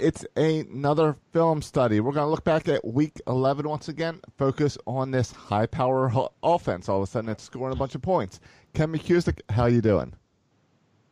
It's 0.00 0.24
another 0.34 1.16
film 1.32 1.60
study. 1.60 2.00
We're 2.00 2.12
going 2.12 2.26
to 2.26 2.30
look 2.30 2.44
back 2.44 2.68
at 2.68 2.84
week 2.84 3.20
11 3.26 3.68
once 3.68 3.88
again, 3.88 4.20
focus 4.38 4.78
on 4.86 5.10
this 5.10 5.30
high 5.30 5.66
power 5.66 6.08
ho- 6.08 6.32
offense. 6.42 6.88
All 6.88 6.98
of 6.98 7.02
a 7.02 7.06
sudden, 7.06 7.28
it's 7.28 7.44
scoring 7.44 7.74
a 7.74 7.76
bunch 7.76 7.94
of 7.94 8.02
points. 8.02 8.40
Ken 8.72 8.92
McKusick, 8.92 9.40
how 9.50 9.66
you 9.66 9.82
doing? 9.82 10.14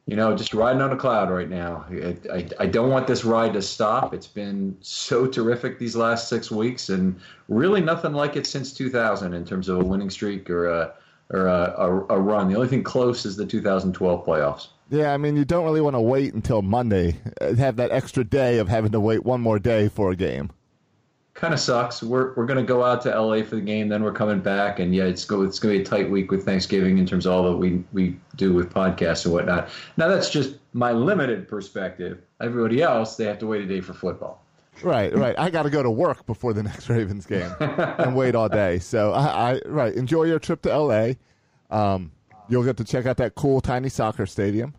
You 0.07 0.17
know, 0.17 0.35
just 0.35 0.55
riding 0.55 0.81
on 0.81 0.91
a 0.91 0.97
cloud 0.97 1.31
right 1.31 1.51
now. 1.51 1.85
I, 1.91 2.17
I, 2.33 2.49
I 2.61 2.67
don't 2.67 2.89
want 2.89 3.07
this 3.07 3.27
ride 3.27 3.53
to 3.53 3.61
stop. 3.61 4.15
It's 4.15 4.27
been 4.27 4.75
so 4.81 5.27
terrific 5.27 5.79
these 5.79 5.95
last 5.95 6.31
six 6.31 6.51
weeks, 6.51 6.89
and 6.89 7.21
really 7.49 7.83
nothing 7.83 8.15
like 8.15 8.35
it 8.35 8.47
since 8.47 8.73
2000 8.73 9.35
in 9.35 9.45
terms 9.45 9.69
of 9.69 9.81
a 9.81 9.85
winning 9.85 10.09
streak 10.09 10.49
or 10.49 10.67
a 10.67 10.95
or 11.31 11.47
a, 11.47 11.75
a, 11.77 12.17
a 12.17 12.19
run. 12.19 12.49
The 12.49 12.55
only 12.55 12.69
thing 12.69 12.83
close 12.83 13.27
is 13.27 13.37
the 13.37 13.45
2012 13.45 14.25
playoffs. 14.25 14.69
Yeah, 14.91 15.13
I 15.13 15.19
mean, 15.19 15.37
you 15.37 15.45
don't 15.45 15.65
really 15.65 15.81
want 15.81 15.97
to 15.97 16.01
wait 16.01 16.33
until 16.33 16.63
Monday, 16.63 17.17
uh, 17.41 17.55
have 17.55 17.77
that 17.77 17.91
extra 17.91 18.25
day 18.25 18.59
of 18.59 18.69
having 18.69 18.93
to 18.93 19.01
wait 19.01 19.25
one 19.25 19.41
more 19.41 19.59
day 19.59 19.89
for 19.89 20.11
a 20.11 20.17
game. 20.17 20.51
Kind 21.35 21.55
of 21.55 21.61
sucks. 21.61 22.03
We're 22.03 22.35
we're 22.35 22.47
gonna 22.47 22.65
go 22.65 22.83
out 22.83 23.03
to 23.03 23.11
LA 23.11 23.45
for 23.45 23.55
the 23.55 23.61
game, 23.61 23.89
then 23.89 24.03
we're 24.03 24.13
coming 24.13 24.41
back, 24.41 24.81
and 24.81 24.93
yeah, 24.93 25.05
it's 25.05 25.25
go 25.25 25.43
it's 25.43 25.61
gonna 25.61 25.75
be 25.75 25.83
a 25.83 25.85
tight 25.85 26.11
week 26.11 26.33
with 26.33 26.45
Thanksgiving 26.45 26.99
in 26.99 27.07
terms 27.07 27.27
of 27.27 27.33
all 27.33 27.45
that 27.45 27.57
we 27.57 27.85
we 27.93 28.19
do 28.35 28.53
with 28.53 28.75
podcasts 28.75 29.25
and 29.25 29.33
whatnot. 29.33 29.69
Now 29.97 30.09
that's 30.09 30.31
just 30.31 30.57
my 30.73 30.91
limited 30.91 31.47
perspective. 31.47 32.23
Everybody 32.41 32.83
else, 32.83 33.17
they 33.17 33.25
have 33.27 33.39
to 33.39 33.47
wait 33.47 33.63
a 33.63 33.67
day 33.67 33.81
for 33.81 33.93
football. 33.93 34.43
Right, 34.83 35.15
right. 35.15 35.39
I 35.39 35.51
got 35.51 35.65
to 35.65 35.71
go 35.71 35.83
to 35.83 35.91
work 35.91 36.25
before 36.27 36.53
the 36.53 36.63
next 36.65 36.89
Ravens 36.89 37.27
game 37.27 37.53
and 37.61 38.17
wait 38.17 38.35
all 38.35 38.49
day. 38.49 38.79
So 38.79 39.13
I, 39.13 39.53
I 39.53 39.61
right. 39.67 39.95
Enjoy 39.95 40.25
your 40.25 40.39
trip 40.39 40.63
to 40.63 40.77
LA. 40.77 41.13
Um, 41.71 42.13
you'll 42.49 42.65
get 42.65 42.77
to 42.79 42.85
check 42.85 43.07
out 43.07 43.17
that 43.19 43.35
cool 43.35 43.61
tiny 43.61 43.89
soccer 43.89 44.27
stadium. 44.27 44.75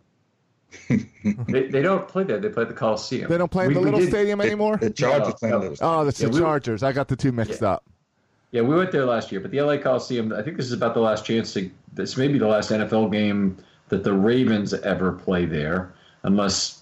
they, 0.88 1.66
they 1.68 1.82
don't 1.82 2.06
play 2.06 2.22
there. 2.24 2.38
They 2.38 2.48
play 2.48 2.62
at 2.62 2.68
the 2.68 2.74
Coliseum. 2.74 3.28
They 3.28 3.38
don't 3.38 3.50
play 3.50 3.64
in 3.64 3.68
We- 3.68 3.74
the 3.74 3.80
we 3.80 3.84
little 3.86 4.00
did- 4.00 4.08
stadium 4.10 4.40
anymore. 4.40 4.76
The 4.76 4.90
Chargers 4.90 5.34
No, 5.42 5.58
no. 5.58 5.74
Oh, 5.80 6.04
that's 6.04 6.20
Yeah, 6.20 6.28
the 6.28 6.34
we- 6.34 6.40
Chargers. 6.40 6.82
I 6.82 6.92
got 6.92 7.08
the 7.08 7.16
two 7.16 7.32
mixed 7.32 7.62
up. 7.62 7.84
Yeah, 8.52 8.62
we 8.62 8.74
went 8.74 8.90
there 8.90 9.04
last 9.04 9.30
year, 9.30 9.40
but 9.40 9.50
the 9.52 9.60
LA 9.60 9.76
Coliseum. 9.78 10.32
I 10.32 10.42
think 10.42 10.56
this 10.56 10.66
is 10.66 10.72
about 10.72 10.94
the 10.94 11.00
last 11.00 11.24
chance 11.24 11.52
to. 11.54 11.70
This 11.92 12.16
may 12.16 12.26
be 12.28 12.38
the 12.38 12.48
last 12.48 12.70
NFL 12.70 13.10
game 13.12 13.56
that 13.88 14.02
the 14.04 14.12
Ravens 14.12 14.74
ever 14.74 15.12
play 15.12 15.44
there, 15.44 15.92
unless 16.24 16.79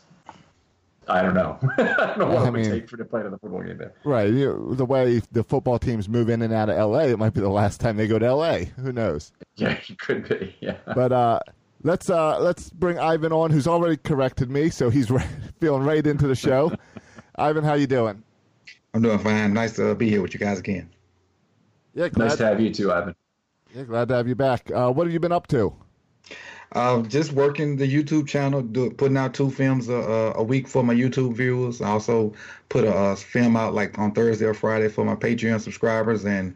I 1.09 1.23
don't 1.23 1.35
know. 1.35 1.59
I 1.79 1.83
don't 1.85 2.19
know 2.19 2.27
what 2.27 2.37
I 2.39 2.49
it 2.49 2.51
would 2.53 2.61
mean- 2.61 2.71
take 2.71 2.89
for 2.89 2.97
to 2.99 3.05
play 3.05 3.21
another 3.21 3.39
football 3.39 3.63
game 3.63 3.79
there. 3.79 3.95
Right. 4.05 4.33
You, 4.33 4.75
the 4.77 4.85
way 4.85 5.21
the 5.33 5.43
football 5.43 5.79
teams 5.79 6.09
move 6.09 6.29
in 6.29 6.43
and 6.43 6.53
out 6.53 6.69
of 6.69 6.77
LA, 6.91 7.01
it 7.05 7.19
might 7.19 7.33
be 7.35 7.41
the 7.41 7.49
last 7.49 7.81
time 7.81 7.97
they 7.97 8.07
go 8.07 8.19
to 8.19 8.35
LA. 8.35 8.59
Who 8.81 8.93
knows? 8.93 9.33
Yeah, 9.57 9.71
it 9.89 9.99
could 9.99 10.29
be. 10.29 10.55
Yeah. 10.61 10.77
But 10.95 11.11
uh, 11.11 11.41
let's 11.83 12.09
uh, 12.09 12.39
let's 12.39 12.71
bring 12.71 12.97
Ivan 12.97 13.33
on, 13.33 13.51
who's 13.51 13.67
already 13.67 13.97
corrected 13.97 14.49
me, 14.51 14.71
so 14.71 14.89
he's 14.89 15.11
re- 15.11 15.25
feeling 15.61 15.83
right 15.83 16.07
into 16.07 16.29
the 16.29 16.37
show. 16.37 16.73
Ivan, 17.37 17.65
how 17.65 17.75
you 17.75 17.89
doing? 17.89 18.23
I'm 18.95 19.03
doing 19.03 19.19
fine. 19.19 19.53
Nice 19.55 19.75
to 19.77 19.97
be 19.97 20.09
here 20.09 20.23
with 20.23 20.33
you 20.33 20.39
guys 20.39 20.61
again. 20.61 20.91
Yeah, 21.95 22.09
glad, 22.09 22.29
nice 22.29 22.37
to 22.37 22.47
have 22.47 22.61
you 22.61 22.73
too, 22.73 22.93
Ivan. 22.93 23.17
yeah, 23.75 23.83
glad 23.83 24.07
to 24.09 24.15
have 24.15 24.29
you 24.29 24.37
back. 24.37 24.71
Uh, 24.73 24.93
what 24.93 25.07
have 25.09 25.13
you 25.13 25.19
been 25.19 25.33
up 25.33 25.49
to? 25.49 25.75
Uh, 26.73 27.01
just 27.03 27.33
working 27.33 27.77
the 27.77 27.91
YouTube 27.91 28.29
channel, 28.29 28.61
do, 28.61 28.91
putting 28.91 29.17
out 29.17 29.33
two 29.33 29.51
films 29.51 29.89
a, 29.89 29.95
a, 29.95 30.33
a 30.35 30.43
week 30.43 30.69
for 30.69 30.85
my 30.85 30.95
YouTube 30.95 31.35
viewers. 31.35 31.81
I 31.81 31.89
also 31.89 32.35
put 32.69 32.85
a, 32.85 32.95
uh 32.95 33.17
film 33.17 33.57
out 33.57 33.73
like 33.75 33.99
on 33.99 34.13
Thursday 34.13 34.45
or 34.45 34.55
Friday 34.55 34.89
for 34.89 35.05
my 35.05 35.15
Patreon 35.15 35.61
subscribers. 35.61 36.27
And 36.27 36.55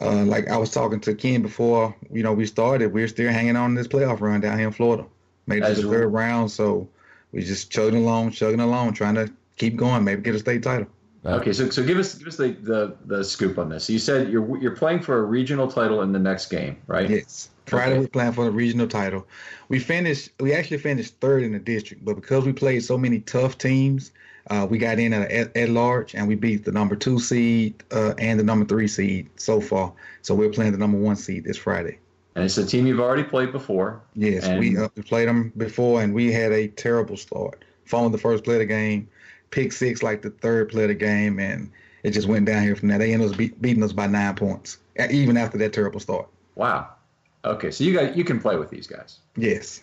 uh, 0.00 0.24
like 0.24 0.48
I 0.48 0.58
was 0.58 0.70
talking 0.70 1.00
to 1.00 1.14
Ken 1.14 1.40
before, 1.40 1.94
you 2.12 2.22
know, 2.22 2.34
we 2.34 2.44
started. 2.44 2.92
We're 2.92 3.08
still 3.08 3.32
hanging 3.32 3.56
on 3.56 3.74
this 3.74 3.88
playoff 3.88 4.20
run 4.20 4.40
down 4.40 4.58
here 4.58 4.66
in 4.66 4.74
Florida. 4.74 5.06
Made 5.46 5.62
it 5.62 5.74
to 5.74 5.82
the 5.82 5.88
third 5.88 6.08
round, 6.08 6.50
so 6.50 6.88
we 7.32 7.42
just 7.42 7.70
chugging 7.70 8.02
along, 8.02 8.32
chugging 8.32 8.60
along, 8.60 8.94
trying 8.94 9.14
to 9.14 9.32
keep 9.56 9.76
going, 9.76 10.04
maybe 10.04 10.20
get 10.22 10.34
a 10.34 10.38
state 10.38 10.62
title. 10.62 10.88
Okay, 11.26 11.52
so 11.52 11.68
so 11.70 11.82
give 11.82 11.98
us 11.98 12.14
give 12.14 12.28
us 12.28 12.36
the, 12.36 12.48
the, 12.52 12.96
the 13.06 13.24
scoop 13.24 13.58
on 13.58 13.68
this. 13.68 13.84
So 13.84 13.92
you 13.92 13.98
said 13.98 14.30
you're 14.30 14.58
you're 14.60 14.76
playing 14.76 15.00
for 15.00 15.18
a 15.18 15.22
regional 15.22 15.68
title 15.68 16.02
in 16.02 16.12
the 16.12 16.18
next 16.18 16.46
game, 16.46 16.76
right? 16.86 17.08
Yes. 17.10 17.50
Friday 17.66 17.92
Okay. 17.92 18.00
we're 18.00 18.08
playing 18.08 18.32
for 18.32 18.44
the 18.44 18.52
regional 18.52 18.86
title. 18.86 19.26
We 19.68 19.80
finished. 19.80 20.30
We 20.38 20.52
actually 20.54 20.78
finished 20.78 21.18
third 21.20 21.42
in 21.42 21.52
the 21.52 21.58
district, 21.58 22.04
but 22.04 22.14
because 22.14 22.44
we 22.44 22.52
played 22.52 22.84
so 22.84 22.96
many 22.96 23.20
tough 23.20 23.58
teams, 23.58 24.12
uh, 24.50 24.68
we 24.70 24.78
got 24.78 25.00
in 25.00 25.12
at, 25.12 25.56
at, 25.56 25.68
large, 25.68 26.14
and 26.14 26.28
we 26.28 26.36
beat 26.36 26.64
the 26.64 26.70
number 26.70 26.94
two 26.94 27.18
seed 27.18 27.82
uh, 27.90 28.14
and 28.18 28.38
the 28.38 28.44
number 28.44 28.64
three 28.64 28.86
seed 28.86 29.28
so 29.34 29.60
far. 29.60 29.92
So 30.22 30.32
we're 30.32 30.50
playing 30.50 30.72
the 30.72 30.78
number 30.78 30.98
one 30.98 31.16
seed 31.16 31.44
this 31.44 31.56
Friday. 31.56 31.98
And 32.36 32.44
it's 32.44 32.58
a 32.58 32.66
team 32.66 32.86
you've 32.86 33.00
already 33.00 33.24
played 33.24 33.50
before. 33.50 34.00
Yes, 34.14 34.44
And- 34.44 34.60
we, 34.60 34.76
uh, 34.76 34.88
we 34.94 35.02
played 35.02 35.26
them 35.26 35.52
before, 35.56 36.02
and 36.02 36.14
we 36.14 36.30
had 36.30 36.52
a 36.52 36.68
terrible 36.68 37.16
start. 37.16 37.64
Fumbled 37.86 38.12
the 38.12 38.18
first 38.18 38.44
play 38.44 38.54
of 38.56 38.60
the 38.60 38.66
game, 38.66 39.08
pick 39.50 39.72
six 39.72 40.02
like 40.02 40.22
the 40.22 40.30
third 40.30 40.68
play 40.70 40.82
of 40.82 40.88
the 40.88 40.94
game, 40.94 41.38
and 41.38 41.70
it 42.02 42.10
just 42.10 42.28
went 42.28 42.46
down 42.46 42.62
here 42.62 42.76
from 42.76 42.88
there. 42.88 42.98
They 42.98 43.12
ended 43.12 43.30
up 43.30 43.36
beat, 43.36 43.60
beating 43.60 43.82
us 43.82 43.92
by 43.92 44.06
nine 44.06 44.34
points, 44.34 44.78
even 45.10 45.36
after 45.36 45.58
that 45.58 45.72
terrible 45.72 46.00
start. 46.00 46.28
Wow. 46.54 46.88
Okay, 47.44 47.70
so 47.70 47.84
you 47.84 47.94
got 47.94 48.16
you 48.16 48.24
can 48.24 48.40
play 48.40 48.56
with 48.56 48.70
these 48.70 48.86
guys. 48.86 49.20
Yes. 49.36 49.80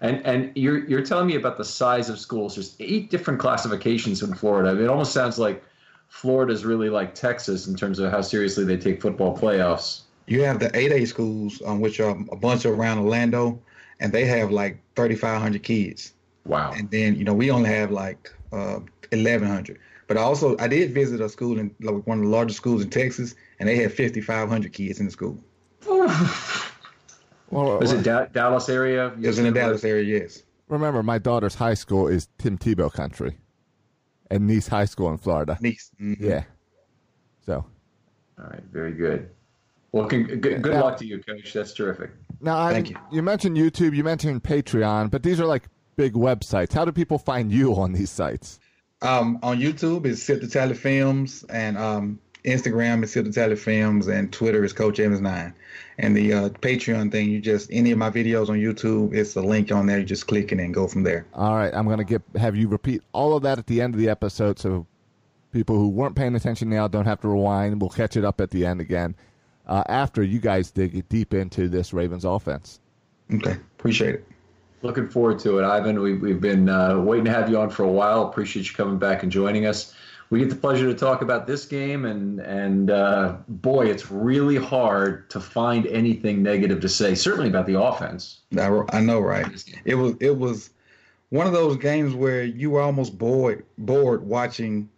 And 0.00 0.24
and 0.26 0.52
you're 0.56 0.84
you're 0.88 1.04
telling 1.04 1.26
me 1.26 1.36
about 1.36 1.56
the 1.56 1.64
size 1.64 2.08
of 2.08 2.18
schools. 2.18 2.56
There's 2.56 2.76
eight 2.80 3.10
different 3.10 3.40
classifications 3.40 4.22
in 4.22 4.34
Florida. 4.34 4.70
I 4.70 4.74
mean, 4.74 4.84
it 4.84 4.88
almost 4.88 5.12
sounds 5.12 5.38
like 5.38 5.62
Florida's 6.08 6.64
really 6.64 6.90
like 6.90 7.14
Texas 7.14 7.66
in 7.66 7.76
terms 7.76 7.98
of 7.98 8.10
how 8.10 8.20
seriously 8.20 8.64
they 8.64 8.76
take 8.76 9.00
football 9.00 9.36
playoffs. 9.36 10.02
You 10.26 10.42
have 10.42 10.58
the 10.58 10.68
8A 10.70 11.06
schools, 11.06 11.62
um, 11.64 11.80
which 11.80 12.00
are 12.00 12.10
a 12.30 12.36
bunch 12.36 12.66
around 12.66 12.98
Orlando, 12.98 13.58
and 14.00 14.12
they 14.12 14.26
have 14.26 14.50
like 14.50 14.78
3,500 14.94 15.62
kids. 15.62 16.12
Wow. 16.48 16.72
And 16.74 16.90
then, 16.90 17.14
you 17.14 17.24
know, 17.24 17.34
we 17.34 17.50
only 17.50 17.70
have 17.70 17.90
like 17.92 18.32
uh, 18.52 18.80
1,100. 19.12 19.78
But 20.08 20.16
also, 20.16 20.56
I 20.58 20.66
did 20.68 20.92
visit 20.94 21.20
a 21.20 21.28
school 21.28 21.58
in 21.58 21.70
like 21.80 22.06
one 22.06 22.18
of 22.18 22.24
the 22.24 22.30
largest 22.30 22.56
schools 22.56 22.82
in 22.82 22.88
Texas, 22.90 23.34
and 23.60 23.68
they 23.68 23.76
had 23.76 23.92
5,500 23.92 24.72
kids 24.72 24.98
in 25.00 25.06
the 25.06 25.12
school. 25.12 25.38
Well, 27.50 27.78
Was 27.78 27.92
it 27.92 28.02
da- 28.02 28.26
Dallas 28.26 28.68
area? 28.68 29.06
It 29.20 29.26
was 29.26 29.38
in 29.38 29.46
the 29.46 29.52
Dallas 29.52 29.82
area, 29.82 30.04
yes. 30.20 30.42
remember, 30.68 31.02
my 31.02 31.16
daughter's 31.16 31.54
high 31.54 31.72
school 31.74 32.06
is 32.06 32.28
Tim 32.36 32.58
Tebow 32.58 32.92
country, 32.92 33.38
and 34.30 34.46
Nease 34.48 34.68
High 34.68 34.84
School 34.84 35.10
in 35.10 35.16
Florida. 35.16 35.56
Nice. 35.62 35.90
Mhm. 35.98 36.16
Yeah. 36.20 36.44
So 37.46 37.64
All 38.38 38.44
right, 38.50 38.62
very 38.70 38.92
good. 38.92 39.30
Well, 39.92 40.06
con- 40.06 40.24
good, 40.24 40.60
good 40.62 40.72
Yeah. 40.74 40.82
luck 40.82 40.98
to 40.98 41.06
you, 41.06 41.22
coach. 41.22 41.54
That's 41.54 41.72
terrific. 41.72 42.10
now, 42.42 42.58
I, 42.60 42.72
Thank 42.74 42.90
you. 42.90 42.96
You 43.10 43.22
mentioned 43.22 43.56
YouTube, 43.56 43.96
you 43.96 44.04
mentioned 44.04 44.42
Patreon, 44.44 45.10
but 45.10 45.22
these 45.22 45.40
are 45.40 45.46
like 45.46 45.68
big 45.98 46.14
websites. 46.14 46.72
How 46.72 46.84
do 46.84 46.92
people 46.92 47.18
find 47.18 47.52
you 47.52 47.74
on 47.74 47.92
these 47.92 48.08
sites? 48.08 48.60
Um, 49.02 49.38
on 49.42 49.58
YouTube, 49.58 50.06
it's 50.06 50.22
Sip 50.22 50.40
the 50.40 50.46
Tally 50.46 50.74
Films, 50.74 51.44
and 51.50 51.76
um, 51.76 52.20
Instagram 52.44 53.02
is 53.02 53.12
Sip 53.12 53.26
the 53.26 53.32
Tally 53.32 53.56
Films, 53.56 54.06
and 54.06 54.32
Twitter 54.32 54.64
is 54.64 54.72
Coach 54.72 54.98
Evans9. 54.98 55.52
And 55.98 56.16
the 56.16 56.32
uh, 56.32 56.48
Patreon 56.50 57.10
thing, 57.10 57.28
you 57.30 57.40
just, 57.40 57.68
any 57.72 57.90
of 57.90 57.98
my 57.98 58.10
videos 58.10 58.48
on 58.48 58.58
YouTube, 58.58 59.12
it's 59.12 59.34
a 59.34 59.42
link 59.42 59.72
on 59.72 59.86
there. 59.86 59.98
You 59.98 60.04
just 60.04 60.28
click 60.28 60.52
it 60.52 60.60
and 60.60 60.72
go 60.72 60.86
from 60.86 61.02
there. 61.02 61.26
All 61.34 61.56
right, 61.56 61.74
I'm 61.74 61.84
going 61.84 61.98
to 61.98 62.04
get 62.04 62.22
have 62.36 62.54
you 62.54 62.68
repeat 62.68 63.02
all 63.12 63.36
of 63.36 63.42
that 63.42 63.58
at 63.58 63.66
the 63.66 63.80
end 63.80 63.94
of 63.94 64.00
the 64.00 64.08
episode, 64.08 64.60
so 64.60 64.86
people 65.50 65.76
who 65.76 65.88
weren't 65.88 66.14
paying 66.14 66.36
attention 66.36 66.70
now 66.70 66.86
don't 66.86 67.06
have 67.06 67.20
to 67.22 67.28
rewind. 67.28 67.80
We'll 67.80 67.90
catch 67.90 68.16
it 68.16 68.24
up 68.24 68.40
at 68.40 68.50
the 68.50 68.64
end 68.64 68.80
again 68.80 69.16
uh, 69.66 69.82
after 69.88 70.22
you 70.22 70.38
guys 70.38 70.70
dig 70.70 71.08
deep 71.08 71.34
into 71.34 71.68
this 71.68 71.92
Ravens 71.92 72.24
offense. 72.24 72.78
Okay. 73.34 73.56
Appreciate 73.78 74.14
it. 74.14 74.27
Looking 74.82 75.08
forward 75.08 75.38
to 75.40 75.58
it, 75.58 75.64
Ivan. 75.64 76.00
We, 76.00 76.14
we've 76.14 76.40
been 76.40 76.68
uh, 76.68 76.98
waiting 77.00 77.24
to 77.24 77.32
have 77.32 77.50
you 77.50 77.58
on 77.58 77.70
for 77.70 77.82
a 77.82 77.90
while. 77.90 78.28
Appreciate 78.28 78.68
you 78.68 78.74
coming 78.74 78.98
back 78.98 79.22
and 79.22 79.32
joining 79.32 79.66
us. 79.66 79.94
We 80.30 80.40
get 80.40 80.50
the 80.50 80.56
pleasure 80.56 80.86
to 80.86 80.94
talk 80.94 81.22
about 81.22 81.46
this 81.46 81.64
game, 81.64 82.04
and 82.04 82.38
and 82.40 82.90
uh, 82.90 83.36
boy, 83.48 83.86
it's 83.86 84.10
really 84.10 84.56
hard 84.56 85.30
to 85.30 85.40
find 85.40 85.86
anything 85.86 86.42
negative 86.42 86.80
to 86.80 86.88
say. 86.88 87.14
Certainly 87.14 87.48
about 87.48 87.66
the 87.66 87.80
offense. 87.80 88.40
I, 88.56 88.68
I 88.92 89.00
know, 89.00 89.20
right? 89.20 89.46
It 89.86 89.94
was 89.94 90.14
it 90.20 90.36
was 90.36 90.70
one 91.30 91.46
of 91.46 91.54
those 91.54 91.76
games 91.78 92.14
where 92.14 92.44
you 92.44 92.70
were 92.70 92.82
almost 92.82 93.16
bored 93.16 93.64
bored 93.78 94.22
watching, 94.22 94.88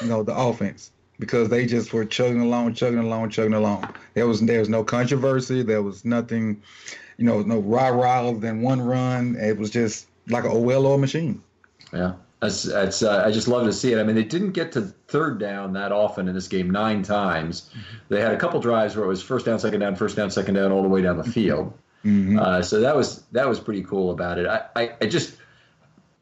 you 0.00 0.08
know, 0.08 0.22
the 0.22 0.34
offense 0.34 0.90
because 1.18 1.48
they 1.48 1.66
just 1.66 1.92
were 1.92 2.04
chugging 2.04 2.40
along, 2.40 2.74
chugging 2.74 3.00
along, 3.00 3.30
chugging 3.30 3.54
along. 3.54 3.88
There 4.14 4.26
was 4.26 4.40
there 4.40 4.60
was 4.60 4.68
no 4.68 4.84
controversy. 4.84 5.62
There 5.62 5.82
was 5.82 6.04
nothing, 6.04 6.62
you 7.18 7.24
know, 7.24 7.42
no 7.42 7.58
rah 7.58 7.88
rah 7.88 8.32
than 8.32 8.62
one 8.62 8.80
run. 8.80 9.36
It 9.36 9.58
was 9.58 9.70
just 9.70 10.06
like 10.28 10.44
a 10.44 10.58
well-oiled 10.58 11.00
machine. 11.00 11.42
Yeah, 11.92 12.14
that's 12.40 12.62
that's. 12.62 13.02
Uh, 13.02 13.24
I 13.26 13.30
just 13.30 13.48
love 13.48 13.66
to 13.66 13.72
see 13.72 13.92
it. 13.92 13.98
I 13.98 14.04
mean, 14.04 14.14
they 14.14 14.24
didn't 14.24 14.52
get 14.52 14.72
to 14.72 14.82
third 14.82 15.38
down 15.38 15.72
that 15.74 15.92
often 15.92 16.28
in 16.28 16.34
this 16.34 16.48
game. 16.48 16.70
Nine 16.70 17.02
times, 17.02 17.70
they 18.08 18.20
had 18.20 18.32
a 18.32 18.38
couple 18.38 18.60
drives 18.60 18.96
where 18.96 19.04
it 19.04 19.08
was 19.08 19.22
first 19.22 19.46
down, 19.46 19.58
second 19.58 19.80
down, 19.80 19.96
first 19.96 20.16
down, 20.16 20.30
second 20.30 20.54
down, 20.54 20.70
all 20.70 20.82
the 20.82 20.88
way 20.88 21.02
down 21.02 21.16
the 21.16 21.24
field. 21.24 21.72
Uh, 22.38 22.62
so 22.62 22.80
that 22.80 22.94
was 22.94 23.22
that 23.32 23.48
was 23.48 23.58
pretty 23.58 23.82
cool 23.82 24.12
about 24.12 24.38
it. 24.38 24.46
I, 24.46 24.62
I, 24.76 24.92
I 25.00 25.06
just 25.06 25.36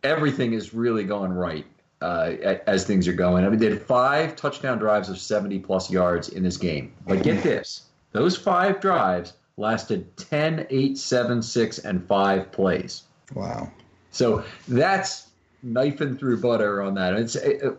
everything 0.02 0.54
is 0.54 0.72
really 0.72 1.04
going 1.04 1.32
right 1.32 1.66
uh, 2.00 2.32
as 2.66 2.86
things 2.86 3.06
are 3.08 3.12
going. 3.12 3.44
I 3.44 3.48
mean, 3.50 3.58
they 3.58 3.70
had 3.70 3.82
five 3.82 4.36
touchdown 4.36 4.78
drives 4.78 5.08
of 5.08 5.18
70 5.18 5.58
plus 5.60 5.90
yards 5.90 6.30
in 6.30 6.42
this 6.42 6.56
game. 6.56 6.92
But 7.06 7.22
get 7.22 7.42
this 7.42 7.82
those 8.12 8.36
five 8.36 8.80
drives 8.80 9.34
lasted 9.56 10.16
10, 10.16 10.66
8, 10.68 10.98
7, 10.98 11.42
6, 11.42 11.78
and 11.78 12.06
5 12.06 12.52
plays. 12.52 13.02
Wow. 13.34 13.70
So 14.10 14.44
that's 14.68 15.28
knifing 15.62 16.16
through 16.16 16.40
butter 16.40 16.82
on 16.82 16.94
that. 16.94 17.14
It's 17.14 17.34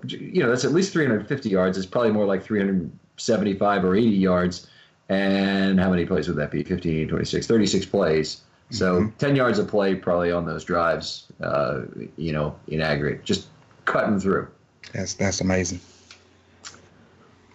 you 0.07 0.43
know 0.43 0.49
that's 0.49 0.65
at 0.65 0.71
least 0.71 0.93
350 0.93 1.49
yards. 1.49 1.77
It's 1.77 1.87
probably 1.87 2.11
more 2.11 2.25
like 2.25 2.43
375 2.43 3.85
or 3.85 3.95
80 3.95 4.07
yards. 4.09 4.67
And 5.09 5.79
how 5.79 5.89
many 5.89 6.05
plays 6.05 6.27
would 6.27 6.37
that 6.37 6.51
be? 6.51 6.63
15, 6.63 7.07
26, 7.07 7.47
36 7.47 7.85
plays. 7.85 8.41
So 8.69 9.09
10 9.19 9.37
yards 9.37 9.59
of 9.59 9.69
play 9.69 9.95
probably 9.95 10.31
on 10.31 10.45
those 10.45 10.65
drives. 10.65 11.27
Uh, 11.41 11.83
you 12.17 12.33
know, 12.33 12.53
in 12.67 12.81
aggregate, 12.81 13.23
just 13.23 13.47
cutting 13.85 14.19
through. 14.19 14.47
That's 14.93 15.13
that's 15.13 15.39
amazing. 15.39 15.79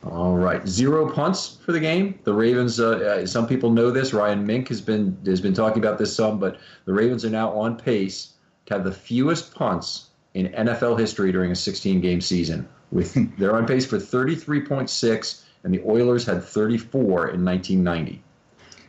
All 0.04 0.34
right, 0.36 0.66
zero 0.66 1.10
punts 1.12 1.58
for 1.64 1.70
the 1.72 1.78
game. 1.80 2.18
The 2.24 2.32
Ravens. 2.34 2.80
Uh, 2.80 3.20
uh, 3.22 3.26
some 3.26 3.46
people 3.46 3.70
know 3.70 3.90
this. 3.90 4.12
Ryan 4.12 4.44
Mink 4.44 4.68
has 4.68 4.80
been 4.80 5.16
has 5.26 5.40
been 5.40 5.54
talking 5.54 5.78
about 5.82 5.96
this 5.98 6.14
some, 6.14 6.40
but 6.40 6.58
the 6.86 6.92
Ravens 6.92 7.24
are 7.24 7.30
now 7.30 7.50
on 7.52 7.76
pace 7.76 8.32
to 8.66 8.74
have 8.74 8.84
the 8.84 8.92
fewest 8.92 9.54
punts 9.54 10.10
in 10.34 10.48
NFL 10.48 10.98
history 10.98 11.30
during 11.30 11.52
a 11.52 11.54
16 11.56 12.00
game 12.00 12.20
season. 12.20 12.68
With 12.90 13.14
they're 13.38 13.54
on 13.54 13.64
pace 13.66 13.86
for 13.86 13.96
33.6, 13.98 15.44
and 15.64 15.72
the 15.72 15.80
Oilers 15.86 16.26
had 16.26 16.42
34 16.42 17.28
in 17.30 17.44
1990. 17.44 18.22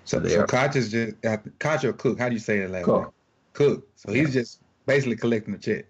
So, 0.06 0.24
so 0.25 0.39
are- 0.42 0.48
Koch 0.48 0.75
is 0.75 0.92
just 0.92 1.24
uh, 1.25 1.38
Koch 1.60 1.83
or 1.83 1.94
Cook. 1.94 2.18
How 2.18 2.27
do 2.27 2.33
you 2.33 2.39
say 2.39 2.60
that 2.60 2.71
last 2.71 2.86
Cook. 2.86 3.01
name? 3.04 3.12
Cook. 3.54 3.88
So 3.95 4.12
he's 4.12 4.33
just 4.33 4.62
basically 4.88 5.15
collecting 5.15 5.54
the 5.54 5.60
check. 5.60 5.86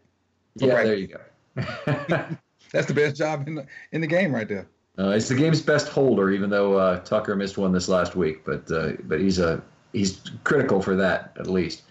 Yeah, 0.56 0.74
Right. 0.74 0.84
there 0.86 0.96
you 0.96 1.08
go. 1.08 1.22
That's 2.74 2.88
the 2.88 2.94
best 2.94 3.16
job 3.16 3.48
in 3.48 3.56
the 3.56 3.66
in 3.94 4.02
the 4.02 4.08
game 4.08 4.34
right 4.36 4.48
there. 4.48 4.68
Uh, 4.98 5.12
he's 5.12 5.28
the 5.28 5.36
game's 5.36 5.62
best 5.62 5.88
holder, 5.88 6.30
even 6.32 6.50
though 6.50 6.78
uh, 6.78 7.00
Tucker 7.00 7.36
missed 7.36 7.58
one 7.58 7.72
this 7.72 7.90
last 7.90 8.16
week. 8.16 8.46
But 8.46 8.70
uh, 8.72 8.92
but 9.06 9.20
he's 9.20 9.40
a 9.40 9.62
he's 9.92 10.22
critical 10.44 10.82
for 10.82 10.96
that 10.96 11.36
at 11.40 11.48
least. 11.48 11.84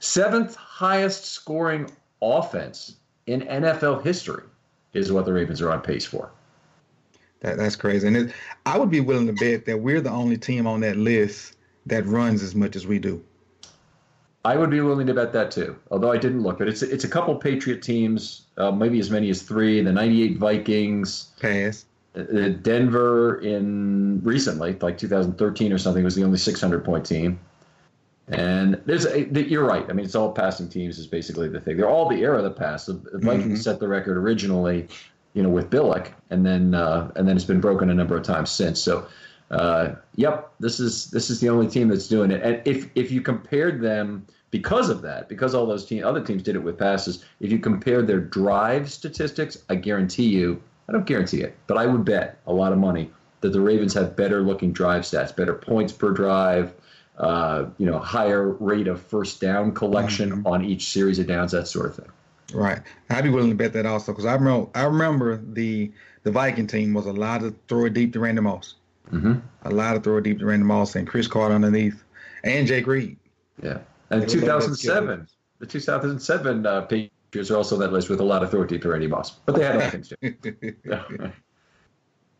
Seventh 0.00 0.54
highest 0.56 1.26
scoring 1.26 1.90
offense 2.20 2.96
in 3.26 3.42
NFL 3.42 4.04
history 4.04 4.44
is 4.94 5.12
what 5.12 5.26
the 5.26 5.32
Ravens 5.32 5.60
are 5.60 5.70
on 5.70 5.80
pace 5.80 6.04
for. 6.04 6.30
That, 7.40 7.56
that's 7.56 7.76
crazy. 7.76 8.06
And 8.06 8.16
it, 8.16 8.32
I 8.66 8.78
would 8.78 8.90
be 8.90 9.00
willing 9.00 9.26
to 9.26 9.32
bet 9.32 9.64
that 9.66 9.78
we're 9.78 10.00
the 10.00 10.10
only 10.10 10.36
team 10.36 10.66
on 10.66 10.80
that 10.80 10.96
list 10.96 11.56
that 11.86 12.04
runs 12.06 12.42
as 12.42 12.54
much 12.54 12.74
as 12.74 12.86
we 12.86 12.98
do. 12.98 13.22
I 14.44 14.56
would 14.56 14.70
be 14.70 14.80
willing 14.80 15.06
to 15.06 15.14
bet 15.14 15.32
that 15.32 15.50
too, 15.50 15.76
although 15.90 16.10
I 16.10 16.16
didn't 16.16 16.42
look. 16.42 16.58
But 16.58 16.68
it's 16.68 16.82
it's 16.82 17.04
a 17.04 17.08
couple 17.08 17.34
Patriot 17.36 17.82
teams, 17.82 18.42
uh, 18.56 18.70
maybe 18.70 18.98
as 18.98 19.10
many 19.10 19.30
as 19.30 19.42
three. 19.42 19.80
The 19.82 19.92
'98 19.92 20.38
Vikings, 20.38 21.32
Pass. 21.40 21.84
Uh, 22.18 22.48
Denver 22.62 23.40
in 23.40 24.20
recently, 24.22 24.76
like 24.80 24.98
2013 24.98 25.72
or 25.72 25.78
something, 25.78 26.02
was 26.04 26.14
the 26.14 26.24
only 26.24 26.38
600 26.38 26.84
point 26.84 27.06
team. 27.06 27.38
And 28.30 28.80
there's 28.84 29.06
a, 29.06 29.22
you're 29.48 29.64
right. 29.64 29.86
I 29.88 29.92
mean, 29.94 30.04
it's 30.04 30.14
all 30.14 30.32
passing 30.32 30.68
teams 30.68 30.98
is 30.98 31.06
basically 31.06 31.48
the 31.48 31.60
thing. 31.60 31.76
They're 31.76 31.88
all 31.88 32.08
the 32.08 32.20
era 32.20 32.38
of 32.38 32.44
the 32.44 32.50
past. 32.50 32.86
The, 32.86 33.00
Vikings 33.14 33.62
set 33.62 33.80
the 33.80 33.88
record 33.88 34.18
originally, 34.18 34.86
you 35.32 35.42
know, 35.42 35.48
with 35.48 35.70
Billick, 35.70 36.12
and 36.28 36.44
then 36.44 36.74
uh, 36.74 37.10
and 37.16 37.26
then 37.26 37.36
it's 37.36 37.46
been 37.46 37.60
broken 37.60 37.88
a 37.88 37.94
number 37.94 38.16
of 38.16 38.24
times 38.24 38.50
since. 38.50 38.82
So, 38.82 39.06
uh, 39.50 39.94
yep, 40.16 40.52
this 40.60 40.78
is 40.78 41.10
this 41.10 41.30
is 41.30 41.40
the 41.40 41.48
only 41.48 41.68
team 41.68 41.88
that's 41.88 42.06
doing 42.06 42.30
it. 42.30 42.42
And 42.42 42.60
if 42.66 42.90
if 42.94 43.10
you 43.10 43.22
compared 43.22 43.80
them 43.80 44.26
because 44.50 44.90
of 44.90 45.00
that, 45.02 45.30
because 45.30 45.54
all 45.54 45.64
those 45.64 45.86
team 45.86 46.04
other 46.04 46.22
teams 46.22 46.42
did 46.42 46.54
it 46.54 46.62
with 46.62 46.78
passes, 46.78 47.24
if 47.40 47.50
you 47.50 47.58
compared 47.58 48.06
their 48.06 48.20
drive 48.20 48.92
statistics, 48.92 49.64
I 49.70 49.76
guarantee 49.76 50.28
you, 50.28 50.62
I 50.88 50.92
don't 50.92 51.06
guarantee 51.06 51.42
it, 51.42 51.56
but 51.66 51.76
I 51.76 51.86
would 51.86 52.04
bet 52.04 52.38
a 52.46 52.52
lot 52.52 52.72
of 52.72 52.78
money 52.78 53.10
that 53.40 53.50
the 53.50 53.60
Ravens 53.60 53.94
have 53.94 54.16
better 54.16 54.40
looking 54.40 54.72
drive 54.72 55.02
stats, 55.02 55.34
better 55.34 55.54
points 55.54 55.92
per 55.92 56.10
drive. 56.10 56.74
Uh, 57.18 57.66
you 57.78 57.86
know, 57.86 57.98
higher 57.98 58.50
rate 58.60 58.86
of 58.86 59.02
first 59.02 59.40
down 59.40 59.72
collection 59.72 60.40
on 60.46 60.64
each 60.64 60.92
series 60.92 61.18
of 61.18 61.26
downs, 61.26 61.50
that 61.50 61.66
sort 61.66 61.86
of 61.86 61.96
thing. 61.96 62.12
Right. 62.54 62.80
I'd 63.10 63.24
be 63.24 63.30
willing 63.30 63.50
to 63.50 63.56
bet 63.56 63.72
that 63.72 63.86
also 63.86 64.12
because 64.12 64.24
I 64.24 64.34
remember 64.34 64.70
I 64.74 64.84
remember 64.84 65.36
the 65.36 65.92
the 66.22 66.30
Viking 66.30 66.66
team 66.66 66.94
was 66.94 67.06
a 67.06 67.12
lot 67.12 67.42
of 67.42 67.56
throw 67.68 67.86
it 67.86 67.94
deep 67.94 68.12
to 68.14 68.20
Randy 68.20 68.40
Moss. 68.40 68.74
Mm-hmm. 69.10 69.38
A 69.62 69.70
lot 69.70 69.96
of 69.96 70.04
throw 70.04 70.18
it 70.18 70.24
deep 70.24 70.38
to 70.38 70.46
Randy 70.46 70.64
Moss 70.64 70.94
and 70.94 71.06
Cris 71.06 71.26
Carter 71.26 71.54
underneath, 71.54 72.02
and 72.44 72.66
Jake 72.66 72.86
Reed. 72.86 73.18
Yeah, 73.62 73.78
and 74.10 74.28
2007, 74.28 75.26
the 75.58 75.66
2007 75.66 76.66
uh, 76.66 76.82
Are 77.34 77.56
also 77.56 77.74
on 77.74 77.80
that 77.80 77.92
list 77.92 78.08
with 78.08 78.20
a 78.20 78.24
lot 78.24 78.42
of 78.42 78.50
throw 78.50 78.62
it 78.62 78.68
deep 78.68 78.82
to 78.82 78.88
Randy 78.88 79.06
Moss, 79.06 79.30
but 79.30 79.54
they 79.54 79.64
had 79.64 79.76
other 79.76 79.90
things 79.90 80.12
too. 80.20 80.74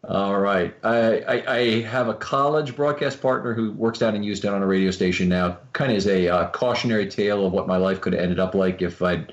All 0.08 0.38
right. 0.38 0.74
I, 0.84 1.20
I, 1.20 1.54
I, 1.56 1.80
have 1.82 2.08
a 2.08 2.14
college 2.14 2.76
broadcast 2.76 3.20
partner 3.20 3.52
who 3.52 3.72
works 3.72 3.98
down 3.98 4.14
in 4.14 4.22
Houston 4.22 4.54
on 4.54 4.62
a 4.62 4.66
radio 4.66 4.92
station 4.92 5.28
now. 5.28 5.58
Kind 5.72 5.90
of 5.90 5.98
is 5.98 6.06
a 6.06 6.28
uh, 6.28 6.50
cautionary 6.50 7.08
tale 7.08 7.44
of 7.44 7.52
what 7.52 7.66
my 7.66 7.76
life 7.76 8.00
could 8.00 8.12
have 8.12 8.22
ended 8.22 8.38
up 8.38 8.54
like 8.54 8.80
if 8.80 9.02
I'd 9.02 9.32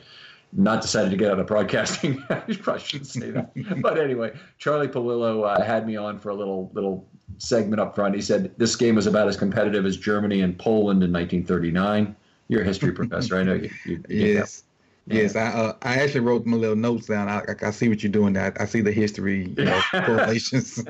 not 0.51 0.81
decided 0.81 1.11
to 1.11 1.17
get 1.17 1.31
out 1.31 1.39
of 1.39 1.47
broadcasting. 1.47 2.21
I 2.29 2.41
probably 2.59 2.81
shouldn't 2.81 3.07
say 3.07 3.31
that. 3.31 3.51
but 3.81 3.99
anyway, 3.99 4.33
Charlie 4.57 4.87
Pallilo 4.87 5.43
uh, 5.43 5.63
had 5.63 5.85
me 5.85 5.95
on 5.95 6.19
for 6.19 6.29
a 6.29 6.35
little 6.35 6.69
little 6.73 7.07
segment 7.37 7.79
up 7.79 7.95
front. 7.95 8.15
He 8.15 8.21
said 8.21 8.51
this 8.57 8.75
game 8.75 8.95
was 8.95 9.07
about 9.07 9.27
as 9.27 9.37
competitive 9.37 9.85
as 9.85 9.95
Germany 9.95 10.41
and 10.41 10.57
Poland 10.57 11.03
in 11.03 11.13
1939. 11.13 12.15
You're 12.47 12.61
a 12.61 12.65
history 12.65 12.91
professor. 12.91 13.37
I 13.37 13.43
know 13.43 13.53
you. 13.53 13.69
you, 13.85 14.03
you 14.09 14.33
yes. 14.33 14.64
Yes, 15.07 15.35
I 15.35 15.47
uh, 15.47 15.75
I 15.83 15.99
actually 15.99 16.21
wrote 16.21 16.45
my 16.47 16.57
little 16.57 16.75
notes 16.75 17.05
down. 17.05 17.29
I, 17.29 17.39
I, 17.41 17.67
I 17.67 17.71
see 17.71 17.89
what 17.89 18.01
you're 18.01 18.11
doing. 18.11 18.33
That 18.33 18.59
I 18.59 18.65
see 18.65 18.81
the 18.81 18.91
history 18.91 19.53
you 19.55 19.65
know, 19.65 19.79
correlations. 19.91 20.83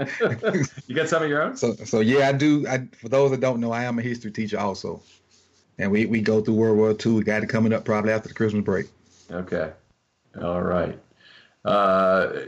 you 0.87 0.95
got 0.95 1.09
some 1.09 1.23
of 1.23 1.29
your 1.29 1.41
own? 1.41 1.57
So 1.57 1.73
so 1.73 1.99
yeah, 1.99 2.29
I 2.29 2.31
do. 2.31 2.65
I 2.67 2.87
for 2.97 3.09
those 3.09 3.31
that 3.31 3.41
don't 3.41 3.59
know, 3.59 3.73
I 3.73 3.83
am 3.83 3.99
a 3.99 4.01
history 4.01 4.31
teacher 4.31 4.57
also, 4.57 5.01
and 5.77 5.91
we 5.91 6.05
we 6.05 6.21
go 6.21 6.39
through 6.41 6.53
World 6.53 6.77
War 6.77 6.95
II. 7.05 7.13
We 7.13 7.23
got 7.23 7.43
it 7.43 7.49
coming 7.49 7.73
up 7.73 7.83
probably 7.83 8.13
after 8.13 8.29
the 8.29 8.33
Christmas 8.33 8.63
break. 8.63 8.87
Okay, 9.29 9.71
all 10.41 10.61
right. 10.61 10.97
Uh, 11.65 12.41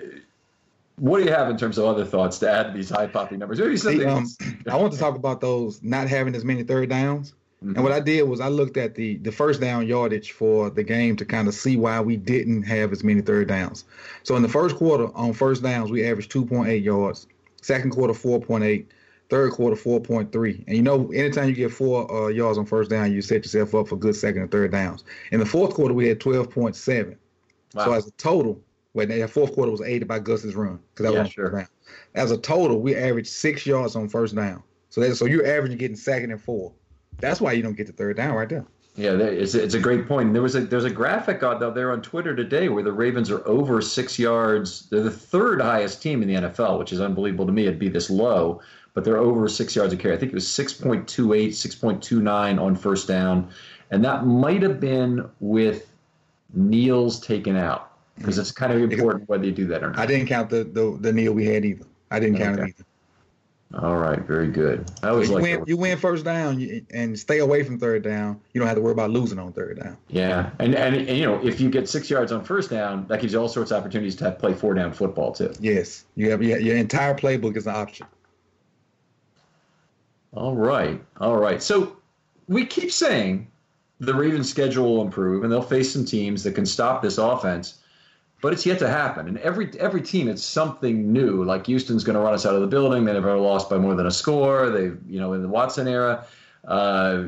what 0.95 1.19
do 1.19 1.25
you 1.25 1.31
have 1.31 1.50
in 1.50 1.57
terms 1.57 1.77
of 1.77 1.86
other 1.86 2.05
thoughts 2.05 2.39
to 2.39 2.50
add 2.50 2.67
to 2.67 2.74
these 2.74 2.89
high 2.89 3.07
popping 3.07 3.39
numbers? 3.39 3.59
Maybe 3.59 3.77
something. 3.77 4.07
um, 4.07 4.25
I 4.69 4.77
want 4.77 4.93
to 4.93 5.00
talk 5.00 5.15
about 5.15 5.41
those 5.41 5.83
not 5.83 6.07
having 6.07 6.33
as 6.33 6.45
many 6.45 6.63
third 6.63 6.89
downs. 6.89 7.33
Mm-hmm. 7.63 7.75
And 7.75 7.83
what 7.83 7.91
I 7.91 7.99
did 7.99 8.23
was 8.23 8.39
I 8.39 8.49
looked 8.49 8.77
at 8.77 8.93
the 8.93 9.17
the 9.17 9.31
first 9.31 9.59
down 9.59 9.87
yardage 9.87 10.31
for 10.31 10.69
the 10.69 10.83
game 10.83 11.15
to 11.15 11.25
kind 11.25 11.47
of 11.47 11.55
see 11.55 11.75
why 11.75 11.99
we 11.99 12.15
didn't 12.15 12.63
have 12.63 12.91
as 12.91 13.03
many 13.03 13.21
third 13.21 13.47
downs. 13.47 13.85
So 14.23 14.35
in 14.35 14.43
the 14.43 14.49
first 14.49 14.75
quarter 14.75 15.09
on 15.15 15.33
first 15.33 15.63
downs 15.63 15.89
we 15.89 16.05
averaged 16.05 16.31
2.8 16.31 16.83
yards. 16.83 17.27
Second 17.61 17.91
quarter 17.91 18.13
4.8. 18.13 18.85
Third 19.29 19.51
quarter 19.51 19.75
4.3. 19.75 20.67
And 20.67 20.75
you 20.75 20.81
know, 20.83 21.11
anytime 21.11 21.49
you 21.49 21.55
get 21.55 21.71
four 21.71 22.09
uh, 22.09 22.27
yards 22.27 22.57
on 22.57 22.65
first 22.65 22.89
down, 22.89 23.11
you 23.11 23.21
set 23.21 23.43
yourself 23.43 23.75
up 23.75 23.87
for 23.89 23.97
good 23.97 24.15
second 24.15 24.43
and 24.43 24.51
third 24.51 24.71
downs. 24.71 25.03
In 25.31 25.39
the 25.39 25.45
fourth 25.45 25.73
quarter 25.73 25.93
we 25.93 26.07
had 26.07 26.19
12.7. 26.19 27.17
Wow. 27.73 27.85
So 27.85 27.93
as 27.93 28.07
a 28.07 28.11
total, 28.11 28.61
when 28.93 29.09
that 29.09 29.29
fourth 29.29 29.53
quarter 29.53 29.71
was 29.71 29.81
aided 29.81 30.07
by 30.07 30.19
Gus's 30.19 30.55
run 30.55 30.79
because 30.93 31.07
that 31.07 31.13
yeah, 31.13 31.23
was 31.23 31.31
sure. 31.31 31.51
down. 31.51 31.67
As 32.15 32.31
a 32.31 32.37
total, 32.37 32.79
we 32.81 32.95
averaged 32.95 33.29
six 33.29 33.65
yards 33.65 33.95
on 33.95 34.09
first 34.09 34.35
down. 34.35 34.63
So 34.89 35.01
that 35.01 35.15
so 35.15 35.25
you're 35.25 35.45
averaging 35.45 35.77
getting 35.77 35.97
second 35.97 36.31
and 36.31 36.41
four. 36.41 36.71
That's 37.19 37.41
why 37.41 37.53
you 37.53 37.63
don't 37.63 37.75
get 37.75 37.88
the 37.88 37.93
third 37.93 38.17
down 38.17 38.36
right 38.36 38.50
there. 38.50 38.65
Yeah, 38.97 39.12
it's, 39.12 39.53
it's 39.53 39.75
a 39.75 39.79
great 39.79 40.07
point. 40.07 40.33
There 40.33 40.41
was 40.41 40.55
a 40.55 40.62
there's 40.62 40.83
a 40.83 40.89
graphic 40.89 41.43
out 41.43 41.75
there 41.75 41.91
on 41.91 42.01
Twitter 42.01 42.36
today 42.36 42.67
where 42.67 42.81
the 42.81 42.91
Ravens 42.91 43.29
are 43.29 43.47
over 43.47 43.79
six 43.79 44.17
yards. 44.17 44.89
They're 44.89 45.03
the 45.03 45.12
third 45.12 45.62
highest 45.62 46.01
team 46.01 46.24
in 46.24 46.27
the 46.27 46.33
NFL, 46.33 46.79
which 46.79 46.91
is 46.91 47.00
unbelievable 47.00 47.45
to 47.45 47.51
me. 47.51 47.67
It'd 47.67 47.77
be 47.77 47.89
this 47.89 48.09
low, 48.09 48.59
but 48.95 49.03
they're 49.03 49.19
over 49.19 49.47
six 49.47 49.75
yards 49.75 49.93
of 49.93 50.00
carry. 50.00 50.15
I 50.15 50.17
think 50.17 50.31
it 50.31 50.36
was 50.36 50.47
6.28, 50.47 51.05
6.29 51.05 52.59
on 52.59 52.75
first 52.75 53.07
down, 53.07 53.47
and 53.91 54.03
that 54.03 54.25
might 54.25 54.63
have 54.63 54.79
been 54.79 55.29
with 55.41 55.91
kneels 56.55 57.19
taken 57.19 57.55
out 57.55 57.91
because 58.17 58.39
it's 58.39 58.51
kind 58.51 58.74
of 58.74 58.81
important 58.81 59.29
whether 59.29 59.45
you 59.45 59.51
do 59.51 59.67
that 59.67 59.83
or 59.83 59.91
not. 59.91 60.00
I 60.00 60.07
didn't 60.07 60.27
count 60.27 60.50
the 60.50 60.63
the, 60.63 60.97
the 61.00 61.13
Neal 61.13 61.33
we 61.33 61.45
had 61.45 61.65
either. 61.65 61.86
I 62.09 62.19
didn't 62.19 62.39
count 62.39 62.59
okay. 62.59 62.69
it 62.69 62.75
either. 62.79 62.87
All 63.74 63.97
right, 63.97 64.19
very 64.21 64.47
good. 64.47 64.89
I 65.03 65.12
was 65.12 65.29
like 65.29 65.43
win, 65.43 65.63
you 65.67 65.75
win 65.75 65.97
first 65.97 66.24
down 66.24 66.86
and 66.91 67.19
stay 67.19 67.39
away 67.39 67.63
from 67.63 67.77
third 67.77 68.01
down. 68.01 68.39
You 68.53 68.59
don't 68.59 68.67
have 68.67 68.77
to 68.77 68.81
worry 68.81 68.93
about 68.93 69.09
losing 69.09 69.39
on 69.39 69.51
third 69.51 69.79
down. 69.81 69.97
Yeah, 70.07 70.51
and, 70.59 70.74
and 70.74 70.95
and, 70.95 71.17
you 71.17 71.25
know 71.25 71.45
if 71.45 71.59
you 71.59 71.69
get 71.69 71.89
six 71.89 72.09
yards 72.09 72.31
on 72.31 72.45
first 72.45 72.69
down, 72.69 73.05
that 73.07 73.19
gives 73.19 73.33
you 73.33 73.41
all 73.41 73.50
sorts 73.50 73.71
of 73.71 73.81
opportunities 73.81 74.15
to 74.17 74.31
play 74.31 74.53
four 74.53 74.74
down 74.74 74.93
football 74.93 75.33
too. 75.33 75.51
Yes, 75.59 76.05
you 76.15 76.31
have 76.31 76.41
your, 76.41 76.59
your 76.59 76.77
entire 76.77 77.13
playbook 77.13 77.57
is 77.57 77.67
an 77.67 77.75
option. 77.75 78.07
All 80.33 80.55
right, 80.55 81.01
all 81.19 81.36
right. 81.36 81.62
So 81.62 81.97
we 82.47 82.65
keep 82.65 82.91
saying 82.91 83.51
the 84.00 84.13
Ravens' 84.13 84.50
schedule 84.50 84.95
will 84.95 85.01
improve, 85.01 85.43
and 85.43 85.51
they'll 85.51 85.62
face 85.62 85.91
some 85.91 86.05
teams 86.05 86.41
that 86.43 86.55
can 86.55 86.65
stop 86.65 87.01
this 87.01 87.17
offense 87.17 87.79
but 88.41 88.53
it's 88.53 88.65
yet 88.65 88.79
to 88.79 88.88
happen. 88.88 89.27
And 89.27 89.38
every 89.39 89.72
every 89.79 90.01
team, 90.01 90.27
it's 90.27 90.44
something 90.44 91.12
new. 91.12 91.44
Like 91.44 91.65
Houston's 91.65 92.03
going 92.03 92.15
to 92.15 92.22
run 92.22 92.34
us 92.34 92.46
out 92.46 92.56
of 92.56 92.62
the 92.62 92.67
building. 92.67 93.06
They 93.06 93.13
never 93.13 93.36
lost 93.38 93.70
by 93.70 93.77
more 93.77 93.96
than 93.96 94.06
a 94.06 94.12
score. 94.12 94.70
They, 94.70 94.86
you 95.12 95.20
know, 95.20 95.34
in 95.34 95.41
the 95.41 95.48
Watson 95.48 95.88
era, 95.88 96.25
uh, 96.65 97.25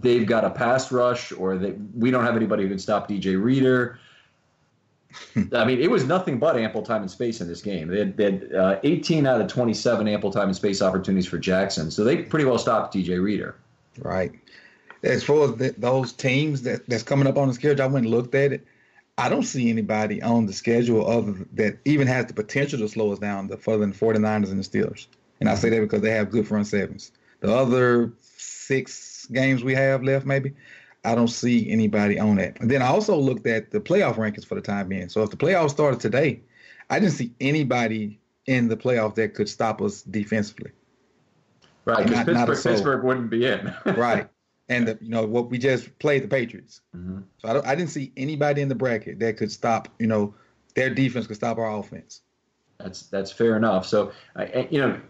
they've 0.00 0.26
got 0.26 0.44
a 0.44 0.50
pass 0.50 0.90
rush, 0.90 1.32
or 1.32 1.56
they, 1.56 1.72
we 1.96 2.10
don't 2.10 2.24
have 2.24 2.36
anybody 2.36 2.64
who 2.64 2.68
can 2.68 2.78
stop 2.78 3.08
DJ 3.08 3.40
Reader. 3.40 3.98
I 5.52 5.64
mean, 5.64 5.80
it 5.80 5.90
was 5.90 6.04
nothing 6.04 6.40
but 6.40 6.56
ample 6.56 6.82
time 6.82 7.02
and 7.02 7.10
space 7.10 7.40
in 7.40 7.46
this 7.46 7.62
game. 7.62 7.86
They 7.86 7.98
had, 8.00 8.16
they 8.16 8.24
had 8.24 8.52
uh, 8.52 8.80
18 8.82 9.26
out 9.26 9.40
of 9.40 9.46
27 9.46 10.08
ample 10.08 10.32
time 10.32 10.48
and 10.48 10.56
space 10.56 10.82
opportunities 10.82 11.28
for 11.28 11.38
Jackson, 11.38 11.92
so 11.92 12.02
they 12.02 12.22
pretty 12.22 12.44
well 12.44 12.58
stopped 12.58 12.94
DJ 12.94 13.22
Reader. 13.22 13.54
Right. 13.98 14.32
As 15.04 15.22
far 15.22 15.44
as 15.44 15.54
the, 15.56 15.74
those 15.78 16.12
teams 16.12 16.62
that, 16.62 16.88
that's 16.88 17.04
coming 17.04 17.28
up 17.28 17.36
on 17.36 17.46
the 17.46 17.54
schedule, 17.54 17.84
I 17.84 17.86
went 17.86 18.06
and 18.06 18.14
looked 18.14 18.34
at 18.34 18.52
it 18.52 18.66
I 19.16 19.28
don't 19.28 19.44
see 19.44 19.70
anybody 19.70 20.20
on 20.22 20.46
the 20.46 20.52
schedule 20.52 21.06
other 21.06 21.34
that 21.52 21.78
even 21.84 22.06
has 22.08 22.26
the 22.26 22.34
potential 22.34 22.78
to 22.80 22.88
slow 22.88 23.12
us 23.12 23.18
down 23.18 23.46
the, 23.46 23.56
further 23.56 23.78
than 23.78 23.92
49ers 23.92 24.50
and 24.50 24.62
the 24.62 24.68
Steelers. 24.68 25.06
And 25.40 25.48
I 25.48 25.54
say 25.54 25.68
that 25.68 25.80
because 25.80 26.02
they 26.02 26.10
have 26.10 26.30
good 26.30 26.48
front 26.48 26.66
sevens. 26.66 27.12
The 27.40 27.54
other 27.54 28.12
six 28.20 29.26
games 29.26 29.62
we 29.62 29.74
have 29.74 30.02
left, 30.02 30.26
maybe, 30.26 30.54
I 31.04 31.14
don't 31.14 31.28
see 31.28 31.70
anybody 31.70 32.18
on 32.18 32.36
that. 32.36 32.60
And 32.60 32.70
then 32.70 32.82
I 32.82 32.86
also 32.86 33.16
looked 33.16 33.46
at 33.46 33.70
the 33.70 33.80
playoff 33.80 34.16
rankings 34.16 34.46
for 34.46 34.54
the 34.54 34.60
time 34.60 34.88
being. 34.88 35.08
So 35.08 35.22
if 35.22 35.30
the 35.30 35.36
playoffs 35.36 35.70
started 35.70 36.00
today, 36.00 36.40
I 36.90 36.98
didn't 36.98 37.12
see 37.12 37.32
anybody 37.40 38.18
in 38.46 38.68
the 38.68 38.76
playoff 38.76 39.14
that 39.16 39.34
could 39.34 39.48
stop 39.48 39.80
us 39.80 40.02
defensively. 40.02 40.72
Right, 41.84 42.04
because 42.06 42.24
Pittsburgh, 42.24 42.62
Pittsburgh 42.62 43.04
wouldn't 43.04 43.30
be 43.30 43.46
in. 43.46 43.72
right 43.96 44.28
and 44.68 44.88
the, 44.88 44.98
you 45.00 45.10
know 45.10 45.26
what 45.26 45.50
we 45.50 45.58
just 45.58 45.98
played 45.98 46.22
the 46.22 46.28
Patriots. 46.28 46.80
Mm-hmm. 46.96 47.20
So 47.38 47.48
I, 47.48 47.72
I, 47.72 47.74
didn't 47.74 47.90
see 47.90 48.12
anybody 48.16 48.62
in 48.62 48.68
the 48.68 48.74
bracket 48.74 49.18
that 49.20 49.36
could 49.36 49.52
stop. 49.52 49.88
You 49.98 50.06
know, 50.06 50.34
their 50.74 50.90
defense 50.90 51.26
could 51.26 51.36
stop 51.36 51.58
our 51.58 51.78
offense. 51.78 52.22
That's 52.78 53.02
that's 53.06 53.30
fair 53.30 53.56
enough. 53.56 53.86
So 53.86 54.12
I, 54.36 54.66
you 54.70 54.80
know, 54.80 55.00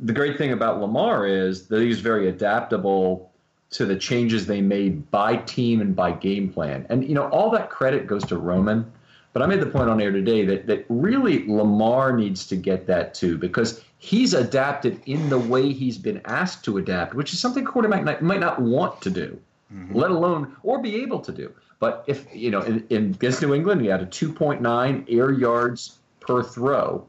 the 0.00 0.12
great 0.12 0.36
thing 0.36 0.52
about 0.52 0.80
Lamar 0.80 1.26
is 1.26 1.68
that 1.68 1.80
he's 1.80 2.00
very 2.00 2.28
adaptable 2.28 3.32
to 3.70 3.86
the 3.86 3.96
changes 3.96 4.46
they 4.46 4.60
made 4.60 5.10
by 5.10 5.36
team 5.36 5.80
and 5.80 5.96
by 5.96 6.12
game 6.12 6.52
plan. 6.52 6.86
And 6.88 7.06
you 7.08 7.14
know, 7.14 7.28
all 7.28 7.50
that 7.50 7.70
credit 7.70 8.06
goes 8.06 8.24
to 8.26 8.38
Roman. 8.38 8.90
But 9.34 9.42
I 9.42 9.46
made 9.46 9.60
the 9.60 9.66
point 9.66 9.90
on 9.90 10.00
air 10.00 10.12
today 10.12 10.44
that 10.44 10.68
that 10.68 10.86
really 10.88 11.44
Lamar 11.48 12.16
needs 12.16 12.46
to 12.46 12.56
get 12.56 12.86
that 12.86 13.14
too 13.14 13.36
because 13.36 13.82
he's 13.98 14.32
adapted 14.32 15.02
in 15.06 15.28
the 15.28 15.38
way 15.38 15.72
he's 15.72 15.98
been 15.98 16.22
asked 16.24 16.64
to 16.66 16.78
adapt, 16.78 17.14
which 17.14 17.32
is 17.32 17.40
something 17.40 17.64
quarterback 17.64 18.04
might, 18.04 18.22
might 18.22 18.38
not 18.38 18.62
want 18.62 19.02
to 19.02 19.10
do, 19.10 19.36
mm-hmm. 19.74 19.92
let 19.92 20.12
alone 20.12 20.54
or 20.62 20.80
be 20.80 21.02
able 21.02 21.18
to 21.18 21.32
do. 21.32 21.52
But 21.80 22.04
if 22.06 22.26
you 22.32 22.52
know, 22.52 22.60
in, 22.60 22.86
in 22.90 23.06
against 23.06 23.42
New 23.42 23.52
England, 23.54 23.80
he 23.80 23.88
had 23.88 24.02
a 24.02 24.06
2.9 24.06 25.04
air 25.08 25.32
yards 25.32 25.98
per 26.20 26.40
throw, 26.40 27.04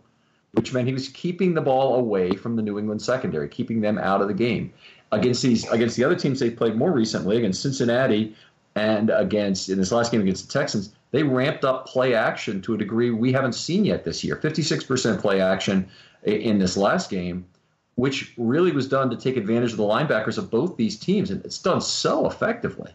which 0.53 0.73
meant 0.73 0.87
he 0.87 0.93
was 0.93 1.09
keeping 1.09 1.53
the 1.53 1.61
ball 1.61 1.95
away 1.95 2.31
from 2.31 2.55
the 2.55 2.63
New 2.63 2.79
England 2.79 3.03
secondary, 3.03 3.47
keeping 3.47 3.81
them 3.81 3.99
out 3.99 4.21
of 4.21 4.27
the 4.27 4.33
game. 4.33 4.73
Against 5.11 5.43
these 5.43 5.69
against 5.69 5.95
the 5.95 6.03
other 6.03 6.15
teams 6.15 6.39
they 6.39 6.49
played 6.49 6.75
more 6.75 6.91
recently, 6.91 7.37
against 7.37 7.61
Cincinnati 7.61 8.35
and 8.73 9.11
against 9.11 9.69
in 9.69 9.77
this 9.77 9.91
last 9.91 10.11
game 10.11 10.21
against 10.21 10.47
the 10.47 10.59
Texans, 10.59 10.94
they 11.11 11.23
ramped 11.23 11.63
up 11.63 11.87
play 11.87 12.13
action 12.13 12.61
to 12.63 12.73
a 12.73 12.77
degree 12.77 13.09
we 13.11 13.31
haven't 13.31 13.53
seen 13.53 13.85
yet 13.85 14.03
this 14.03 14.23
year. 14.23 14.35
56% 14.35 15.21
play 15.21 15.41
action 15.41 15.87
in 16.23 16.59
this 16.59 16.75
last 16.75 17.09
game, 17.09 17.45
which 17.95 18.33
really 18.37 18.71
was 18.71 18.87
done 18.87 19.09
to 19.09 19.15
take 19.15 19.37
advantage 19.37 19.71
of 19.71 19.77
the 19.77 19.83
linebackers 19.83 20.37
of 20.37 20.49
both 20.49 20.75
these 20.75 20.97
teams, 20.97 21.31
and 21.31 21.43
it's 21.45 21.59
done 21.59 21.81
so 21.81 22.27
effectively. 22.27 22.91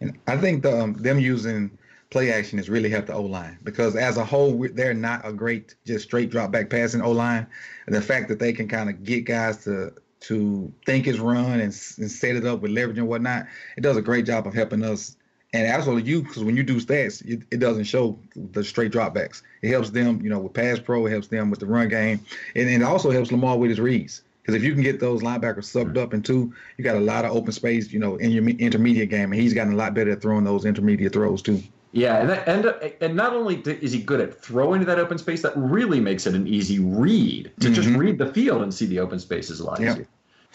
And 0.00 0.18
I 0.26 0.36
think 0.36 0.62
the, 0.62 0.80
um, 0.80 0.94
them 0.94 1.18
using 1.20 1.70
play 2.10 2.32
action 2.32 2.58
has 2.58 2.68
really 2.68 2.90
helped 2.90 3.06
the 3.06 3.14
O 3.14 3.22
line 3.22 3.58
because 3.62 3.94
as 3.94 4.16
a 4.16 4.24
whole, 4.24 4.66
they're 4.72 4.94
not 4.94 5.26
a 5.26 5.32
great 5.32 5.76
just 5.86 6.04
straight 6.04 6.30
drop 6.30 6.50
back 6.50 6.70
passing 6.70 7.00
O 7.02 7.12
line. 7.12 7.46
And 7.86 7.94
the 7.94 8.02
fact 8.02 8.28
that 8.28 8.38
they 8.38 8.52
can 8.52 8.68
kind 8.68 8.90
of 8.90 9.04
get 9.04 9.24
guys 9.24 9.64
to 9.64 9.92
to 10.20 10.70
think 10.84 11.06
his 11.06 11.18
run 11.18 11.60
and, 11.60 11.72
and 11.98 12.10
set 12.10 12.36
it 12.36 12.44
up 12.44 12.60
with 12.60 12.72
leverage 12.72 12.98
and 12.98 13.08
whatnot, 13.08 13.46
it 13.78 13.80
does 13.80 13.96
a 13.96 14.02
great 14.02 14.26
job 14.26 14.46
of 14.46 14.52
helping 14.52 14.84
us 14.84 15.16
and 15.52 15.72
also 15.72 15.96
you, 15.96 16.22
because 16.22 16.44
when 16.44 16.56
you 16.56 16.62
do 16.62 16.80
stats, 16.80 17.24
it, 17.24 17.42
it, 17.50 17.58
doesn't 17.58 17.84
show 17.84 18.18
the 18.36 18.62
straight 18.62 18.92
dropbacks. 18.92 19.42
It 19.62 19.70
helps 19.70 19.90
them, 19.90 20.20
you 20.22 20.30
know, 20.30 20.38
with 20.38 20.52
pass 20.52 20.78
pro. 20.78 21.06
It 21.06 21.10
helps 21.10 21.26
them 21.26 21.50
with 21.50 21.58
the 21.58 21.66
run 21.66 21.88
game, 21.88 22.20
and, 22.54 22.68
and 22.68 22.82
it 22.82 22.86
also 22.86 23.10
helps 23.10 23.32
Lamar 23.32 23.58
with 23.58 23.70
his 23.70 23.80
reads. 23.80 24.22
Because 24.42 24.54
if 24.54 24.62
you 24.62 24.72
can 24.72 24.82
get 24.82 25.00
those 25.00 25.22
linebackers 25.22 25.64
sucked 25.64 25.98
up 25.98 26.14
in 26.14 26.22
two, 26.22 26.52
you 26.76 26.84
got 26.84 26.96
a 26.96 27.00
lot 27.00 27.24
of 27.24 27.32
open 27.36 27.52
space, 27.52 27.92
you 27.92 27.98
know, 27.98 28.16
in 28.16 28.30
your 28.30 28.48
intermediate 28.48 29.10
game, 29.10 29.32
and 29.32 29.40
he's 29.40 29.52
gotten 29.52 29.74
a 29.74 29.76
lot 29.76 29.92
better 29.92 30.12
at 30.12 30.22
throwing 30.22 30.44
those 30.44 30.64
intermediate 30.64 31.12
throws 31.12 31.42
too. 31.42 31.62
Yeah, 31.92 32.20
and 32.20 32.30
that, 32.30 32.48
and 32.48 32.94
and 33.00 33.16
not 33.16 33.32
only 33.32 33.56
is 33.56 33.92
he 33.92 34.00
good 34.00 34.20
at 34.20 34.40
throwing 34.40 34.80
to 34.80 34.86
that 34.86 35.00
open 35.00 35.18
space, 35.18 35.42
that 35.42 35.52
really 35.56 35.98
makes 35.98 36.26
it 36.26 36.34
an 36.34 36.46
easy 36.46 36.78
read 36.78 37.50
to 37.60 37.66
mm-hmm. 37.66 37.74
just 37.74 37.88
read 37.90 38.18
the 38.18 38.32
field 38.32 38.62
and 38.62 38.72
see 38.72 38.86
the 38.86 39.00
open 39.00 39.18
spaces 39.18 39.58
a 39.58 39.64
lot 39.64 39.80
yep. 39.80 39.92
easier. 39.92 40.08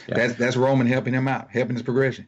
Yeah. 0.07 0.15
That's 0.15 0.35
that's 0.35 0.55
Roman 0.55 0.87
helping 0.87 1.13
him 1.13 1.27
out, 1.27 1.49
helping 1.51 1.75
his 1.75 1.83
progression. 1.83 2.27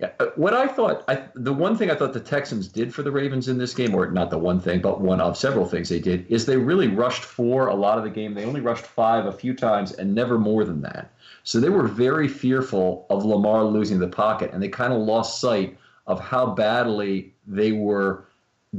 Yeah, 0.00 0.10
uh, 0.20 0.26
what 0.36 0.54
I 0.54 0.68
thought, 0.68 1.02
I, 1.08 1.24
the 1.34 1.52
one 1.52 1.76
thing 1.76 1.90
I 1.90 1.96
thought 1.96 2.12
the 2.12 2.20
Texans 2.20 2.68
did 2.68 2.94
for 2.94 3.02
the 3.02 3.10
Ravens 3.10 3.48
in 3.48 3.58
this 3.58 3.74
game, 3.74 3.96
or 3.96 4.08
not 4.08 4.30
the 4.30 4.38
one 4.38 4.60
thing, 4.60 4.80
but 4.80 5.00
one 5.00 5.20
of 5.20 5.36
several 5.36 5.66
things 5.66 5.88
they 5.88 5.98
did, 5.98 6.24
is 6.28 6.46
they 6.46 6.56
really 6.56 6.86
rushed 6.86 7.24
four 7.24 7.66
a 7.66 7.74
lot 7.74 7.98
of 7.98 8.04
the 8.04 8.10
game. 8.10 8.32
They 8.32 8.44
only 8.44 8.60
rushed 8.60 8.86
five 8.86 9.26
a 9.26 9.32
few 9.32 9.54
times, 9.54 9.90
and 9.92 10.14
never 10.14 10.38
more 10.38 10.64
than 10.64 10.82
that. 10.82 11.10
So 11.42 11.58
they 11.58 11.68
were 11.68 11.88
very 11.88 12.28
fearful 12.28 13.06
of 13.10 13.24
Lamar 13.24 13.64
losing 13.64 13.98
the 13.98 14.06
pocket, 14.06 14.52
and 14.52 14.62
they 14.62 14.68
kind 14.68 14.92
of 14.92 15.00
lost 15.00 15.40
sight 15.40 15.76
of 16.06 16.20
how 16.20 16.54
badly 16.54 17.34
they 17.48 17.72
were 17.72 18.28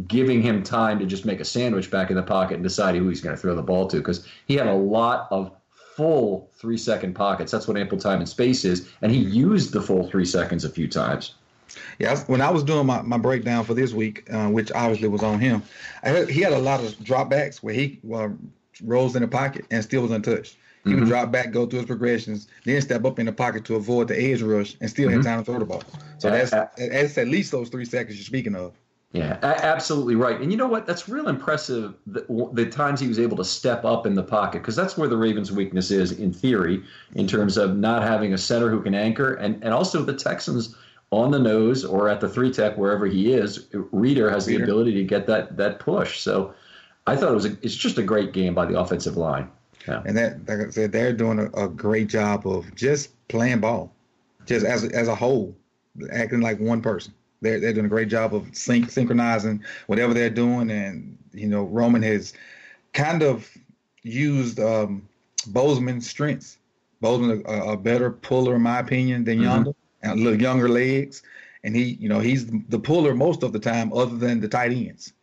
giving 0.07 0.41
him 0.41 0.63
time 0.63 0.99
to 0.99 1.05
just 1.05 1.25
make 1.25 1.39
a 1.39 1.45
sandwich 1.45 1.91
back 1.91 2.09
in 2.09 2.15
the 2.15 2.23
pocket 2.23 2.55
and 2.55 2.63
decide 2.63 2.95
who 2.95 3.09
he's 3.09 3.21
going 3.21 3.35
to 3.35 3.41
throw 3.41 3.55
the 3.55 3.61
ball 3.61 3.87
to 3.87 3.97
because 3.97 4.25
he 4.45 4.55
had 4.55 4.67
a 4.67 4.73
lot 4.73 5.27
of 5.31 5.51
full 5.99 6.49
three 6.53 6.77
second 6.77 7.13
pockets. 7.13 7.51
That's 7.51 7.67
what 7.67 7.75
ample 7.75 7.97
time 7.97 8.19
and 8.19 8.29
space 8.29 8.63
is. 8.63 8.89
And 9.01 9.11
he 9.11 9.17
used 9.17 9.73
the 9.73 9.81
full 9.81 10.09
three 10.09 10.23
seconds 10.23 10.63
a 10.63 10.69
few 10.69 10.87
times. 10.87 11.35
Yeah, 11.99 12.17
when 12.27 12.39
I 12.39 12.49
was 12.49 12.63
doing 12.63 12.85
my, 12.85 13.01
my 13.01 13.17
breakdown 13.17 13.65
for 13.65 13.73
this 13.73 13.91
week, 13.91 14.25
uh, 14.31 14.47
which 14.47 14.71
obviously 14.71 15.09
was 15.09 15.23
on 15.23 15.41
him, 15.41 15.61
heard, 16.01 16.29
he 16.29 16.39
had 16.39 16.53
a 16.53 16.57
lot 16.57 16.81
of 16.81 16.97
dropbacks 16.99 17.57
where 17.57 17.73
he 17.73 17.99
uh, 18.13 18.29
rolls 18.81 19.17
in 19.17 19.23
the 19.23 19.27
pocket 19.27 19.65
and 19.71 19.83
still 19.83 20.03
was 20.03 20.11
untouched. 20.11 20.55
He 20.85 20.91
mm-hmm. 20.91 21.01
would 21.01 21.09
drop 21.09 21.33
back, 21.33 21.51
go 21.51 21.65
through 21.65 21.79
his 21.79 21.87
progressions, 21.87 22.47
then 22.63 22.81
step 22.81 23.03
up 23.03 23.19
in 23.19 23.25
the 23.25 23.33
pocket 23.33 23.65
to 23.65 23.75
avoid 23.75 24.07
the 24.07 24.17
edge 24.17 24.41
rush 24.41 24.77
and 24.79 24.89
still 24.89 25.09
mm-hmm. 25.09 25.17
have 25.17 25.25
time 25.25 25.39
to 25.39 25.51
throw 25.51 25.59
the 25.59 25.65
ball. 25.65 25.83
So 26.17 26.29
that's, 26.29 26.51
that's 26.51 27.17
at 27.17 27.27
least 27.27 27.51
those 27.51 27.67
three 27.67 27.83
seconds 27.83 28.15
you're 28.15 28.23
speaking 28.23 28.55
of. 28.55 28.71
Yeah, 29.11 29.39
absolutely 29.41 30.15
right. 30.15 30.39
And 30.39 30.51
you 30.51 30.57
know 30.57 30.67
what? 30.67 30.85
That's 30.85 31.09
real 31.09 31.29
impressive 31.29 31.95
the, 32.05 32.25
the 32.53 32.67
times 32.67 32.99
he 32.99 33.07
was 33.07 33.17
able 33.17 33.37
to 33.37 33.43
step 33.43 33.83
up 33.83 34.05
in 34.05 34.13
the 34.13 34.21
pocket 34.21 34.61
because 34.61 34.75
that's 34.75 34.97
where 34.97 35.09
the 35.09 35.17
Ravens' 35.17 35.51
weakness 35.51 35.89
is 35.89 36.11
in 36.11 36.31
theory, 36.31 36.83
in 37.15 37.25
terms 37.25 37.57
of 37.57 37.75
not 37.75 38.03
having 38.03 38.33
a 38.33 38.37
center 38.37 38.69
who 38.69 38.83
can 38.83 38.93
anchor, 38.93 39.33
and 39.33 39.63
and 39.63 39.73
also 39.73 40.03
the 40.03 40.13
Texans 40.13 40.75
on 41.11 41.31
the 41.31 41.39
nose 41.39 41.83
or 41.83 42.07
at 42.07 42.21
the 42.21 42.29
three 42.29 42.51
tech 42.51 42.77
wherever 42.77 43.07
he 43.07 43.33
is. 43.33 43.67
Reader 43.73 44.29
has 44.29 44.47
Reader. 44.47 44.59
the 44.59 44.63
ability 44.63 44.93
to 44.93 45.03
get 45.03 45.25
that 45.25 45.57
that 45.57 45.79
push. 45.79 46.19
So 46.19 46.53
I 47.07 47.15
thought 47.15 47.31
it 47.31 47.35
was 47.35 47.45
a, 47.45 47.57
it's 47.63 47.75
just 47.75 47.97
a 47.97 48.03
great 48.03 48.31
game 48.31 48.53
by 48.53 48.67
the 48.67 48.79
offensive 48.79 49.17
line. 49.17 49.49
Yeah. 49.87 50.03
And 50.05 50.15
that, 50.17 50.47
like 50.47 50.67
I 50.67 50.69
said, 50.69 50.91
they're 50.91 51.13
doing 51.13 51.39
a, 51.39 51.65
a 51.65 51.67
great 51.67 52.09
job 52.09 52.45
of 52.45 52.75
just 52.75 53.09
playing 53.27 53.61
ball, 53.61 53.91
just 54.45 54.67
as 54.67 54.83
as 54.83 55.07
a 55.07 55.15
whole, 55.15 55.55
acting 56.11 56.41
like 56.41 56.59
one 56.59 56.81
person. 56.81 57.11
They're 57.41 57.59
they're 57.59 57.73
doing 57.73 57.85
a 57.85 57.89
great 57.89 58.09
job 58.09 58.33
of 58.33 58.55
sync, 58.55 58.89
synchronizing 58.89 59.63
whatever 59.87 60.13
they're 60.13 60.29
doing, 60.29 60.69
and 60.71 61.17
you 61.33 61.47
know 61.47 61.63
Roman 61.63 62.01
has 62.03 62.33
kind 62.93 63.23
of 63.23 63.49
used 64.03 64.59
um, 64.59 65.07
Bozeman's 65.47 66.09
strengths. 66.09 66.57
Bozeman 67.01 67.43
a, 67.45 67.71
a, 67.71 67.77
better 67.77 68.11
puller, 68.11 68.55
in 68.55 68.61
my 68.61 68.79
opinion, 68.79 69.23
than 69.23 69.39
Yanda, 69.39 69.67
mm-hmm. 69.67 70.09
and 70.09 70.19
a 70.19 70.23
little 70.23 70.41
younger 70.41 70.67
legs, 70.67 71.23
and 71.63 71.75
he 71.75 71.97
you 71.99 72.09
know 72.09 72.19
he's 72.19 72.47
the 72.47 72.79
puller 72.79 73.15
most 73.15 73.43
of 73.43 73.53
the 73.53 73.59
time, 73.59 73.93
other 73.93 74.17
than 74.17 74.41
the 74.41 74.47
tight 74.49 74.71
ends, 74.71 75.13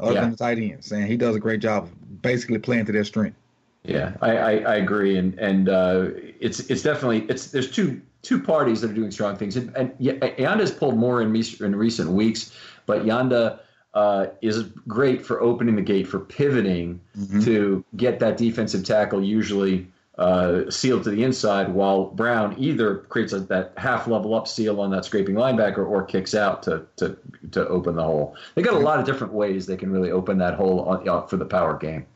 other 0.00 0.14
yeah. 0.14 0.20
than 0.22 0.30
the 0.32 0.36
tight 0.36 0.58
ends, 0.58 0.90
and 0.90 1.06
he 1.06 1.16
does 1.16 1.36
a 1.36 1.40
great 1.40 1.60
job 1.60 1.84
of 1.84 2.22
basically 2.22 2.58
playing 2.58 2.86
to 2.86 2.92
their 2.92 3.04
strength. 3.04 3.36
Yeah, 3.84 4.16
I, 4.22 4.36
I, 4.36 4.50
I 4.52 4.74
agree, 4.76 5.18
and 5.18 5.38
and 5.38 5.68
uh, 5.68 6.08
it's 6.40 6.60
it's 6.70 6.82
definitely 6.82 7.26
it's 7.28 7.48
there's 7.48 7.70
two 7.70 8.00
two 8.24 8.40
parties 8.40 8.80
that 8.80 8.90
are 8.90 8.94
doing 8.94 9.10
strong 9.10 9.36
things. 9.36 9.56
And, 9.56 9.74
and 9.76 9.96
Yanda 9.98 10.60
has 10.60 10.72
pulled 10.72 10.96
more 10.96 11.22
in, 11.22 11.34
in 11.60 11.76
recent 11.76 12.10
weeks, 12.10 12.52
but 12.86 13.04
Yanda 13.04 13.60
uh, 13.92 14.26
is 14.42 14.64
great 14.88 15.24
for 15.24 15.40
opening 15.40 15.76
the 15.76 15.82
gate, 15.82 16.08
for 16.08 16.18
pivoting 16.18 17.00
mm-hmm. 17.16 17.40
to 17.42 17.84
get 17.96 18.18
that 18.18 18.36
defensive 18.36 18.84
tackle 18.84 19.22
usually 19.22 19.86
uh, 20.18 20.70
sealed 20.70 21.04
to 21.04 21.10
the 21.10 21.24
inside, 21.24 21.72
while 21.72 22.06
Brown 22.06 22.54
either 22.58 22.98
creates 22.98 23.32
a, 23.32 23.40
that 23.40 23.72
half 23.76 24.06
level 24.06 24.34
up 24.34 24.46
seal 24.46 24.80
on 24.80 24.90
that 24.92 25.04
scraping 25.04 25.34
linebacker 25.34 25.86
or 25.86 26.04
kicks 26.04 26.34
out 26.34 26.62
to, 26.64 26.86
to, 26.96 27.16
to 27.50 27.66
open 27.68 27.96
the 27.96 28.02
hole. 28.02 28.36
They 28.54 28.62
got 28.62 28.74
a 28.74 28.78
lot 28.78 29.00
of 29.00 29.06
different 29.06 29.32
ways 29.32 29.66
they 29.66 29.76
can 29.76 29.90
really 29.90 30.12
open 30.12 30.38
that 30.38 30.54
hole 30.54 30.80
on, 30.82 31.08
uh, 31.08 31.22
for 31.26 31.36
the 31.36 31.44
power 31.44 31.76
game 31.76 32.06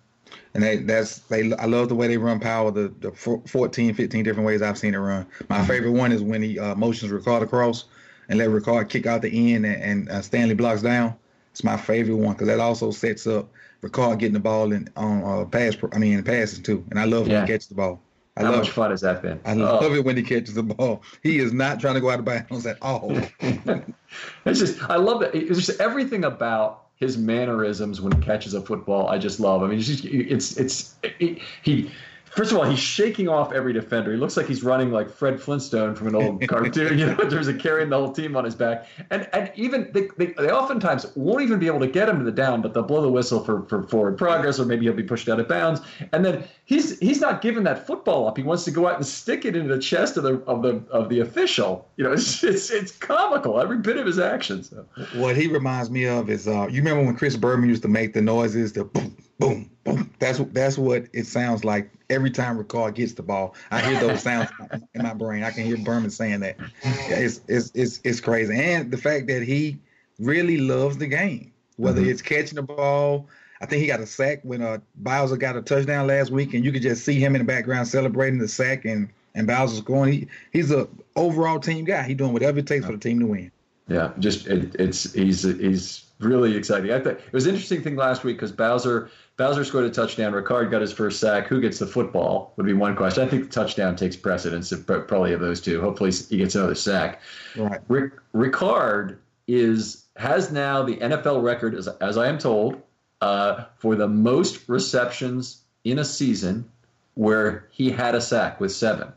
and 0.55 0.63
they 0.63 0.77
that's 0.77 1.21
they 1.21 1.53
I 1.55 1.67
love 1.67 1.89
the 1.89 1.95
way 1.95 2.09
they 2.09 2.17
run 2.17 2.41
power 2.41 2.71
the, 2.71 2.93
the 3.01 3.13
14 3.13 3.95
15 3.95 4.25
different 4.25 4.47
ways 4.47 4.63
I've 4.63 4.79
seen 4.79 4.95
it 4.95 4.99
run 4.99 5.27
my 5.49 5.65
favorite 5.65 5.93
one 5.93 6.13
is 6.13 6.23
when 6.23 6.43
he 6.43 6.59
uh, 6.59 6.75
motions 6.75 7.13
Ricard 7.13 7.43
across 7.43 7.85
and 8.29 8.39
let 8.39 8.49
Ricard 8.49 8.89
kick 8.89 9.07
out 9.07 9.23
the 9.23 9.55
end 9.55 9.67
and, 9.67 9.83
and 9.83 10.09
uh, 10.09 10.23
Stanley 10.23 10.55
blocks 10.55 10.83
down 10.83 11.15
it's 11.51 11.65
my 11.65 11.77
favorite 11.77 12.17
one 12.17 12.33
because 12.33 12.49
that 12.49 12.61
also 12.61 12.91
sets 12.91 13.27
up 13.27 13.49
Ricard 13.83 14.19
getting 14.19 14.35
the 14.35 14.41
ball 14.41 14.73
in 14.73 14.89
on 14.97 15.23
uh, 15.23 15.45
pass 15.45 15.77
I 15.93 15.99
mean 15.99 16.23
passes 16.23 16.61
too 16.61 16.85
and 16.91 16.99
I 16.99 17.05
love 17.05 17.29
yeah. 17.29 17.39
when 17.39 17.47
he 17.47 17.53
catches 17.53 17.69
the 17.69 17.75
ball 17.75 18.01
I 18.39 18.43
How 18.43 18.51
love 18.53 18.61
much 18.61 18.71
fun 18.71 18.93
has 18.93 19.01
that 19.01 19.21
been? 19.21 19.41
I 19.45 19.55
love 19.55 19.83
oh. 19.83 19.95
it 19.95 20.05
when 20.05 20.17
he 20.17 20.23
catches 20.23 20.55
the 20.55 20.63
ball. 20.63 21.03
He 21.25 21.41
is 21.41 21.53
not 21.53 21.81
trying 21.81 21.95
to 21.95 22.01
go 22.01 22.09
out 22.09 22.21
of 22.21 22.25
bounds 22.25 22.67
at 22.67 22.81
all. 22.81 23.11
it's 23.41 24.61
just 24.61 24.81
I 24.89 24.95
love 24.95 25.23
it. 25.23 25.35
It's 25.35 25.67
just 25.67 25.81
everything 25.81 26.25
about 26.25 26.88
his 26.99 27.17
mannerisms 27.17 28.01
when 28.01 28.13
he 28.13 28.21
catches 28.21 28.55
a 28.55 28.61
football, 28.61 29.09
I 29.09 29.19
just 29.19 29.41
love. 29.41 29.63
I 29.63 29.69
mean, 29.69 29.79
it's 29.79 29.87
just, 29.87 30.05
it's 30.05 30.57
it's 30.57 30.95
it, 31.03 31.39
he 31.63 31.91
First 32.31 32.53
of 32.53 32.59
all, 32.59 32.65
he's 32.65 32.79
shaking 32.79 33.29
off 33.29 33.53
every 33.53 33.73
defender. 33.73 34.13
He 34.13 34.19
looks 34.19 34.37
like 34.37 34.47
he's 34.47 34.63
running 34.63 34.91
like 34.91 35.11
Fred 35.11 35.41
Flintstone 35.41 35.95
from 35.95 36.09
an 36.09 36.15
old 36.15 36.41
cartoon, 36.49 36.99
you 36.99 37.07
know, 37.07 37.17
in 37.19 37.31
terms 37.31 37.49
of 37.49 37.59
carrying 37.59 37.89
the 37.91 37.97
whole 37.97 38.13
team 38.13 38.37
on 38.37 38.45
his 38.45 38.55
back. 38.55 38.87
And 39.11 39.29
and 39.33 39.51
even 39.55 39.91
they, 39.93 40.09
they, 40.17 40.33
they, 40.33 40.51
oftentimes 40.51 41.07
won't 41.17 41.43
even 41.43 41.59
be 41.59 41.67
able 41.67 41.81
to 41.81 41.87
get 41.87 42.09
him 42.09 42.19
to 42.19 42.25
the 42.25 42.33
down, 42.33 42.63
but 42.63 42.75
they'll 42.75 42.83
blow 42.83 43.03
the 43.03 43.11
whistle 43.11 43.43
for, 43.43 43.63
for 43.65 43.83
forward 43.85 44.19
progress, 44.19 44.59
or 44.59 44.65
maybe 44.65 44.85
he'll 44.85 44.95
be 44.95 45.03
pushed 45.03 45.29
out 45.29 45.41
of 45.41 45.49
bounds. 45.49 45.81
And 46.13 46.25
then 46.25 46.45
he's 46.65 46.99
he's 46.99 47.21
not 47.21 47.41
giving 47.41 47.65
that 47.65 47.87
football 47.87 48.29
up. 48.29 48.37
He 48.37 48.43
wants 48.43 48.65
to 48.65 48.71
go 48.71 48.87
out 48.87 48.97
and 48.97 49.07
stick 49.07 49.45
it 49.45 49.57
into 49.57 49.75
the 49.75 49.81
chest 49.81 50.17
of 50.17 50.23
the 50.23 50.39
of 50.43 50.63
the 50.63 50.83
of 50.91 51.09
the 51.09 51.21
official. 51.21 51.89
You 51.97 52.05
know, 52.05 52.13
it's 52.19 52.43
it's, 52.45 52.71
it's 52.71 52.93
comical 52.93 53.61
every 53.61 53.79
bit 53.79 53.97
of 53.97 54.07
his 54.07 54.19
actions. 54.19 54.71
So. 54.71 54.87
What 55.15 55.37
he 55.37 55.47
reminds 55.47 55.91
me 55.91 56.07
of 56.07 56.31
is 56.31 56.47
uh, 56.49 56.67
you 56.71 56.83
remember 56.83 57.05
when 57.05 57.17
Chris 57.17 57.37
Berman 57.37 57.69
used 57.69 57.83
to 57.83 57.89
make 57.89 58.13
the 58.13 58.23
noises, 58.23 58.73
the 58.73 58.85
boom 58.85 59.17
boom, 59.39 59.71
boom. 59.85 60.13
That's 60.19 60.39
that's 60.53 60.79
what 60.79 61.07
it 61.13 61.27
sounds 61.27 61.65
like 61.65 61.91
every 62.11 62.31
time 62.31 62.63
Ricard 62.63 62.95
gets 62.95 63.13
the 63.13 63.23
ball. 63.23 63.55
I 63.71 63.81
hear 63.81 64.01
those 64.01 64.23
sounds 64.23 64.51
in 64.95 65.03
my 65.03 65.15
brain. 65.15 65.43
I 65.43 65.51
can 65.51 65.65
hear 65.65 65.77
Berman 65.77 66.11
saying 66.11 66.41
that. 66.41 66.57
It's 66.83 67.41
it's 67.49 67.71
it's 67.75 68.01
it's 68.05 68.21
crazy, 68.21 68.55
and 68.55 68.91
the 68.91 68.99
fact 68.99 69.27
that 69.29 69.43
he 69.43 69.79
really 70.19 70.59
loves 70.59 70.99
the 70.99 71.07
game, 71.07 71.53
whether 71.77 72.01
mm-hmm. 72.01 72.11
it's 72.11 72.23
catching 72.23 72.57
the 72.57 72.63
ball. 72.63 73.27
I 73.61 73.67
think 73.67 73.81
he 73.81 73.89
got 73.89 73.99
a 73.99 74.07
sack 74.07 74.39
when 74.45 74.63
uh, 74.63 74.79
Bowser 74.95 75.37
got 75.37 75.57
a 75.57 75.63
touchdown 75.63 76.07
last 76.07 76.31
week, 76.31 76.55
and 76.55 76.65
you 76.65 76.71
could 76.71 76.83
just 76.83 77.05
see 77.05 77.19
him 77.19 77.35
in 77.35 77.41
the 77.41 77.45
background 77.45 77.89
celebrating 77.89 78.39
the 78.39 78.47
sack 78.47 78.85
and 78.85 79.09
and 79.35 79.49
Bowser 79.49 79.77
scoring. 79.77 80.13
He 80.13 80.29
he's 80.53 80.71
a 80.71 80.89
overall 81.17 81.59
team 81.59 81.85
guy. 81.85 82.05
He's 82.05 82.17
doing 82.17 82.33
whatever 82.33 82.61
it 82.61 82.69
takes 82.69 82.87
for 82.87 82.93
the 82.93 82.99
team 82.99 83.19
to 83.21 83.27
win. 83.27 83.51
Yeah, 83.89 84.13
just 84.19 84.47
it, 84.47 84.77
it's 84.79 85.13
he's 85.13 85.43
he's 85.43 86.08
really 86.19 86.57
exciting. 86.57 86.93
I 86.93 87.01
think 87.01 87.19
it 87.19 87.33
was 87.33 87.47
an 87.47 87.55
interesting 87.55 87.83
thing 87.83 87.97
last 87.97 88.25
week 88.25 88.37
because 88.37 88.53
Bowser 88.53 89.11
Bowser 89.37 89.65
scored 89.65 89.85
a 89.85 89.91
touchdown. 89.91 90.33
Ricard 90.33 90.71
got 90.71 90.81
his 90.81 90.93
first 90.93 91.21
sack. 91.21 91.47
Who 91.47 91.61
gets 91.61 91.79
the 91.79 91.87
football 91.87 92.53
would 92.57 92.67
be 92.67 92.73
one 92.73 92.97
question. 92.97 93.23
I 93.23 93.29
think 93.29 93.45
the 93.45 93.51
touchdown 93.51 93.97
takes 93.97 94.17
precedence 94.17 94.73
of 94.73 94.87
probably 94.87 95.33
of 95.33 95.41
those 95.41 95.61
two. 95.61 95.81
Hopefully 95.81 96.11
he 96.11 96.39
gets 96.39 96.55
another 96.55 96.75
sack. 96.75 97.21
Right. 97.57 97.81
Rick, 97.89 98.15
Ricard 98.35 99.19
is 99.47 100.05
has 100.17 100.51
now 100.51 100.83
the 100.83 100.97
NFL 100.97 101.43
record, 101.43 101.75
as, 101.75 101.87
as 101.87 102.19
I 102.19 102.29
am 102.29 102.39
told, 102.39 102.83
uh, 103.21 103.65
for 103.77 103.95
the 103.95 104.09
most 104.09 104.69
receptions 104.69 105.63
in 105.85 106.01
a 106.01 106.05
season 106.05 106.69
where 107.15 107.69
he 107.71 107.91
had 107.91 108.15
a 108.15 108.21
sack 108.21 108.61
with 108.61 108.73
seven. 108.73 109.13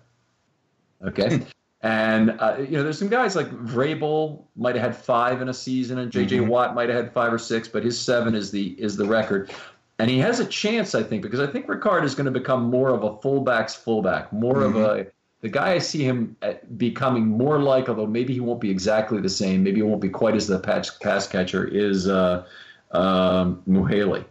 Okay. 1.04 1.42
And 1.84 2.36
uh, 2.39 2.58
you 2.60 2.78
know, 2.78 2.84
there's 2.84 3.00
some 3.00 3.10
guys 3.10 3.36
like 3.36 3.50
Vrabel 3.50 4.44
might 4.56 4.76
have 4.76 4.84
had 4.84 4.96
five 4.96 5.41
in 5.41 5.50
a 5.50 5.54
season, 5.54 5.98
and 5.98 6.12
J.J. 6.12 6.38
Mm-hmm. 6.38 6.48
Watt 6.48 6.76
might 6.76 6.89
have 6.89 7.06
had 7.06 7.13
five 7.13 7.34
or 7.34 7.39
six, 7.39 7.67
but 7.67 7.84
his 7.84 8.00
seven 8.00 8.36
is 8.36 8.52
the 8.52 8.76
is 8.80 8.98
the 8.98 9.06
record. 9.06 9.52
And 9.98 10.10
he 10.10 10.20
has 10.20 10.39
a 10.39 10.46
chance, 10.46 10.96
I 10.96 11.04
think, 11.04 11.22
because 11.22 11.39
I 11.39 11.48
think 11.48 11.67
Ricard 11.67 12.04
is 12.04 12.15
going 12.15 12.26
to 12.26 12.32
become 12.32 12.63
more 12.63 12.89
of 12.89 13.04
a 13.04 13.17
fullback's 13.22 13.76
fullback, 13.76 14.32
more 14.34 14.56
mm-hmm. 14.56 14.78
of 14.78 14.84
a 14.84 15.08
the 15.41 15.50
guy 15.50 15.72
I 15.72 15.80
see 15.80 16.04
him 16.04 16.38
uh, 16.44 16.54
becoming 16.78 17.26
more 17.26 17.60
like, 17.60 17.89
although 17.89 18.06
maybe 18.06 18.34
he 18.34 18.39
won't 18.39 18.62
be 18.62 18.70
exactly 18.70 19.20
the 19.20 19.30
same, 19.30 19.63
maybe 19.63 19.78
he 19.78 19.84
won't 19.84 20.02
be 20.02 20.10
quite 20.10 20.36
as 20.36 20.48
the 20.48 20.60
pass, 20.60 20.96
pass 20.98 21.28
catcher, 21.28 21.65
is 21.65 22.08
uh, 22.08 22.46
um, 22.91 23.62
Mughelli. 23.67 24.24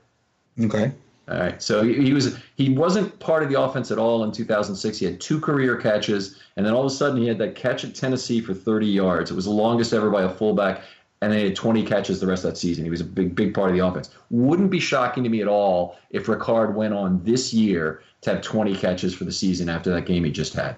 Okay. 0.61 0.93
All 1.31 1.39
right. 1.39 1.63
So 1.63 1.85
he, 1.85 2.13
was 2.13 2.37
he 2.57 2.71
wasn't 2.71 3.17
part 3.21 3.45
of 3.45 3.51
the 3.51 3.61
offense 3.61 3.93
at 3.93 3.99
all 3.99 4.25
in 4.25 4.33
2006. 4.33 4.99
He 4.99 5.05
had 5.05 5.21
two 5.21 5.41
career 5.41 5.77
catches, 5.77 6.41
and 6.57 6.67
then 6.67 6.75
all 6.75 6.81
of 6.81 6.87
a 6.87 6.95
sudden 6.95 7.21
he 7.21 7.29
had 7.29 7.39
that 7.39 7.55
catch 7.55 7.85
at 7.85 7.95
Tennessee 7.95 8.41
for 8.41 8.53
30 8.53 8.87
yards. 8.87 9.31
It 9.31 9.35
was 9.35 9.45
the 9.45 9.53
longest 9.53 9.93
ever 9.93 10.11
by 10.11 10.25
a 10.25 10.29
fullback, 10.29 10.83
and 11.23 11.31
then 11.31 11.39
he 11.39 11.45
had 11.47 11.57
20 11.57 11.85
catches 11.85 12.19
the 12.19 12.27
rest 12.27 12.45
of 12.45 12.51
that 12.51 12.57
season. 12.57 12.83
He 12.83 12.91
was 12.91 13.01
a 13.01 13.05
big 13.05 13.37
big 13.37 13.55
part 13.55 13.71
of 13.71 13.77
the 13.77 13.87
offense. 13.87 14.11
Wouldn't 14.31 14.71
be 14.71 14.81
shocking 14.81 15.23
to 15.23 15.31
me 15.31 15.41
at 15.41 15.47
all 15.47 15.99
if 16.11 16.27
Ricard 16.27 16.75
went 16.75 16.95
on 16.95 17.23
this 17.23 17.55
year 17.55 18.03
to 18.23 18.35
have 18.35 18.43
20 18.43 18.75
catches 18.75 19.15
for 19.15 19.25
the 19.25 19.33
season 19.33 19.69
after 19.69 19.91
that 19.91 20.07
game 20.07 20.25
he 20.25 20.33
just 20.33 20.55
had. 20.55 20.77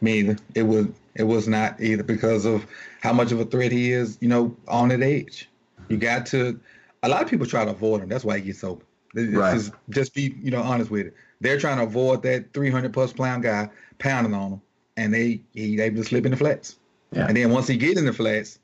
Me. 0.00 0.34
It 0.56 0.64
was 0.64 0.86
it 1.14 1.24
was 1.24 1.46
not 1.46 1.80
either 1.80 2.02
because 2.02 2.44
of 2.44 2.66
how 3.02 3.12
much 3.12 3.30
of 3.30 3.38
a 3.38 3.44
threat 3.44 3.70
he 3.70 3.92
is, 3.92 4.18
you 4.20 4.28
know, 4.28 4.56
on 4.66 4.88
that 4.88 5.02
age. 5.02 5.48
You 5.88 5.96
got 5.96 6.26
to. 6.26 6.58
A 7.04 7.08
lot 7.08 7.22
of 7.22 7.28
people 7.28 7.46
try 7.46 7.64
to 7.64 7.70
avoid 7.70 8.02
him. 8.02 8.08
That's 8.08 8.24
why 8.24 8.38
he 8.38 8.46
gets 8.46 8.64
open. 8.64 8.85
This 9.16 9.34
Right. 9.34 9.56
is 9.56 9.72
just 9.88 10.12
be 10.14 10.34
you 10.42 10.50
know 10.50 10.60
honest 10.60 10.90
with 10.90 11.06
it. 11.06 11.14
They're 11.40 11.58
trying 11.58 11.78
to 11.78 11.84
avoid 11.84 12.22
that 12.24 12.52
300 12.52 12.92
plus 12.92 13.12
pound 13.14 13.42
guy 13.42 13.70
pounding 13.98 14.34
on 14.34 14.50
them, 14.50 14.60
and 14.98 15.12
they 15.14 15.40
he 15.54 15.80
able 15.80 15.96
to 15.96 16.04
slip 16.04 16.26
in 16.26 16.32
the 16.32 16.36
flats. 16.36 16.76
Yeah. 17.12 17.26
And 17.26 17.36
then 17.36 17.50
once 17.50 17.66
he 17.66 17.78
get 17.78 17.96
in 17.96 18.04
the 18.04 18.12
flats, 18.12 18.58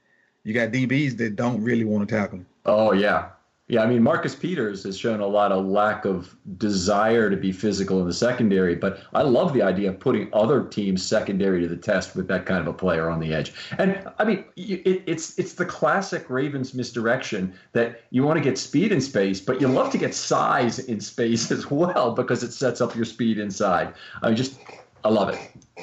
you 0.44 0.52
got 0.52 0.70
DBs 0.70 1.16
that 1.18 1.36
don't 1.36 1.62
really 1.62 1.84
want 1.84 2.06
to 2.06 2.14
tackle 2.14 2.38
him. 2.40 2.46
Oh 2.66 2.92
yeah, 2.92 3.30
yeah. 3.68 3.82
I 3.82 3.86
mean, 3.86 4.02
Marcus 4.02 4.34
Peters 4.34 4.82
has 4.84 4.98
shown 4.98 5.20
a 5.20 5.26
lot 5.26 5.52
of 5.52 5.64
lack 5.64 6.04
of 6.04 6.36
desire 6.58 7.30
to 7.30 7.36
be 7.36 7.52
physical 7.52 8.00
in 8.00 8.06
the 8.06 8.12
secondary, 8.12 8.74
but 8.74 9.00
I 9.14 9.22
love 9.22 9.54
the 9.54 9.62
idea 9.62 9.90
of 9.90 10.00
putting 10.00 10.28
other 10.32 10.64
teams 10.64 11.02
secondary 11.02 11.60
to 11.62 11.68
the 11.68 11.76
test 11.76 12.14
with 12.16 12.28
that 12.28 12.44
kind 12.44 12.60
of 12.60 12.66
a 12.66 12.72
player 12.72 13.08
on 13.08 13.20
the 13.20 13.32
edge. 13.32 13.52
And 13.78 14.06
I 14.18 14.24
mean, 14.24 14.44
it, 14.56 15.02
it's 15.06 15.38
it's 15.38 15.54
the 15.54 15.64
classic 15.64 16.28
Ravens 16.28 16.74
misdirection 16.74 17.54
that 17.72 18.02
you 18.10 18.24
want 18.24 18.36
to 18.36 18.42
get 18.42 18.58
speed 18.58 18.92
in 18.92 19.00
space, 19.00 19.40
but 19.40 19.60
you 19.60 19.68
love 19.68 19.90
to 19.92 19.98
get 19.98 20.14
size 20.14 20.78
in 20.78 21.00
space 21.00 21.50
as 21.56 21.70
well 21.70 22.12
because 22.12 22.42
it 22.42 22.52
sets 22.52 22.80
up 22.80 22.94
your 22.94 23.04
speed 23.04 23.38
inside. 23.38 23.94
I 24.22 24.28
mean, 24.28 24.36
just 24.36 24.58
I 25.04 25.08
love 25.08 25.30
it. 25.30 25.38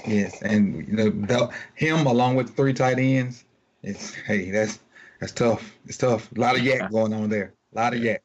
Yes, 0.08 0.42
and 0.42 0.88
you 0.88 0.96
know 0.96 1.10
the, 1.10 1.50
him 1.76 2.06
along 2.06 2.36
with 2.36 2.56
three 2.56 2.74
tight 2.74 3.00
ends. 3.00 3.44
It's 3.84 4.13
hey, 4.13 4.52
that's 4.52 4.80
that's 5.20 5.32
tough. 5.32 5.78
It's 5.86 5.98
tough. 5.98 6.32
A 6.36 6.39
lot 6.39 6.56
of 6.56 6.63
yak 6.63 6.92
going 6.92 7.13
on 7.13 7.30
there. 7.30 7.54
A 7.73 7.75
lot 7.75 7.93
of 7.93 8.03
yak. 8.03 8.23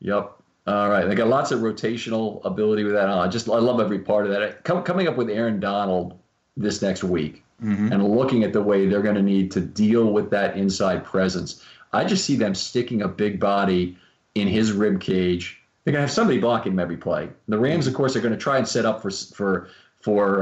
Yep. 0.00 0.32
All 0.66 0.88
right. 0.88 1.06
They 1.06 1.14
got 1.14 1.28
lots 1.28 1.50
of 1.50 1.60
rotational 1.60 2.44
ability 2.44 2.84
with 2.84 2.94
that. 2.94 3.08
I 3.08 3.28
just 3.28 3.48
I 3.48 3.58
love 3.58 3.80
every 3.80 3.98
part 3.98 4.26
of 4.26 4.32
that. 4.32 4.64
Com- 4.64 4.82
coming 4.82 5.08
up 5.08 5.16
with 5.16 5.28
Aaron 5.28 5.60
Donald 5.60 6.18
this 6.56 6.80
next 6.82 7.04
week 7.04 7.42
mm-hmm. 7.62 7.92
and 7.92 8.08
looking 8.08 8.44
at 8.44 8.52
the 8.52 8.62
way 8.62 8.86
they're 8.86 9.02
going 9.02 9.14
to 9.14 9.22
need 9.22 9.50
to 9.52 9.60
deal 9.60 10.12
with 10.12 10.30
that 10.30 10.56
inside 10.56 11.04
presence. 11.04 11.64
I 11.92 12.04
just 12.04 12.24
see 12.24 12.36
them 12.36 12.54
sticking 12.54 13.02
a 13.02 13.08
big 13.08 13.40
body 13.40 13.96
in 14.34 14.48
his 14.48 14.72
rib 14.72 15.00
cage. 15.00 15.60
They're 15.84 15.92
going 15.92 16.02
to 16.02 16.06
have 16.06 16.12
somebody 16.12 16.38
blocking 16.38 16.72
him 16.72 16.78
every 16.78 16.96
play. 16.96 17.28
The 17.48 17.58
Rams, 17.58 17.86
of 17.86 17.94
course, 17.94 18.14
are 18.14 18.20
going 18.20 18.34
to 18.34 18.38
try 18.38 18.58
and 18.58 18.68
set 18.68 18.84
up 18.84 19.02
for 19.02 19.10
for 19.10 19.68
for 20.00 20.38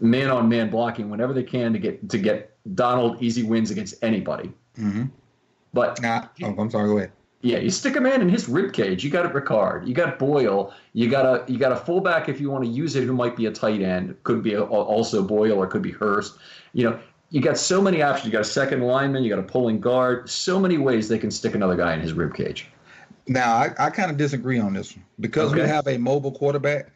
man 0.00 0.30
on 0.30 0.48
man 0.48 0.70
blocking 0.70 1.10
whenever 1.10 1.32
they 1.32 1.42
can 1.42 1.72
to 1.72 1.78
get 1.78 2.08
to 2.10 2.18
get 2.18 2.56
Donald 2.74 3.22
easy 3.22 3.42
wins 3.42 3.70
against 3.70 3.94
anybody. 4.02 4.52
Mhm. 4.78 5.10
But 5.74 6.00
Nah, 6.00 6.28
oh, 6.42 6.54
I'm 6.56 6.70
sorry. 6.70 6.88
Go 6.88 6.98
ahead. 6.98 7.12
yeah, 7.42 7.58
you 7.58 7.68
stick 7.68 7.96
a 7.96 8.00
man 8.00 8.22
in 8.22 8.28
his 8.28 8.48
rib 8.48 8.72
cage. 8.72 9.04
You 9.04 9.10
got 9.10 9.26
it, 9.26 9.32
Ricard. 9.32 9.86
You 9.86 9.92
got 9.92 10.18
Boyle. 10.18 10.72
You 10.94 11.10
got 11.10 11.26
a 11.26 11.52
you 11.52 11.58
got 11.58 11.72
a 11.72 11.76
fullback 11.76 12.28
if 12.28 12.40
you 12.40 12.50
want 12.50 12.64
to 12.64 12.70
use 12.70 12.96
it, 12.96 13.04
who 13.04 13.12
might 13.12 13.36
be 13.36 13.46
a 13.46 13.50
tight 13.50 13.82
end. 13.82 14.16
Could 14.22 14.42
be 14.42 14.54
a, 14.54 14.62
also 14.62 15.22
Boyle 15.22 15.58
or 15.58 15.66
could 15.66 15.82
be 15.82 15.90
Hurst. 15.90 16.38
You 16.72 16.84
know, 16.88 16.98
you 17.30 17.40
got 17.42 17.58
so 17.58 17.82
many 17.82 18.00
options. 18.00 18.26
You 18.26 18.32
got 18.32 18.42
a 18.42 18.44
second 18.44 18.82
lineman. 18.82 19.24
You 19.24 19.30
got 19.30 19.40
a 19.40 19.42
pulling 19.42 19.80
guard. 19.80 20.30
So 20.30 20.58
many 20.60 20.78
ways 20.78 21.08
they 21.08 21.18
can 21.18 21.30
stick 21.30 21.54
another 21.54 21.76
guy 21.76 21.92
in 21.92 22.00
his 22.00 22.12
rib 22.12 22.34
cage. 22.34 22.68
Now, 23.26 23.54
I, 23.54 23.74
I 23.78 23.90
kind 23.90 24.10
of 24.10 24.16
disagree 24.16 24.58
on 24.58 24.74
this 24.74 24.94
one 24.94 25.04
because 25.18 25.52
we 25.52 25.60
have 25.60 25.88
a 25.88 25.96
mobile 25.96 26.32
quarterback. 26.32 26.92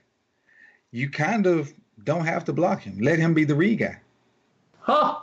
You 0.92 1.10
kind 1.10 1.46
of 1.46 1.72
don't 2.04 2.24
have 2.26 2.44
to 2.44 2.52
block 2.52 2.82
him. 2.82 2.98
Let 3.00 3.18
him 3.18 3.34
be 3.34 3.44
the 3.44 3.54
read 3.54 3.78
guy. 3.78 3.98
Huh? 4.78 5.16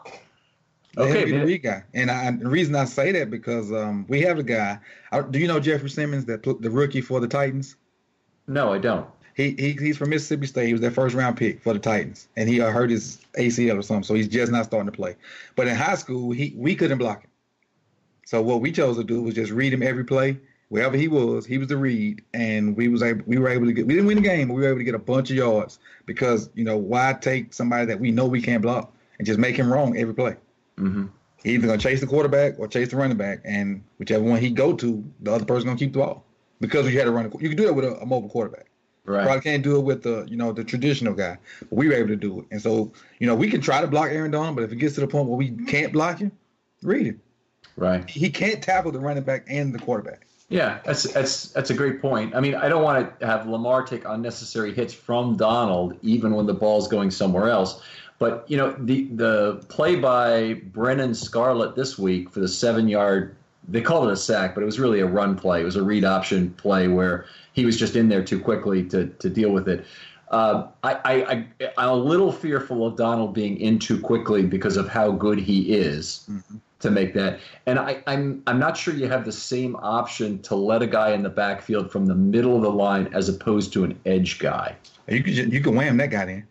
Okay, 0.98 1.22
him 1.22 1.26
be 1.26 1.32
the 1.32 1.38
man. 1.38 1.48
read 1.48 1.64
guy. 1.64 1.84
And 1.94 2.12
I, 2.12 2.32
the 2.32 2.50
reason 2.50 2.76
I 2.76 2.86
say 2.86 3.12
that 3.12 3.30
because 3.30 3.72
um, 3.72 4.06
we 4.08 4.22
have 4.22 4.40
a 4.40 4.44
guy. 4.44 4.80
Do 5.30 5.40
you 5.40 5.48
know 5.48 5.60
Jeffery 5.60 5.90
Simmons, 5.90 6.26
that 6.26 6.44
the 6.44 6.70
rookie 6.70 7.02
for 7.02 7.20
the 7.20 7.28
Titans? 7.28 7.76
No, 8.48 8.74
I 8.74 8.78
don't. 8.78 9.08
He, 9.36 9.54
he 9.60 9.74
he's 9.74 9.98
from 9.98 10.12
Mississippi 10.12 10.48
State. 10.48 10.68
He 10.68 10.74
was 10.74 10.82
their 10.82 10.92
first 10.92 11.14
round 11.14 11.36
pick 11.36 11.62
for 11.62 11.74
the 11.74 11.80
Titans, 11.80 12.30
and 12.38 12.48
he 12.48 12.62
uh, 12.62 12.72
hurt 12.72 12.90
his 12.90 13.20
ACL 13.38 13.78
or 13.78 13.82
something, 13.82 14.04
so 14.04 14.14
he's 14.14 14.30
just 14.30 14.52
not 14.52 14.66
starting 14.66 14.90
to 14.90 14.96
play. 14.96 15.16
But 15.56 15.68
in 15.68 15.76
high 15.76 15.96
school, 15.96 16.32
he 16.32 16.54
we 16.56 16.76
couldn't 16.76 17.00
block 17.00 17.24
him. 17.24 17.30
So 18.26 18.42
what 18.42 18.62
we 18.62 18.72
chose 18.72 18.98
to 18.98 19.04
do 19.04 19.22
was 19.22 19.36
just 19.36 19.52
read 19.52 19.74
him 19.74 19.84
every 19.84 20.06
play, 20.06 20.40
wherever 20.70 20.96
he 20.96 21.10
was. 21.10 21.46
He 21.46 21.58
was 21.58 21.68
the 21.68 21.76
read, 21.76 22.24
and 22.34 22.78
we 22.78 22.88
was 22.88 23.04
able 23.04 23.24
we 23.28 23.38
were 23.38 23.50
able 23.50 23.66
to 23.66 23.74
get. 23.74 23.86
We 23.86 23.96
didn't 23.96 24.08
win 24.08 24.18
the 24.18 24.24
game, 24.24 24.48
but 24.48 24.54
we 24.54 24.62
were 24.62 24.70
able 24.70 24.80
to 24.80 24.86
get 24.86 24.96
a 24.96 25.00
bunch 25.00 25.30
of 25.32 25.36
yards 25.36 25.80
because 26.06 26.50
you 26.56 26.64
know 26.64 26.78
why 26.78 27.14
take 27.20 27.54
somebody 27.54 27.86
that 27.88 28.00
we 28.00 28.12
know 28.12 28.26
we 28.26 28.42
can't 28.42 28.62
block 28.62 28.94
and 29.18 29.28
just 29.28 29.40
make 29.40 29.58
him 29.58 29.72
wrong 29.72 29.98
every 29.98 30.14
play. 30.14 30.38
Hmm 30.78 31.06
He's 31.44 31.56
either 31.56 31.68
gonna 31.68 31.80
chase 31.80 32.00
the 32.00 32.08
quarterback 32.08 32.58
or 32.58 32.68
chase 32.68 32.90
the 32.90 32.96
running 32.96 33.18
back, 33.18 33.40
and 33.46 33.84
whichever 34.00 34.24
one 34.24 34.42
he 34.42 34.50
go 34.50 34.74
to, 34.74 35.04
the 35.22 35.32
other 35.32 35.46
person 35.46 35.68
gonna 35.68 35.78
keep 35.78 35.94
the 35.94 36.00
ball 36.00 36.26
because 36.60 36.88
we 36.88 36.96
had 36.96 37.06
to 37.06 37.12
run. 37.12 37.32
You 37.40 37.50
can 37.50 37.58
do 37.58 37.66
that 37.66 37.74
with 37.74 37.86
a, 37.86 38.02
a 38.02 38.06
mobile 38.06 38.30
quarterback. 38.30 38.66
Right. 39.06 39.24
Probably 39.24 39.42
can't 39.42 39.62
do 39.62 39.78
it 39.78 39.84
with 39.84 40.02
the 40.02 40.26
you 40.28 40.38
know 40.38 40.52
the 40.52 40.64
traditional 40.64 41.14
guy, 41.14 41.38
but 41.60 41.72
we 41.72 41.88
were 41.88 41.94
able 41.94 42.08
to 42.10 42.16
do 42.16 42.40
it. 42.40 42.48
And 42.50 42.60
so 42.60 42.92
you 43.20 43.28
know 43.28 43.36
we 43.36 43.50
can 43.50 43.62
try 43.62 43.82
to 43.82 43.88
block 43.88 44.10
Aaron 44.10 44.32
Donald, 44.32 44.56
but 44.56 44.64
if 44.64 44.72
it 44.72 44.78
gets 44.78 44.96
to 44.96 45.02
the 45.02 45.08
point 45.08 45.28
where 45.28 45.38
we 45.38 45.52
can't 45.52 45.94
block 45.94 46.18
him, 46.18 46.32
read 46.82 47.06
him. 47.06 47.22
Right. 47.78 48.10
He 48.10 48.30
can't 48.30 48.64
tackle 48.64 48.92
the 48.92 49.00
running 49.00 49.24
back 49.24 49.46
and 49.48 49.74
the 49.74 49.80
quarterback. 49.80 50.26
Yeah, 50.50 50.80
that's 50.86 51.04
that's 51.12 51.50
that's 51.50 51.70
a 51.72 51.74
great 51.74 52.02
point. 52.02 52.36
I 52.36 52.40
mean, 52.40 52.56
I 52.56 52.70
don't 52.70 52.84
want 52.84 53.20
to 53.20 53.26
have 53.26 53.48
Lamar 53.48 53.84
take 53.84 54.06
unnecessary 54.06 54.74
hits 54.74 54.94
from 54.94 55.38
Donald, 55.38 55.98
even 56.02 56.36
when 56.36 56.46
the 56.46 56.54
ball's 56.54 56.88
going 56.88 57.12
somewhere 57.12 57.50
else. 57.50 57.82
But 58.18 58.46
you 58.48 58.58
know, 58.58 58.76
the 58.80 59.06
the 59.14 59.66
play 59.68 59.96
by 59.96 60.56
Brennan 60.72 61.14
Scarlett 61.14 61.76
this 61.76 61.98
week 61.98 62.30
for 62.30 62.40
the 62.40 62.48
seven 62.48 62.88
yard, 62.88 63.36
they 63.68 63.82
called 63.82 64.08
it 64.08 64.14
a 64.14 64.18
sack, 64.18 64.56
but 64.56 64.62
it 64.62 64.66
was 64.66 64.80
really 64.80 65.02
a 65.02 65.06
run 65.06 65.36
play. 65.36 65.62
It 65.62 65.66
was 65.66 65.76
a 65.76 65.84
read 65.84 66.06
option 66.06 66.52
play 66.52 66.88
where 66.88 67.26
he 67.54 67.66
was 67.66 67.78
just 67.78 67.96
in 67.96 68.08
there 68.10 68.24
too 68.24 68.40
quickly 68.40 68.84
to 68.90 69.08
to 69.08 69.30
deal 69.30 69.52
with 69.52 69.68
it. 69.68 69.86
Uh, 70.32 70.68
I, 70.84 70.94
I, 71.06 71.14
I 71.14 71.72
I'm 71.78 71.90
a 71.90 71.96
little 71.96 72.32
fearful 72.32 72.86
of 72.88 72.96
Donald 72.96 73.34
being 73.34 73.58
in 73.60 73.80
too 73.80 74.00
quickly 74.00 74.44
because 74.44 74.76
of 74.76 74.88
how 74.88 75.12
good 75.12 75.38
he 75.38 75.74
is 75.74 76.28
to 76.80 76.92
make 76.92 77.14
that. 77.14 77.40
And 77.66 77.78
I, 77.78 78.02
I'm 78.08 78.42
I'm 78.48 78.60
not 78.60 78.78
sure 78.78 78.94
you 78.94 79.08
have 79.08 79.26
the 79.26 79.32
same 79.32 79.76
option 79.78 80.42
to 80.44 80.56
let 80.56 80.82
a 80.82 80.88
guy 80.88 81.12
in 81.12 81.22
the 81.22 81.30
backfield 81.30 81.92
from 81.92 82.06
the 82.06 82.16
middle 82.16 82.56
of 82.56 82.64
the 82.64 82.72
line 82.72 83.10
as 83.14 83.30
opposed 83.30 83.74
to 83.74 83.84
an 83.84 84.00
edge 84.06 84.40
guy. 84.40 84.76
You 85.08 85.22
can 85.22 85.52
you 85.52 85.62
can 85.62 85.76
wham 85.76 85.98
that 85.98 86.12
guy 86.12 86.24
in. 86.24 86.48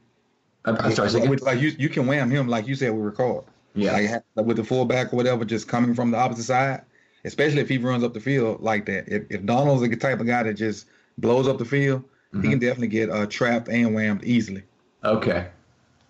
I'm, 0.65 0.77
I'm 0.77 0.93
sorry. 0.93 1.29
With- 1.29 1.43
like 1.43 1.61
you 1.61 1.73
you 1.79 1.89
can 1.89 2.07
wham 2.07 2.31
him 2.31 2.49
like 2.49 2.67
you 2.67 2.75
said 2.75 2.93
we 2.93 3.01
record. 3.01 3.45
Yeah. 3.75 3.93
Like, 3.93 4.25
like 4.37 4.47
with 4.47 4.57
the 4.57 4.65
fullback 4.65 5.13
or 5.13 5.17
whatever, 5.17 5.45
just 5.45 5.69
coming 5.69 5.95
from 5.95 6.11
the 6.13 6.17
opposite 6.17 6.45
side, 6.45 6.83
especially 7.25 7.61
if 7.61 7.69
he 7.69 7.79
runs 7.79 8.05
up 8.05 8.15
the 8.15 8.21
field 8.21 8.61
like 8.61 8.87
that. 8.87 9.09
If, 9.09 9.25
if 9.31 9.45
Donald's 9.45 9.83
the 9.83 9.97
type 9.97 10.21
of 10.21 10.27
guy 10.27 10.45
that 10.45 10.55
just 10.55 10.87
blows 11.19 11.49
up 11.49 11.59
the 11.59 11.65
field, 11.65 12.05
he 12.33 12.49
can 12.49 12.59
definitely 12.59 12.89
get 12.89 13.11
uh, 13.11 13.27
trapped 13.27 13.69
and 13.69 13.95
whammed 13.95 14.25
easily. 14.25 14.63
Okay. 15.05 15.47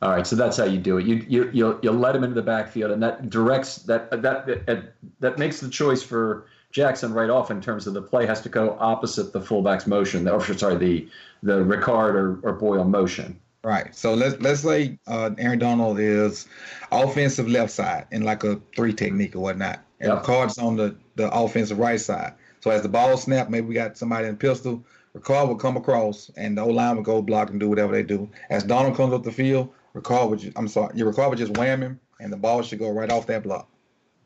All 0.00 0.10
right. 0.10 0.26
So 0.26 0.36
that's 0.36 0.56
how 0.56 0.64
you 0.64 0.78
do 0.78 0.98
it. 0.98 1.06
You 1.06 1.24
you 1.28 1.50
you'll, 1.52 1.78
you'll 1.82 1.94
let 1.94 2.14
him 2.14 2.24
into 2.24 2.34
the 2.34 2.42
backfield, 2.42 2.90
and 2.90 3.02
that 3.02 3.30
directs 3.30 3.76
that 3.78 4.10
that 4.10 4.46
that, 4.66 4.94
that 5.20 5.38
makes 5.38 5.60
the 5.60 5.68
choice 5.68 6.02
for 6.02 6.46
Jackson 6.70 7.12
right 7.12 7.30
off 7.30 7.50
in 7.50 7.60
terms 7.60 7.86
of 7.86 7.94
the 7.94 8.02
play 8.02 8.26
has 8.26 8.40
to 8.42 8.48
go 8.48 8.76
opposite 8.80 9.32
the 9.32 9.40
fullback's 9.40 9.86
motion, 9.86 10.28
or 10.28 10.42
sorry, 10.54 10.76
the 10.76 11.08
the 11.42 11.60
Ricard 11.64 12.14
or, 12.14 12.40
or 12.42 12.52
Boyle 12.52 12.84
motion. 12.84 13.38
Right. 13.64 13.96
So 13.96 14.12
let's 14.12 14.40
let's 14.42 14.60
say 14.60 14.98
uh, 15.06 15.30
Aaron 15.38 15.58
Donald 15.58 15.98
is 15.98 16.46
offensive 16.92 17.48
left 17.48 17.72
side 17.72 18.06
in 18.12 18.22
like 18.22 18.44
a 18.44 18.60
three 18.76 18.92
technique 18.92 19.34
or 19.34 19.40
whatnot, 19.40 19.80
and 20.00 20.12
Yep. 20.12 20.22
Ricard's 20.22 20.58
on 20.58 20.76
the 20.76 20.94
the 21.16 21.30
offensive 21.34 21.78
right 21.78 21.98
side. 21.98 22.34
So 22.60 22.70
as 22.70 22.82
the 22.82 22.90
ball 22.90 23.16
snap, 23.16 23.48
maybe 23.48 23.66
we 23.66 23.74
got 23.74 23.96
somebody 23.96 24.28
in 24.28 24.36
pistol. 24.36 24.84
Ricard 25.16 25.48
will 25.48 25.56
come 25.56 25.78
across, 25.78 26.30
and 26.36 26.58
the 26.58 26.62
O 26.62 26.68
line 26.68 26.96
will 26.96 27.02
go 27.02 27.22
block 27.22 27.50
and 27.50 27.58
do 27.58 27.68
whatever 27.68 27.92
they 27.92 28.02
do. 28.02 28.28
As 28.50 28.64
Donald 28.64 28.96
comes 28.96 29.14
up 29.14 29.22
the 29.22 29.32
field, 29.32 29.70
Ricard 29.94 30.28
would 30.28 30.40
just, 30.40 30.58
I'm 30.58 30.68
sorry, 30.68 30.94
your 30.96 31.10
Ricard 31.10 31.30
would 31.30 31.38
just 31.38 31.56
wham 31.56 31.82
him, 31.82 32.00
and 32.20 32.30
the 32.30 32.36
ball 32.36 32.60
should 32.62 32.78
go 32.78 32.90
right 32.90 33.10
off 33.10 33.26
that 33.28 33.44
block. 33.44 33.68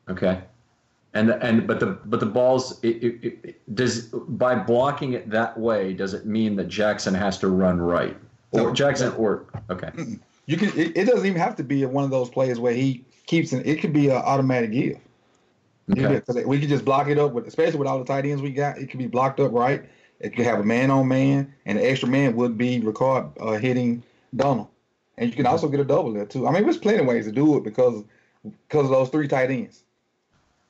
Okay. 0.09 0.41
And 1.15 1.31
and 1.31 1.67
but 1.67 1.79
the 1.79 1.99
but 2.07 2.19
the 2.19 2.27
balls 2.27 2.81
it, 2.83 3.03
it, 3.05 3.39
it, 3.45 3.75
does 3.75 4.07
by 4.07 4.55
blocking 4.57 5.13
it 5.13 5.31
that 5.31 5.59
way 5.59 5.93
does 5.93 6.13
it 6.13 6.27
mean 6.27 6.57
that 6.57 6.69
Jackson 6.69 7.15
has 7.15 7.39
to 7.39 7.49
run 7.49 7.81
right 7.81 8.17
or 8.53 8.61
No. 8.61 8.73
Jackson 8.73 9.13
or 9.15 9.47
okay 9.71 9.91
You 10.49 10.57
can. 10.57 10.69
It, 10.71 10.97
it 10.97 11.05
doesn't 11.05 11.27
even 11.27 11.39
have 11.39 11.57
to 11.57 11.63
be 11.63 11.85
one 11.85 12.05
of 12.05 12.11
those 12.11 12.31
plays 12.31 12.59
where 12.59 12.73
he 12.73 13.05
keeps 13.27 13.53
it. 13.53 13.67
It 13.67 13.81
could 13.83 13.93
be 13.93 14.09
an 14.09 14.17
automatic 14.17 14.73
give. 14.73 14.99
okay 15.91 16.23
Because 16.27 16.43
we 16.47 16.59
could 16.59 16.71
just 16.71 16.87
block 16.87 17.09
it 17.09 17.19
up 17.19 17.33
with, 17.33 17.47
especially 17.47 17.79
with 17.79 17.87
all 17.87 17.99
the 17.99 18.07
tight 18.07 18.25
ends 18.25 18.41
we 18.41 18.51
got. 18.51 18.79
It 18.79 18.89
could 18.89 18.99
be 18.99 19.07
blocked 19.07 19.41
up 19.41 19.53
right. 19.53 19.85
It 20.21 20.35
could 20.35 20.47
have 20.47 20.59
a 20.59 20.65
man 20.65 20.91
on 20.91 21.07
man, 21.07 21.53
and 21.67 21.79
the 21.79 21.89
extra 21.89 22.09
man 22.09 22.35
would 22.37 22.57
be 22.57 22.81
Ricard 22.81 23.31
uh, 23.41 23.59
hitting 23.59 24.03
Donald. 24.35 24.69
And 25.19 25.29
you 25.29 25.37
can 25.37 25.47
also 25.47 25.69
get 25.69 25.81
a 25.81 25.85
double 25.85 26.13
there 26.13 26.25
too. 26.25 26.47
I 26.47 26.51
mean, 26.51 26.63
there's 26.63 26.79
plenty 26.79 27.01
of 27.01 27.07
ways 27.07 27.27
to 27.27 27.33
do 27.33 27.59
it 27.59 27.63
because 27.63 28.03
because 28.43 28.87
of 28.87 28.91
those 28.91 29.11
three 29.11 29.29
tight 29.29 29.51
ends, 29.51 29.83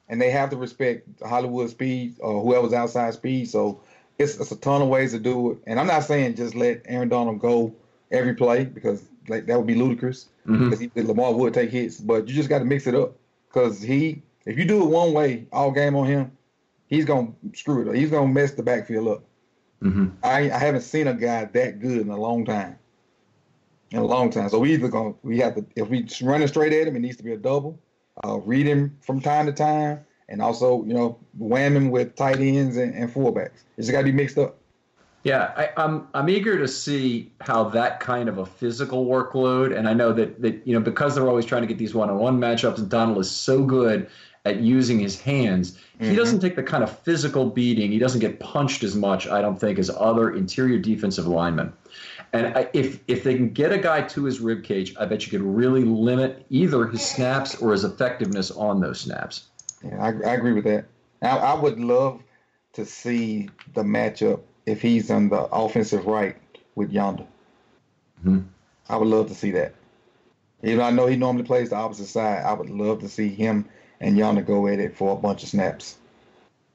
and 0.09 0.21
they 0.21 0.31
have 0.31 0.51
to 0.51 0.57
respect 0.57 1.07
Hollywood 1.23 1.71
speed 1.71 2.17
or 2.19 2.43
whoever's 2.43 2.73
outside 2.73 3.15
speed. 3.15 3.49
So 3.49 3.81
it's, 4.19 4.37
it's 4.39 4.51
a 4.53 4.57
ton 4.57 4.83
of 4.83 4.89
ways 4.89 5.13
to 5.13 5.19
do 5.19 5.53
it. 5.53 5.59
And 5.67 5.79
I'm 5.79 5.87
not 5.87 6.05
saying 6.05 6.35
just 6.35 6.55
let 6.55 6.83
Aaron 6.87 7.09
Donald 7.09 7.41
go 7.41 7.75
every 8.11 8.35
play 8.35 8.65
because 8.65 9.05
like 9.29 9.47
that 9.47 9.57
would 9.59 9.67
be 9.67 9.75
ludicrous 9.75 10.29
Mhm. 10.47 10.71
because 10.71 10.81
he, 10.81 10.91
Lamar 11.03 11.33
would 11.35 11.53
take 11.55 11.71
hits, 11.71 12.01
but 12.01 12.27
you 12.27 12.35
just 12.35 12.49
got 12.49 12.61
to 12.61 12.65
mix 12.65 12.87
it 12.87 12.95
up 12.95 13.15
because 13.49 13.81
he 13.83 14.23
if 14.47 14.57
you 14.59 14.65
do 14.65 14.83
it 14.83 14.87
one 14.87 15.13
way 15.13 15.47
all 15.53 15.71
game 15.71 15.95
on 15.95 16.07
him, 16.07 16.33
he's 16.87 17.05
gonna 17.05 17.33
screw 17.55 17.83
it 17.83 17.89
up. 17.89 17.95
He's 17.95 18.11
gonna 18.11 18.33
mess 18.33 18.53
the 18.53 18.63
backfield 18.63 19.09
up. 19.09 19.25
hmm 19.83 20.07
I 20.23 20.51
I 20.51 20.59
haven't 20.59 20.81
seen 20.83 21.07
a 21.07 21.15
guy 21.15 21.45
that 21.45 21.81
good 21.81 22.01
in 22.01 22.09
a 22.09 22.17
long 22.17 22.45
time. 22.45 22.79
In 23.91 23.99
a 23.99 24.05
long 24.05 24.31
time. 24.31 24.49
So 24.49 24.59
we 24.59 24.73
either 24.75 24.89
gonna 24.89 25.15
we 25.23 25.39
have 25.39 25.55
to 25.57 25.65
if 25.77 25.89
we 25.89 26.07
running 26.23 26.49
straight 26.49 26.73
at 26.73 26.89
him, 26.89 26.97
it 26.97 27.01
needs 27.01 27.17
to 27.19 27.23
be 27.23 27.33
a 27.33 27.37
double, 27.37 27.79
uh, 28.25 28.39
read 28.39 28.67
him 28.67 28.97
from 29.03 29.21
time 29.21 29.47
to 29.47 29.53
time, 29.53 30.01
and 30.29 30.43
also 30.43 30.85
you 30.85 30.95
know 30.95 31.19
whamming 31.41 31.91
with 31.91 32.15
tight 32.17 32.41
ends 32.41 32.77
and, 32.77 32.95
and 32.95 33.13
fullbacks. 33.13 33.63
It's 33.77 33.91
got 33.91 33.99
to 33.99 34.05
be 34.05 34.13
mixed 34.13 34.39
up. 34.39 34.57
Yeah, 35.25 35.53
I, 35.57 35.71
I'm 35.77 36.09
I'm 36.15 36.29
eager 36.29 36.59
to 36.59 36.69
see 36.69 37.33
how 37.41 37.65
that 37.71 38.01
kind 38.01 38.29
of 38.29 38.39
a 38.39 38.47
physical 38.47 39.07
workload, 39.07 39.77
and 39.77 39.89
I 39.89 39.93
know 39.93 40.13
that 40.13 40.41
that 40.41 40.67
you 40.67 40.75
know 40.75 40.81
because 40.81 41.15
they're 41.15 41.29
always 41.29 41.45
trying 41.45 41.63
to 41.63 41.69
get 41.69 41.79
these 41.79 41.95
one-on-one 41.95 42.41
matchups, 42.41 42.79
and 42.79 42.89
Donald 42.89 43.19
is 43.19 43.31
so 43.31 43.65
good 43.65 44.09
at 44.45 44.61
using 44.61 44.99
his 44.99 45.21
hands. 45.21 45.73
Mm-hmm. 45.73 46.11
He 46.11 46.17
doesn't 46.17 46.41
take 46.41 46.57
the 46.57 46.63
kind 46.63 46.83
of 46.83 46.97
physical 47.01 47.47
beating. 47.47 47.91
He 47.91 47.99
doesn't 47.99 48.21
get 48.21 48.41
punched 48.41 48.83
as 48.83 48.95
much, 48.95 49.27
I 49.27 49.43
don't 49.43 49.59
think, 49.61 49.79
as 49.79 49.91
other 49.91 50.35
interior 50.35 50.79
defensive 50.79 51.27
linemen. 51.27 51.73
And 52.33 52.57
I, 52.57 52.69
if 52.73 53.01
if 53.09 53.25
they 53.25 53.35
can 53.35 53.51
get 53.51 53.73
a 53.73 53.79
guy 53.79 54.03
to 54.03 54.25
his 54.25 54.41
rib 54.41 54.63
cage, 54.63 54.95
I 54.99 55.07
bet 55.07 55.27
you 55.27 55.31
could 55.31 55.43
really 55.43 55.85
limit 55.85 56.47
either 56.51 56.87
his 56.87 57.05
snaps 57.05 57.57
or 57.57 57.73
his 57.73 57.85
effectiveness 57.85 58.51
on 58.51 58.81
those 58.81 59.01
snaps. 59.01 59.49
Yeah, 59.85 60.03
I, 60.03 60.09
I 60.09 60.35
agree 60.35 60.53
with 60.53 60.65
that. 60.65 60.87
I, 61.23 61.37
I 61.37 61.55
would 61.55 61.79
love 61.79 62.23
to 62.75 62.85
see 62.85 63.49
the 63.75 63.83
matchup 63.83 64.41
if 64.67 64.83
he's 64.83 65.11
on 65.11 65.29
the 65.29 65.43
offensive 65.45 66.07
right 66.07 66.37
with 66.75 66.93
Yanda. 66.93 67.27
Mm-hmm. 68.25 68.41
I 68.89 68.97
would 68.97 69.09
love 69.09 69.29
to 69.29 69.35
see 69.35 69.51
that. 69.53 69.75
Even 70.63 70.79
though 70.79 70.85
I 70.85 70.91
know 70.91 71.07
he 71.07 71.17
normally 71.17 71.45
plays 71.45 71.71
the 71.71 71.77
opposite 71.77 72.07
side, 72.07 72.45
I 72.45 72.53
would 72.53 72.71
love 72.71 73.01
to 73.01 73.09
see 73.09 73.29
him 73.29 73.65
and 74.01 74.17
Yanda 74.17 74.45
go 74.45 74.67
at 74.67 74.79
it 74.79 74.97
for 74.97 75.13
a 75.13 75.17
bunch 75.17 75.43
of 75.43 75.49
snaps. 75.49 75.97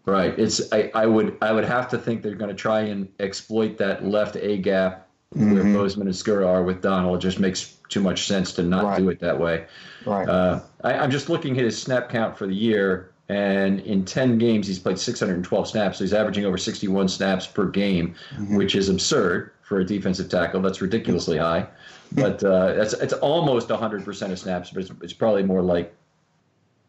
Right. 0.06 0.38
It's 0.38 0.72
I, 0.74 0.92
I 0.94 1.06
would 1.06 1.38
I 1.42 1.54
would 1.54 1.63
have 1.63 1.89
to 1.89 1.98
think 1.98 2.24
they're 2.24 2.36
going 2.36 2.50
to 2.50 2.56
try 2.56 2.82
and 2.82 3.08
exploit 3.20 3.78
that 3.78 4.06
left 4.06 4.36
A 4.36 4.58
gap 4.58 5.08
mm-hmm. 5.34 5.54
where 5.54 5.63
Bozeman 5.63 6.08
and 6.08 6.16
Skura 6.16 6.48
are 6.48 6.63
with 6.63 6.82
Donald. 6.82 7.18
It 7.18 7.22
just 7.22 7.39
makes 7.39 7.78
too 7.94 8.02
much 8.02 8.26
sense 8.26 8.52
to 8.54 8.64
not 8.64 8.84
right. 8.84 8.98
do 8.98 9.10
it 9.10 9.20
that 9.20 9.40
way. 9.40 9.66
Right. 10.06 10.28
Uh, 10.28 10.62
I, 10.84 10.94
I'm 10.94 11.12
just 11.12 11.30
looking 11.30 11.58
at 11.60 11.64
his 11.64 11.80
snap 11.80 12.10
count 12.10 12.38
for 12.38 12.48
the 12.48 12.56
year. 12.56 13.12
And 13.30 13.80
in 13.82 14.04
10 14.04 14.38
games, 14.38 14.68
he's 14.68 14.80
played 14.80 15.00
612 15.00 15.68
snaps. 15.68 15.98
So 15.98 16.04
he's 16.04 16.14
averaging 16.14 16.46
over 16.46 16.58
61 16.58 17.08
snaps 17.08 17.48
per 17.48 17.68
game, 17.68 18.16
mm-hmm. 18.32 18.58
which 18.58 18.76
is 18.76 18.90
absurd 18.90 19.52
for 19.62 19.80
a 19.80 19.86
defensive 19.86 20.30
tackle. 20.30 20.62
That's 20.62 20.82
ridiculously 20.82 21.38
high. 21.38 21.68
But 22.12 22.44
uh, 22.44 22.74
it's, 22.78 22.94
it's 22.94 23.14
almost 23.14 23.70
100% 23.70 24.32
of 24.32 24.40
snaps, 24.40 24.72
but 24.72 24.82
it's, 24.82 24.92
it's 25.02 25.14
probably 25.14 25.44
more 25.44 25.62
like 25.62 25.94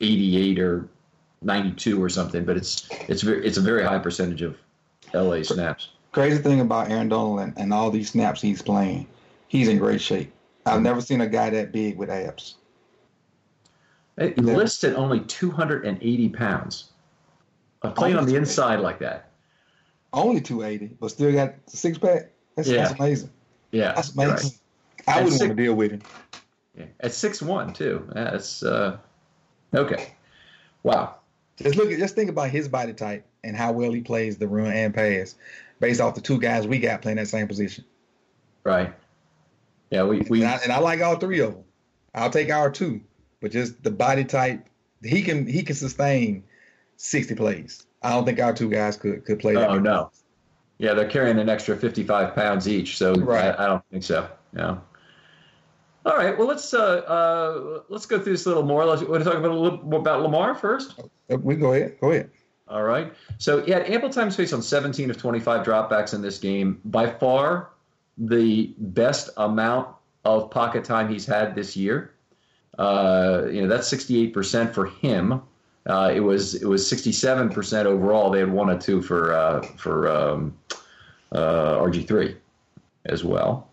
88 0.01 0.59
or 0.59 0.89
92 1.43 2.03
or 2.03 2.09
something. 2.09 2.45
But 2.45 2.57
it's 2.57 2.89
it's 3.09 3.23
very, 3.23 3.47
it's 3.47 3.59
a 3.59 3.63
very 3.63 3.85
high 3.85 3.99
percentage 3.99 4.43
of 4.43 4.57
LA 5.13 5.43
snaps. 5.43 5.91
Crazy 6.13 6.39
thing 6.39 6.61
about 6.61 6.91
Aaron 6.91 7.09
Donald 7.09 7.41
and, 7.41 7.53
and 7.57 7.73
all 7.73 7.91
these 7.91 8.11
snaps 8.11 8.41
he's 8.41 8.63
playing, 8.63 9.07
he's 9.49 9.69
in 9.69 9.79
great 9.79 10.01
shape. 10.01 10.33
I've 10.67 10.83
never 10.83 11.01
seen 11.01 11.21
a 11.21 11.27
guy 11.27 11.51
that 11.51 11.73
big 11.73 11.97
with 11.97 12.11
abs. 12.11 12.57
It 14.17 14.35
yeah. 14.37 14.55
lists 14.55 14.85
at 14.85 14.95
only 14.95 15.21
280 15.21 16.29
pounds. 16.31 16.91
A 17.83 17.91
playing 17.91 18.17
on 18.17 18.27
the 18.27 18.37
inside 18.37 18.81
like 18.81 18.99
that. 19.01 19.31
Only 20.13 20.41
280, 20.41 20.97
but 21.01 21.11
still 21.11 21.33
got 21.33 21.55
six 21.67 21.99
pack. 21.99 22.31
That's, 22.57 22.69
yeah. 22.69 22.77
that's 22.77 22.99
amazing. 22.99 23.31
Yeah, 23.73 23.93
that's 23.95 24.15
amazing. 24.15 24.53
Right. 25.07 25.17
I 25.17 25.17
wouldn't 25.17 25.33
six, 25.33 25.49
want 25.49 25.57
to 25.57 25.63
deal 25.63 25.75
with 25.75 25.91
him. 25.91 26.03
Yeah. 26.79 26.87
At 27.01 27.13
six 27.13 27.43
one 27.43 27.73
too. 27.73 28.09
That's 28.13 28.63
uh, 28.63 28.97
okay. 29.75 30.15
Wow. 30.83 31.17
Just 31.57 31.77
look 31.77 31.91
at 31.91 31.99
just 31.99 32.15
think 32.15 32.31
about 32.31 32.51
his 32.51 32.69
body 32.69 32.93
type 32.93 33.27
and 33.43 33.57
how 33.57 33.73
well 33.73 33.93
he 33.93 34.01
plays 34.01 34.39
the 34.39 34.49
run 34.49 34.73
and 34.73 34.95
pass, 34.95 35.35
based 35.81 36.01
off 36.01 36.15
the 36.15 36.21
two 36.21 36.41
guys 36.41 36.67
we 36.67 36.79
got 36.79 37.03
playing 37.03 37.17
that 37.17 37.29
same 37.29 37.47
position. 37.47 37.85
Right. 38.65 38.95
Yeah, 39.91 40.05
we, 40.05 40.21
we 40.29 40.43
and 40.43 40.51
I, 40.51 40.57
and 40.63 40.73
I 40.73 40.79
like 40.79 41.01
all 41.01 41.17
three 41.17 41.41
of 41.41 41.55
them. 41.55 41.65
I'll 42.15 42.31
take 42.31 42.51
our 42.51 42.71
two 42.71 43.01
but 43.45 43.53
just 43.53 43.83
the 43.83 43.91
body 43.91 44.25
type, 44.25 44.67
he 45.03 45.21
can 45.21 45.47
he 45.47 45.63
can 45.63 45.77
sustain 45.77 46.43
sixty 46.97 47.35
plays. 47.35 47.85
I 48.03 48.13
don't 48.13 48.25
think 48.25 48.41
our 48.41 48.55
two 48.55 48.71
guys 48.71 48.97
could 48.97 49.23
could 49.27 49.39
play 49.39 49.53
that. 49.53 49.69
Oh 49.69 49.79
no, 49.79 50.11
yeah, 50.79 50.95
they're 50.95 51.11
carrying 51.11 51.39
an 51.39 51.51
extra 51.51 51.77
fifty-five 51.77 52.35
pounds 52.35 52.67
each, 52.67 52.97
so 52.97 53.13
right. 53.17 53.55
I, 53.55 53.65
I 53.65 53.67
don't 53.67 53.85
think 53.91 54.03
so. 54.03 54.27
Yeah. 54.57 54.79
All 56.07 56.17
right. 56.17 56.39
Well, 56.39 56.49
let's 56.49 56.73
uh, 56.73 57.03
uh, 57.07 57.83
let's 57.91 58.07
go 58.07 58.19
through 58.19 58.33
this 58.33 58.47
a 58.47 58.49
little 58.49 58.63
more. 58.63 58.83
Let's 58.87 59.03
want 59.03 59.23
to 59.23 59.31
talk 59.31 59.39
about 59.39 59.51
a 59.51 59.55
little 59.55 59.83
more 59.83 60.01
about 60.01 60.23
Lamar 60.23 60.55
first. 60.55 60.99
Uh, 61.31 61.37
we 61.37 61.55
go 61.55 61.75
ahead. 61.75 62.01
Go 62.01 62.13
ahead. 62.13 62.31
All 62.67 62.85
right. 62.85 63.13
So 63.37 63.63
he 63.63 63.73
had 63.73 63.91
ample 63.91 64.09
time 64.09 64.31
space 64.31 64.55
on 64.55 64.63
17 64.63 65.11
of 65.11 65.19
25 65.19 65.67
dropbacks 65.67 66.15
in 66.15 66.23
this 66.23 66.39
game. 66.39 66.81
By 66.87 67.11
far, 67.11 67.73
the 68.19 68.75
best 68.79 69.31
amount 69.37 69.89
of 70.25 70.51
pocket 70.51 70.85
time 70.85 71.09
he's 71.09 71.27
had 71.27 71.55
this 71.55 71.77
year. 71.77 72.13
Uh, 72.79 73.43
you 73.51 73.63
know, 73.63 73.69
that's 73.69 73.93
68% 73.93 74.73
for 74.73 74.87
him. 74.87 75.43
Uh, 75.87 76.11
it 76.15 76.21
was 76.21 76.55
it 76.55 76.67
was 76.67 76.91
67% 76.91 77.85
overall. 77.85 78.31
They 78.31 78.39
had 78.39 78.51
one 78.51 78.71
or 78.71 78.79
two 78.79 79.03
for 79.03 79.35
uh, 79.35 79.63
for 79.77 80.09
um, 80.09 80.57
uh, 81.31 81.77
RG3 81.79 82.37
as 83.05 83.23
well. 83.23 83.69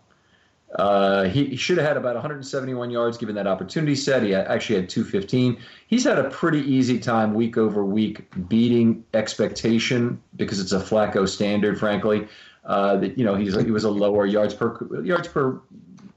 Uh, 0.74 1.24
he, 1.24 1.46
he, 1.46 1.56
should 1.56 1.76
have 1.76 1.86
had 1.86 1.98
about 1.98 2.14
171 2.14 2.90
yards 2.90 3.18
given 3.18 3.34
that 3.34 3.46
opportunity 3.46 3.94
set. 3.94 4.22
He 4.22 4.34
actually 4.34 4.76
had 4.76 4.88
215. 4.88 5.58
He's 5.86 6.04
had 6.04 6.18
a 6.18 6.30
pretty 6.30 6.60
easy 6.60 6.98
time 6.98 7.34
week 7.34 7.58
over 7.58 7.84
week 7.84 8.24
beating 8.48 9.04
expectation 9.12 10.22
because 10.36 10.60
it's 10.60 10.72
a 10.72 10.80
Flacco 10.80 11.28
standard, 11.28 11.78
frankly. 11.78 12.26
Uh, 12.64 12.96
that 12.96 13.18
you 13.18 13.24
know 13.24 13.34
he's 13.34 13.56
he 13.60 13.70
was 13.72 13.84
a 13.84 13.90
lower 13.90 14.24
yards 14.24 14.54
per 14.54 15.02
yards 15.02 15.26
per 15.26 15.60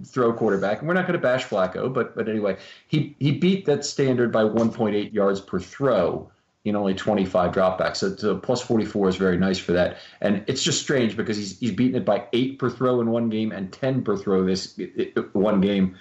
throw 0.04 0.32
quarterback, 0.32 0.80
and 0.80 0.88
we're 0.88 0.94
not 0.94 1.08
going 1.08 1.20
to 1.20 1.24
bash 1.24 1.46
Flacco, 1.46 1.92
but 1.92 2.16
but 2.16 2.30
anyway, 2.30 2.58
he 2.88 3.16
he 3.20 3.32
beat 3.32 3.66
that 3.66 3.84
standard 3.84 4.32
by 4.32 4.44
1.8 4.44 5.12
yards 5.12 5.42
per 5.42 5.60
throw 5.60 6.30
in 6.66 6.76
only 6.76 6.96
25 6.96 7.54
dropbacks. 7.54 7.98
So, 7.98 8.16
so 8.16 8.38
plus 8.38 8.62
44 8.62 9.10
is 9.10 9.16
very 9.16 9.38
nice 9.38 9.60
for 9.60 9.72
that. 9.74 9.98
And 10.22 10.44
it's 10.48 10.64
just 10.64 10.82
strange 10.82 11.16
because 11.16 11.38
he's 11.38 11.60
he's 11.60 11.72
beaten 11.72 11.96
it 11.96 12.06
by 12.06 12.28
eight 12.34 12.60
per 12.60 12.70
throw 12.70 13.02
in 13.02 13.12
one 13.12 13.30
game 13.30 13.52
and 13.52 13.72
10 13.72 14.04
per 14.04 14.18
throw 14.18 14.44
this 14.44 14.78
one 15.34 15.62
game, 15.62 15.96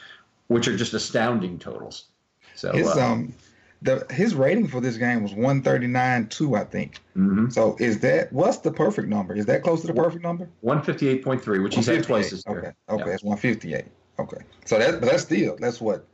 which 0.48 0.66
are 0.66 0.76
just 0.76 0.94
astounding 0.94 1.58
totals. 1.58 2.06
So 2.54 2.72
his 2.72 2.88
uh, 2.88 3.00
um 3.00 3.34
the 3.82 4.06
his 4.10 4.34
rating 4.34 4.66
for 4.66 4.80
this 4.80 4.96
game 4.96 5.22
was 5.22 5.32
139.2, 5.32 6.58
I 6.58 6.64
think. 6.64 7.00
Mm-hmm. 7.16 7.50
So 7.50 7.76
is 7.78 8.00
that 8.00 8.32
what's 8.32 8.58
the 8.58 8.72
perfect 8.72 9.08
number? 9.08 9.34
Is 9.34 9.46
that 9.46 9.62
close 9.62 9.82
to 9.82 9.86
the 9.86 9.94
perfect 9.94 10.22
number? 10.22 10.48
158.3, 10.64 11.62
which 11.62 11.74
he's 11.74 11.86
had 11.86 12.04
twice 12.04 12.30
this 12.30 12.42
year. 12.48 12.58
Okay, 12.58 12.72
okay, 12.88 13.08
yeah. 13.08 13.14
it's 13.14 13.22
158. 13.22 13.84
Okay, 14.18 14.44
so 14.64 14.78
that 14.78 15.00
but 15.00 15.10
that's 15.10 15.24
still 15.24 15.56
that's 15.58 15.80
what 15.80 16.06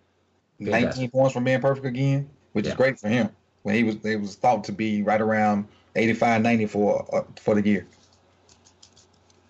19 0.58 1.10
points 1.10 1.34
from 1.34 1.44
being 1.44 1.60
perfect 1.60 1.86
again, 1.86 2.28
which 2.52 2.64
yeah. 2.64 2.72
is 2.72 2.76
great 2.76 2.98
for 2.98 3.08
him. 3.08 3.30
When 3.62 3.74
he 3.74 3.84
was 3.84 3.96
it 4.04 4.20
was 4.20 4.36
thought 4.36 4.64
to 4.64 4.72
be 4.72 5.02
right 5.02 5.20
around 5.20 5.68
85, 5.96 6.42
90 6.42 6.66
for 6.66 7.14
uh, 7.14 7.22
for 7.38 7.54
the 7.54 7.68
year. 7.68 7.86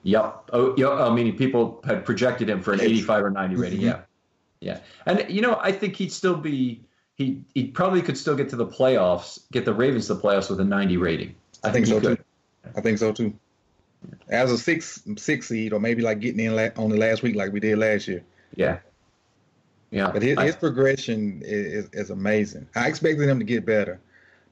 Yep. 0.02 0.50
Oh, 0.52 0.74
yeah. 0.76 0.88
I 0.88 1.12
mean, 1.12 1.36
people 1.36 1.82
had 1.84 2.04
projected 2.04 2.48
him 2.48 2.62
for 2.62 2.72
an 2.72 2.80
85 2.80 3.24
or 3.24 3.30
90 3.30 3.56
rating. 3.56 3.78
Mm-hmm. 3.80 3.86
Yeah. 3.88 4.00
Yeah. 4.60 4.80
And 5.06 5.26
you 5.28 5.40
know, 5.40 5.58
I 5.62 5.72
think 5.72 5.96
he'd 5.96 6.12
still 6.12 6.36
be 6.36 6.82
he 7.20 7.44
he 7.54 7.66
probably 7.66 8.00
could 8.00 8.16
still 8.16 8.34
get 8.34 8.48
to 8.48 8.56
the 8.56 8.66
playoffs, 8.66 9.40
get 9.52 9.66
the 9.66 9.74
Ravens 9.74 10.06
to 10.06 10.14
the 10.14 10.22
playoffs 10.22 10.48
with 10.48 10.58
a 10.58 10.64
90 10.64 10.96
rating. 10.96 11.34
I, 11.62 11.68
I 11.68 11.70
think, 11.70 11.86
think, 11.86 12.02
so 12.02 12.14
too. 12.14 12.22
I 12.74 12.80
think 12.80 12.98
so 12.98 13.12
too. 13.12 13.34
As 14.30 14.50
a 14.50 14.56
six 14.56 15.02
six 15.18 15.48
seed, 15.48 15.74
or 15.74 15.80
maybe 15.80 16.00
like 16.00 16.20
getting 16.20 16.40
in 16.40 16.56
la- 16.56 16.82
on 16.82 16.88
the 16.88 16.96
last 16.96 17.22
week 17.22 17.36
like 17.36 17.52
we 17.52 17.60
did 17.60 17.76
last 17.76 18.08
year. 18.08 18.24
Yeah. 18.56 18.78
Yeah. 19.90 20.10
But 20.10 20.22
his, 20.22 20.38
I, 20.38 20.46
his 20.46 20.56
progression 20.56 21.42
is, 21.44 21.90
is 21.92 22.08
amazing. 22.08 22.66
I 22.74 22.88
expected 22.88 23.28
him 23.28 23.38
to 23.38 23.44
get 23.44 23.66
better, 23.66 24.00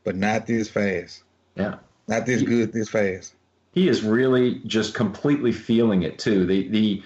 but 0.05 0.15
not 0.15 0.47
this 0.47 0.69
fast. 0.69 1.23
Yeah. 1.57 1.77
Not 2.07 2.27
this 2.27 2.41
he, 2.41 2.47
good 2.47 2.75
this 2.75 2.91
fast. 2.91 3.33
He 3.73 3.89
is 3.89 4.03
really 4.03 4.61
just 4.67 4.93
completely 4.93 5.53
feeling 5.53 6.03
it 6.03 6.19
too. 6.19 6.45
The 6.45 6.69
the 6.69 7.03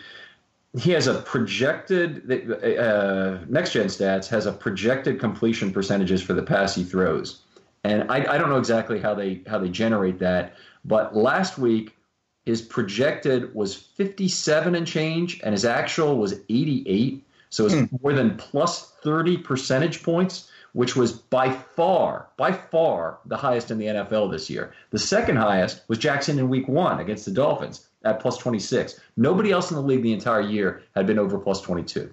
he 0.79 0.91
has 0.93 1.07
a 1.07 1.15
projected 1.15 2.31
uh, 2.31 3.39
next 3.49 3.73
gen 3.73 3.87
stats 3.87 4.29
has 4.29 4.47
a 4.47 4.53
projected 4.53 5.21
completion 5.21 5.73
percentages 5.73 6.23
for 6.23 6.33
the 6.33 6.43
pass 6.43 6.75
he 6.75 6.85
throws 6.85 7.43
and 7.85 8.11
I, 8.11 8.35
I 8.35 8.39
don't 8.39 8.49
know 8.49 8.59
exactly 8.59 9.01
how 9.01 9.15
they 9.15 9.43
how 9.47 9.59
they 9.59 9.69
generate 9.69 10.19
that 10.21 10.55
but 10.85 11.17
last 11.17 11.59
week 11.59 11.97
his 12.45 12.61
projected 12.61 13.55
was 13.55 13.75
57 13.75 14.75
and 14.75 14.87
change, 14.87 15.41
and 15.43 15.53
his 15.53 15.65
actual 15.65 16.19
was 16.19 16.41
88. 16.49 17.25
So 17.51 17.67
it's 17.67 17.75
mm. 17.75 18.03
more 18.03 18.13
than 18.13 18.37
plus 18.37 18.93
30 19.03 19.39
percentage 19.39 20.03
points, 20.03 20.51
which 20.73 20.97
was 20.97 21.13
by 21.13 21.51
far, 21.51 22.29
by 22.37 22.53
far 22.53 23.19
the 23.27 23.37
highest 23.37 23.71
in 23.71 23.79
the 23.79 23.87
NFL 23.87 24.31
this 24.31 24.51
year. 24.51 24.73
The 24.91 24.99
second 24.99 25.37
highest 25.37 25.83
was 25.89 25.99
Jackson 25.99 26.39
in 26.39 26.49
week 26.49 26.67
one 26.67 26.99
against 26.99 27.27
the 27.27 27.31
Dolphins 27.31 27.87
at 28.05 28.21
plus 28.21 28.39
26. 28.39 29.01
Nobody 29.17 29.51
else 29.53 29.71
in 29.71 29.77
the 29.77 29.83
league 29.83 30.03
the 30.03 30.13
entire 30.13 30.41
year 30.41 30.83
had 30.95 31.07
been 31.07 31.19
over 31.19 31.39
plus 31.39 31.61
22. 31.61 32.13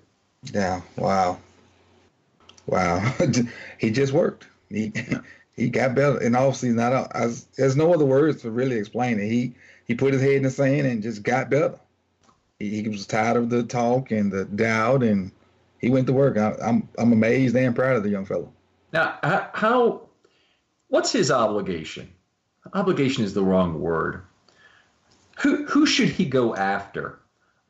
Yeah, 0.54 0.82
wow. 0.96 1.40
Wow. 2.68 3.14
he 3.78 3.92
just 3.92 4.14
worked. 4.14 4.48
He 4.70 4.94
he 5.56 5.70
got 5.70 5.96
better. 5.96 6.18
And 6.18 6.36
obviously, 6.36 6.70
not 6.70 7.12
there's 7.58 7.76
no 7.76 7.94
other 7.94 8.06
words 8.06 8.42
to 8.44 8.52
really 8.52 8.78
explain 8.78 9.20
it. 9.20 9.28
He 9.28 9.54
he 9.86 9.96
put 9.96 10.14
his 10.14 10.22
head 10.22 10.36
in 10.36 10.44
the 10.44 10.52
sand 10.52 10.88
and 10.88 11.04
just 11.04 11.24
got 11.24 11.50
better. 11.50 11.80
He, 12.60 12.82
he 12.82 12.90
was 12.90 13.08
tired 13.08 13.38
of 13.38 13.50
the 13.50 13.64
talk 13.64 14.12
and 14.12 14.32
the 14.32 14.46
doubt, 14.46 15.04
and 15.04 15.32
he 15.80 15.90
went 15.90 16.08
to 16.08 16.14
work. 16.14 16.38
I, 16.38 16.54
I'm, 16.62 16.88
I'm 16.98 17.12
amazed 17.12 17.56
and 17.56 17.76
proud 17.76 17.96
of 17.96 18.04
the 18.04 18.10
young 18.10 18.26
fellow. 18.26 18.52
Now, 18.92 19.18
how, 19.54 20.02
what's 20.88 21.12
his 21.12 21.32
obligation? 21.32 22.10
Obligation 22.74 23.24
is 23.24 23.34
the 23.34 23.44
wrong 23.44 23.80
word. 23.80 24.24
Who, 25.42 25.66
who 25.66 25.86
should 25.86 26.10
he 26.10 26.26
go 26.26 26.56
after 26.56 27.20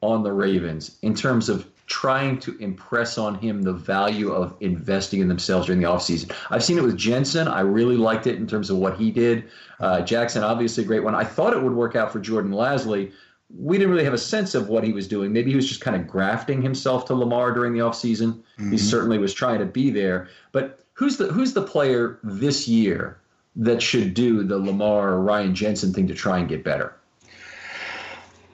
on 0.01 0.23
the 0.23 0.31
Ravens 0.31 0.97
in 1.01 1.13
terms 1.13 1.49
of 1.49 1.67
trying 1.89 2.39
to 2.39 2.55
impress 2.59 3.17
on 3.17 3.35
him 3.35 3.63
the 3.63 3.73
value 3.73 4.31
of 4.31 4.55
investing 4.59 5.21
in 5.21 5.27
themselves 5.27 5.65
during 5.65 5.81
the 5.81 5.87
offseason. 5.87 6.31
I've 6.51 6.63
seen 6.63 6.77
it 6.77 6.83
with 6.83 6.95
Jensen. 6.95 7.47
I 7.47 7.61
really 7.61 7.97
liked 7.97 8.27
it 8.27 8.35
in 8.35 8.45
terms 8.45 8.69
of 8.69 8.77
what 8.77 8.95
he 8.95 9.09
did. 9.09 9.45
Uh, 9.79 10.01
Jackson, 10.01 10.43
obviously 10.43 10.83
a 10.83 10.87
great 10.87 11.03
one. 11.03 11.15
I 11.15 11.23
thought 11.23 11.53
it 11.53 11.61
would 11.61 11.73
work 11.73 11.95
out 11.95 12.13
for 12.13 12.19
Jordan 12.19 12.51
Lasley. 12.51 13.11
We 13.57 13.79
didn't 13.79 13.91
really 13.91 14.03
have 14.03 14.13
a 14.13 14.19
sense 14.19 14.53
of 14.53 14.69
what 14.69 14.83
he 14.83 14.93
was 14.93 15.07
doing. 15.07 15.33
Maybe 15.33 15.49
he 15.49 15.55
was 15.55 15.67
just 15.67 15.81
kind 15.81 15.95
of 15.95 16.07
grafting 16.07 16.61
himself 16.61 17.05
to 17.05 17.15
Lamar 17.15 17.51
during 17.51 17.73
the 17.73 17.79
offseason. 17.79 18.33
Mm-hmm. 18.33 18.71
He 18.71 18.77
certainly 18.77 19.17
was 19.17 19.33
trying 19.33 19.57
to 19.57 19.65
be 19.65 19.89
there. 19.89 20.29
But 20.51 20.81
who's 20.93 21.17
the 21.17 21.25
who's 21.25 21.53
the 21.53 21.63
player 21.63 22.19
this 22.21 22.67
year 22.67 23.19
that 23.55 23.81
should 23.81 24.13
do 24.13 24.43
the 24.43 24.59
Lamar 24.59 25.09
or 25.09 25.21
Ryan 25.21 25.55
Jensen 25.55 25.91
thing 25.91 26.07
to 26.07 26.13
try 26.13 26.37
and 26.37 26.47
get 26.47 26.63
better? 26.63 26.95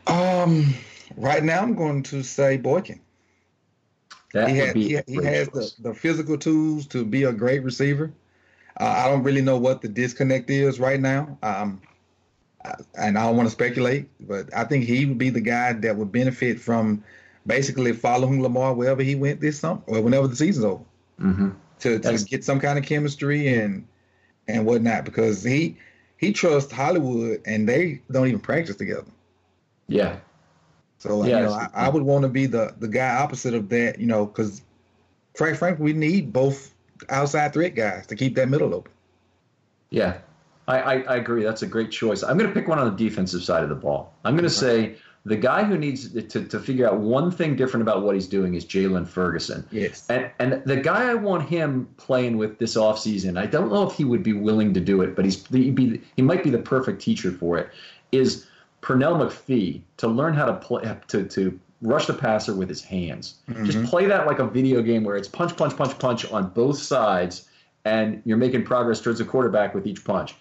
Um, 0.08 0.74
right 1.15 1.44
now 1.44 1.62
I'm 1.62 1.76
going 1.76 2.04
to 2.04 2.24
say 2.24 2.58
Boykin. 2.58 3.00
That 4.34 4.50
he, 4.50 4.58
had, 4.58 4.76
he, 4.76 5.00
he 5.08 5.24
has 5.24 5.48
the, 5.48 5.72
the 5.80 5.94
physical 5.94 6.38
tools 6.38 6.88
to 6.88 7.06
be 7.06 7.24
a 7.24 7.32
great 7.32 7.63
receiver. 7.63 8.12
Uh, 8.78 8.84
I 8.84 9.08
don't 9.08 9.24
really 9.24 9.41
know 9.41 9.58
what 9.58 9.82
the 9.82 9.88
disconnect 9.88 10.50
is 10.50 10.80
right 10.80 11.00
now. 11.00 11.38
Um, 11.41 11.82
and 12.98 13.18
I 13.18 13.24
don't 13.24 13.38
want 13.38 13.48
to 13.48 13.52
speculate, 13.52 14.10
but 14.28 14.54
I 14.56 14.63
think 14.65 14.86
he 14.86 15.06
would 15.06 15.18
be 15.18 15.30
the 15.30 15.41
guy 15.41 15.74
that 15.74 15.96
would 15.96 16.12
benefit 16.12 16.60
from 16.60 17.04
basically 17.48 17.94
following 17.94 18.41
Lamar 18.41 18.74
wherever 18.74 19.04
he 19.04 19.15
went 19.15 19.39
this 19.39 19.60
summer 19.60 19.82
or 19.88 20.02
whenever 20.02 20.28
the 20.28 20.36
season's 20.36 20.65
over 20.65 20.84
mm-hmm. 21.22 21.50
to, 21.80 22.00
to 22.00 22.26
get 22.26 22.44
some 22.44 22.60
kind 22.60 22.78
of 22.78 22.86
chemistry 22.86 23.54
and 23.54 23.88
and 24.48 24.65
whatnot 24.65 25.06
because 25.06 25.44
he 25.44 25.78
he 26.18 26.32
trusts 26.32 26.72
Hollywood 26.72 27.41
and 27.46 27.68
they 27.68 28.02
don't 28.12 28.28
even 28.28 28.39
practice 28.39 28.76
together. 28.76 29.06
Yeah, 29.88 30.17
so 31.06 31.24
yeah, 31.24 31.38
you 31.38 31.45
know, 31.45 31.54
I, 31.54 31.69
I, 31.74 31.89
would 31.89 32.04
want 32.04 32.24
to 32.24 32.30
be 32.30 32.45
the 32.45 32.74
the 32.80 32.88
guy 32.88 33.15
opposite 33.15 33.54
of 33.54 33.69
that, 33.69 34.00
you 34.00 34.08
know, 34.08 34.26
because 34.26 34.62
frank, 35.36 35.58
frank, 35.58 35.80
we 35.80 35.93
need 35.93 36.34
both 36.34 36.74
outside 37.10 37.54
threat 37.54 37.76
guys 37.76 38.08
to 38.08 38.15
keep 38.15 38.36
that 38.36 38.50
middle 38.50 38.74
open. 38.74 38.91
Yeah, 39.89 40.17
I, 40.67 40.80
I, 40.80 40.93
I 41.02 41.15
agree. 41.17 41.43
That's 41.43 41.62
a 41.62 41.67
great 41.67 41.91
choice. 41.91 42.24
I'm 42.24 42.38
going 42.38 42.50
to 42.50 42.54
pick 42.54 42.67
one 42.67 42.80
on 42.80 42.89
the 42.89 42.98
defensive 42.98 43.43
side 43.43 43.63
of 43.63 43.69
the 43.69 43.76
ball. 43.76 44.13
I'm 44.24 44.36
going 44.36 44.45
to 44.45 44.50
say 44.50 44.95
the 45.26 45.36
guy 45.36 45.63
who 45.63 45.78
needs 45.78 46.12
to, 46.12 46.45
to 46.45 46.60
figure 46.60 46.88
out 46.88 46.98
one 46.98 47.30
thing 47.30 47.56
different 47.56 47.82
about 47.82 48.04
what 48.04 48.15
he's 48.15 48.28
doing 48.28 48.56
is 48.56 48.65
Jaylon 48.65 49.08
Ferguson. 49.08 49.67
Yes. 49.71 50.06
And 50.10 50.32
and 50.39 50.63
the 50.65 50.78
guy 50.78 51.10
I 51.10 51.13
want 51.13 51.48
him 51.48 51.88
playing 51.98 52.38
with 52.38 52.58
this 52.58 52.76
offseason, 52.76 53.38
I 53.38 53.45
don't 53.45 53.71
know 53.71 53.88
if 53.88 53.95
he 53.95 54.06
would 54.06 54.24
be 54.24 54.34
willing 54.34 54.74
to 54.74 54.80
do 54.80 55.02
it, 55.02 55.15
but 55.15 55.26
he's 55.26 55.45
he'd 55.48 55.76
be 55.76 56.02
he 56.15 56.21
might 56.21 56.43
be 56.43 56.50
the 56.50 56.58
perfect 56.58 57.02
teacher 57.02 57.32
for 57.32 57.58
it. 57.58 57.69
Is 58.12 58.48
Pernell 58.86 59.17
McPhee 59.17 59.82
to 59.98 60.08
learn 60.08 60.36
how 60.36 60.45
to 60.45 60.54
play 60.54 60.84
to 61.08 61.24
to 61.26 61.60
rush 61.82 62.06
the 62.06 62.13
passer 62.13 62.54
with 62.54 62.69
his 62.69 62.84
hands. 62.84 63.36
Mm-hmm. 63.50 63.65
Just 63.65 63.84
play 63.89 64.06
that 64.06 64.28
like 64.28 64.38
a 64.38 64.45
video 64.45 64.82
game 64.84 65.04
where 65.04 65.17
it's 65.17 65.28
punch, 65.28 65.58
punch, 65.58 65.76
punch, 65.76 65.98
punch 65.98 66.32
on 66.32 66.50
both 66.50 66.78
sides, 66.78 67.48
and 67.84 68.21
you're 68.26 68.38
making 68.38 68.63
progress 68.63 69.02
towards 69.02 69.17
the 69.17 69.26
quarterback 69.26 69.74
with 69.74 69.88
each 69.88 70.06
punch. 70.06 70.36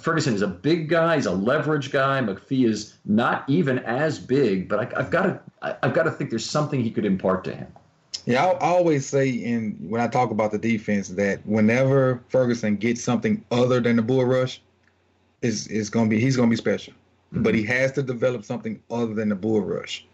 Ferguson 0.00 0.34
is 0.34 0.40
a 0.40 0.46
big 0.46 0.88
guy. 0.88 1.16
He's 1.16 1.26
a 1.26 1.32
leverage 1.32 1.92
guy. 1.92 2.20
McPhee 2.20 2.66
is 2.66 2.96
not 3.04 3.44
even 3.48 3.78
as 3.80 4.18
big, 4.18 4.66
but 4.66 4.78
I, 4.78 5.02
have 5.02 5.10
got 5.10 5.22
to 5.24 5.78
I've 5.82 5.92
got 5.92 6.04
to 6.04 6.10
think 6.10 6.30
there's 6.30 6.48
something 6.48 6.82
he 6.82 6.90
could 6.90 7.04
impart 7.04 7.44
to 7.44 7.54
him. 7.54 7.70
Yeah, 8.24 8.46
I 8.46 8.58
always 8.60 9.06
say 9.06 9.28
in 9.28 9.76
when 9.90 10.00
I 10.00 10.08
talk 10.08 10.30
about 10.30 10.52
the 10.52 10.58
defense 10.58 11.08
that 11.08 11.44
whenever 11.46 12.22
Ferguson 12.28 12.76
gets 12.76 13.02
something 13.02 13.44
other 13.50 13.80
than 13.80 13.96
the 13.96 14.02
bull 14.02 14.24
rush, 14.24 14.62
is 15.42 15.66
is 15.66 15.90
going 15.90 16.08
to 16.08 16.16
be 16.16 16.18
he's 16.18 16.36
going 16.36 16.48
to 16.48 16.50
be 16.50 16.56
special 16.56 16.94
but 17.42 17.54
he 17.54 17.64
has 17.64 17.92
to 17.92 18.02
develop 18.02 18.44
something 18.44 18.82
other 18.90 19.14
than 19.14 19.28
the 19.28 19.34
bull 19.34 19.60
rush. 19.60 20.06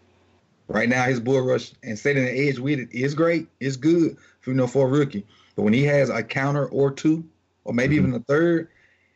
Right 0.67 0.89
now, 0.89 1.03
his 1.03 1.19
bull 1.19 1.41
rush 1.41 1.73
and 1.83 1.97
setting 1.97 2.25
the 2.25 2.47
edge 2.49 2.57
with 2.57 2.79
it 2.79 2.89
is 2.91 3.13
great. 3.13 3.47
It's 3.59 3.75
good 3.75 4.17
for 4.39 4.51
you 4.51 4.55
know 4.55 4.67
for 4.67 4.87
a 4.87 4.89
rookie. 4.89 5.25
But 5.55 5.63
when 5.63 5.73
he 5.73 5.83
has 5.83 6.09
a 6.09 6.23
counter 6.23 6.67
or 6.67 6.91
two, 6.91 7.25
or 7.65 7.73
maybe 7.73 7.97
mm-hmm. 7.97 8.07
even 8.07 8.21
a 8.21 8.23
third, 8.23 8.69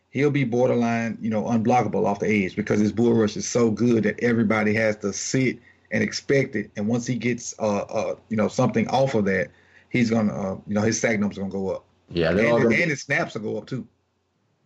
he'll 0.10 0.32
be 0.32 0.44
borderline, 0.44 1.18
you 1.22 1.30
know, 1.30 1.44
unblockable 1.44 2.06
off 2.06 2.20
the 2.20 2.46
edge 2.46 2.56
because 2.56 2.80
his 2.80 2.92
bull 2.92 3.14
rush 3.14 3.36
is 3.36 3.48
so 3.48 3.72
good 3.72 4.04
that 4.04 4.20
everybody 4.22 4.74
has 4.74 4.98
to 4.98 5.14
sit 5.14 5.60
and 5.92 6.04
expect 6.04 6.56
it. 6.56 6.72
And 6.76 6.88
once 6.88 7.08
he 7.08 7.16
gets, 7.16 7.56
uh, 7.60 7.80
uh 7.80 8.16
you 8.30 8.38
know, 8.38 8.48
something 8.48 8.88
off 8.90 9.16
of 9.16 9.26
that, 9.26 9.50
he's 9.90 10.10
gonna, 10.10 10.34
uh, 10.34 10.58
you 10.68 10.74
know, 10.74 10.82
his 10.82 11.00
sack 11.00 11.20
numbers 11.20 11.38
gonna 11.38 11.50
go 11.50 11.70
up. 11.70 11.86
Yeah, 12.10 12.30
and, 12.30 12.40
and 12.40 12.74
his 12.74 13.02
snaps 13.02 13.34
will 13.34 13.42
go 13.42 13.58
up 13.58 13.66
too. 13.66 13.88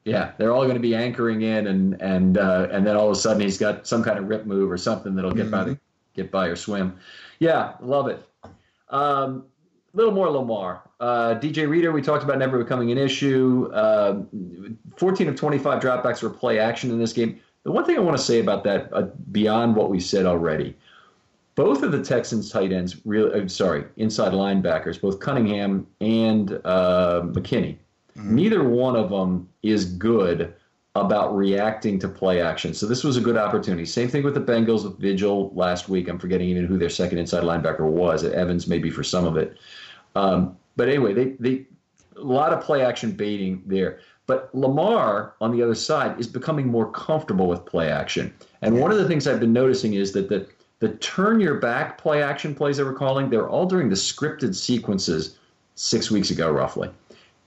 Yeah, 0.05 0.31
they're 0.38 0.51
all 0.51 0.63
going 0.63 0.75
to 0.75 0.81
be 0.81 0.95
anchoring 0.95 1.41
in, 1.41 1.67
and 1.67 2.01
and 2.01 2.38
uh, 2.38 2.67
and 2.71 2.85
then 2.85 2.95
all 2.95 3.07
of 3.07 3.12
a 3.12 3.19
sudden 3.19 3.41
he's 3.41 3.57
got 3.57 3.85
some 3.85 4.03
kind 4.03 4.17
of 4.17 4.27
rip 4.27 4.45
move 4.45 4.71
or 4.71 4.77
something 4.77 5.15
that'll 5.15 5.31
get 5.31 5.43
mm-hmm. 5.43 5.51
by 5.51 5.63
the, 5.65 5.79
get 6.15 6.31
by 6.31 6.47
or 6.47 6.55
swim. 6.55 6.97
Yeah, 7.39 7.73
love 7.81 8.07
it. 8.07 8.25
A 8.89 8.95
um, 8.95 9.45
little 9.93 10.12
more 10.12 10.29
Lamar. 10.29 10.81
Uh, 10.99 11.35
DJ 11.35 11.67
Reader, 11.69 11.91
we 11.91 12.01
talked 12.01 12.23
about 12.23 12.38
never 12.38 12.57
becoming 12.57 12.91
an 12.91 12.97
issue. 12.97 13.69
Uh, 13.73 14.23
14 14.97 15.29
of 15.29 15.35
25 15.35 15.81
dropbacks 15.81 16.21
were 16.21 16.29
play 16.29 16.59
action 16.59 16.91
in 16.91 16.99
this 16.99 17.13
game. 17.13 17.39
The 17.63 17.71
one 17.71 17.85
thing 17.85 17.97
I 17.97 17.99
want 17.99 18.17
to 18.17 18.23
say 18.23 18.39
about 18.39 18.63
that, 18.65 18.91
uh, 18.93 19.07
beyond 19.31 19.75
what 19.75 19.89
we 19.89 19.99
said 19.99 20.25
already, 20.25 20.75
both 21.55 21.83
of 21.83 21.91
the 21.91 22.01
Texans 22.01 22.49
tight 22.49 22.71
ends, 22.71 22.97
really, 23.05 23.41
uh, 23.41 23.47
sorry, 23.47 23.85
inside 23.97 24.31
linebackers, 24.33 24.99
both 24.99 25.19
Cunningham 25.19 25.85
and 25.99 26.59
uh, 26.63 27.21
McKinney, 27.25 27.77
Mm-hmm. 28.17 28.36
Neither 28.36 28.63
one 28.63 28.95
of 28.95 29.10
them 29.10 29.50
is 29.63 29.86
good 29.86 30.54
about 30.95 31.36
reacting 31.36 32.00
to 32.00 32.08
play 32.08 32.41
action. 32.41 32.74
So 32.74 32.86
this 32.86 33.04
was 33.04 33.15
a 33.17 33.22
good 33.22 33.38
opportunity. 33.38 33.86
Same 33.86 34.10
thing 34.10 34.24
with 34.24 34.34
the 34.34 34.41
Bengals 34.41 34.84
with 34.84 35.00
Vigil 35.00 35.52
last 35.56 35.88
week. 35.88 36.08
I'm 36.08 36.19
forgetting 36.19 36.50
even 36.50 36.65
who 36.65 36.78
their 36.78 36.89
second 36.89 37.19
inside 37.19 37.43
linebacker 37.43 37.82
was. 37.82 38.24
Evans 38.24 38.67
maybe 38.67 38.89
for 38.89 39.04
some 39.04 39.26
of 39.26 39.38
it. 39.38 39.58
Um, 40.15 40.58
but 40.76 40.89
anyway, 40.89 41.13
they 41.13 41.26
they 41.39 41.65
a 42.17 42.22
lot 42.22 42.52
of 42.54 42.62
play 42.62 42.84
action 42.84 43.12
baiting 43.12 43.63
there. 43.65 44.00
But 44.26 44.54
Lamar 44.54 45.36
on 45.41 45.52
the 45.52 45.63
other 45.63 45.76
side 45.76 46.19
is 46.19 46.28
becoming 46.28 46.67
more 46.67 46.91
comfortable 46.91 47.48
with 47.48 47.65
play 47.65 47.89
action. 47.89 48.34
And 48.62 48.80
one 48.80 48.91
of 48.91 48.98
the 48.98 49.08
things 49.08 49.28
I've 49.28 49.39
been 49.39 49.54
noticing 49.54 49.93
is 49.93 50.12
that 50.13 50.30
the 50.30 50.48
the 50.80 50.89
turn 50.95 51.39
your 51.39 51.56
back 51.56 51.98
play 51.98 52.24
action 52.24 52.56
plays 52.56 52.78
they 52.78 52.84
were 52.84 52.93
calling, 52.93 53.30
they're 53.30 53.50
all 53.50 53.65
during 53.65 53.89
the 53.89 53.95
scripted 53.95 54.56
sequences 54.56 55.38
six 55.76 56.10
weeks 56.10 56.30
ago, 56.30 56.52
roughly. 56.52 56.89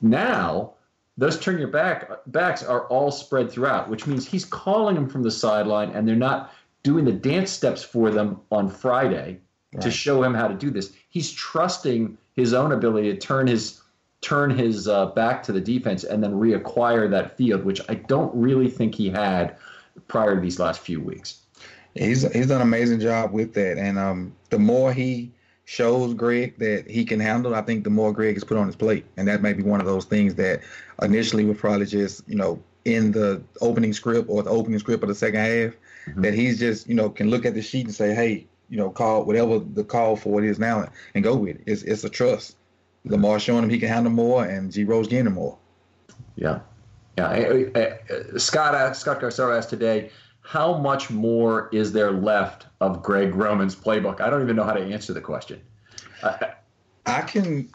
Now, 0.03 0.75
those 1.17 1.39
turn 1.39 1.59
your 1.59 1.69
back 1.69 2.11
backs 2.27 2.63
are 2.63 2.87
all 2.87 3.11
spread 3.11 3.51
throughout, 3.51 3.89
which 3.89 4.07
means 4.07 4.27
he's 4.27 4.45
calling 4.45 4.95
them 4.95 5.09
from 5.09 5.23
the 5.23 5.31
sideline 5.31 5.91
and 5.91 6.07
they're 6.07 6.17
not 6.17 6.53
doing 6.83 7.05
the 7.05 7.13
dance 7.13 7.51
steps 7.51 7.83
for 7.83 8.11
them 8.11 8.41
on 8.51 8.69
Friday 8.69 9.39
right. 9.73 9.83
to 9.83 9.91
show 9.91 10.23
him 10.23 10.35
how 10.35 10.49
to 10.49 10.55
do 10.55 10.71
this. 10.71 10.93
He's 11.09 11.31
trusting 11.31 12.19
his 12.35 12.53
own 12.55 12.73
ability 12.73 13.13
to 13.13 13.19
turn 13.19 13.47
his 13.47 13.81
turn 14.21 14.51
his 14.51 14.87
uh, 14.87 15.07
back 15.07 15.43
to 15.43 15.53
the 15.53 15.61
defense 15.61 16.05
and 16.05 16.23
then 16.23 16.33
reacquire 16.33 17.11
that 17.11 17.37
field, 17.37 17.65
which 17.65 17.81
I 17.89 17.95
don't 17.95 18.33
really 18.35 18.71
think 18.71 18.95
he 18.95 19.11
had 19.11 19.57
prior 20.07 20.37
to 20.37 20.41
these 20.41 20.61
last 20.61 20.81
few 20.81 21.01
weeks. 21.01 21.41
He's 21.95 22.23
he's 22.33 22.47
done 22.47 22.63
an 22.63 22.67
amazing 22.67 23.01
job 23.01 23.33
with 23.33 23.53
that, 23.55 23.79
and 23.79 23.99
um, 23.99 24.35
the 24.49 24.59
more 24.59 24.93
he 24.93 25.33
shows 25.73 26.13
Greg 26.13 26.59
that 26.59 26.85
he 26.87 27.03
can 27.03 27.19
handle, 27.19 27.55
I 27.55 27.63
think 27.63 27.85
the 27.85 27.89
more 27.89 28.13
Greg 28.13 28.37
is 28.37 28.45
put 28.45 28.59
on 28.59 28.67
his 28.67 28.77
plate. 28.77 29.07
And 29.17 29.27
that 29.27 29.41
may 29.41 29.55
be 29.55 29.63
one 29.63 29.81
of 29.81 29.87
those 29.87 30.05
things 30.05 30.35
that 30.35 30.61
initially 31.01 31.47
would 31.47 31.57
probably 31.57 31.87
just, 31.87 32.29
you 32.29 32.37
know, 32.37 32.63
in 32.85 33.11
the 33.11 33.43
opening 33.63 33.95
script 33.95 34.29
or 34.29 34.43
the 34.43 34.51
opening 34.51 34.79
script 34.79 35.03
of 35.03 35.09
the 35.09 35.15
second 35.15 35.41
half, 35.41 35.73
mm-hmm. 35.73 36.21
that 36.21 36.35
he's 36.35 36.59
just, 36.59 36.87
you 36.87 36.95
know, 36.95 37.09
can 37.09 37.31
look 37.31 37.47
at 37.47 37.55
the 37.55 37.63
sheet 37.63 37.87
and 37.87 37.95
say, 37.95 38.15
hey, 38.15 38.47
you 38.69 38.77
know, 38.77 38.91
call 38.91 39.25
whatever 39.25 39.61
the 39.61 39.83
call 39.83 40.15
for 40.15 40.45
it 40.45 40.51
is 40.51 40.59
now 40.59 40.87
and 41.15 41.25
go 41.25 41.35
with 41.37 41.57
it. 41.57 41.63
It's, 41.65 41.83
it's 41.85 42.05
a 42.05 42.11
trust. 42.11 42.57
Lamar 43.07 43.41
showing 43.41 43.65
him 43.65 43.71
he 43.71 43.79
can 43.79 43.89
handle 43.89 44.13
more 44.13 44.45
and 44.45 44.71
G 44.71 44.85
Rose 44.85 45.09
getting 45.09 45.33
more. 45.33 45.57
Yeah. 46.37 46.61
Yeah. 47.17 47.97
Scott, 48.37 48.75
uh, 48.75 48.93
Scott 48.93 49.21
Garcero 49.23 49.57
asked 49.57 49.71
today, 49.71 50.11
how 50.43 50.77
much 50.77 51.11
more 51.11 51.69
is 51.73 51.93
there 51.93 52.11
left 52.11 52.67
of 52.81 53.03
Greg 53.03 53.35
Roman's 53.35 53.75
playbook? 53.75 54.21
I 54.21 54.29
don't 54.29 54.43
even 54.43 54.57
know 54.57 54.65
how 54.65 54.75
to 54.75 54.83
answer 54.83 55.13
the 55.13 55.21
question. 55.21 55.61
I, 56.23 56.53
I 57.07 57.23
can, 57.23 57.69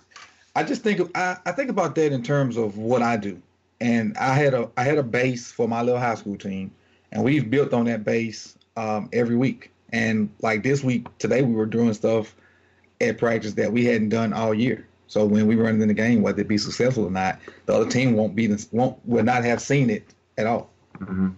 I 0.56 0.64
just 0.64 0.84
think 0.84 1.00
of, 1.00 1.12
I, 1.16 1.38
I 1.46 1.52
think 1.54 1.70
about 1.70 1.96
that 1.96 2.12
in 2.12 2.24
terms 2.24 2.58
of 2.58 2.78
what 2.78 3.02
I 3.02 3.18
do, 3.18 3.42
and 3.80 4.18
I 4.18 4.34
had 4.34 4.54
a 4.54 4.70
I 4.78 4.84
had 4.84 4.98
a 4.98 5.04
base 5.04 5.52
for 5.52 5.68
my 5.68 5.82
little 5.82 6.00
high 6.00 6.16
school 6.16 6.38
team, 6.38 6.72
and 7.12 7.24
we've 7.24 7.50
built 7.50 7.74
on 7.74 7.86
that 7.86 8.04
base 8.04 8.58
um, 8.76 9.10
every 9.14 9.36
week. 9.36 9.72
And 9.94 10.30
like 10.42 10.64
this 10.64 10.84
week, 10.84 11.06
today 11.20 11.44
we 11.44 11.54
were 11.54 11.66
doing 11.66 11.94
stuff 11.94 12.36
at 13.00 13.18
practice 13.18 13.54
that 13.54 13.72
we 13.72 13.86
hadn't 13.86 14.10
done 14.10 14.34
all 14.34 14.54
year. 14.54 14.88
So 15.08 15.26
when 15.26 15.48
we 15.48 15.56
run 15.56 15.82
in 15.82 15.88
the 15.88 15.94
game, 15.94 16.22
whether 16.22 16.42
it 16.42 16.48
be 16.48 16.58
successful 16.58 17.06
or 17.06 17.12
not, 17.12 17.40
the 17.66 17.74
other 17.74 17.90
team 17.90 18.14
won't 18.14 18.36
be 18.36 18.54
won't 18.72 18.98
will 19.06 19.24
not 19.24 19.44
have 19.46 19.62
seen 19.62 19.90
it 19.90 20.14
at 20.38 20.46
all. 20.48 20.70
Mm-hmm. 21.00 21.30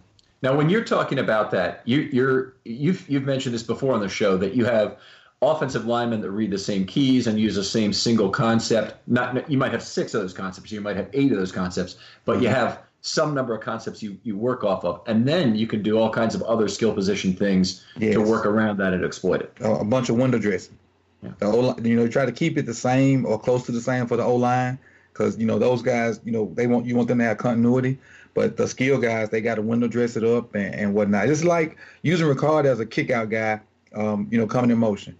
Now, 0.41 0.55
when 0.55 0.69
you're 0.69 0.83
talking 0.85 1.19
about 1.19 1.51
that, 1.51 1.81
you, 1.85 2.09
you're 2.13 2.53
you've 2.65 3.07
you've 3.09 3.23
mentioned 3.23 3.53
this 3.53 3.63
before 3.63 3.93
on 3.93 3.99
the 3.99 4.09
show 4.09 4.37
that 4.37 4.55
you 4.55 4.65
have 4.65 4.97
offensive 5.41 5.85
linemen 5.85 6.21
that 6.21 6.31
read 6.31 6.51
the 6.51 6.57
same 6.57 6.85
keys 6.85 7.27
and 7.27 7.39
use 7.39 7.55
the 7.55 7.63
same 7.63 7.93
single 7.93 8.29
concept. 8.29 8.95
Not 9.07 9.49
you 9.49 9.57
might 9.57 9.71
have 9.71 9.83
six 9.83 10.13
of 10.13 10.21
those 10.21 10.33
concepts, 10.33 10.71
you 10.71 10.81
might 10.81 10.95
have 10.95 11.09
eight 11.13 11.31
of 11.31 11.37
those 11.37 11.51
concepts, 11.51 11.97
but 12.25 12.41
you 12.41 12.49
have 12.49 12.79
some 13.01 13.33
number 13.33 13.55
of 13.55 13.61
concepts 13.61 14.03
you, 14.03 14.17
you 14.23 14.37
work 14.37 14.63
off 14.63 14.83
of, 14.83 15.01
and 15.07 15.25
then 15.25 15.55
you 15.55 15.67
can 15.67 15.81
do 15.81 15.97
all 15.97 16.09
kinds 16.09 16.35
of 16.35 16.41
other 16.43 16.67
skill 16.67 16.93
position 16.93 17.33
things 17.33 17.85
yes. 17.97 18.13
to 18.13 18.21
work 18.21 18.45
around 18.45 18.77
that 18.77 18.93
and 18.93 19.05
exploit 19.05 19.41
it. 19.41 19.53
a 19.61 19.85
bunch 19.85 20.09
of 20.09 20.17
window 20.17 20.37
dressing. 20.37 20.77
Yeah. 21.23 21.31
The 21.39 21.45
O, 21.45 21.75
you 21.81 21.95
know, 21.95 22.07
try 22.07 22.25
to 22.25 22.31
keep 22.31 22.57
it 22.57 22.65
the 22.65 22.73
same 22.73 23.25
or 23.25 23.39
close 23.39 23.65
to 23.65 23.71
the 23.71 23.81
same 23.81 24.07
for 24.07 24.17
the 24.17 24.23
O 24.23 24.35
line, 24.35 24.79
because 25.11 25.37
you 25.37 25.45
know 25.45 25.59
those 25.59 25.81
guys, 25.81 26.19
you 26.23 26.31
know, 26.31 26.51
they 26.53 26.67
want 26.67 26.85
you 26.85 26.95
want 26.95 27.07
them 27.07 27.19
to 27.19 27.25
have 27.25 27.37
continuity. 27.37 27.97
But 28.33 28.57
the 28.57 28.67
skill 28.67 28.99
guys, 28.99 29.29
they 29.29 29.41
got 29.41 29.55
to 29.55 29.61
window 29.61 29.87
dress 29.87 30.15
it 30.15 30.23
up 30.23 30.55
and, 30.55 30.73
and 30.73 30.93
whatnot. 30.93 31.27
It's 31.29 31.43
like 31.43 31.77
using 32.03 32.27
Ricard 32.27 32.65
as 32.65 32.79
a 32.79 32.85
kick 32.85 33.09
out 33.09 33.29
guy, 33.29 33.59
um, 33.93 34.27
you 34.31 34.37
know, 34.37 34.47
coming 34.47 34.71
in 34.71 34.77
motion 34.77 35.17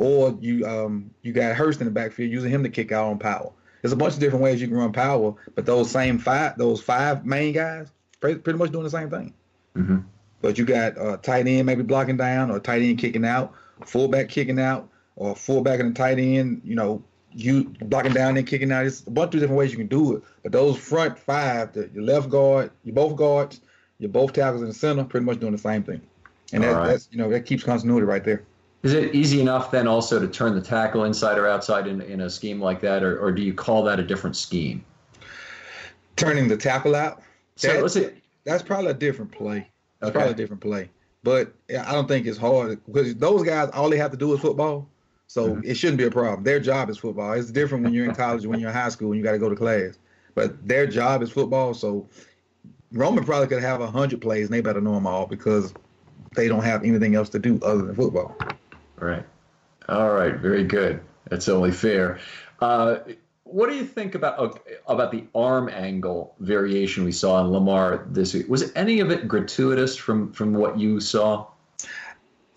or 0.00 0.34
you 0.40 0.66
um, 0.66 1.10
you 1.20 1.30
got 1.30 1.54
Hurst 1.54 1.80
in 1.80 1.84
the 1.84 1.90
backfield 1.90 2.32
using 2.32 2.50
him 2.50 2.62
to 2.62 2.70
kick 2.70 2.90
out 2.90 3.10
on 3.10 3.18
power. 3.18 3.52
There's 3.82 3.92
a 3.92 3.96
bunch 3.96 4.14
of 4.14 4.20
different 4.20 4.42
ways 4.42 4.60
you 4.60 4.66
can 4.66 4.76
run 4.78 4.92
power, 4.92 5.34
but 5.54 5.66
those 5.66 5.90
same 5.90 6.18
five 6.18 6.56
those 6.56 6.80
five 6.80 7.26
main 7.26 7.52
guys 7.52 7.92
pretty 8.18 8.54
much 8.54 8.72
doing 8.72 8.84
the 8.84 8.90
same 8.90 9.10
thing. 9.10 9.34
Mm-hmm. 9.76 9.98
But 10.40 10.56
you 10.56 10.64
got 10.64 10.94
a 10.96 11.18
tight 11.18 11.46
end 11.46 11.66
maybe 11.66 11.82
blocking 11.82 12.16
down, 12.16 12.50
or 12.50 12.58
tight 12.58 12.80
end 12.80 12.98
kicking 12.98 13.26
out, 13.26 13.52
fullback 13.84 14.30
kicking 14.30 14.58
out, 14.58 14.88
or 15.16 15.36
fullback 15.36 15.80
and 15.80 15.94
tight 15.94 16.18
end, 16.18 16.62
you 16.64 16.74
know, 16.76 17.04
you 17.32 17.64
blocking 17.82 18.12
down 18.12 18.36
and 18.36 18.46
kicking 18.46 18.72
out. 18.72 18.86
It's 18.86 19.06
a 19.06 19.10
bunch 19.10 19.34
of 19.34 19.40
different 19.40 19.58
ways 19.58 19.70
you 19.70 19.78
can 19.78 19.86
do 19.86 20.16
it. 20.16 20.22
But 20.42 20.52
those 20.52 20.78
front 20.78 21.18
five, 21.18 21.72
the, 21.72 21.90
your 21.94 22.02
left 22.02 22.28
guard, 22.28 22.70
your 22.84 22.94
both 22.94 23.16
guards, 23.16 23.60
your 23.98 24.10
both 24.10 24.32
tackles 24.32 24.62
in 24.62 24.68
the 24.68 24.74
center, 24.74 25.04
pretty 25.04 25.26
much 25.26 25.40
doing 25.40 25.52
the 25.52 25.58
same 25.58 25.82
thing. 25.82 26.00
And 26.52 26.64
that, 26.64 26.72
right. 26.72 26.86
that's 26.88 27.08
you 27.12 27.18
know 27.18 27.28
that 27.30 27.46
keeps 27.46 27.62
continuity 27.62 28.06
right 28.06 28.24
there. 28.24 28.42
Is 28.82 28.94
it 28.94 29.14
easy 29.14 29.40
enough 29.40 29.70
then 29.70 29.86
also 29.86 30.18
to 30.18 30.26
turn 30.26 30.54
the 30.54 30.60
tackle 30.60 31.04
inside 31.04 31.36
or 31.36 31.46
outside 31.46 31.86
in, 31.86 32.00
in 32.00 32.22
a 32.22 32.30
scheme 32.30 32.60
like 32.60 32.80
that, 32.80 33.02
or, 33.02 33.20
or 33.20 33.30
do 33.30 33.42
you 33.42 33.52
call 33.52 33.84
that 33.84 34.00
a 34.00 34.02
different 34.02 34.36
scheme? 34.36 34.84
Turning 36.16 36.48
the 36.48 36.56
tackle 36.56 36.94
out? 36.94 37.22
So 37.56 37.80
let's. 37.80 37.98
That's 38.44 38.62
probably 38.62 38.90
a 38.90 38.94
different 38.94 39.30
play. 39.30 39.68
That's 40.00 40.10
okay. 40.10 40.18
probably 40.18 40.32
a 40.32 40.36
different 40.36 40.62
play. 40.62 40.88
But 41.22 41.52
I 41.68 41.92
don't 41.92 42.08
think 42.08 42.26
it's 42.26 42.38
hard 42.38 42.80
because 42.86 43.14
those 43.16 43.42
guys, 43.42 43.68
all 43.74 43.90
they 43.90 43.98
have 43.98 44.10
to 44.12 44.16
do 44.16 44.32
is 44.32 44.40
football. 44.40 44.88
So 45.30 45.50
mm-hmm. 45.50 45.60
it 45.64 45.76
shouldn't 45.76 45.98
be 45.98 46.06
a 46.06 46.10
problem. 46.10 46.42
Their 46.42 46.58
job 46.58 46.90
is 46.90 46.98
football. 46.98 47.34
It's 47.34 47.52
different 47.52 47.84
when 47.84 47.94
you're 47.94 48.04
in 48.04 48.16
college, 48.16 48.44
when 48.46 48.58
you're 48.58 48.70
in 48.70 48.74
high 48.74 48.88
school, 48.88 49.12
and 49.12 49.16
you 49.16 49.22
got 49.22 49.30
to 49.30 49.38
go 49.38 49.48
to 49.48 49.54
class. 49.54 49.96
But 50.34 50.66
their 50.66 50.88
job 50.88 51.22
is 51.22 51.30
football. 51.30 51.72
So 51.72 52.08
Roman 52.90 53.22
probably 53.22 53.46
could 53.46 53.62
have 53.62 53.80
a 53.80 53.88
hundred 53.88 54.20
plays, 54.20 54.46
and 54.46 54.52
they 54.52 54.60
better 54.60 54.80
know 54.80 54.94
them 54.94 55.06
all 55.06 55.26
because 55.26 55.72
they 56.34 56.48
don't 56.48 56.64
have 56.64 56.82
anything 56.82 57.14
else 57.14 57.28
to 57.28 57.38
do 57.38 57.60
other 57.62 57.82
than 57.82 57.94
football. 57.94 58.36
Right. 58.96 59.24
All 59.88 60.10
right. 60.10 60.34
Very 60.34 60.64
good. 60.64 61.00
That's 61.28 61.48
only 61.48 61.70
fair. 61.70 62.18
Uh, 62.60 62.96
what 63.44 63.70
do 63.70 63.76
you 63.76 63.84
think 63.84 64.16
about 64.16 64.36
uh, 64.40 64.58
about 64.88 65.12
the 65.12 65.22
arm 65.32 65.68
angle 65.68 66.34
variation 66.40 67.04
we 67.04 67.12
saw 67.12 67.40
in 67.40 67.52
Lamar 67.52 68.04
this 68.10 68.34
week? 68.34 68.48
Was 68.48 68.72
any 68.74 68.98
of 68.98 69.12
it 69.12 69.28
gratuitous 69.28 69.96
from 69.96 70.32
from 70.32 70.54
what 70.54 70.76
you 70.76 70.98
saw? 70.98 71.46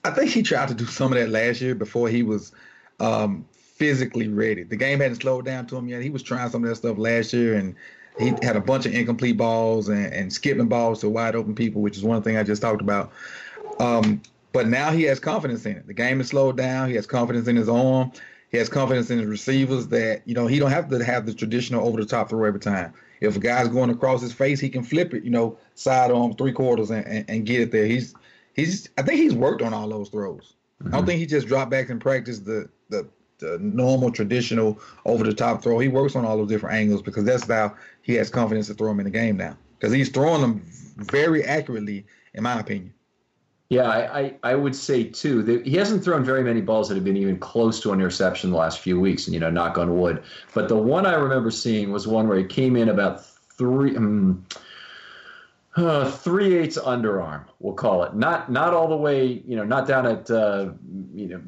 I 0.04 0.12
think 0.12 0.32
he 0.32 0.44
tried 0.44 0.68
to 0.68 0.74
do 0.74 0.86
some 0.86 1.14
of 1.14 1.20
that 1.20 1.30
last 1.30 1.62
year 1.62 1.76
before 1.76 2.10
he 2.10 2.24
was 2.24 2.52
um, 3.00 3.46
physically 3.54 4.28
ready. 4.28 4.64
The 4.64 4.76
game 4.76 5.00
hadn't 5.00 5.22
slowed 5.22 5.46
down 5.46 5.66
to 5.68 5.78
him 5.78 5.88
yet. 5.88 6.02
He 6.02 6.10
was 6.10 6.24
trying 6.24 6.50
some 6.50 6.64
of 6.64 6.70
that 6.70 6.76
stuff 6.76 6.98
last 6.98 7.34
year, 7.34 7.56
and 7.56 7.76
he 8.20 8.34
had 8.42 8.56
a 8.56 8.62
bunch 8.62 8.86
of 8.86 8.94
incomplete 8.94 9.38
balls 9.38 9.90
and, 9.90 10.14
and 10.14 10.32
skipping 10.32 10.68
balls 10.68 11.02
to 11.02 11.10
wide 11.10 11.36
open 11.36 11.56
people, 11.56 11.82
which 11.82 11.98
is 11.98 12.04
one 12.04 12.22
thing 12.22 12.38
I 12.38 12.44
just 12.44 12.62
talked 12.62 12.82
about. 12.82 13.12
Um, 13.80 14.22
but 14.52 14.68
now 14.68 14.92
he 14.92 15.04
has 15.04 15.20
confidence 15.20 15.66
in 15.66 15.78
it. 15.78 15.88
The 15.88 15.94
game 15.94 16.22
is 16.22 16.28
slowed 16.28 16.58
down. 16.58 16.90
He 16.90 16.96
has 16.96 17.08
confidence 17.08 17.48
in 17.48 17.56
his 17.56 17.70
arm. 17.70 18.12
He 18.52 18.58
has 18.60 18.70
confidence 18.70 19.10
in 19.10 19.18
his 19.18 19.28
receivers 19.28 19.88
that, 19.88 20.22
you 20.26 20.36
know, 20.36 20.46
he 20.46 20.60
don't 20.60 20.70
have 20.70 20.90
to 20.90 21.04
have 21.04 21.26
the 21.26 21.34
traditional 21.34 21.88
over 21.88 22.00
the 22.00 22.06
top 22.06 22.30
throw 22.30 22.44
every 22.44 22.60
time. 22.60 22.94
If 23.20 23.36
a 23.36 23.40
guy's 23.40 23.68
going 23.68 23.90
across 23.90 24.22
his 24.22 24.32
face, 24.32 24.60
he 24.60 24.70
can 24.70 24.84
flip 24.84 25.14
it, 25.16 25.24
you 25.24 25.32
know, 25.32 25.58
side 25.74 26.12
arm, 26.12 26.36
three 26.36 26.52
quarters 26.52 26.92
and, 26.92 27.04
and, 27.08 27.26
and 27.28 27.46
get 27.48 27.62
it 27.62 27.72
there. 27.72 27.88
He's 27.88 28.14
he's 28.54 28.90
I 28.98 29.02
think 29.02 29.20
he's 29.20 29.34
worked 29.34 29.62
on 29.62 29.74
all 29.74 29.90
those 29.90 30.10
throws. 30.10 30.54
Mm-hmm. 30.82 30.88
I 30.88 30.92
don't 30.92 31.00
mm-hmm. 31.00 31.08
think 31.08 31.20
he 31.20 31.26
just 31.26 31.48
dropped 31.48 31.72
back 31.72 31.90
and 31.90 32.00
practiced 32.00 32.46
the 32.46 32.70
the 32.90 33.08
the 33.40 33.58
normal 33.60 34.12
traditional 34.12 34.80
over 35.06 35.24
the 35.24 35.34
top 35.34 35.62
throw. 35.62 35.80
He 35.80 35.90
works 35.90 36.16
on 36.16 36.26
all 36.26 36.38
those 36.38 36.50
different 36.50 36.76
angles 36.76 37.02
because 37.02 37.26
that's 37.26 37.48
how 37.48 37.76
he 38.02 38.14
has 38.16 38.30
confidence 38.30 38.68
to 38.68 38.74
throw 38.74 38.90
them 38.90 39.00
in 39.00 39.06
the 39.06 39.12
game 39.12 39.38
now. 39.38 39.58
Because 39.78 39.94
he's 39.94 40.10
throwing 40.10 40.42
them 40.42 40.62
very 40.96 41.44
accurately, 41.44 42.06
in 42.34 42.44
my 42.44 42.60
opinion. 42.60 42.94
Yeah, 43.70 43.90
I, 43.90 44.20
I, 44.20 44.34
I, 44.44 44.56
would 44.56 44.76
say 44.76 45.04
too 45.04 45.42
that 45.44 45.66
he 45.66 45.76
hasn't 45.78 46.04
thrown 46.04 46.24
very 46.24 46.44
many 46.44 46.62
balls 46.62 46.88
that 46.90 46.96
have 46.96 47.04
been 47.04 47.18
even 47.18 47.40
close 47.40 47.80
to 47.82 47.92
an 47.92 48.00
interception 48.00 48.52
the 48.52 48.58
last 48.58 48.80
few 48.80 49.00
weeks, 49.00 49.26
and 49.26 49.34
you 49.34 49.40
know, 49.40 49.50
knock 49.50 49.78
on 49.78 50.00
wood. 50.00 50.22
But 50.54 50.68
the 50.68 50.78
one 50.78 51.06
I 51.06 51.16
remember 51.16 51.50
seeing 51.50 51.92
was 51.92 52.08
one 52.08 52.28
where 52.28 52.38
he 52.38 52.44
came 52.44 52.76
in 52.76 52.90
about 52.90 53.26
three. 53.58 53.96
Um, 53.98 54.46
uh, 55.76 56.10
three 56.10 56.58
eighths 56.58 56.78
underarm, 56.78 57.46
we'll 57.60 57.74
call 57.74 58.04
it. 58.04 58.16
Not 58.16 58.52
not 58.52 58.74
all 58.74 58.88
the 58.88 58.98
way, 58.98 59.42
you 59.46 59.56
know, 59.56 59.64
not 59.64 59.88
down 59.88 60.06
at 60.06 60.30
uh, 60.30 60.72
you 61.14 61.28
know 61.28 61.42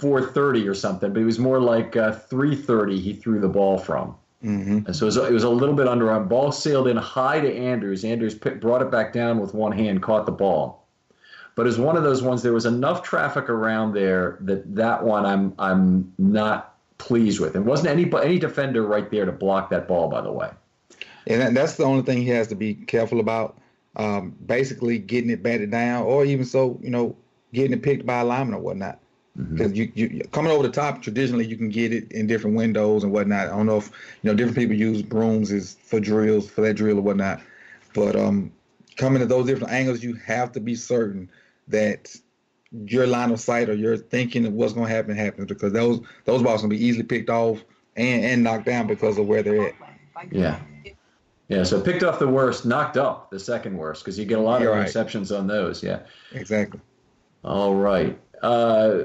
430 0.00 0.68
or 0.68 0.74
something, 0.74 1.12
but 1.12 1.20
it 1.20 1.24
was 1.24 1.38
more 1.38 1.60
like 1.60 1.96
uh, 1.96 2.12
330. 2.12 3.00
He 3.00 3.12
threw 3.14 3.40
the 3.40 3.48
ball 3.48 3.78
from, 3.78 4.16
mm-hmm. 4.44 4.86
and 4.86 4.94
so 4.94 5.04
it 5.04 5.06
was, 5.06 5.16
it 5.16 5.32
was, 5.32 5.44
a 5.44 5.50
little 5.50 5.74
bit 5.74 5.86
underarm. 5.86 6.28
Ball 6.28 6.52
sailed 6.52 6.88
in 6.88 6.96
high 6.96 7.40
to 7.40 7.56
Andrews. 7.56 8.04
Andrews 8.04 8.34
brought 8.34 8.82
it 8.82 8.90
back 8.90 9.12
down 9.12 9.38
with 9.40 9.54
one 9.54 9.72
hand, 9.72 10.02
caught 10.02 10.26
the 10.26 10.32
ball 10.32 10.78
but 11.58 11.66
as 11.66 11.76
one 11.76 11.96
of 11.96 12.04
those 12.04 12.22
ones, 12.22 12.44
there 12.44 12.52
was 12.52 12.66
enough 12.66 13.02
traffic 13.02 13.50
around 13.50 13.92
there 13.92 14.38
that 14.42 14.76
that 14.76 15.02
one 15.02 15.26
I'm 15.26 15.52
I'm 15.58 16.14
not 16.16 16.76
pleased 16.98 17.40
with. 17.40 17.56
And 17.56 17.66
wasn't 17.66 17.88
any 17.88 18.08
any 18.22 18.38
defender 18.38 18.86
right 18.86 19.10
there 19.10 19.24
to 19.24 19.32
block 19.32 19.68
that 19.70 19.88
ball, 19.88 20.08
by 20.08 20.20
the 20.20 20.30
way. 20.30 20.50
And 21.28 21.56
that's 21.56 21.74
the 21.74 21.84
only 21.84 22.02
thing 22.02 22.22
he 22.22 22.28
has 22.30 22.48
to 22.48 22.54
be 22.54 22.74
careful 22.74 23.20
about. 23.20 23.58
Um, 23.96 24.36
basically, 24.46 24.98
getting 24.98 25.30
it 25.30 25.42
batted 25.42 25.70
down, 25.70 26.04
or 26.04 26.24
even 26.24 26.44
so, 26.44 26.78
you 26.82 26.90
know, 26.90 27.16
getting 27.52 27.72
it 27.72 27.82
picked 27.82 28.06
by 28.06 28.20
a 28.20 28.24
lineman 28.24 28.54
or 28.54 28.60
whatnot. 28.60 28.98
Because 29.36 29.72
mm-hmm. 29.72 29.98
you, 29.98 30.08
you 30.08 30.24
coming 30.32 30.50
over 30.50 30.64
the 30.64 30.72
top, 30.72 31.00
traditionally 31.00 31.46
you 31.46 31.56
can 31.56 31.68
get 31.68 31.92
it 31.92 32.10
in 32.10 32.26
different 32.26 32.56
windows 32.56 33.04
and 33.04 33.12
whatnot. 33.12 33.46
I 33.46 33.50
don't 33.50 33.66
know 33.66 33.76
if 33.76 33.90
you 34.22 34.30
know 34.30 34.34
different 34.34 34.56
people 34.56 34.74
use 34.74 35.00
brooms 35.02 35.52
as 35.52 35.74
for 35.74 36.00
drills 36.00 36.50
for 36.50 36.62
that 36.62 36.74
drill 36.74 36.98
or 36.98 37.02
whatnot, 37.02 37.40
but 37.94 38.16
um, 38.16 38.50
coming 38.96 39.20
to 39.20 39.26
those 39.26 39.46
different 39.46 39.72
angles, 39.72 40.02
you 40.02 40.14
have 40.14 40.50
to 40.52 40.60
be 40.60 40.74
certain 40.74 41.30
that 41.68 42.16
your 42.72 43.06
line 43.06 43.30
of 43.30 43.40
sight 43.40 43.68
or 43.68 43.74
your 43.74 43.96
thinking 43.96 44.44
of 44.44 44.52
what's 44.52 44.72
going 44.72 44.88
to 44.88 44.94
happen 44.94 45.16
happens 45.16 45.46
because 45.46 45.72
those 45.72 46.00
those 46.24 46.42
balls 46.42 46.60
can 46.60 46.68
be 46.68 46.84
easily 46.84 47.04
picked 47.04 47.30
off 47.30 47.62
and, 47.96 48.24
and 48.24 48.42
knocked 48.42 48.66
down 48.66 48.86
because 48.86 49.18
of 49.18 49.26
where 49.26 49.42
they're 49.42 49.68
at. 49.68 49.74
Yeah. 50.30 50.60
Yeah, 51.48 51.62
so 51.62 51.80
picked 51.80 52.02
off 52.02 52.18
the 52.18 52.28
worst, 52.28 52.66
knocked 52.66 52.98
up 52.98 53.30
the 53.30 53.40
second 53.40 53.76
worst 53.76 54.04
because 54.04 54.18
you 54.18 54.26
get 54.26 54.38
a 54.38 54.42
lot 54.42 54.60
of 54.60 54.68
interceptions 54.68 55.36
on 55.36 55.46
those. 55.46 55.82
Yeah, 55.82 56.00
exactly. 56.32 56.80
All 57.42 57.74
right. 57.74 58.18
Uh, 58.42 58.98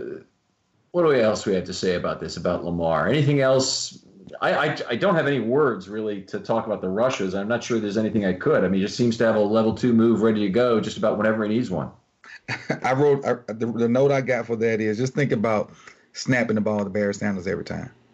what 0.91 1.03
do 1.03 1.07
we 1.07 1.21
else 1.21 1.45
we 1.45 1.55
have 1.55 1.63
to 1.65 1.73
say 1.73 1.95
about 1.95 2.19
this 2.19 2.35
about 2.35 2.65
Lamar? 2.65 3.07
Anything 3.07 3.39
else? 3.39 4.05
I, 4.41 4.53
I, 4.53 4.77
I 4.89 4.95
don't 4.95 5.15
have 5.15 5.25
any 5.25 5.39
words 5.39 5.87
really 5.87 6.21
to 6.23 6.39
talk 6.39 6.65
about 6.65 6.81
the 6.81 6.89
rushes. 6.89 7.33
I'm 7.33 7.47
not 7.47 7.63
sure 7.63 7.79
there's 7.79 7.97
anything 7.97 8.25
I 8.25 8.33
could. 8.33 8.63
I 8.63 8.67
mean, 8.67 8.81
he 8.81 8.81
just 8.81 8.97
seems 8.97 9.17
to 9.17 9.25
have 9.25 9.35
a 9.35 9.39
level 9.39 9.73
two 9.73 9.93
move 9.93 10.21
ready 10.21 10.41
to 10.41 10.49
go 10.49 10.81
just 10.81 10.97
about 10.97 11.17
whenever 11.17 11.45
he 11.45 11.55
needs 11.55 11.71
one. 11.71 11.91
I 12.83 12.93
wrote 12.93 13.25
I, 13.25 13.35
the, 13.53 13.65
the, 13.65 13.87
note 13.87 14.11
I 14.11 14.21
got 14.21 14.45
for 14.45 14.55
that 14.57 14.81
is 14.81 14.97
just 14.97 15.13
think 15.13 15.31
about 15.31 15.71
snapping 16.11 16.55
the 16.55 16.61
ball 16.61 16.83
to 16.83 16.89
Barry 16.89 17.13
Sanders 17.13 17.47
every 17.47 17.63
time. 17.63 17.91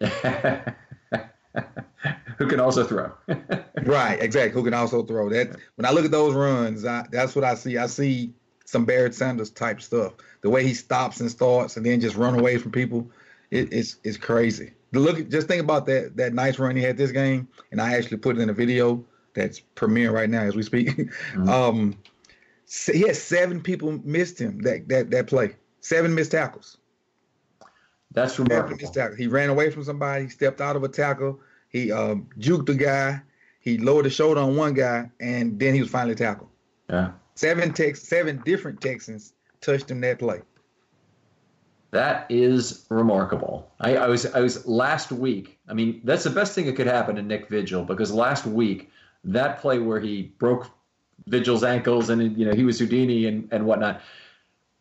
Who 2.38 2.46
can 2.46 2.60
also 2.60 2.84
throw. 2.84 3.12
right, 3.84 4.20
exactly. 4.20 4.52
Who 4.52 4.64
can 4.64 4.74
also 4.74 5.02
throw. 5.02 5.28
That 5.28 5.56
when 5.76 5.84
I 5.84 5.90
look 5.90 6.04
at 6.04 6.10
those 6.10 6.34
runs, 6.34 6.84
I, 6.84 7.06
that's 7.10 7.34
what 7.34 7.44
I 7.44 7.54
see. 7.54 7.76
I 7.76 7.86
see 7.86 8.32
some 8.64 8.84
Barry 8.84 9.12
Sanders 9.12 9.50
type 9.50 9.82
stuff. 9.82 10.14
The 10.42 10.50
way 10.50 10.64
he 10.64 10.74
stops 10.74 11.20
and 11.20 11.30
starts 11.30 11.76
and 11.76 11.84
then 11.84 12.00
just 12.00 12.16
run 12.16 12.38
away 12.38 12.56
from 12.56 12.72
people, 12.72 13.10
it, 13.50 13.72
it's 13.72 13.96
it's 14.04 14.16
crazy. 14.16 14.72
The 14.92 15.00
look, 15.00 15.28
just 15.28 15.48
think 15.48 15.62
about 15.62 15.86
that 15.86 16.16
that 16.16 16.32
nice 16.32 16.58
run 16.58 16.76
he 16.76 16.82
had 16.82 16.96
this 16.96 17.12
game, 17.12 17.48
and 17.72 17.80
I 17.80 17.94
actually 17.94 18.18
put 18.18 18.36
it 18.38 18.40
in 18.40 18.48
a 18.48 18.54
video 18.54 19.04
that's 19.34 19.60
premiering 19.76 20.12
right 20.12 20.30
now 20.30 20.42
as 20.42 20.56
we 20.56 20.62
speak. 20.62 20.88
Mm-hmm. 20.88 21.48
um, 21.48 21.98
he 22.92 23.02
had 23.02 23.16
seven 23.16 23.60
people 23.60 24.00
missed 24.04 24.40
him 24.40 24.60
that 24.60 24.88
that 24.88 25.10
that 25.10 25.26
play. 25.26 25.56
Seven 25.80 26.14
missed 26.14 26.32
tackles. 26.32 26.76
That's 28.12 28.38
remarkable. 28.38 28.92
He 29.16 29.26
ran 29.26 29.50
away 29.50 29.70
from 29.70 29.84
somebody. 29.84 30.24
He 30.24 30.30
stepped 30.30 30.60
out 30.60 30.76
of 30.76 30.82
a 30.82 30.88
tackle. 30.88 31.40
He 31.68 31.92
um, 31.92 32.28
juked 32.38 32.66
the 32.66 32.74
guy. 32.74 33.22
He 33.60 33.78
lowered 33.78 34.06
the 34.06 34.10
shoulder 34.10 34.40
on 34.40 34.56
one 34.56 34.74
guy, 34.74 35.10
and 35.20 35.58
then 35.58 35.74
he 35.74 35.80
was 35.80 35.90
finally 35.90 36.14
tackled. 36.14 36.48
Yeah. 36.88 37.12
Seven 37.34 37.72
Tex, 37.72 38.02
seven 38.02 38.42
different 38.44 38.80
Texans 38.80 39.34
touched 39.60 39.90
him 39.90 40.00
that 40.00 40.18
play. 40.18 40.40
That 41.92 42.26
is 42.30 42.86
remarkable. 42.88 43.70
I, 43.80 43.96
I, 43.96 44.08
was 44.08 44.26
I 44.26 44.40
was 44.40 44.66
last 44.66 45.10
week. 45.10 45.58
I 45.68 45.74
mean, 45.74 46.00
that's 46.04 46.24
the 46.24 46.30
best 46.30 46.54
thing 46.54 46.66
that 46.66 46.76
could 46.76 46.86
happen 46.86 47.16
to 47.16 47.22
Nick 47.22 47.48
Vigil 47.48 47.84
because 47.84 48.12
last 48.12 48.46
week 48.46 48.90
that 49.24 49.58
play 49.60 49.78
where 49.78 50.00
he 50.00 50.22
broke 50.38 50.70
Vigil's 51.26 51.64
ankles, 51.64 52.08
and 52.08 52.36
you 52.36 52.46
know 52.46 52.54
he 52.54 52.64
was 52.64 52.78
Houdini 52.78 53.26
and 53.26 53.48
and 53.52 53.66
whatnot. 53.66 54.00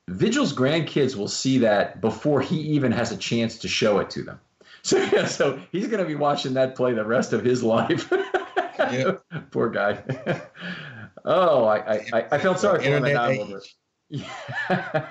Vigil's 0.09 0.53
grandkids 0.53 1.15
will 1.15 1.27
see 1.27 1.57
that 1.59 2.01
before 2.01 2.41
he 2.41 2.57
even 2.59 2.91
has 2.91 3.11
a 3.11 3.17
chance 3.17 3.57
to 3.59 3.67
show 3.67 3.99
it 3.99 4.09
to 4.11 4.23
them. 4.23 4.39
So, 4.81 4.97
yeah, 4.97 5.25
so 5.25 5.59
he's 5.73 5.87
going 5.87 5.99
to 5.99 6.05
be 6.05 6.15
watching 6.15 6.53
that 6.53 6.73
play 6.73 6.93
the 6.93 7.03
rest 7.03 7.33
of 7.33 7.43
his 7.43 7.61
life. 7.61 8.09
Poor 9.51 9.69
guy. 9.69 10.01
oh, 11.25 11.65
I, 11.65 11.95
I, 12.13 12.25
I 12.31 12.37
felt 12.37 12.59
sorry 12.61 12.81
for 12.81 13.05
him. 13.05 13.59
Yeah. 14.07 15.09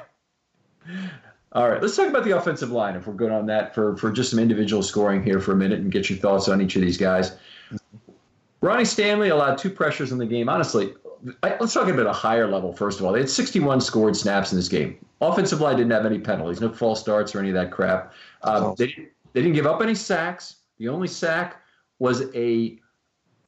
All 1.52 1.68
right, 1.68 1.82
let's 1.82 1.94
talk 1.94 2.08
about 2.08 2.24
the 2.24 2.30
offensive 2.30 2.70
line 2.70 2.96
if 2.96 3.06
we're 3.06 3.12
good 3.12 3.30
on 3.30 3.44
that 3.46 3.74
for, 3.74 3.94
for 3.98 4.10
just 4.10 4.30
some 4.30 4.38
individual 4.38 4.82
scoring 4.82 5.22
here 5.22 5.38
for 5.38 5.52
a 5.52 5.56
minute 5.56 5.80
and 5.80 5.92
get 5.92 6.08
your 6.08 6.18
thoughts 6.18 6.48
on 6.48 6.62
each 6.62 6.74
of 6.74 6.80
these 6.80 6.96
guys. 6.96 7.32
Mm-hmm. 7.70 8.12
Ronnie 8.62 8.86
Stanley 8.86 9.28
allowed 9.28 9.58
two 9.58 9.70
pressures 9.70 10.12
in 10.12 10.18
the 10.18 10.26
game. 10.26 10.48
Honestly, 10.48 10.94
I, 11.42 11.56
let's 11.60 11.74
talk 11.74 11.88
about 11.88 12.06
a 12.06 12.12
higher 12.12 12.48
level, 12.48 12.72
first 12.72 13.00
of 13.00 13.06
all. 13.06 13.12
They 13.12 13.20
had 13.20 13.30
61 13.30 13.80
scored 13.80 14.16
snaps 14.16 14.52
in 14.52 14.58
this 14.58 14.68
game. 14.68 14.98
Offensive 15.20 15.60
line 15.60 15.76
didn't 15.76 15.92
have 15.92 16.06
any 16.06 16.18
penalties, 16.18 16.60
no 16.60 16.72
false 16.72 17.00
starts 17.00 17.34
or 17.34 17.40
any 17.40 17.48
of 17.48 17.54
that 17.54 17.70
crap. 17.70 18.12
Um, 18.42 18.74
they, 18.78 19.08
they 19.32 19.42
didn't 19.42 19.54
give 19.54 19.66
up 19.66 19.82
any 19.82 19.94
sacks. 19.94 20.56
The 20.78 20.88
only 20.88 21.08
sack 21.08 21.62
was 21.98 22.22
a 22.34 22.78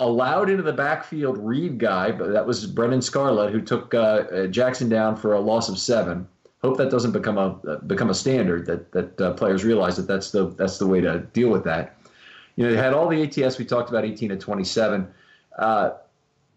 allowed 0.01 0.49
into 0.49 0.62
the 0.62 0.73
backfield 0.73 1.39
read 1.39 1.79
guy, 1.79 2.11
but 2.11 2.33
that 2.33 2.47
was 2.47 2.66
Brennan 2.66 3.03
Scarlett, 3.03 3.53
who 3.53 3.61
took 3.61 3.95
uh, 3.95 3.99
uh, 3.99 4.47
Jackson 4.47 4.89
down 4.89 5.14
for 5.14 5.35
a 5.35 5.41
loss 5.41 5.68
of 5.68 5.79
seven. 5.79 6.27
Hope 6.62 6.77
that 6.79 6.91
doesn't 6.91 7.12
become 7.12 7.39
a 7.39 7.59
uh, 7.68 7.77
become 7.81 8.11
a 8.11 8.14
standard 8.14 8.66
that 8.66 8.91
that 8.93 9.21
uh, 9.21 9.33
players 9.35 9.64
realize 9.64 9.97
that 9.97 10.09
that's 10.09 10.31
the 10.31 10.49
that's 10.49 10.79
the 10.79 10.87
way 10.87 11.01
to 11.01 11.21
deal 11.33 11.51
with 11.51 11.64
that. 11.64 11.97
You 12.57 12.64
know, 12.64 12.73
they 12.73 12.77
had 12.77 12.93
all 12.93 13.09
the 13.09 13.23
ATS 13.23 13.59
we 13.59 13.64
talked 13.64 13.89
about, 13.89 14.05
18 14.05 14.31
to 14.31 14.37
27. 14.37 15.09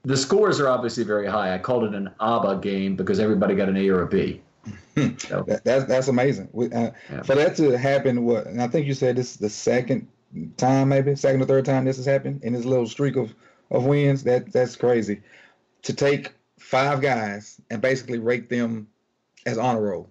The 0.03 0.17
scores 0.17 0.59
are 0.59 0.67
obviously 0.67 1.03
very 1.03 1.27
high. 1.27 1.53
I 1.53 1.57
called 1.57 1.85
it 1.85 1.95
an 1.95 2.09
ABBA 2.19 2.59
game 2.61 2.95
because 2.95 3.19
everybody 3.19 3.55
got 3.55 3.69
an 3.69 3.77
A 3.77 3.89
or 3.89 4.03
a 4.03 4.07
B. 4.07 4.41
So, 5.17 5.43
that, 5.47 5.63
that's 5.65 5.85
that's 5.85 6.07
amazing. 6.07 6.49
We, 6.51 6.67
uh, 6.67 6.91
yeah. 7.11 7.23
For 7.23 7.33
that 7.33 7.55
to 7.57 7.75
happen, 7.75 8.23
what? 8.25 8.45
And 8.45 8.61
I 8.61 8.67
think 8.67 8.85
you 8.85 8.93
said 8.93 9.15
this 9.15 9.31
is 9.31 9.37
the 9.37 9.49
second 9.49 10.07
time, 10.55 10.89
maybe 10.89 11.15
second 11.15 11.41
or 11.41 11.45
third 11.45 11.65
time 11.65 11.83
this 11.83 11.97
has 11.97 12.05
happened 12.05 12.43
in 12.43 12.53
this 12.53 12.63
little 12.63 12.87
streak 12.87 13.15
of 13.15 13.33
of 13.71 13.85
wins. 13.85 14.23
That 14.23 14.53
that's 14.53 14.75
crazy. 14.75 15.21
To 15.81 15.93
take 15.93 16.33
five 16.59 17.01
guys 17.01 17.59
and 17.71 17.81
basically 17.81 18.19
rate 18.19 18.49
them 18.49 18.87
as 19.45 19.57
honor 19.57 19.81
roll. 19.81 20.09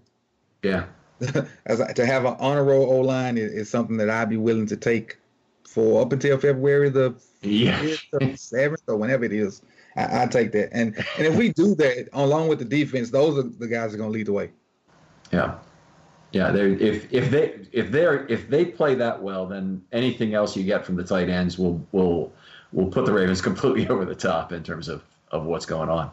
Yeah. 0.62 0.86
as 1.66 1.80
to 1.94 2.04
have 2.04 2.24
an 2.24 2.36
honor 2.40 2.64
roll 2.64 2.90
O 2.90 3.00
line 3.00 3.38
is, 3.38 3.52
is, 3.52 3.70
something 3.70 3.96
that 3.98 4.10
I'd 4.10 4.28
be 4.28 4.36
willing 4.36 4.66
to 4.66 4.76
take 4.76 5.18
for 5.64 6.02
up 6.02 6.12
until 6.12 6.36
February 6.38 6.90
the 6.90 7.14
yeah. 7.42 7.94
seventh 8.34 8.82
or 8.88 8.96
whenever 8.96 9.24
it 9.24 9.32
is. 9.32 9.62
I, 9.96 10.22
I 10.22 10.26
take 10.26 10.52
that. 10.52 10.70
And 10.72 10.96
and 11.16 11.26
if 11.26 11.36
we 11.36 11.52
do 11.52 11.74
that 11.76 12.08
along 12.12 12.48
with 12.48 12.58
the 12.58 12.64
defense, 12.64 13.10
those 13.10 13.38
are 13.38 13.48
the 13.48 13.68
guys 13.68 13.90
that 13.90 13.96
are 13.96 13.98
going 13.98 14.10
to 14.10 14.18
lead 14.18 14.26
the 14.26 14.32
way. 14.32 14.50
Yeah. 15.32 15.58
Yeah, 16.32 16.50
they 16.50 16.72
if 16.72 17.12
if 17.12 17.30
they 17.30 17.66
if 17.72 17.90
they're 17.90 18.26
if 18.26 18.48
they 18.48 18.64
play 18.64 18.94
that 18.94 19.22
well, 19.22 19.46
then 19.46 19.82
anything 19.92 20.32
else 20.32 20.56
you 20.56 20.64
get 20.64 20.86
from 20.86 20.96
the 20.96 21.04
tight 21.04 21.28
ends 21.28 21.58
will 21.58 21.86
will 21.92 22.32
will 22.72 22.86
put 22.86 23.04
the 23.04 23.12
Ravens 23.12 23.42
completely 23.50 23.86
over 23.88 24.06
the 24.06 24.14
top 24.14 24.52
in 24.52 24.62
terms 24.62 24.88
of 24.88 25.02
of 25.30 25.44
what's 25.44 25.66
going 25.66 25.90
on. 25.90 26.10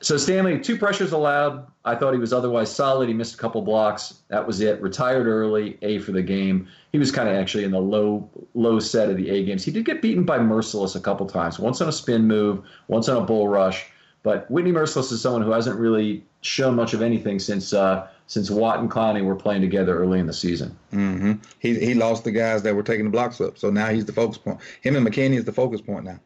So 0.00 0.16
Stanley, 0.16 0.60
two 0.60 0.76
pressures 0.76 1.12
allowed. 1.12 1.66
I 1.84 1.94
thought 1.94 2.12
he 2.12 2.18
was 2.18 2.32
otherwise 2.32 2.74
solid. 2.74 3.08
He 3.08 3.14
missed 3.14 3.34
a 3.34 3.38
couple 3.38 3.62
blocks. 3.62 4.22
That 4.28 4.46
was 4.46 4.60
it. 4.60 4.80
Retired 4.82 5.26
early. 5.26 5.78
A 5.82 5.98
for 5.98 6.12
the 6.12 6.22
game. 6.22 6.68
He 6.92 6.98
was 6.98 7.10
kind 7.10 7.28
of 7.28 7.34
actually 7.34 7.64
in 7.64 7.70
the 7.70 7.80
low 7.80 8.28
low 8.54 8.78
set 8.78 9.08
of 9.08 9.16
the 9.16 9.30
A 9.30 9.44
games. 9.44 9.64
He 9.64 9.70
did 9.70 9.84
get 9.84 10.02
beaten 10.02 10.24
by 10.24 10.38
Mercilus 10.38 10.96
a 10.96 11.00
couple 11.00 11.26
times. 11.26 11.58
Once 11.58 11.80
on 11.80 11.88
a 11.88 11.92
spin 11.92 12.26
move. 12.26 12.62
Once 12.88 13.08
on 13.08 13.22
a 13.22 13.24
bull 13.24 13.48
rush. 13.48 13.86
But 14.22 14.50
Whitney 14.50 14.72
Mercilus 14.72 15.12
is 15.12 15.22
someone 15.22 15.42
who 15.42 15.52
hasn't 15.52 15.78
really 15.78 16.24
shown 16.40 16.74
much 16.74 16.94
of 16.94 17.00
anything 17.00 17.38
since 17.38 17.72
uh, 17.72 18.08
since 18.26 18.50
Watt 18.50 18.80
and 18.80 18.90
Clowney 18.90 19.24
were 19.24 19.36
playing 19.36 19.62
together 19.62 19.96
early 19.96 20.18
in 20.18 20.26
the 20.26 20.32
season. 20.32 20.76
Mm-hmm. 20.92 21.34
He 21.60 21.78
he 21.78 21.94
lost 21.94 22.24
the 22.24 22.32
guys 22.32 22.62
that 22.64 22.74
were 22.74 22.82
taking 22.82 23.04
the 23.04 23.10
blocks 23.10 23.40
up, 23.40 23.56
so 23.56 23.70
now 23.70 23.86
he's 23.86 24.04
the 24.04 24.12
focus 24.12 24.36
point. 24.36 24.58
Him 24.80 24.96
and 24.96 25.06
McKinney 25.06 25.36
is 25.36 25.44
the 25.44 25.52
focus 25.52 25.80
point 25.80 26.04
now. 26.04 26.18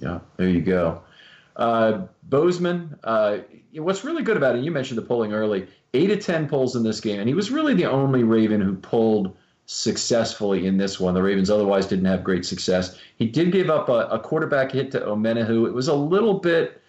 Yeah, 0.00 0.20
there 0.38 0.48
you 0.48 0.62
go. 0.62 1.02
Uh, 1.56 2.06
Bozeman, 2.24 2.98
uh, 3.02 3.38
what's 3.74 4.04
really 4.04 4.22
good 4.22 4.36
about 4.36 4.56
it, 4.56 4.64
you 4.64 4.70
mentioned 4.70 4.98
the 4.98 5.02
polling 5.02 5.32
early, 5.32 5.66
eight 5.94 6.08
to 6.08 6.16
10 6.16 6.48
polls 6.48 6.76
in 6.76 6.82
this 6.82 7.00
game, 7.00 7.18
and 7.18 7.28
he 7.28 7.34
was 7.34 7.50
really 7.50 7.74
the 7.74 7.86
only 7.86 8.22
Raven 8.22 8.60
who 8.60 8.74
pulled 8.74 9.34
successfully 9.64 10.66
in 10.66 10.76
this 10.76 11.00
one. 11.00 11.14
The 11.14 11.22
Ravens 11.22 11.50
otherwise 11.50 11.86
didn't 11.86 12.04
have 12.04 12.22
great 12.22 12.44
success. 12.44 12.98
He 13.16 13.26
did 13.26 13.52
give 13.52 13.70
up 13.70 13.88
a, 13.88 14.06
a 14.08 14.18
quarterback 14.18 14.70
hit 14.70 14.90
to 14.92 15.00
Omenihu. 15.00 15.66
It 15.66 15.72
was 15.72 15.88
a 15.88 15.94
little 15.94 16.34
bit 16.34 16.82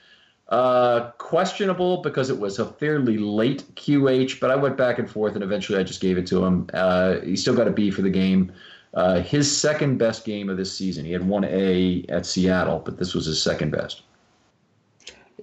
uh, 0.50 1.12
questionable 1.18 2.02
because 2.02 2.30
it 2.30 2.38
was 2.38 2.60
a 2.60 2.66
fairly 2.66 3.18
late 3.18 3.64
QH, 3.76 4.40
but 4.42 4.52
I 4.52 4.56
went 4.58 4.76
back 4.76 5.00
and 5.00 5.10
forth, 5.10 5.36
and 5.36 5.44
eventually 5.44 5.80
I 5.80 5.84
just 5.84 6.02
gave 6.02 6.18
it 6.18 6.28
to 6.28 6.44
him. 6.44 6.68
Uh, 6.74 7.20
he 7.22 7.38
still 7.38 7.56
got 7.56 7.68
a 7.68 7.72
B 7.72 7.90
for 7.90 8.02
the 8.02 8.10
game. 8.10 8.52
Uh, 8.94 9.22
his 9.22 9.56
second 9.56 9.98
best 9.98 10.26
game 10.26 10.50
of 10.50 10.58
this 10.58 10.76
season. 10.76 11.06
He 11.06 11.12
had 11.12 11.28
one 11.28 11.46
A 11.46 12.06
at 12.10 12.26
Seattle, 12.26 12.80
but 12.80 12.98
this 12.98 13.14
was 13.14 13.26
his 13.26 13.42
second 13.42 13.72
best 13.72 14.02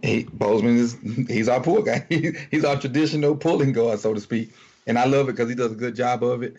he, 0.02 0.24
Bozeman 0.24 0.76
is 0.76 0.96
he's 1.28 1.48
our 1.48 1.60
pull 1.60 1.82
guy. 1.82 2.06
He, 2.08 2.32
he's 2.50 2.64
our 2.64 2.78
traditional 2.78 3.36
pulling 3.36 3.72
guard, 3.72 4.00
so 4.00 4.14
to 4.14 4.20
speak. 4.20 4.52
And 4.86 4.98
I 4.98 5.06
love 5.06 5.28
it 5.28 5.32
because 5.32 5.48
he 5.48 5.54
does 5.54 5.72
a 5.72 5.76
good 5.76 5.96
job 5.96 6.22
of 6.22 6.42
it. 6.42 6.54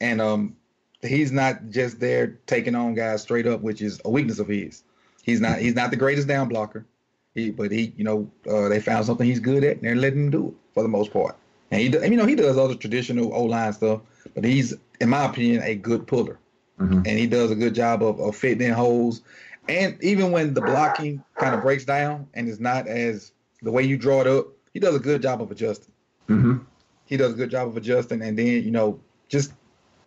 And 0.00 0.20
um, 0.20 0.56
he's 1.02 1.32
not 1.32 1.70
just 1.70 2.00
there 2.00 2.38
taking 2.46 2.74
on 2.74 2.94
guys 2.94 3.22
straight 3.22 3.46
up, 3.46 3.60
which 3.60 3.82
is 3.82 4.00
a 4.04 4.10
weakness 4.10 4.38
of 4.38 4.48
his. 4.48 4.82
He's 5.22 5.40
not 5.40 5.58
he's 5.58 5.74
not 5.74 5.90
the 5.90 5.96
greatest 5.96 6.28
down 6.28 6.48
blocker. 6.48 6.86
He, 7.34 7.50
but 7.50 7.70
he, 7.70 7.92
you 7.96 8.02
know, 8.02 8.30
uh, 8.50 8.68
they 8.68 8.80
found 8.80 9.06
something 9.06 9.26
he's 9.26 9.38
good 9.38 9.62
at, 9.62 9.76
and 9.76 9.84
they're 9.84 9.94
letting 9.94 10.24
him 10.24 10.30
do 10.30 10.48
it 10.48 10.54
for 10.74 10.82
the 10.82 10.88
most 10.88 11.12
part. 11.12 11.36
And 11.70 11.80
he, 11.80 11.86
you 11.88 12.16
know, 12.16 12.26
he 12.26 12.34
does 12.34 12.58
other 12.58 12.74
traditional 12.74 13.32
O 13.32 13.44
line 13.44 13.72
stuff, 13.72 14.00
but 14.34 14.42
he's, 14.42 14.74
in 15.00 15.08
my 15.08 15.26
opinion, 15.26 15.62
a 15.62 15.76
good 15.76 16.08
puller, 16.08 16.40
mm-hmm. 16.80 16.96
and 16.96 17.06
he 17.06 17.28
does 17.28 17.52
a 17.52 17.54
good 17.54 17.74
job 17.74 18.02
of, 18.02 18.18
of 18.18 18.34
fitting 18.34 18.66
in 18.66 18.74
holes 18.74 19.22
and 19.70 20.02
even 20.02 20.32
when 20.32 20.52
the 20.54 20.60
blocking 20.60 21.22
kind 21.38 21.54
of 21.54 21.62
breaks 21.62 21.84
down 21.84 22.26
and 22.34 22.48
is 22.48 22.60
not 22.60 22.86
as 22.86 23.32
the 23.62 23.70
way 23.70 23.82
you 23.82 23.96
draw 23.96 24.20
it 24.20 24.26
up, 24.26 24.48
he 24.72 24.80
does 24.80 24.94
a 24.94 24.98
good 24.98 25.22
job 25.22 25.40
of 25.40 25.50
adjusting. 25.50 25.92
Mm-hmm. 26.28 26.58
He 27.06 27.16
does 27.16 27.32
a 27.32 27.36
good 27.36 27.50
job 27.50 27.68
of 27.68 27.76
adjusting, 27.76 28.22
and 28.22 28.38
then 28.38 28.46
you 28.46 28.70
know 28.70 29.00
just 29.28 29.52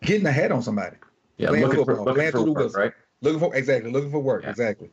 getting 0.01 0.25
ahead 0.25 0.51
on 0.51 0.61
somebody. 0.61 0.97
Yeah, 1.37 1.49
looking 1.49 1.85
football, 1.85 1.95
for, 1.95 2.13
looking 2.13 2.31
for 2.31 2.43
work, 2.43 2.77
right? 2.77 2.93
Looking 3.21 3.39
for 3.39 3.55
exactly, 3.55 3.91
looking 3.91 4.11
for 4.11 4.19
work, 4.19 4.43
yeah. 4.43 4.49
exactly. 4.49 4.89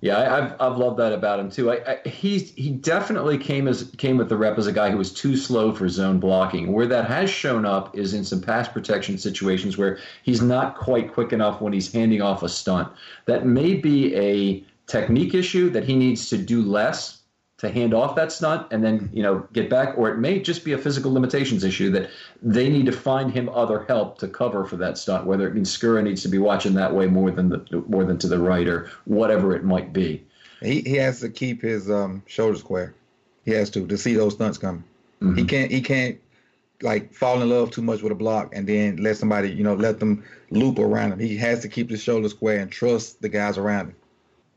Yeah, 0.00 0.18
I, 0.18 0.40
have 0.42 0.56
I've 0.60 0.76
loved 0.76 0.98
that 0.98 1.12
about 1.12 1.40
him 1.40 1.50
too. 1.50 1.72
I, 1.72 1.76
I, 1.92 2.08
he's 2.08 2.52
he 2.54 2.70
definitely 2.70 3.38
came 3.38 3.66
as 3.66 3.90
came 3.96 4.18
with 4.18 4.28
the 4.28 4.36
rep 4.36 4.58
as 4.58 4.66
a 4.66 4.72
guy 4.72 4.90
who 4.90 4.98
was 4.98 5.12
too 5.12 5.36
slow 5.36 5.72
for 5.72 5.88
zone 5.88 6.20
blocking. 6.20 6.72
Where 6.72 6.86
that 6.86 7.06
has 7.06 7.30
shown 7.30 7.64
up 7.64 7.96
is 7.96 8.12
in 8.12 8.22
some 8.22 8.42
pass 8.42 8.68
protection 8.68 9.16
situations 9.16 9.78
where 9.78 9.98
he's 10.22 10.42
not 10.42 10.76
quite 10.76 11.12
quick 11.12 11.32
enough 11.32 11.62
when 11.62 11.72
he's 11.72 11.90
handing 11.90 12.20
off 12.20 12.42
a 12.42 12.48
stunt. 12.50 12.92
That 13.24 13.46
may 13.46 13.74
be 13.74 14.14
a 14.14 14.64
technique 14.86 15.32
issue 15.32 15.70
that 15.70 15.84
he 15.84 15.96
needs 15.96 16.28
to 16.28 16.36
do 16.36 16.62
less 16.62 17.22
to 17.64 17.72
hand 17.72 17.92
off 17.92 18.14
that 18.14 18.30
stunt 18.30 18.66
and 18.70 18.82
then 18.84 19.10
you 19.12 19.22
know 19.22 19.46
get 19.52 19.68
back 19.68 19.96
or 19.96 20.10
it 20.10 20.18
may 20.18 20.38
just 20.38 20.64
be 20.64 20.72
a 20.72 20.78
physical 20.78 21.12
limitations 21.12 21.64
issue 21.64 21.90
that 21.90 22.10
they 22.42 22.68
need 22.68 22.86
to 22.86 22.92
find 22.92 23.32
him 23.32 23.48
other 23.48 23.84
help 23.84 24.18
to 24.18 24.28
cover 24.28 24.64
for 24.64 24.76
that 24.76 24.96
stunt 24.96 25.26
whether 25.26 25.46
it 25.48 25.54
means 25.54 25.76
Skura 25.76 26.02
needs 26.02 26.22
to 26.22 26.28
be 26.28 26.38
watching 26.38 26.74
that 26.74 26.94
way 26.94 27.06
more 27.06 27.30
than 27.30 27.48
the 27.48 27.84
more 27.88 28.04
than 28.04 28.18
to 28.18 28.28
the 28.28 28.38
right 28.38 28.66
or 28.68 28.90
whatever 29.04 29.54
it 29.54 29.64
might 29.64 29.92
be. 29.92 30.24
He, 30.60 30.80
he 30.82 30.94
has 30.96 31.20
to 31.20 31.28
keep 31.28 31.60
his 31.60 31.90
um, 31.90 32.22
shoulder 32.26 32.56
square. 32.56 32.94
He 33.44 33.50
has 33.52 33.70
to 33.70 33.86
to 33.86 33.98
see 33.98 34.14
those 34.14 34.34
stunts 34.34 34.58
coming. 34.58 34.84
Mm-hmm. 35.20 35.36
he 35.36 35.44
can't 35.44 35.70
he 35.70 35.80
can't 35.80 36.18
like 36.82 37.12
fall 37.12 37.40
in 37.40 37.48
love 37.48 37.70
too 37.70 37.82
much 37.82 38.02
with 38.02 38.12
a 38.12 38.16
block 38.16 38.54
and 38.54 38.66
then 38.66 38.96
let 38.96 39.16
somebody 39.16 39.50
you 39.50 39.64
know 39.64 39.74
let 39.74 40.00
them 40.00 40.24
loop 40.50 40.78
around 40.78 41.12
him. 41.12 41.18
He 41.18 41.36
has 41.38 41.60
to 41.60 41.68
keep 41.68 41.90
his 41.90 42.02
shoulder 42.02 42.28
square 42.28 42.60
and 42.60 42.70
trust 42.70 43.22
the 43.22 43.28
guys 43.28 43.58
around 43.58 43.88
him. 43.88 43.96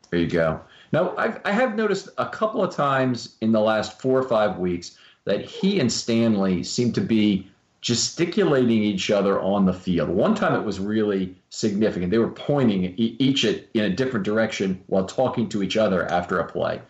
There 0.10 0.20
you 0.20 0.28
go 0.28 0.62
now, 0.92 1.16
I've, 1.18 1.40
I 1.44 1.52
have 1.52 1.76
noticed 1.76 2.10
a 2.18 2.28
couple 2.28 2.64
of 2.64 2.74
times 2.74 3.36
in 3.42 3.52
the 3.52 3.60
last 3.60 4.00
four 4.00 4.20
or 4.20 4.28
five 4.28 4.58
weeks 4.58 4.98
that 5.26 5.44
he 5.44 5.80
and 5.80 5.92
Stanley 5.92 6.64
seem 6.64 6.94
to 6.94 7.02
be 7.02 7.50
gesticulating 7.82 8.84
each 8.84 9.12
other 9.12 9.40
on 9.40 9.66
the 9.66 9.74
field. 9.74 10.10
One 10.10 10.36
time 10.36 10.56
it 10.56 10.66
was 10.66 10.80
really 10.80 11.36
significant. 11.50 12.12
They 12.12 12.18
were 12.18 12.32
pointing 12.32 12.94
each 12.98 13.46
in 13.46 13.84
a 13.84 13.90
different 13.90 14.26
direction 14.26 14.82
while 14.88 15.06
talking 15.06 15.48
to 15.50 15.62
each 15.62 15.78
other 15.78 16.06
after 16.12 16.40
a 16.40 16.46
play. 16.46 16.82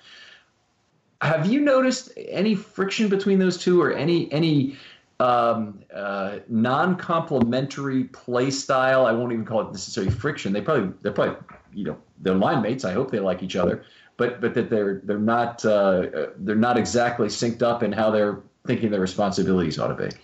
Have 1.22 1.48
you 1.48 1.60
noticed 1.60 2.12
any 2.16 2.56
friction 2.56 3.10
between 3.10 3.40
those 3.40 3.58
two, 3.58 3.82
or 3.82 3.92
any 3.92 4.32
any 4.32 4.78
um, 5.20 5.80
uh, 5.94 6.40
non-complementary 6.48 8.04
play 8.06 8.52
style? 8.52 9.08
I 9.08 9.12
won't 9.14 9.34
even 9.34 9.44
call 9.44 9.62
it 9.62 9.72
necessarily 9.72 10.12
friction. 10.12 10.54
They 10.54 10.62
probably 10.62 10.94
they're 11.02 11.12
probably 11.12 11.38
you 11.74 11.86
know 11.86 11.98
they're 12.20 12.36
line 12.36 12.62
mates. 12.62 12.86
I 12.86 12.94
hope 12.94 13.12
they 13.12 13.20
like 13.20 13.44
each 13.44 13.56
other, 13.56 13.84
but 14.18 14.42
but 14.42 14.54
that 14.56 14.70
they're 14.70 15.02
they're 15.04 15.20
not 15.20 15.64
uh, 15.66 16.28
they're 16.38 16.56
not 16.56 16.78
exactly 16.78 17.28
synced 17.28 17.62
up 17.62 17.84
in 17.84 17.92
how 17.92 18.12
they're 18.12 18.40
thinking 18.66 18.92
their 18.92 19.02
responsibilities 19.02 19.80
ought 19.80 19.96
to 19.98 20.10
be. 20.10 20.16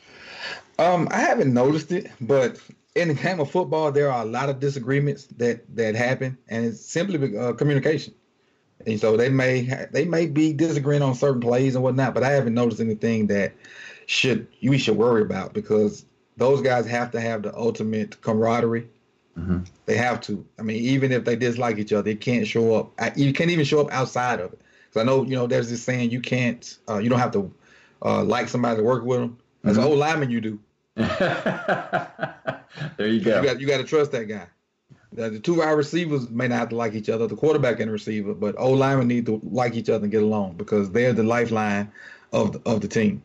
Um, 0.80 1.08
I 1.12 1.20
haven't 1.20 1.54
noticed 1.54 1.92
it, 1.92 2.12
but 2.20 2.60
in 2.96 3.10
the 3.10 3.14
game 3.14 3.40
of 3.40 3.50
football, 3.50 3.92
there 3.92 4.12
are 4.12 4.24
a 4.24 4.26
lot 4.26 4.50
of 4.50 4.60
disagreements 4.60 5.26
that 5.38 5.64
that 5.76 5.96
happen, 5.96 6.38
and 6.48 6.66
it's 6.66 6.86
simply 6.86 7.38
uh, 7.38 7.54
communication. 7.54 8.14
And 8.86 9.00
so 9.00 9.16
they 9.16 9.30
may 9.30 9.88
they 9.92 10.06
may 10.06 10.28
be 10.28 10.54
disagreeing 10.54 11.02
on 11.02 11.16
certain 11.16 11.42
plays 11.42 11.76
and 11.76 11.84
whatnot, 11.84 12.14
but 12.14 12.24
I 12.24 12.32
haven't 12.32 12.54
noticed 12.54 12.82
anything 12.82 13.28
that 13.28 13.54
should 14.06 14.48
we 14.62 14.78
should 14.78 14.98
worry 14.98 15.22
about 15.22 15.54
because 15.54 16.06
those 16.38 16.62
guys 16.62 16.86
have 16.88 17.12
to 17.12 17.22
have 17.22 17.44
the 17.44 17.56
ultimate 17.56 18.22
camaraderie. 18.22 18.88
Mm-hmm. 19.38 19.60
They 19.86 19.98
have 19.98 20.22
to. 20.22 20.46
I 20.60 20.62
mean, 20.62 20.78
even 20.78 21.12
if 21.12 21.26
they 21.26 21.36
dislike 21.36 21.78
each 21.78 21.92
other, 21.92 22.04
they 22.04 22.16
can't 22.16 22.48
show 22.48 22.76
up. 22.76 23.18
You 23.18 23.34
can't 23.34 23.50
even 23.50 23.66
show 23.66 23.82
up 23.82 23.92
outside 23.92 24.40
of 24.40 24.54
it. 24.54 24.62
Because 24.90 25.02
I 25.02 25.06
know, 25.06 25.24
you 25.24 25.36
know, 25.36 25.48
there's 25.48 25.70
this 25.70 25.82
saying 25.82 26.12
you 26.12 26.22
can't, 26.22 26.78
uh, 26.88 27.00
you 27.00 27.10
don't 27.10 27.20
have 27.20 27.32
to 27.32 27.52
uh, 28.04 28.24
like 28.24 28.48
somebody 28.48 28.78
to 28.78 28.84
work 28.84 29.04
with 29.04 29.20
them. 29.22 29.38
As 29.64 29.72
mm-hmm. 29.72 29.82
an 29.82 29.88
old 29.88 30.00
lineman, 30.00 30.30
you 30.30 30.42
do. 30.42 30.60
there 30.96 31.08
you 33.00 33.22
go. 33.22 33.42
You 33.42 33.48
got 33.48 33.60
you 33.60 33.68
got 33.68 33.78
to 33.78 33.84
trust 33.84 34.12
that 34.12 34.26
guy. 34.26 34.46
The, 35.14 35.32
the 35.32 35.40
two 35.40 35.56
wide 35.56 35.72
receivers 35.72 36.30
may 36.30 36.48
not 36.48 36.60
have 36.60 36.70
to 36.70 36.76
like 36.76 36.94
each 36.94 37.10
other, 37.10 37.28
the 37.28 37.36
quarterback 37.36 37.80
and 37.80 37.88
the 37.88 37.94
receiver, 37.94 38.34
but 38.34 38.56
old 38.58 38.80
linemen 38.80 39.08
need 39.08 39.26
to 39.28 39.40
like 39.44 39.76
each 39.76 39.90
other 39.90 40.04
and 40.04 40.12
get 40.12 40.22
along 40.22 40.54
because 40.54 40.92
they're 40.92 41.14
the 41.14 41.24
lifeline 41.24 41.92
of 42.32 42.52
the, 42.52 42.62
of 42.70 42.82
the 42.82 42.88
team. 42.88 43.22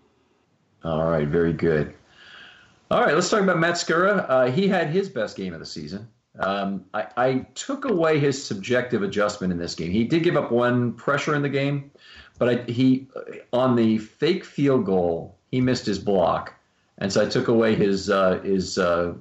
All 0.85 1.11
right, 1.11 1.27
very 1.27 1.53
good. 1.53 1.93
All 2.91 3.03
right, 3.03 3.15
let's 3.15 3.29
talk 3.29 3.43
about 3.43 3.59
Matt 3.59 3.75
Skura. 3.75 4.25
Uh, 4.29 4.51
he 4.51 4.67
had 4.67 4.89
his 4.89 5.11
best 5.11 5.37
game 5.37 5.53
of 5.53 5.61
the 5.61 5.67
season. 5.67 6.09
Um, 6.39 6.87
I, 6.95 7.07
I, 7.17 7.35
took 7.55 7.85
away 7.85 8.19
his 8.19 8.43
subjective 8.43 9.03
adjustment 9.03 9.53
in 9.53 9.59
this 9.59 9.75
game. 9.75 9.91
He 9.91 10.05
did 10.05 10.23
give 10.23 10.37
up 10.37 10.53
one 10.53 10.93
pressure 10.93 11.35
in 11.35 11.43
the 11.43 11.49
game, 11.49 11.91
but 12.39 12.49
I, 12.49 12.71
he 12.71 13.09
on 13.53 13.75
the 13.75 13.99
fake 13.99 14.45
field 14.45 14.87
goal 14.87 15.37
he 15.51 15.61
missed 15.61 15.85
his 15.85 15.99
block, 15.99 16.55
and 16.99 17.13
so 17.13 17.27
I 17.27 17.29
took 17.29 17.49
away 17.49 17.75
his 17.75 18.09
uh, 18.09 18.39
his 18.41 18.79
uh, 18.79 19.15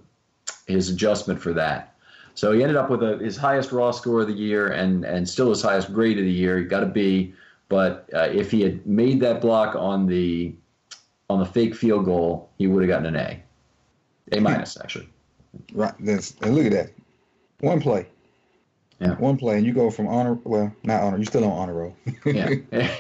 his 0.68 0.90
adjustment 0.90 1.42
for 1.42 1.54
that. 1.54 1.96
So 2.36 2.52
he 2.52 2.62
ended 2.62 2.78
up 2.78 2.90
with 2.90 3.02
a, 3.02 3.18
his 3.18 3.36
highest 3.36 3.72
raw 3.72 3.90
score 3.92 4.22
of 4.22 4.28
the 4.28 4.34
year 4.34 4.68
and 4.68 5.04
and 5.04 5.28
still 5.28 5.50
his 5.50 5.62
highest 5.62 5.92
grade 5.92 6.20
of 6.20 6.26
the 6.26 6.32
year. 6.32 6.60
He 6.60 6.66
got 6.66 6.84
a 6.84 6.88
B, 6.88 7.34
but 7.68 8.08
uh, 8.14 8.30
if 8.32 8.52
he 8.52 8.62
had 8.62 8.86
made 8.86 9.20
that 9.22 9.42
block 9.42 9.76
on 9.76 10.06
the 10.06 10.54
on 11.30 11.40
the 11.40 11.46
fake 11.46 11.76
field 11.76 12.06
goal, 12.06 12.50
he 12.58 12.68
would 12.68 12.84
have 12.84 12.90
gotten 12.90 13.08
an 13.08 13.16
A, 13.16 13.42
A 14.32 14.40
minus 14.40 14.78
actually. 14.78 15.08
Right. 15.74 15.94
This 16.00 16.36
and 16.42 16.56
look 16.56 16.66
at 16.66 16.72
that, 16.72 16.92
one 17.60 17.82
play. 17.82 18.08
Yeah. 19.00 19.16
One 19.16 19.38
play, 19.38 19.58
and 19.58 19.66
you 19.66 19.74
go 19.74 19.90
from 19.92 20.08
honor. 20.08 20.40
Well, 20.44 20.74
not 20.84 21.04
honor. 21.04 21.18
You 21.18 21.26
still 21.26 21.44
on 21.44 21.52
honor 21.52 21.74
roll. 21.74 21.96
yeah. 22.26 22.56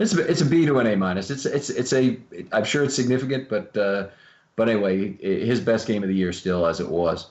It's 0.00 0.12
a, 0.12 0.28
it's 0.28 0.40
a 0.40 0.44
B 0.44 0.66
to 0.66 0.78
an 0.80 0.88
A 0.88 0.96
minus. 0.96 1.30
It's 1.30 1.46
it's 1.46 1.70
it's 1.70 1.92
a. 1.92 2.18
I'm 2.50 2.64
sure 2.64 2.82
it's 2.82 2.96
significant, 2.96 3.48
but 3.48 3.76
uh, 3.76 4.08
but 4.56 4.68
anyway, 4.68 5.12
his 5.18 5.60
best 5.60 5.86
game 5.86 6.02
of 6.02 6.08
the 6.08 6.14
year 6.14 6.32
still 6.32 6.66
as 6.66 6.80
it 6.80 6.88
was. 6.88 7.28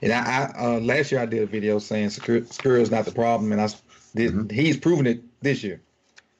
And 0.00 0.12
I, 0.12 0.50
I 0.56 0.76
uh, 0.76 0.80
last 0.80 1.12
year 1.12 1.20
I 1.20 1.26
did 1.26 1.42
a 1.42 1.46
video 1.46 1.78
saying 1.78 2.08
Skura 2.08 2.80
is 2.80 2.90
not 2.90 3.04
the 3.04 3.12
problem, 3.12 3.52
and 3.52 3.60
I 3.60 3.68
did. 4.14 4.32
Mm-hmm. 4.32 4.54
He's 4.54 4.78
proven 4.78 5.06
it 5.06 5.22
this 5.42 5.62
year. 5.62 5.82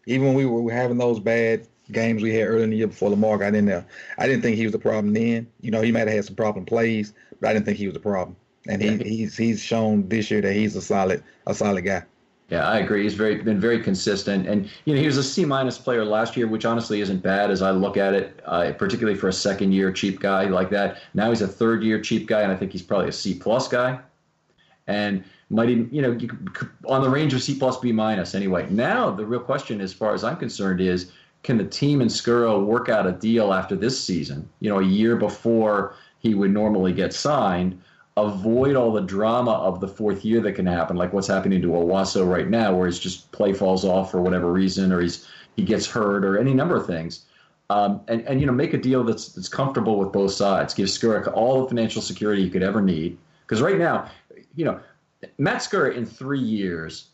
Even 0.07 0.29
when 0.29 0.37
we 0.37 0.47
were 0.47 0.73
having 0.73 0.97
those 0.97 1.21
bad 1.21 1.67
games 1.93 2.23
we 2.23 2.35
had 2.35 2.47
earlier 2.49 2.65
in 2.65 2.71
the 2.71 2.77
year 2.77 2.87
before 2.87 3.11
Lamar 3.11 3.39
got 3.39 3.55
in 3.55 3.67
there, 3.67 3.85
I 4.19 4.27
didn't 4.27 4.43
think 4.43 4.57
he 4.57 4.65
was 4.65 4.73
the 4.73 4.79
problem 4.79 5.13
then. 5.13 5.47
You 5.61 5.71
know, 5.71 5.83
he 5.83 5.93
might 5.93 6.01
have 6.01 6.17
had 6.17 6.25
some 6.25 6.37
problem 6.37 6.65
plays, 6.65 7.13
but 7.41 7.51
I 7.51 7.53
didn't 7.53 7.67
think 7.67 7.79
he 7.79 7.87
was 7.87 7.95
the 7.95 8.01
problem. 8.01 8.37
And 8.67 8.81
he, 8.81 8.97
he's 8.97 9.37
he's 9.37 9.61
shown 9.61 10.09
this 10.09 10.31
year 10.31 10.41
that 10.41 10.55
he's 10.55 10.75
a 10.75 10.83
solid 10.83 11.23
a 11.47 11.55
solid 11.55 11.83
guy. 11.83 12.05
Yeah, 12.51 12.69
I 12.69 12.79
agree. 12.79 13.03
He's 13.03 13.15
very 13.15 13.37
been 13.37 13.59
very 13.59 13.83
consistent, 13.83 14.47
and 14.47 14.71
you 14.85 14.95
know 14.95 15.01
he 15.01 15.07
was 15.07 15.17
a 15.17 15.23
C 15.23 15.45
minus 15.45 15.79
player 15.79 16.05
last 16.05 16.37
year, 16.37 16.47
which 16.47 16.65
honestly 16.65 17.01
isn't 17.01 17.23
bad 17.23 17.51
as 17.51 17.63
I 17.63 17.71
look 17.71 17.97
at 17.97 18.15
it, 18.15 18.41
uh, 18.45 18.73
particularly 18.73 19.19
for 19.19 19.29
a 19.29 19.33
second 19.33 19.73
year 19.73 19.91
cheap 19.91 20.21
guy 20.21 20.45
like 20.45 20.71
that. 20.71 20.99
Now 21.15 21.31
he's 21.31 21.41
a 21.41 21.49
third 21.49 21.83
year 21.83 22.01
cheap 22.01 22.27
guy, 22.27 22.43
and 22.43 22.53
I 22.53 22.57
think 22.57 22.73
he's 22.73 22.83
probably 22.83 23.09
a 23.09 23.13
C 23.13 23.35
plus 23.35 23.67
guy, 23.69 23.99
and 24.87 25.25
might 25.49 25.71
even 25.71 25.89
you 25.91 26.03
know 26.03 26.19
on 26.87 27.03
the 27.03 27.09
range 27.09 27.33
of 27.33 27.43
C 27.43 27.59
plus 27.59 27.79
B 27.79 27.93
minus 27.93 28.35
anyway. 28.35 28.67
Now 28.71 29.11
the 29.11 29.25
real 29.25 29.41
question, 29.41 29.81
as 29.81 29.95
far 29.95 30.13
as 30.13 30.23
I'm 30.23 30.37
concerned, 30.37 30.83
is 30.83 31.13
can 31.45 31.59
the 31.59 31.65
team 31.65 32.01
and 32.01 32.11
Skura 32.11 32.65
work 32.65 32.89
out 32.89 33.07
a 33.07 33.13
deal 33.13 33.53
after 33.53 33.77
this 33.77 34.03
season? 34.03 34.49
You 34.59 34.71
know, 34.71 34.81
a 34.81 34.85
year 34.85 35.15
before 35.15 35.95
he 36.19 36.35
would 36.35 36.51
normally 36.51 36.93
get 36.93 37.15
signed 37.15 37.81
avoid 38.17 38.77
all 38.77 38.93
the 38.93 39.01
drama 39.01 39.53
of 39.53 39.81
the 39.81 39.89
fourth 39.89 40.25
year 40.25 40.41
that 40.41 40.53
can 40.53 40.67
happen, 40.67 40.97
like 40.97 41.13
what's 41.13 41.27
happening 41.27 41.61
to 41.63 41.69
Owasso 41.69 42.29
right 42.29 42.49
now, 42.49 42.75
where 42.75 42.87
his 42.87 42.99
just 42.99 43.31
play 43.33 43.53
falls 43.53 43.85
off 43.85 44.11
for 44.11 44.21
whatever 44.21 44.53
reason, 44.53 44.93
or 44.93 45.01
he's 45.01 45.27
he 45.57 45.63
gets 45.63 45.87
hurt, 45.87 46.25
or 46.25 46.39
any 46.39 46.55
number 46.55 46.77
of 46.77 46.87
things. 46.87 47.25
Um, 47.71 48.01
and 48.09 48.21
and 48.23 48.41
you 48.41 48.47
know 48.47 48.53
make 48.53 48.75
a 48.75 48.79
deal 48.79 49.05
that's 49.05 49.31
that's 49.31 49.49
comfortable 49.49 49.99
with 49.99 50.13
both 50.13 50.33
sides. 50.33 50.75
Give 50.75 50.89
Skura 50.89 51.33
all 51.33 51.63
the 51.63 51.69
financial 51.69 52.03
security 52.03 52.43
he 52.43 52.51
could 52.51 52.63
ever 52.63 52.81
need. 52.81 53.19
Because 53.47 53.61
right 53.61 53.79
now, 53.79 54.11
you 54.55 54.65
know, 54.65 54.81
Matt 55.39 55.63
Skura 55.63 55.95
in 55.95 56.07
three 56.07 56.41
years. 56.41 57.09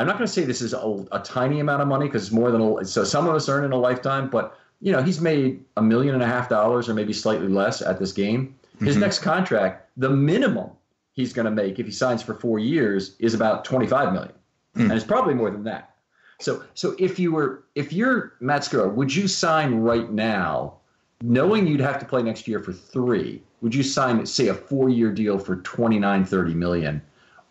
I'm 0.00 0.06
not 0.06 0.16
going 0.16 0.26
to 0.26 0.32
say 0.32 0.44
this 0.44 0.62
is 0.62 0.72
a, 0.72 1.06
a 1.12 1.20
tiny 1.20 1.60
amount 1.60 1.82
of 1.82 1.88
money 1.88 2.06
because 2.06 2.22
it's 2.22 2.32
more 2.32 2.50
than 2.50 2.62
a, 2.62 2.84
so 2.86 3.04
some 3.04 3.26
of 3.28 3.34
us 3.34 3.48
earn 3.48 3.64
in 3.64 3.72
a 3.72 3.76
lifetime, 3.76 4.30
but 4.30 4.58
you 4.80 4.92
know 4.92 5.02
he's 5.02 5.20
made 5.20 5.62
a 5.76 5.82
million 5.82 6.14
and 6.14 6.22
a 6.22 6.26
half 6.26 6.48
dollars 6.48 6.88
or 6.88 6.94
maybe 6.94 7.12
slightly 7.12 7.48
less 7.48 7.82
at 7.82 7.98
this 7.98 8.12
game. 8.12 8.54
His 8.78 8.94
mm-hmm. 8.94 9.00
next 9.02 9.18
contract, 9.18 9.90
the 9.98 10.08
minimum 10.08 10.70
he's 11.12 11.34
going 11.34 11.44
to 11.44 11.50
make 11.50 11.78
if 11.78 11.84
he 11.84 11.92
signs 11.92 12.22
for 12.22 12.32
four 12.32 12.58
years 12.58 13.14
is 13.18 13.34
about 13.34 13.64
25 13.66 14.14
million, 14.14 14.32
mm. 14.74 14.84
and 14.84 14.92
it's 14.92 15.04
probably 15.04 15.34
more 15.34 15.50
than 15.50 15.64
that. 15.64 15.94
So, 16.40 16.64
so 16.72 16.96
if 16.98 17.18
you 17.18 17.32
were, 17.32 17.64
if 17.74 17.92
you're 17.92 18.32
Matt 18.40 18.62
Skura, 18.62 18.90
would 18.92 19.14
you 19.14 19.28
sign 19.28 19.74
right 19.74 20.10
now, 20.10 20.78
knowing 21.20 21.66
you'd 21.66 21.80
have 21.80 21.98
to 21.98 22.06
play 22.06 22.22
next 22.22 22.48
year 22.48 22.60
for 22.60 22.72
three? 22.72 23.42
Would 23.60 23.74
you 23.74 23.82
sign, 23.82 24.24
say, 24.24 24.48
a 24.48 24.54
four-year 24.54 25.12
deal 25.12 25.38
for 25.38 25.56
29, 25.56 26.24
30 26.24 26.54
million? 26.54 27.02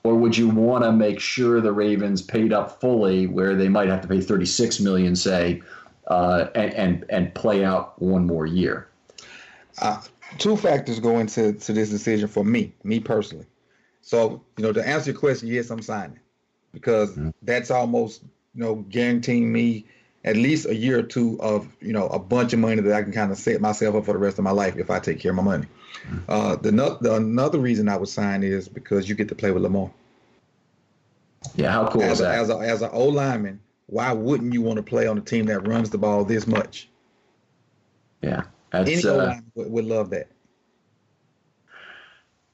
Or 0.04 0.16
would 0.16 0.38
you 0.38 0.48
want 0.48 0.84
to 0.86 0.92
make 0.92 1.20
sure 1.20 1.60
the 1.60 1.74
Ravens 1.74 2.22
paid 2.22 2.54
up 2.54 2.80
fully, 2.80 3.28
where 3.28 3.56
they 3.56 3.68
might 3.68 3.90
have 3.90 4.02
to 4.02 4.08
pay 4.08 4.22
36 4.22 4.80
million, 4.80 5.16
say, 5.16 5.62
uh, 6.08 6.48
and, 6.56 6.74
and 6.74 7.06
and 7.10 7.36
play 7.36 7.66
out 7.66 8.02
one 8.02 8.26
more 8.26 8.46
year? 8.46 8.88
Uh, 9.82 10.02
two 10.38 10.56
factors 10.56 11.00
go 11.00 11.20
into 11.20 11.54
to 11.54 11.74
this 11.74 11.90
decision 11.90 12.28
for 12.28 12.44
me, 12.46 12.74
me 12.84 13.00
personally. 13.00 13.46
So, 14.02 14.42
you 14.58 14.64
know, 14.64 14.74
to 14.74 14.88
answer 14.88 15.12
your 15.12 15.20
question, 15.20 15.50
yes, 15.50 15.70
I'm 15.70 15.82
signing 15.82 16.20
because 16.72 17.12
mm-hmm. 17.12 17.30
that's 17.42 17.70
almost, 17.70 18.24
you 18.56 18.64
know, 18.64 18.76
guaranteeing 18.90 19.52
me 19.52 19.86
at 20.24 20.36
least 20.36 20.68
a 20.68 20.76
year 20.76 21.00
or 21.00 21.04
two 21.04 21.40
of, 21.40 21.68
you 21.80 21.94
know, 21.94 22.08
a 22.08 22.20
bunch 22.20 22.54
of 22.54 22.60
money 22.60 22.82
that 22.82 22.94
I 22.94 23.04
can 23.04 23.12
kind 23.12 23.32
of 23.32 23.38
set 23.38 23.62
myself 23.62 23.96
up 23.96 24.06
for 24.06 24.14
the 24.14 24.20
rest 24.20 24.38
of 24.38 24.44
my 24.44 24.52
life 24.52 24.76
if 24.78 24.90
I 24.90 25.00
take 25.00 25.20
care 25.20 25.32
of 25.32 25.38
my 25.38 25.44
money. 25.44 25.68
Mm-hmm. 26.06 26.18
Uh, 26.28 26.56
the, 26.58 26.98
the 27.02 27.16
another 27.16 27.60
reason 27.60 27.88
I 27.88 27.98
would 27.98 28.10
sign 28.10 28.44
is 28.44 28.68
because 28.68 29.08
you 29.08 29.16
get 29.16 29.30
to 29.30 29.36
play 29.36 29.52
with 29.52 29.64
Lamar. 29.64 29.92
Yeah, 31.56 31.72
how 31.72 31.88
cool 31.88 32.04
as 32.04 32.14
is 32.14 32.20
that? 32.20 32.36
A, 32.36 32.38
as 32.38 32.50
a, 32.50 32.58
as 32.58 32.82
an 32.82 32.90
old 32.92 33.16
lineman, 33.16 33.62
why 33.86 34.12
wouldn't 34.12 34.54
you 34.54 34.62
want 34.62 34.78
to 34.78 34.84
play 34.84 35.08
on 35.08 35.18
a 35.18 35.22
team 35.22 35.46
that 35.46 35.68
runs 35.68 35.90
the 35.90 35.98
ball 35.98 36.26
this 36.26 36.46
much? 36.46 36.90
Yeah. 38.22 38.44
That's, 38.72 38.90
Any 38.90 39.08
uh, 39.08 39.36
would, 39.56 39.72
would 39.72 39.86
love 39.86 40.10
that. 40.12 40.28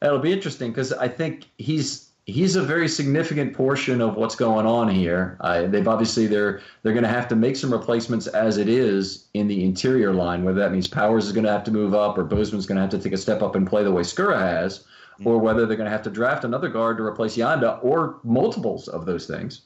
It'll 0.01 0.19
be 0.19 0.31
interesting 0.31 0.71
because 0.71 0.93
I 0.93 1.07
think 1.07 1.49
he's 1.57 2.09
he's 2.25 2.55
a 2.55 2.63
very 2.63 2.87
significant 2.87 3.53
portion 3.53 4.01
of 4.01 4.15
what's 4.15 4.35
going 4.35 4.65
on 4.65 4.89
here. 4.89 5.37
Uh, 5.41 5.67
they've 5.67 5.87
obviously 5.87 6.27
they're 6.27 6.61
they're 6.81 6.93
going 6.93 7.03
to 7.03 7.09
have 7.09 7.27
to 7.27 7.35
make 7.35 7.55
some 7.55 7.71
replacements 7.71 8.27
as 8.27 8.57
it 8.57 8.67
is 8.67 9.27
in 9.33 9.47
the 9.47 9.63
interior 9.63 10.13
line. 10.13 10.43
Whether 10.43 10.59
that 10.59 10.71
means 10.71 10.87
Powers 10.87 11.27
is 11.27 11.31
going 11.31 11.45
to 11.45 11.51
have 11.51 11.63
to 11.65 11.71
move 11.71 11.93
up, 11.93 12.17
or 12.17 12.23
Bozeman's 12.23 12.65
going 12.65 12.77
to 12.77 12.81
have 12.81 12.91
to 12.91 12.99
take 12.99 13.13
a 13.13 13.17
step 13.17 13.41
up 13.41 13.55
and 13.55 13.67
play 13.67 13.83
the 13.83 13.91
way 13.91 14.01
Skura 14.01 14.39
has, 14.39 14.79
mm-hmm. 14.79 15.27
or 15.27 15.37
whether 15.37 15.65
they're 15.65 15.77
going 15.77 15.85
to 15.85 15.91
have 15.91 16.03
to 16.03 16.09
draft 16.09 16.43
another 16.43 16.69
guard 16.69 16.97
to 16.97 17.03
replace 17.03 17.37
Yanda, 17.37 17.83
or 17.83 18.19
multiples 18.23 18.87
of 18.87 19.05
those 19.05 19.27
things. 19.27 19.61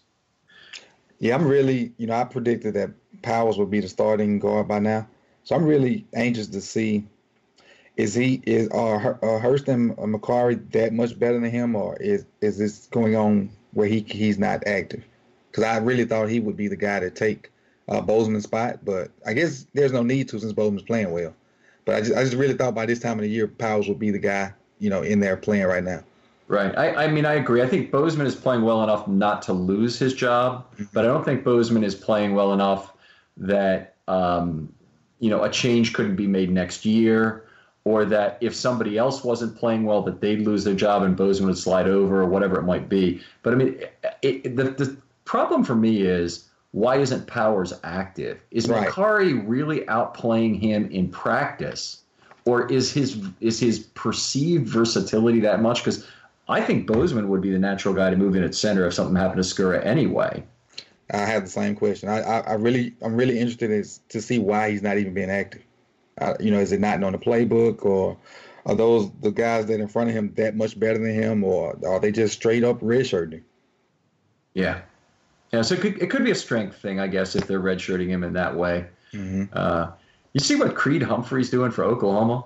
Yeah, 1.19 1.35
I'm 1.35 1.45
really, 1.45 1.93
you 1.97 2.07
know, 2.07 2.15
I 2.15 2.23
predicted 2.23 2.73
that 2.75 2.91
Powers 3.21 3.57
would 3.57 3.69
be 3.69 3.81
the 3.81 3.89
starting 3.89 4.39
guard 4.39 4.67
by 4.69 4.79
now. 4.79 5.07
So 5.43 5.55
I'm 5.55 5.65
really 5.65 6.05
anxious 6.13 6.47
to 6.47 6.61
see 6.61 7.05
is 7.99 8.13
he 8.13 8.41
is 8.45 8.69
uh, 8.71 8.95
uh 9.21 9.39
Hurst 9.39 9.67
and 9.67 9.95
Mekari 9.97 10.71
that 10.71 10.93
much 10.93 11.19
better 11.19 11.37
than 11.37 11.51
him, 11.51 11.75
or 11.75 11.97
is 11.97 12.25
is 12.39 12.57
this 12.57 12.87
going 12.87 13.17
on 13.17 13.49
where 13.73 13.87
he 13.87 13.99
he's 13.99 14.39
not 14.39 14.65
active? 14.65 15.03
Because 15.51 15.65
I 15.65 15.77
really 15.79 16.05
thought 16.05 16.29
he 16.29 16.39
would 16.39 16.55
be 16.55 16.69
the 16.69 16.77
guy 16.77 17.01
to 17.01 17.09
take 17.09 17.51
uh, 17.89 17.99
Bozeman's 17.99 18.45
spot, 18.45 18.85
but 18.85 19.11
I 19.25 19.33
guess 19.33 19.67
there's 19.73 19.91
no 19.91 20.01
need 20.01 20.29
to 20.29 20.39
since 20.39 20.53
Bozeman's 20.53 20.83
playing 20.83 21.11
well. 21.11 21.33
But 21.83 21.95
I 21.95 21.99
just 21.99 22.15
I 22.15 22.23
just 22.23 22.37
really 22.37 22.53
thought 22.53 22.73
by 22.73 22.85
this 22.85 22.99
time 22.99 23.19
of 23.19 23.23
the 23.23 23.29
year 23.29 23.47
Powers 23.47 23.89
would 23.89 23.99
be 23.99 24.11
the 24.11 24.19
guy 24.19 24.53
you 24.79 24.89
know 24.89 25.01
in 25.01 25.19
there 25.19 25.35
playing 25.35 25.65
right 25.65 25.83
now. 25.83 26.01
Right. 26.47 26.75
I, 26.77 27.03
I 27.03 27.07
mean, 27.09 27.25
I 27.25 27.33
agree. 27.33 27.61
I 27.61 27.67
think 27.67 27.91
Bozeman 27.91 28.25
is 28.25 28.35
playing 28.35 28.63
well 28.63 28.81
enough 28.81 29.07
not 29.07 29.43
to 29.43 29.53
lose 29.53 29.99
his 29.99 30.15
job, 30.15 30.65
mm-hmm. 30.73 30.85
but 30.93 31.03
I 31.03 31.07
don't 31.07 31.23
think 31.23 31.43
Bozeman 31.43 31.83
is 31.83 31.93
playing 31.93 32.33
well 32.33 32.53
enough 32.53 32.93
that 33.37 33.97
um, 34.07 34.73
you 35.19 35.29
know, 35.29 35.43
a 35.43 35.49
change 35.49 35.93
couldn't 35.93 36.15
be 36.15 36.25
made 36.25 36.49
next 36.49 36.85
year, 36.85 37.45
or 37.85 38.05
that 38.05 38.37
if 38.41 38.55
somebody 38.55 38.97
else 38.97 39.23
wasn't 39.23 39.57
playing 39.57 39.83
well, 39.83 40.01
that 40.01 40.21
they'd 40.21 40.41
lose 40.41 40.63
their 40.63 40.73
job 40.73 41.03
and 41.03 41.15
Bozeman 41.15 41.47
would 41.47 41.57
slide 41.57 41.87
over, 41.87 42.21
or 42.21 42.25
whatever 42.25 42.59
it 42.59 42.63
might 42.63 42.89
be. 42.89 43.21
But 43.41 43.53
I 43.53 43.55
mean, 43.55 43.79
it, 44.21 44.45
it, 44.45 44.55
the, 44.55 44.63
the 44.65 44.97
problem 45.25 45.63
for 45.63 45.75
me 45.75 46.01
is 46.01 46.49
why 46.71 46.97
isn't 46.97 47.25
Powers 47.27 47.73
active? 47.83 48.41
Is 48.51 48.67
right. 48.67 48.87
Mekari 48.87 49.43
really 49.47 49.81
outplaying 49.81 50.59
him 50.59 50.89
in 50.91 51.09
practice, 51.09 52.01
or 52.45 52.71
is 52.71 52.91
his 52.91 53.25
is 53.39 53.59
his 53.59 53.79
perceived 53.79 54.67
versatility 54.67 55.39
that 55.41 55.61
much? 55.61 55.83
Because 55.83 56.05
I 56.47 56.61
think 56.61 56.87
Bozeman 56.87 57.29
would 57.29 57.41
be 57.41 57.51
the 57.51 57.59
natural 57.59 57.93
guy 57.93 58.09
to 58.09 58.17
move 58.17 58.35
in 58.35 58.43
at 58.43 58.55
center 58.55 58.85
if 58.87 58.93
something 58.93 59.15
happened 59.15 59.41
to 59.43 59.47
Skura 59.47 59.85
anyway. 59.85 60.43
I 61.11 61.17
have 61.17 61.43
the 61.43 61.49
same 61.49 61.75
question. 61.75 62.09
I, 62.09 62.21
I, 62.21 62.39
I 62.41 62.53
really, 62.53 62.93
I'm 63.01 63.15
really 63.15 63.39
interested 63.39 63.71
in, 63.71 63.83
to 64.09 64.21
see 64.21 64.37
why 64.37 64.69
he's 64.69 64.83
not 64.83 64.97
even 64.97 65.13
being 65.13 65.31
active. 65.31 65.63
Uh, 66.19 66.35
you 66.39 66.51
know, 66.51 66.59
is 66.59 66.71
it 66.71 66.79
not 66.79 67.03
on 67.03 67.13
the 67.13 67.17
playbook, 67.17 67.85
or 67.85 68.17
are 68.65 68.75
those 68.75 69.11
the 69.21 69.31
guys 69.31 69.65
that 69.67 69.79
in 69.79 69.87
front 69.87 70.09
of 70.09 70.15
him 70.15 70.33
that 70.35 70.55
much 70.55 70.79
better 70.79 70.99
than 70.99 71.13
him, 71.13 71.43
or 71.43 71.77
are 71.85 71.99
they 71.99 72.11
just 72.11 72.33
straight 72.33 72.63
up 72.63 72.79
redshirting? 72.81 73.41
Yeah, 74.53 74.81
yeah. 75.51 75.61
So 75.61 75.75
it 75.75 75.81
could, 75.81 76.01
it 76.01 76.09
could 76.09 76.23
be 76.23 76.31
a 76.31 76.35
strength 76.35 76.77
thing, 76.77 76.99
I 76.99 77.07
guess, 77.07 77.35
if 77.35 77.47
they're 77.47 77.61
redshirting 77.61 78.07
him 78.07 78.23
in 78.23 78.33
that 78.33 78.55
way. 78.55 78.85
Mm-hmm. 79.13 79.45
Uh, 79.53 79.91
you 80.33 80.39
see 80.39 80.55
what 80.55 80.75
Creed 80.75 81.01
Humphrey's 81.01 81.49
doing 81.49 81.71
for 81.71 81.83
Oklahoma? 81.83 82.45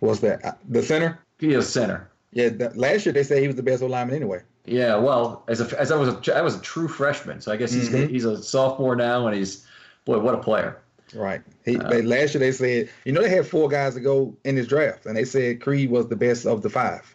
What's 0.00 0.20
that? 0.20 0.44
Uh, 0.44 0.52
the 0.68 0.82
center? 0.82 1.18
He 1.38 1.52
is 1.54 1.68
center. 1.68 2.10
Yeah, 2.32 2.50
the, 2.50 2.70
last 2.74 3.06
year 3.06 3.12
they 3.12 3.22
said 3.22 3.40
he 3.40 3.46
was 3.46 3.56
the 3.56 3.62
best 3.62 3.82
lineman 3.82 4.16
anyway. 4.16 4.42
Yeah, 4.66 4.96
well, 4.96 5.44
as 5.48 5.60
a, 5.60 5.80
as 5.80 5.92
I 5.92 5.96
was 5.96 6.08
a, 6.08 6.36
I 6.36 6.42
was 6.42 6.56
a 6.56 6.60
true 6.60 6.88
freshman, 6.88 7.40
so 7.40 7.52
I 7.52 7.56
guess 7.56 7.72
he's 7.72 7.88
mm-hmm. 7.88 8.12
he's 8.12 8.24
a 8.24 8.42
sophomore 8.42 8.96
now, 8.96 9.26
and 9.26 9.36
he's 9.36 9.64
boy, 10.04 10.18
what 10.18 10.34
a 10.34 10.38
player. 10.38 10.78
Right. 11.16 11.42
He, 11.64 11.78
uh, 11.78 11.88
they, 11.88 12.02
last 12.02 12.34
year 12.34 12.40
they 12.40 12.52
said, 12.52 12.90
you 13.04 13.12
know, 13.12 13.22
they 13.22 13.30
had 13.30 13.46
four 13.46 13.68
guys 13.68 13.94
to 13.94 14.00
go 14.00 14.36
in 14.44 14.54
this 14.54 14.66
draft, 14.66 15.06
and 15.06 15.16
they 15.16 15.24
said 15.24 15.60
Creed 15.60 15.90
was 15.90 16.08
the 16.08 16.16
best 16.16 16.46
of 16.46 16.62
the 16.62 16.70
five. 16.70 17.14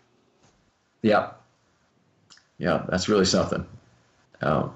Yeah. 1.02 1.32
Yeah, 2.58 2.86
that's 2.90 3.08
really 3.08 3.26
something. 3.26 3.66
Um, 4.42 4.74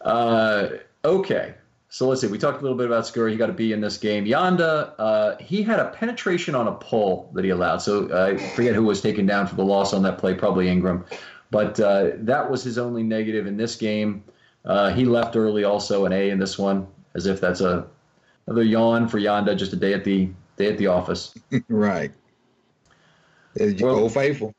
uh, 0.00 0.68
okay. 1.04 1.54
So 1.90 2.08
let's 2.08 2.20
see. 2.20 2.26
We 2.26 2.38
talked 2.38 2.58
a 2.58 2.62
little 2.62 2.76
bit 2.76 2.86
about 2.86 3.04
Skura. 3.04 3.30
He 3.30 3.36
got 3.36 3.46
to 3.46 3.54
be 3.54 3.72
in 3.72 3.80
this 3.80 3.96
game. 3.96 4.26
Yanda, 4.26 4.92
uh, 4.98 5.36
he 5.38 5.62
had 5.62 5.80
a 5.80 5.88
penetration 5.88 6.54
on 6.54 6.68
a 6.68 6.72
pull 6.72 7.30
that 7.34 7.44
he 7.44 7.50
allowed. 7.50 7.78
So 7.78 8.14
I 8.14 8.36
forget 8.36 8.74
who 8.74 8.84
was 8.84 9.00
taken 9.00 9.24
down 9.24 9.46
for 9.46 9.54
the 9.54 9.64
loss 9.64 9.94
on 9.94 10.02
that 10.02 10.18
play, 10.18 10.34
probably 10.34 10.68
Ingram. 10.68 11.06
But 11.50 11.80
uh, 11.80 12.10
that 12.16 12.50
was 12.50 12.62
his 12.62 12.76
only 12.76 13.02
negative 13.02 13.46
in 13.46 13.56
this 13.56 13.76
game. 13.76 14.22
Uh, 14.64 14.90
he 14.90 15.06
left 15.06 15.34
early, 15.34 15.64
also 15.64 16.04
an 16.04 16.12
A 16.12 16.28
in 16.28 16.38
this 16.38 16.58
one, 16.58 16.86
as 17.14 17.26
if 17.26 17.40
that's 17.40 17.62
a 17.62 17.86
another 18.48 18.62
yawn 18.62 19.06
for 19.06 19.18
Yanda, 19.18 19.56
just 19.56 19.72
a 19.74 19.76
day 19.76 19.92
at 19.92 20.04
the 20.04 20.28
day 20.56 20.66
at 20.66 20.78
the 20.78 20.86
office. 20.86 21.34
right. 21.68 22.10
Well, 23.80 24.08
faithful. 24.08 24.54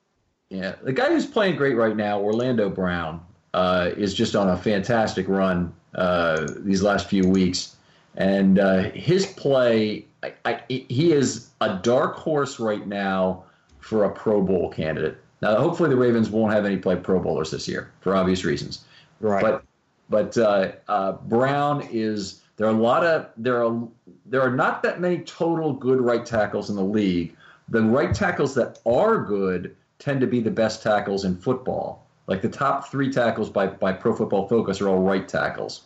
Yeah, 0.49 0.75
the 0.83 0.93
guy 0.93 1.09
who's 1.09 1.25
playing 1.25 1.55
great 1.55 1.75
right 1.75 1.95
now, 1.95 2.19
Orlando 2.19 2.69
Brown, 2.69 3.21
uh, 3.53 3.91
is 3.97 4.13
just 4.13 4.35
on 4.35 4.49
a 4.49 4.57
fantastic 4.57 5.27
run 5.27 5.73
uh, 5.95 6.47
these 6.57 6.83
last 6.83 7.07
few 7.07 7.27
weeks, 7.27 7.75
and 8.15 8.59
uh, 8.59 8.89
his 8.91 9.25
play, 9.25 10.05
I, 10.23 10.33
I, 10.45 10.61
he 10.67 11.13
is 11.13 11.49
a 11.61 11.77
dark 11.77 12.15
horse 12.15 12.59
right 12.59 12.85
now 12.85 13.43
for 13.79 14.03
a 14.03 14.11
Pro 14.11 14.41
Bowl 14.41 14.69
candidate. 14.69 15.17
Now, 15.41 15.55
hopefully, 15.55 15.89
the 15.89 15.95
Ravens 15.95 16.29
won't 16.29 16.53
have 16.53 16.65
any 16.65 16.77
play 16.77 16.95
Pro 16.95 17.19
Bowlers 17.19 17.51
this 17.51 17.67
year 17.67 17.91
for 18.01 18.15
obvious 18.15 18.43
reasons. 18.43 18.83
Right. 19.19 19.41
But 19.41 19.63
but 20.09 20.37
uh, 20.37 20.71
uh, 20.87 21.13
Brown 21.13 21.87
is 21.91 22.41
there 22.60 22.68
are 22.68 22.72
a 22.72 22.78
lot 22.78 23.05
of 23.05 23.30
there 23.38 23.64
are 23.64 23.88
there 24.26 24.41
are 24.41 24.51
not 24.51 24.84
that 24.84 24.99
many 24.99 25.20
total 25.20 25.72
good 25.72 26.01
right 26.01 26.26
tackles 26.26 26.70
in 26.70 26.76
the 26.76 26.84
league. 26.84 27.34
The 27.70 27.82
right 27.82 28.14
tackles 28.14 28.53
that 28.55 28.80
are 28.86 29.24
good 29.24 29.78
tend 29.97 30.20
to 30.20 30.28
be 30.28 30.41
the 30.41 30.51
best 30.51 30.84
tackles 30.84 31.24
in 31.24 31.38
football. 31.38 32.05
Like 32.28 32.41
the 32.41 32.49
top 32.49 32.91
three 32.91 33.10
tackles 33.12 33.49
by 33.49 33.68
by 33.68 33.93
Pro 33.93 34.14
Football 34.14 34.49
Focus 34.49 34.82
are 34.82 34.89
all 34.89 35.01
right 35.01 35.26
tackles, 35.26 35.84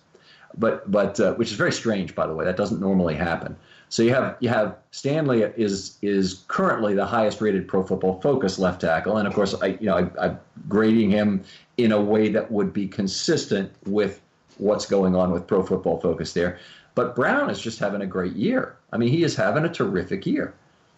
but 0.57 0.89
but 0.89 1.19
uh, 1.19 1.36
which 1.36 1.51
is 1.51 1.57
very 1.57 1.71
strange, 1.71 2.15
by 2.15 2.26
the 2.26 2.34
way. 2.34 2.43
That 2.43 2.57
doesn't 2.57 2.82
normally 2.82 3.13
happen. 3.13 3.55
So 3.89 4.01
you 4.01 4.11
have 4.15 4.36
you 4.39 4.49
have 4.49 4.76
Stanley 4.89 5.43
is 5.43 5.99
is 6.01 6.43
currently 6.47 6.95
the 6.95 7.05
highest 7.05 7.39
rated 7.39 7.67
Pro 7.67 7.84
Football 7.84 8.19
Focus 8.19 8.57
left 8.57 8.82
tackle, 8.82 9.17
and 9.17 9.28
of 9.28 9.36
course 9.36 9.53
I 9.61 9.78
you 9.80 9.86
know 9.86 9.97
I, 9.97 10.26
I'm 10.26 10.39
grading 10.67 11.11
him 11.11 11.43
in 11.78 11.91
a 11.91 12.01
way 12.01 12.30
that 12.30 12.51
would 12.51 12.74
be 12.74 12.88
consistent 12.88 13.71
with 13.86 14.21
what's 14.57 14.85
going 14.85 15.15
on 15.15 15.31
with 15.31 15.47
Pro 15.47 15.63
Football 15.63 15.99
Focus 15.99 16.33
there. 16.33 16.59
But 16.95 17.15
Brown 17.15 17.49
is 17.49 17.59
just 17.59 17.79
having 17.79 18.01
a 18.01 18.05
great 18.05 18.33
year. 18.33 18.77
I 18.91 18.97
mean, 18.97 19.09
he 19.09 19.23
is 19.23 19.35
having 19.35 19.65
a 19.65 19.73
terrific 19.73 20.25
year. 20.25 20.53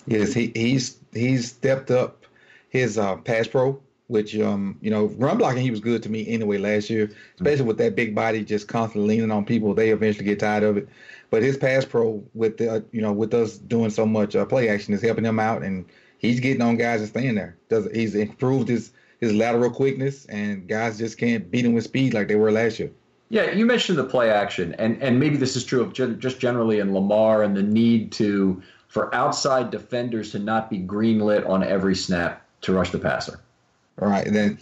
Yes, 0.07 0.33
he, 0.33 0.51
he's 0.55 0.97
he's 1.13 1.49
stepped 1.49 1.89
up 1.89 2.25
his 2.69 2.97
uh, 2.97 3.15
pass 3.17 3.47
pro, 3.47 3.79
which 4.07 4.37
um 4.37 4.77
you 4.81 4.91
know 4.91 5.05
run 5.17 5.37
blocking 5.37 5.63
he 5.63 5.71
was 5.71 5.79
good 5.79 6.03
to 6.03 6.09
me 6.09 6.27
anyway 6.27 6.57
last 6.57 6.89
year, 6.89 7.11
especially 7.35 7.59
mm-hmm. 7.59 7.67
with 7.67 7.77
that 7.77 7.95
big 7.95 8.13
body 8.13 8.43
just 8.43 8.67
constantly 8.67 9.15
leaning 9.15 9.31
on 9.31 9.45
people. 9.45 9.73
They 9.73 9.89
eventually 9.89 10.25
get 10.25 10.39
tired 10.39 10.63
of 10.63 10.77
it. 10.77 10.87
But 11.31 11.41
his 11.41 11.57
pass 11.57 11.85
pro 11.85 12.23
with 12.33 12.57
the, 12.57 12.83
you 12.91 13.01
know 13.01 13.13
with 13.13 13.33
us 13.33 13.57
doing 13.57 13.89
so 13.89 14.05
much 14.05 14.35
uh, 14.35 14.45
play 14.45 14.69
action 14.69 14.93
is 14.93 15.01
helping 15.01 15.25
him 15.25 15.39
out, 15.39 15.63
and 15.63 15.85
he's 16.19 16.39
getting 16.39 16.61
on 16.61 16.77
guys 16.77 16.99
and 16.99 17.09
staying 17.09 17.35
there. 17.35 17.57
Does 17.69 17.89
he's 17.91 18.13
improved 18.13 18.67
his 18.67 18.91
his 19.19 19.33
lateral 19.33 19.71
quickness, 19.71 20.25
and 20.25 20.67
guys 20.67 20.97
just 20.99 21.17
can't 21.17 21.49
beat 21.49 21.65
him 21.65 21.73
with 21.73 21.85
speed 21.85 22.13
like 22.13 22.27
they 22.27 22.35
were 22.35 22.51
last 22.51 22.79
year. 22.79 22.91
Yeah, 23.29 23.51
you 23.51 23.65
mentioned 23.65 23.97
the 23.97 24.03
play 24.03 24.29
action, 24.29 24.75
and 24.77 25.01
and 25.01 25.19
maybe 25.19 25.37
this 25.37 25.55
is 25.55 25.63
true 25.65 25.81
of 25.81 25.93
just 25.93 26.39
generally 26.39 26.79
in 26.79 26.93
Lamar 26.93 27.43
and 27.43 27.55
the 27.55 27.63
need 27.63 28.11
to 28.13 28.61
for 28.87 29.13
outside 29.13 29.71
defenders 29.71 30.31
to 30.31 30.39
not 30.39 30.69
be 30.69 30.79
greenlit 30.79 31.47
on 31.47 31.63
every 31.63 31.95
snap 31.95 32.45
to 32.61 32.73
rush 32.73 32.91
the 32.91 32.99
passer. 32.99 33.39
All 34.01 34.07
right, 34.07 34.25
and 34.25 34.35
then 34.35 34.59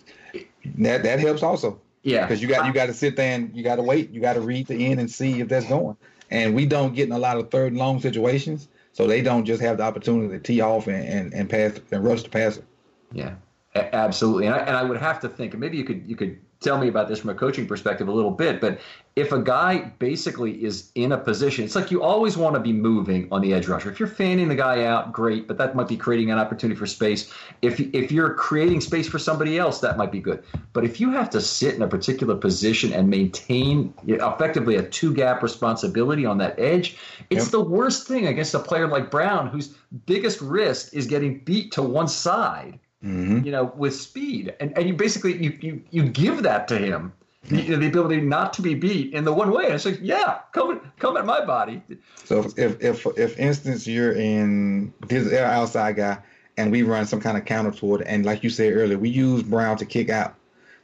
that 0.78 1.04
that 1.04 1.20
helps 1.20 1.44
also. 1.44 1.80
Yeah, 2.04 2.22
because 2.22 2.42
you 2.42 2.48
got 2.48 2.66
you 2.66 2.74
got 2.74 2.86
to 2.86 2.94
sit 2.94 3.16
there 3.16 3.36
and 3.36 3.56
you 3.56 3.64
got 3.64 3.76
to 3.76 3.84
wait. 3.84 4.12
You 4.12 4.22
got 4.22 4.34
to 4.34 4.42
read 4.42 4.68
the 4.68 4.86
end 4.86 5.00
and 5.00 5.12
see 5.12 5.42
if 5.42 5.50
that's 5.50 5.68
going 5.68 5.98
and 6.34 6.56
we 6.56 6.66
don't 6.66 6.96
get 6.96 7.08
in 7.08 7.12
a 7.14 7.20
lot 7.20 7.38
of 7.38 7.52
third 7.52 7.72
and 7.72 7.78
long 7.78 8.00
situations, 8.00 8.68
so 8.92 9.06
they 9.06 9.22
don't 9.22 9.46
just 9.46 9.62
have 9.62 9.78
the 9.78 9.84
opportunity 9.84 10.30
to 10.30 10.40
tee 10.40 10.62
off 10.62 10.88
and, 10.88 11.08
and, 11.08 11.34
and 11.34 11.50
pass 11.50 11.80
and 11.92 12.04
rush 12.04 12.24
the 12.24 12.30
passer. 12.30 12.64
Yeah, 13.12 13.36
absolutely. 13.76 14.48
And 14.48 14.56
I, 14.56 14.60
and 14.60 14.76
I 14.76 14.84
would 14.84 14.98
have 14.98 15.20
to 15.22 15.30
think, 15.30 15.54
and 15.54 15.62
maybe 15.62 15.78
you 15.78 15.84
could 15.84 16.04
you 16.08 16.16
could 16.16 16.40
tell 16.64 16.78
me 16.78 16.88
about 16.88 17.08
this 17.08 17.20
from 17.20 17.30
a 17.30 17.36
coaching 17.36 17.68
perspective 17.68 18.08
a 18.08 18.12
little 18.12 18.32
bit. 18.32 18.62
But 18.62 18.80
if 19.16 19.32
a 19.32 19.40
guy 19.40 19.92
basically 20.00 20.64
is 20.64 20.92
in 20.96 21.12
a 21.12 21.18
position, 21.18 21.64
it's 21.64 21.76
like 21.76 21.92
you 21.92 22.02
always 22.02 22.36
want 22.36 22.56
to 22.56 22.60
be 22.60 22.74
moving 22.74 23.28
on 23.32 23.42
the 23.42 23.54
edge 23.54 23.68
rusher. 23.68 23.92
If 23.92 24.00
you're 24.00 24.10
fanning 24.10 24.48
the 24.48 24.56
guy 24.56 24.86
out, 24.86 25.14
great, 25.14 25.48
but 25.48 25.58
that 25.60 25.76
might 25.76 25.88
be 25.88 25.98
creating 25.98 26.32
an 26.32 26.40
opportunity 26.40 26.78
for 26.78 26.88
space. 26.88 27.32
If 27.62 27.80
if 27.80 28.12
you're 28.12 28.34
creating 28.34 28.82
space 28.82 29.08
for 29.08 29.20
somebody 29.20 29.60
else, 29.60 29.82
that 29.82 29.98
might 29.98 30.12
be 30.12 30.20
good. 30.20 30.44
But 30.74 30.84
if 30.84 31.00
you 31.00 31.12
have 31.12 31.30
to 31.32 31.42
sit 31.42 31.76
in 31.76 31.84
a 31.84 31.88
particular 31.88 32.36
position 32.36 32.92
and 32.92 33.08
maintain 33.08 33.94
effectively 34.08 34.78
a 34.78 34.84
two 34.84 35.14
gap 35.14 35.44
responsibility 35.44 36.26
on 36.26 36.40
that 36.40 36.58
edge, 36.58 36.98
it's 37.30 37.46
yep. 37.46 37.52
the 37.52 37.62
worst 37.62 38.08
thing 38.08 38.28
against 38.28 38.56
a 38.56 38.60
player 38.60 38.88
like 38.88 39.12
Brown, 39.12 39.48
whose 39.48 39.76
biggest 40.08 40.42
risk 40.42 40.94
is 40.94 41.06
getting 41.06 41.40
beat 41.40 41.72
to 41.74 41.84
one 41.84 42.08
side 42.08 42.80
mm-hmm. 43.04 43.46
you 43.46 43.52
know, 43.52 43.74
with 43.76 43.96
speed. 43.96 44.54
And, 44.60 44.76
and 44.78 44.88
you 44.88 44.94
basically 44.94 45.42
you, 45.44 45.58
you, 45.62 45.84
you 45.92 46.04
give 46.04 46.44
that 46.44 46.68
to 46.70 46.78
him. 46.78 47.14
The, 47.50 47.76
the 47.76 47.88
ability 47.88 48.22
not 48.22 48.54
to 48.54 48.62
be 48.62 48.74
beat 48.74 49.14
in 49.14 49.26
the 49.26 49.34
one 49.34 49.52
way. 49.52 49.66
And 49.66 49.74
it's 49.74 49.86
like, 49.86 50.00
yeah, 50.02 50.40
come 50.54 50.80
come 50.98 51.18
at 51.18 51.26
my 51.26 51.44
body. 51.44 51.82
So 52.24 52.50
if 52.56 52.82
if 52.82 53.06
if 53.18 53.38
instance 53.38 53.86
you're 53.86 54.14
in 54.14 54.94
this 55.10 55.34
outside 55.34 55.98
guy 55.98 56.20
and 56.56 56.72
we 56.72 56.84
run 56.84 57.06
some 57.06 57.20
kind 57.20 57.38
of 57.38 57.44
counter 57.44 57.72
toward 57.72 58.02
and 58.04 58.26
like 58.26 58.44
you 58.44 58.50
said 58.50 58.72
earlier, 58.72 58.98
we 58.98 59.10
use 59.10 59.44
Brown 59.44 59.76
to 59.78 59.86
kick 59.86 60.10
out. 60.10 60.36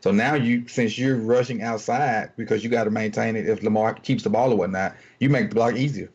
So 0.01 0.11
now 0.11 0.33
you 0.33 0.67
since 0.67 0.97
you're 0.97 1.15
rushing 1.15 1.61
outside 1.61 2.31
because 2.35 2.61
you 2.61 2.69
got 2.69 2.83
to 2.83 2.91
maintain 2.91 3.37
it 3.37 3.47
if 3.47 3.63
Lamar 3.63 3.93
keeps 3.93 4.23
the 4.23 4.29
ball 4.29 4.51
or 4.51 4.57
whatnot, 4.57 4.97
you 5.21 5.29
make 5.29 5.49
the 5.49 5.55
block 5.55 5.77
easier 5.77 6.11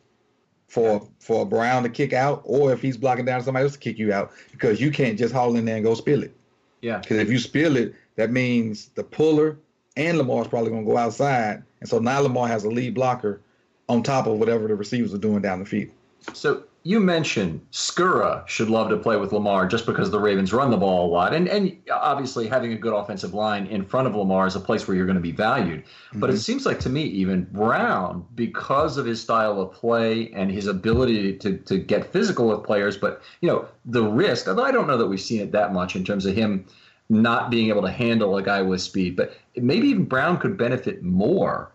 for 0.67 1.07
for 1.19 1.45
Brown 1.45 1.83
to 1.83 1.89
kick 1.89 2.13
out, 2.13 2.41
or 2.43 2.71
if 2.73 2.81
he's 2.81 2.97
blocking 2.97 3.25
down 3.25 3.43
somebody 3.43 3.63
else 3.63 3.73
to 3.73 3.79
kick 3.79 3.97
you 3.97 4.13
out, 4.13 4.31
because 4.51 4.81
you 4.81 4.91
can't 4.91 5.17
just 5.17 5.33
haul 5.33 5.55
in 5.55 5.65
there 5.65 5.75
and 5.75 5.85
go 5.85 5.93
spill 5.93 6.23
it. 6.23 6.35
Yeah. 6.81 6.99
Because 6.99 7.17
if 7.17 7.29
you 7.29 7.39
spill 7.39 7.77
it, 7.77 7.95
that 8.15 8.31
means 8.31 8.89
the 8.95 9.03
puller 9.03 9.57
and 9.97 10.17
Lamar's 10.17 10.47
probably 10.47 10.71
going 10.71 10.85
to 10.85 10.91
go 10.91 10.97
outside, 10.97 11.63
and 11.79 11.89
so 11.89 11.99
now 11.99 12.19
Lamar 12.19 12.47
has 12.47 12.63
a 12.63 12.69
lead 12.69 12.93
blocker 12.93 13.41
on 13.87 14.03
top 14.03 14.27
of 14.27 14.37
whatever 14.39 14.67
the 14.67 14.75
receivers 14.75 15.13
are 15.13 15.19
doing 15.19 15.41
down 15.41 15.59
the 15.59 15.65
field. 15.65 15.91
So 16.33 16.63
you 16.85 16.99
mentioned 16.99 17.65
Skura 17.71 18.47
should 18.47 18.69
love 18.69 18.89
to 18.89 18.97
play 18.97 19.17
with 19.17 19.33
Lamar 19.33 19.65
just 19.65 19.87
because 19.87 20.11
the 20.11 20.19
Ravens 20.19 20.53
run 20.53 20.69
the 20.69 20.77
ball 20.77 21.07
a 21.07 21.11
lot. 21.11 21.33
And 21.33 21.49
and 21.49 21.75
obviously 21.91 22.47
having 22.47 22.73
a 22.73 22.77
good 22.77 22.93
offensive 22.93 23.33
line 23.33 23.65
in 23.65 23.83
front 23.83 24.07
of 24.07 24.13
Lamar 24.13 24.45
is 24.45 24.55
a 24.55 24.59
place 24.59 24.87
where 24.87 24.95
you're 24.95 25.07
going 25.07 25.15
to 25.17 25.21
be 25.21 25.31
valued. 25.31 25.83
Mm-hmm. 25.83 26.19
But 26.19 26.29
it 26.29 26.33
mm-hmm. 26.33 26.41
seems 26.41 26.65
like 26.67 26.79
to 26.81 26.89
me, 26.89 27.01
even 27.01 27.45
Brown, 27.45 28.23
because 28.35 28.97
of 28.97 29.05
his 29.07 29.19
style 29.19 29.59
of 29.59 29.71
play 29.71 30.31
and 30.33 30.51
his 30.51 30.67
ability 30.67 31.37
to, 31.37 31.57
to 31.57 31.79
get 31.79 32.13
physical 32.13 32.49
with 32.49 32.63
players, 32.63 32.97
but 32.97 33.23
you 33.41 33.49
know, 33.49 33.67
the 33.85 34.03
risk, 34.03 34.47
although 34.47 34.63
I 34.63 34.71
don't 34.71 34.85
know 34.85 34.99
that 34.99 35.07
we've 35.07 35.19
seen 35.19 35.41
it 35.41 35.51
that 35.53 35.73
much 35.73 35.95
in 35.95 36.05
terms 36.05 36.27
of 36.27 36.35
him 36.35 36.67
not 37.09 37.49
being 37.49 37.69
able 37.69 37.81
to 37.81 37.91
handle 37.91 38.37
a 38.37 38.43
guy 38.43 38.61
with 38.61 38.79
speed, 38.79 39.15
but 39.15 39.35
maybe 39.55 39.87
even 39.87 40.05
Brown 40.05 40.37
could 40.37 40.55
benefit 40.55 41.01
more 41.01 41.71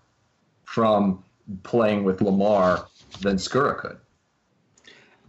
from 0.62 1.24
playing 1.64 2.04
with 2.04 2.22
Lamar 2.22 2.86
than 3.22 3.38
Skura 3.38 3.76
could. 3.76 3.98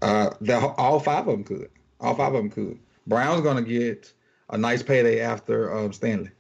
Uh, 0.02 0.32
the, 0.42 0.58
all 0.58 1.00
five 1.00 1.28
of 1.28 1.34
them 1.34 1.44
could. 1.44 1.70
All 2.00 2.16
five 2.16 2.34
of 2.34 2.42
them 2.42 2.50
could. 2.50 2.80
Brown's 3.08 3.42
going 3.42 3.64
to 3.64 3.70
get 3.70 4.12
a 4.50 4.58
nice 4.58 4.84
payday 4.84 5.22
after 5.22 5.76
um, 5.76 5.94
Stanley. 5.94 6.32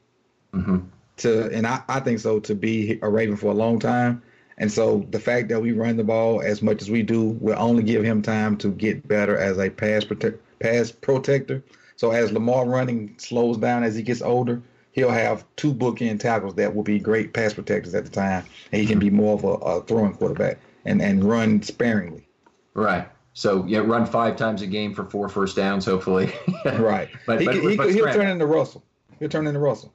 Mm-hmm. 0.54 0.80
To 1.18 1.50
and 1.52 1.68
I, 1.68 1.82
I 1.88 2.00
think 2.00 2.20
so 2.20 2.40
to 2.42 2.56
be 2.56 3.00
a 3.02 3.10
Raven 3.10 3.38
for 3.38 3.52
a 3.52 3.56
long 3.56 3.80
time. 3.80 4.22
And 4.58 4.72
so 4.72 5.06
the 5.10 5.20
fact 5.20 5.50
that 5.50 5.62
we 5.62 5.72
run 5.72 5.98
the 5.98 6.04
ball 6.04 6.42
as 6.42 6.62
much 6.62 6.82
as 6.82 6.90
we 6.90 7.04
do 7.04 7.30
will 7.42 7.58
only 7.58 7.84
give 7.84 8.04
him 8.04 8.22
time 8.22 8.58
to 8.58 8.70
get 8.70 9.08
better 9.08 9.38
as 9.38 9.58
a 9.58 9.70
pass 9.70 10.04
protect 10.04 10.40
pass 10.60 10.92
protector. 10.92 11.64
So 11.96 12.12
as 12.12 12.32
Lamar 12.32 12.68
running 12.68 13.16
slows 13.18 13.58
down 13.58 13.84
as 13.84 13.96
he 13.96 14.04
gets 14.04 14.22
older, 14.22 14.62
he'll 14.92 15.12
have 15.12 15.46
two 15.56 15.74
bookend 15.74 16.20
tackles 16.20 16.56
that 16.56 16.76
will 16.76 16.84
be 16.84 17.00
great 17.00 17.34
pass 17.34 17.54
protectors 17.54 17.96
at 17.96 18.06
the 18.06 18.12
time, 18.12 18.46
and 18.72 18.82
he 18.82 18.88
can 18.88 19.00
be 19.00 19.10
more 19.10 19.36
of 19.36 19.44
a, 19.44 19.48
a 19.48 19.84
throwing 19.84 20.14
quarterback 20.14 20.58
and, 20.86 21.02
and 21.02 21.24
run 21.24 21.62
sparingly. 21.62 22.28
Right. 22.74 23.08
So 23.34 23.66
yeah, 23.66 23.80
run 23.80 24.06
five 24.06 24.36
times 24.36 24.62
a 24.62 24.68
game 24.68 24.94
for 24.94 25.06
four 25.06 25.30
first 25.30 25.56
downs, 25.56 25.86
hopefully. 25.86 26.34
right. 26.66 27.10
But, 27.26 27.40
he, 27.40 27.46
but, 27.46 27.56
he, 27.56 27.78
but 27.78 27.88
will 27.88 28.14
turn 28.14 28.28
into 28.28 28.46
Russell. 28.46 28.84
He'll 29.20 29.30
turn 29.30 29.48
into 29.48 29.60
Russell, 29.60 29.94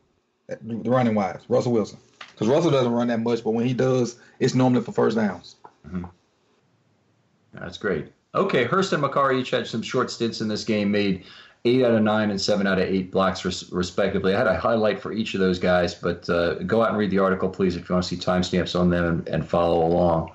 the 0.49 0.77
running 0.89 1.15
wise, 1.15 1.41
Russell 1.49 1.73
Wilson. 1.73 1.99
Because 2.33 2.49
Russell 2.49 2.71
doesn't 2.71 2.93
run 2.93 3.09
that 3.09 3.21
much, 3.21 3.43
but 3.43 3.51
when 3.51 3.67
he 3.67 3.73
does, 3.73 4.17
it's 4.41 4.55
normally 4.55 4.83
for 4.83 4.93
first 4.93 5.17
downs. 5.17 5.57
That's 7.53 7.79
great. 7.79 8.13
Okay, 8.35 8.65
Hurst 8.65 8.93
and 8.93 9.03
Mekari 9.03 9.41
each 9.41 9.51
had 9.51 9.67
some 9.67 9.81
short 9.83 10.11
stints 10.11 10.41
in 10.43 10.49
this 10.49 10.63
game, 10.63 10.91
made 10.91 11.25
eight 11.65 11.83
out 11.83 11.93
of 11.93 12.03
nine 12.03 12.31
and 12.31 12.41
seven 12.41 12.67
out 12.67 12.79
of 12.79 12.87
eight 12.87 13.11
blocks, 13.11 13.45
res- 13.45 13.73
respectively. 13.73 14.35
I 14.35 14.39
had 14.39 14.47
a 14.47 14.59
highlight 14.59 15.01
for 15.01 15.13
each 15.13 15.35
of 15.35 15.41
those 15.41 15.59
guys, 15.59 15.95
but 15.95 16.29
uh, 16.29 16.55
go 16.65 16.83
out 16.83 16.91
and 16.91 16.99
read 16.99 17.11
the 17.11 17.19
article, 17.19 17.49
please, 17.49 17.77
if 17.77 17.89
you 17.89 17.95
want 17.95 18.05
to 18.05 18.15
see 18.15 18.21
timestamps 18.21 18.79
on 18.79 18.91
them 18.91 19.05
and, 19.05 19.29
and 19.29 19.49
follow 19.49 19.87
along. 19.87 20.33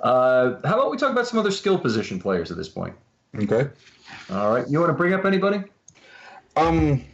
Uh, 0.00 0.56
how 0.64 0.74
about 0.74 0.90
we 0.90 0.96
talk 0.96 1.10
about 1.10 1.26
some 1.26 1.38
other 1.38 1.50
skill 1.50 1.78
position 1.78 2.20
players 2.20 2.50
at 2.50 2.56
this 2.56 2.68
point? 2.68 2.94
Okay. 3.36 3.68
All 4.30 4.52
right, 4.52 4.68
you 4.68 4.78
want 4.78 4.90
to 4.90 4.94
bring 4.94 5.12
up 5.12 5.24
anybody? 5.24 5.62
Um, 6.56 7.04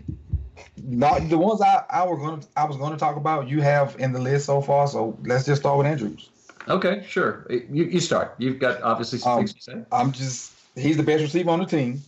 not 0.83 1.29
the 1.29 1.39
ones 1.39 1.61
I, 1.61 1.85
I 1.91 2.07
were 2.07 2.17
going 2.17 2.41
to 2.41 2.47
I 2.57 2.65
was 2.65 2.77
going 2.77 2.93
to 2.93 2.99
talk 2.99 3.17
about. 3.17 3.49
You 3.49 3.61
have 3.63 3.97
in 3.99 4.13
the 4.13 4.21
list 4.21 4.47
so 4.47 4.61
far, 4.61 4.87
so 4.87 5.19
let's 5.25 5.45
just 5.45 5.63
start 5.63 5.79
with 5.79 5.87
Andrews. 5.87 6.31
Okay, 6.69 7.05
sure. 7.07 7.47
You, 7.51 7.85
you 7.85 8.01
start. 8.01 8.35
You've 8.39 8.59
got 8.59 8.83
obviously 8.83 9.19
some 9.19 9.33
Um, 9.33 9.39
things 9.39 9.55
to 9.55 9.63
say. 9.63 9.85
I'm 9.93 10.13
just 10.13 10.53
he's 10.77 10.97
the 10.97 11.03
best 11.03 11.23
receiver 11.23 11.51
on 11.51 11.61
the 11.61 11.67
team. 11.67 12.03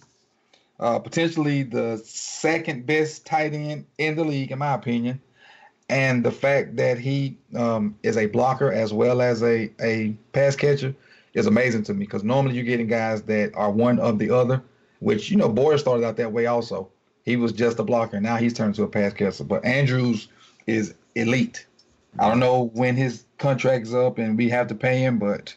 Uh, 0.79 0.99
potentially 0.99 1.62
the 1.62 2.01
second 2.05 2.85
best 2.87 3.24
tight 3.24 3.55
end 3.55 3.87
in 3.99 4.14
the 4.14 4.24
league, 4.24 4.53
in 4.53 4.59
my 4.59 4.74
opinion. 4.74 5.20
And 5.89 6.24
the 6.24 6.32
fact 6.32 6.76
that 6.76 6.99
he 6.99 7.37
um, 7.55 7.97
is 8.03 8.16
a 8.16 8.26
blocker 8.26 8.72
as 8.72 8.93
well 8.93 9.20
as 9.20 9.43
a, 9.43 9.70
a 9.80 10.16
pass 10.32 10.57
catcher 10.57 10.95
is 11.34 11.47
amazing 11.47 11.84
to 11.84 11.95
me 11.95 12.01
because 12.01 12.24
normally 12.24 12.57
you're 12.57 12.64
getting 12.64 12.89
guys 12.89 13.22
that 13.22 13.55
are 13.55 13.70
one 13.70 13.99
of 14.01 14.18
the 14.18 14.30
other, 14.30 14.62
which, 15.01 15.30
you 15.30 15.37
know, 15.37 15.49
Boyle 15.49 15.78
started 15.78 16.05
out 16.05 16.16
that 16.16 16.32
way 16.32 16.47
also. 16.47 16.89
He 17.24 17.37
was 17.37 17.53
just 17.53 17.78
a 17.78 17.84
blocker. 17.84 18.20
Now 18.20 18.37
he's 18.37 18.55
turned 18.55 18.74
to 18.76 18.82
a 18.82 18.89
pass 18.89 19.12
catcher. 19.12 19.45
But 19.45 19.64
Andrews 19.64 20.28
is 20.66 20.95
elite. 21.14 21.66
I 22.18 22.28
don't 22.28 22.41
know 22.41 22.70
when 22.72 22.97
his 22.97 23.24
contract's 23.39 23.93
up 23.93 24.18
and 24.18 24.37
we 24.39 24.49
have 24.49 24.68
to 24.68 24.74
pay 24.74 24.99
him, 24.99 25.18
but 25.18 25.55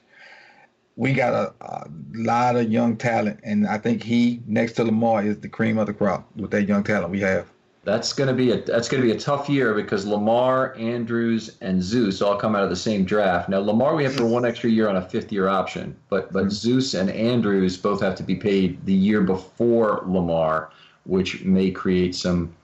we 0.99 1.13
got 1.13 1.33
a, 1.33 1.53
a 1.61 1.87
lot 2.13 2.57
of 2.57 2.69
young 2.69 2.97
talent, 2.97 3.39
and 3.43 3.65
I 3.65 3.77
think 3.77 4.03
he, 4.03 4.41
next 4.45 4.73
to 4.73 4.83
Lamar, 4.83 5.23
is 5.23 5.39
the 5.39 5.47
cream 5.47 5.77
of 5.77 5.87
the 5.87 5.93
crop 5.93 6.29
with 6.35 6.51
that 6.51 6.63
young 6.63 6.83
talent 6.83 7.09
we 7.09 7.21
have. 7.21 7.47
That's 7.89 8.13
going 8.13 8.27
to 8.27 8.35
be 8.35 8.51
a 8.51 8.61
that's 8.61 8.87
going 8.87 9.01
to 9.01 9.07
be 9.07 9.15
a 9.15 9.19
tough 9.19 9.49
year 9.49 9.73
because 9.73 10.05
Lamar, 10.05 10.75
Andrews, 10.77 11.57
and 11.59 11.81
Zeus 11.81 12.21
all 12.21 12.37
come 12.37 12.55
out 12.55 12.63
of 12.63 12.69
the 12.69 12.75
same 12.75 13.03
draft. 13.03 13.49
Now 13.49 13.61
Lamar 13.61 13.95
we 13.95 14.03
have 14.03 14.13
for 14.13 14.27
one 14.27 14.45
extra 14.45 14.69
year 14.69 14.87
on 14.87 14.97
a 14.97 15.01
fifth 15.01 15.31
year 15.31 15.47
option, 15.47 15.97
but 16.07 16.31
but 16.31 16.41
mm-hmm. 16.41 16.49
Zeus 16.49 16.93
and 16.93 17.09
Andrews 17.09 17.77
both 17.77 17.99
have 18.01 18.13
to 18.15 18.23
be 18.23 18.35
paid 18.35 18.85
the 18.85 18.93
year 18.93 19.21
before 19.21 20.03
Lamar, 20.05 20.69
which 21.05 21.43
may 21.43 21.71
create 21.71 22.13
some 22.13 22.55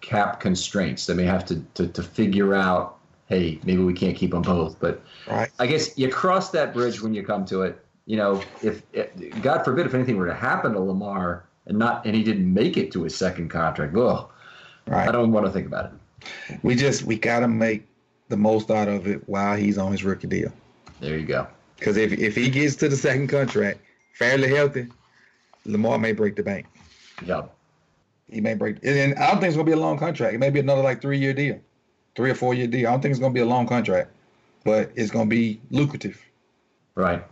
cap 0.00 0.40
constraints. 0.40 1.06
They 1.06 1.14
may 1.14 1.26
have 1.26 1.44
to 1.44 1.62
to, 1.74 1.86
to 1.86 2.02
figure 2.02 2.52
out, 2.52 2.98
hey, 3.28 3.60
maybe 3.62 3.84
we 3.84 3.94
can't 3.94 4.16
keep 4.16 4.32
them 4.32 4.42
both. 4.42 4.80
But 4.80 5.00
Right. 5.28 5.48
I 5.60 5.68
guess 5.68 5.96
you 5.96 6.08
cross 6.08 6.50
that 6.50 6.74
bridge 6.74 7.00
when 7.00 7.14
you 7.14 7.22
come 7.22 7.44
to 7.46 7.62
it. 7.62 7.84
You 8.06 8.16
know, 8.16 8.42
if, 8.64 8.82
if 8.92 9.10
God 9.42 9.64
forbid 9.64 9.86
if 9.86 9.94
anything 9.94 10.16
were 10.16 10.26
to 10.26 10.34
happen 10.34 10.72
to 10.72 10.80
Lamar 10.80 11.44
and 11.66 11.78
not 11.78 12.04
and 12.04 12.16
he 12.16 12.24
didn't 12.24 12.52
make 12.52 12.76
it 12.76 12.90
to 12.92 13.04
his 13.04 13.14
second 13.14 13.48
contract, 13.48 13.92
ugh. 14.88 14.94
I 14.94 15.12
don't 15.12 15.32
want 15.32 15.46
to 15.46 15.52
think 15.52 15.66
about 15.66 15.86
it. 15.86 16.58
We 16.62 16.74
just 16.74 17.04
we 17.04 17.18
gotta 17.18 17.48
make 17.48 17.86
the 18.28 18.36
most 18.36 18.70
out 18.70 18.88
of 18.88 19.06
it 19.06 19.28
while 19.28 19.56
he's 19.56 19.78
on 19.78 19.92
his 19.92 20.04
rookie 20.04 20.26
deal. 20.26 20.52
There 21.00 21.16
you 21.16 21.26
go. 21.26 21.46
Because 21.78 21.96
if 21.96 22.12
if 22.12 22.34
he 22.34 22.50
gets 22.50 22.76
to 22.76 22.88
the 22.88 22.96
second 22.96 23.28
contract 23.28 23.80
fairly 24.14 24.48
healthy, 24.48 24.88
Lamar 25.64 25.98
may 25.98 26.12
break 26.12 26.36
the 26.36 26.42
bank. 26.42 26.66
Yep. 27.24 27.52
He 28.28 28.40
may 28.40 28.54
break, 28.54 28.78
and 28.82 29.14
I 29.14 29.30
don't 29.30 29.40
think 29.40 29.48
it's 29.48 29.56
gonna 29.56 29.66
be 29.66 29.72
a 29.72 29.76
long 29.76 29.98
contract. 29.98 30.34
It 30.34 30.38
may 30.38 30.50
be 30.50 30.60
another 30.60 30.82
like 30.82 31.00
three 31.00 31.18
year 31.18 31.32
deal, 31.32 31.60
three 32.16 32.30
or 32.30 32.34
four 32.34 32.54
year 32.54 32.66
deal. 32.66 32.88
I 32.88 32.90
don't 32.90 33.00
think 33.00 33.12
it's 33.12 33.20
gonna 33.20 33.34
be 33.34 33.40
a 33.40 33.46
long 33.46 33.66
contract, 33.66 34.10
but 34.64 34.90
it's 34.96 35.10
gonna 35.10 35.30
be 35.30 35.60
lucrative. 35.70 36.20
Right. 36.94 37.24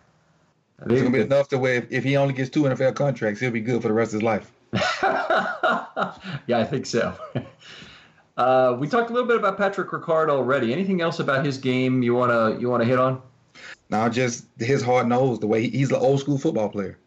It's 0.87 1.01
gonna 1.01 1.11
be 1.11 1.21
enough 1.21 1.49
to 1.49 1.59
where 1.59 1.75
if, 1.75 1.91
if 1.91 2.05
he 2.05 2.17
only 2.17 2.35
gets 2.35 2.51
two 2.51 2.63
NFL 2.63 2.95
contracts, 2.95 3.41
he'll 3.41 3.51
be 3.51 3.61
good 3.61 3.81
for 3.81 3.89
the 3.89 3.95
rest 3.95 4.11
of 4.11 4.21
his 4.21 4.23
life. 4.23 4.53
yeah, 6.47 6.59
I 6.59 6.65
think 6.65 6.87
so. 6.87 7.15
Uh, 8.37 8.77
we 8.81 8.89
talked 8.89 9.11
a 9.11 9.13
little 9.13 9.29
bit 9.29 9.37
about 9.37 9.57
Patrick 9.57 9.91
Ricard 9.91 10.29
already. 10.29 10.73
Anything 10.73 11.01
else 11.01 11.21
about 11.21 11.45
his 11.45 11.57
game 11.57 12.03
you 12.03 12.15
wanna 12.15 12.59
you 12.59 12.69
wanna 12.69 12.85
hit 12.85 12.99
on? 12.99 13.23
Now, 13.91 14.09
just 14.09 14.47
his 14.59 14.83
hard 14.83 15.07
nose, 15.07 15.39
the 15.39 15.47
way 15.47 15.63
he, 15.63 15.71
he's 15.71 15.91
an 15.91 15.99
old 15.99 16.19
school 16.19 16.37
football 16.37 16.69
player. 16.69 16.99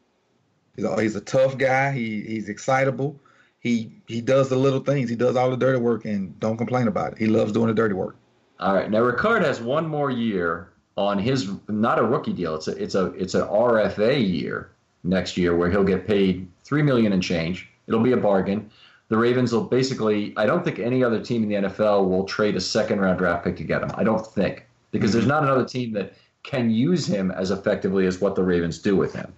He's 0.78 0.86
a, 0.86 1.02
he's 1.02 1.16
a 1.18 1.22
tough 1.22 1.58
guy. 1.58 1.92
He 1.92 2.22
he's 2.22 2.48
excitable. 2.48 3.20
He 3.60 3.92
he 4.08 4.22
does 4.22 4.48
the 4.48 4.56
little 4.56 4.80
things. 4.80 5.10
He 5.10 5.18
does 5.18 5.36
all 5.36 5.50
the 5.50 5.58
dirty 5.58 5.80
work 5.80 6.06
and 6.06 6.40
don't 6.40 6.56
complain 6.56 6.88
about 6.88 7.12
it. 7.14 7.18
He 7.18 7.26
loves 7.26 7.52
doing 7.52 7.68
the 7.68 7.74
dirty 7.74 7.94
work. 7.94 8.16
All 8.62 8.74
right. 8.74 8.90
Now 8.90 9.00
Ricard 9.00 9.44
has 9.44 9.60
one 9.60 9.86
more 9.86 10.10
year 10.10 10.72
on 10.96 11.20
his 11.20 11.52
not 11.68 12.00
a 12.00 12.04
rookie 12.04 12.32
deal. 12.32 12.56
It's 12.56 12.70
a 12.70 12.82
it's 12.82 12.96
a 12.96 13.08
it's 13.08 13.34
an 13.34 13.42
RFA 13.42 14.26
year 14.26 14.72
next 15.08 15.38
year 15.38 15.56
where 15.56 15.70
he'll 15.70 15.84
get 15.84 16.08
paid 16.08 16.48
three 16.64 16.82
million 16.82 17.14
and 17.14 17.24
change. 17.24 17.70
It'll 17.88 18.04
be 18.04 18.12
a 18.12 18.18
bargain. 18.18 18.70
The 19.10 19.18
Ravens 19.18 19.54
will 19.54 19.64
basically 19.64 20.34
I 20.38 20.46
don't 20.46 20.64
think 20.64 20.80
any 20.80 21.04
other 21.04 21.20
team 21.20 21.44
in 21.44 21.50
the 21.50 21.70
NFL 21.70 22.10
will 22.10 22.26
trade 22.26 22.56
a 22.56 22.62
second 22.62 23.00
round 23.00 23.20
draft 23.20 23.44
pick 23.44 23.56
to 23.58 23.64
get 23.64 23.82
him. 23.82 23.92
I 23.96 24.04
don't 24.04 24.26
think. 24.26 24.66
Because 24.92 25.14
there's 25.14 25.26
not 25.26 25.44
another 25.44 25.66
team 25.66 25.92
that 25.94 26.14
can 26.44 26.70
use 26.70 27.06
him 27.06 27.32
as 27.32 27.52
effectively 27.52 28.08
as 28.08 28.22
what 28.22 28.36
the 28.36 28.44
Ravens 28.44 28.80
do 28.80 28.96
with 28.96 29.14
him. 29.14 29.34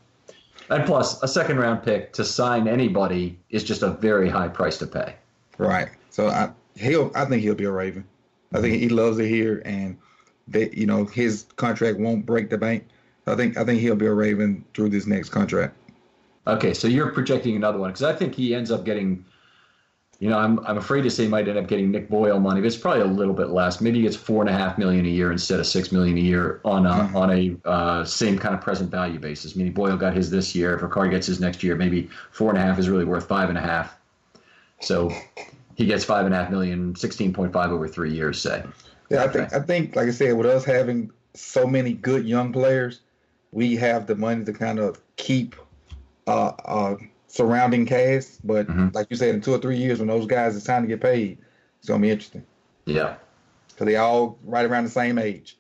And 0.70 0.86
plus, 0.86 1.22
a 1.24 1.28
second 1.28 1.58
round 1.58 1.84
pick 1.84 2.14
to 2.14 2.24
sign 2.24 2.68
anybody 2.68 3.40
is 3.50 3.64
just 3.64 3.82
a 3.82 3.90
very 3.90 4.30
high 4.30 4.48
price 4.48 4.78
to 4.78 4.88
pay. 4.88 5.16
Right. 5.58 5.90
So 6.12 6.28
I 6.28 6.52
he'll 6.76 7.12
I 7.16 7.26
think 7.26 7.42
he'll 7.42 7.56
be 7.56 7.66
a 7.66 7.72
Raven. 7.72 8.06
I 8.54 8.62
think 8.62 8.80
he 8.80 8.90
loves 8.90 9.20
it 9.20 9.28
here, 9.28 9.62
and 9.66 9.98
they 10.48 10.70
you 10.72 10.86
know 10.86 11.06
his 11.06 11.46
contract 11.56 12.00
won't 12.00 12.26
break 12.26 12.50
the 12.50 12.58
bank. 12.58 12.88
I 13.32 13.36
think 13.36 13.58
I 13.58 13.64
think 13.64 13.80
he'll 13.82 13.96
be 13.96 14.06
a 14.08 14.14
Raven 14.14 14.64
through 14.74 14.90
this 14.90 15.06
next 15.08 15.30
contract. 15.30 15.76
Okay, 16.48 16.74
so 16.74 16.88
you're 16.88 17.12
projecting 17.12 17.56
another 17.56 17.78
one 17.80 17.90
because 17.92 18.04
I 18.04 18.14
think 18.14 18.34
he 18.34 18.56
ends 18.56 18.72
up 18.72 18.84
getting, 18.84 19.24
you 20.20 20.30
know, 20.30 20.38
I'm 20.40 20.60
I'm 20.66 20.78
afraid 20.78 21.04
to 21.04 21.12
say 21.12 21.24
he 21.24 21.30
might 21.30 21.48
end 21.48 21.58
up 21.58 21.68
getting 21.68 21.92
Nick 21.92 22.10
Boyle 22.10 22.40
money, 22.40 22.62
but 22.62 22.68
it's 22.68 22.78
probably 22.78 23.02
a 23.02 23.06
little 23.06 23.34
bit 23.34 23.50
less. 23.50 23.82
Maybe 23.82 23.98
he 23.98 24.04
gets 24.04 24.16
four 24.16 24.42
and 24.42 24.50
a 24.50 24.54
half 24.54 24.78
million 24.78 25.06
a 25.06 25.10
year 25.10 25.32
instead 25.32 25.60
of 25.60 25.68
six 25.68 25.92
million 25.92 26.18
a 26.18 26.22
year 26.22 26.60
on 26.66 26.86
a 26.86 26.90
Mhm. 26.90 27.16
on 27.16 27.30
a 27.32 27.70
uh, 27.70 28.04
same 28.04 28.38
kind 28.38 28.56
of 28.56 28.62
present 28.62 28.90
value 28.90 29.20
basis. 29.20 29.56
Meaning 29.56 29.74
Boyle 29.74 29.98
got 29.98 30.14
his 30.16 30.32
this 30.32 30.56
year. 30.56 30.74
If 30.76 30.82
Ricard 30.82 31.12
gets 31.12 31.28
his 31.28 31.40
next 31.40 31.62
year, 31.62 31.76
maybe 31.76 32.10
four 32.32 32.50
and 32.50 32.58
a 32.58 32.62
half 32.62 32.80
is 32.80 32.90
really 32.90 33.06
worth 33.06 33.28
five 33.28 33.50
and 33.50 33.58
a 33.58 33.62
half. 33.62 33.98
So 34.82 35.12
he 35.76 35.86
gets 35.86 36.04
five 36.04 36.26
and 36.26 36.34
a 36.34 36.38
half 36.38 36.50
million, 36.50 36.94
16.5 36.96 37.72
over 37.72 37.88
three 37.88 38.12
years, 38.14 38.42
say. 38.42 38.64
Yeah, 39.10 39.24
I 39.24 39.28
think 39.28 39.54
I 39.54 39.60
think 39.60 39.96
like 39.96 40.08
I 40.08 40.12
said, 40.12 40.36
with 40.38 40.48
us 40.48 40.64
having 40.66 41.12
so 41.36 41.68
many 41.68 41.94
good 41.94 42.26
young 42.26 42.52
players, 42.52 43.02
we 43.52 43.76
have 43.76 44.06
the 44.08 44.16
money 44.16 44.46
to 44.46 44.54
kind 44.54 44.80
of 44.80 45.02
keep 45.16 45.56
uh, 46.28 46.52
uh, 46.66 46.96
surrounding 47.28 47.86
cast. 47.86 48.46
But 48.46 48.68
Mhm. 48.68 48.94
like 48.94 49.08
you 49.10 49.16
said, 49.18 49.34
in 49.34 49.42
two 49.42 49.54
or 49.54 49.58
three 49.58 49.78
years, 49.78 50.00
when 50.00 50.08
those 50.08 50.28
guys 50.28 50.56
it's 50.56 50.66
time 50.66 50.84
to 50.84 50.88
get 50.88 51.02
paid, 51.02 51.40
it's 51.80 51.88
gonna 51.88 52.02
be 52.02 52.12
interesting 52.12 52.46
Yeah. 52.86 53.16
because 53.70 53.86
they 53.88 53.96
all 53.96 54.38
right 54.44 54.66
around 54.66 54.84
the 54.84 54.90
same 54.92 55.18
age. 55.18 55.58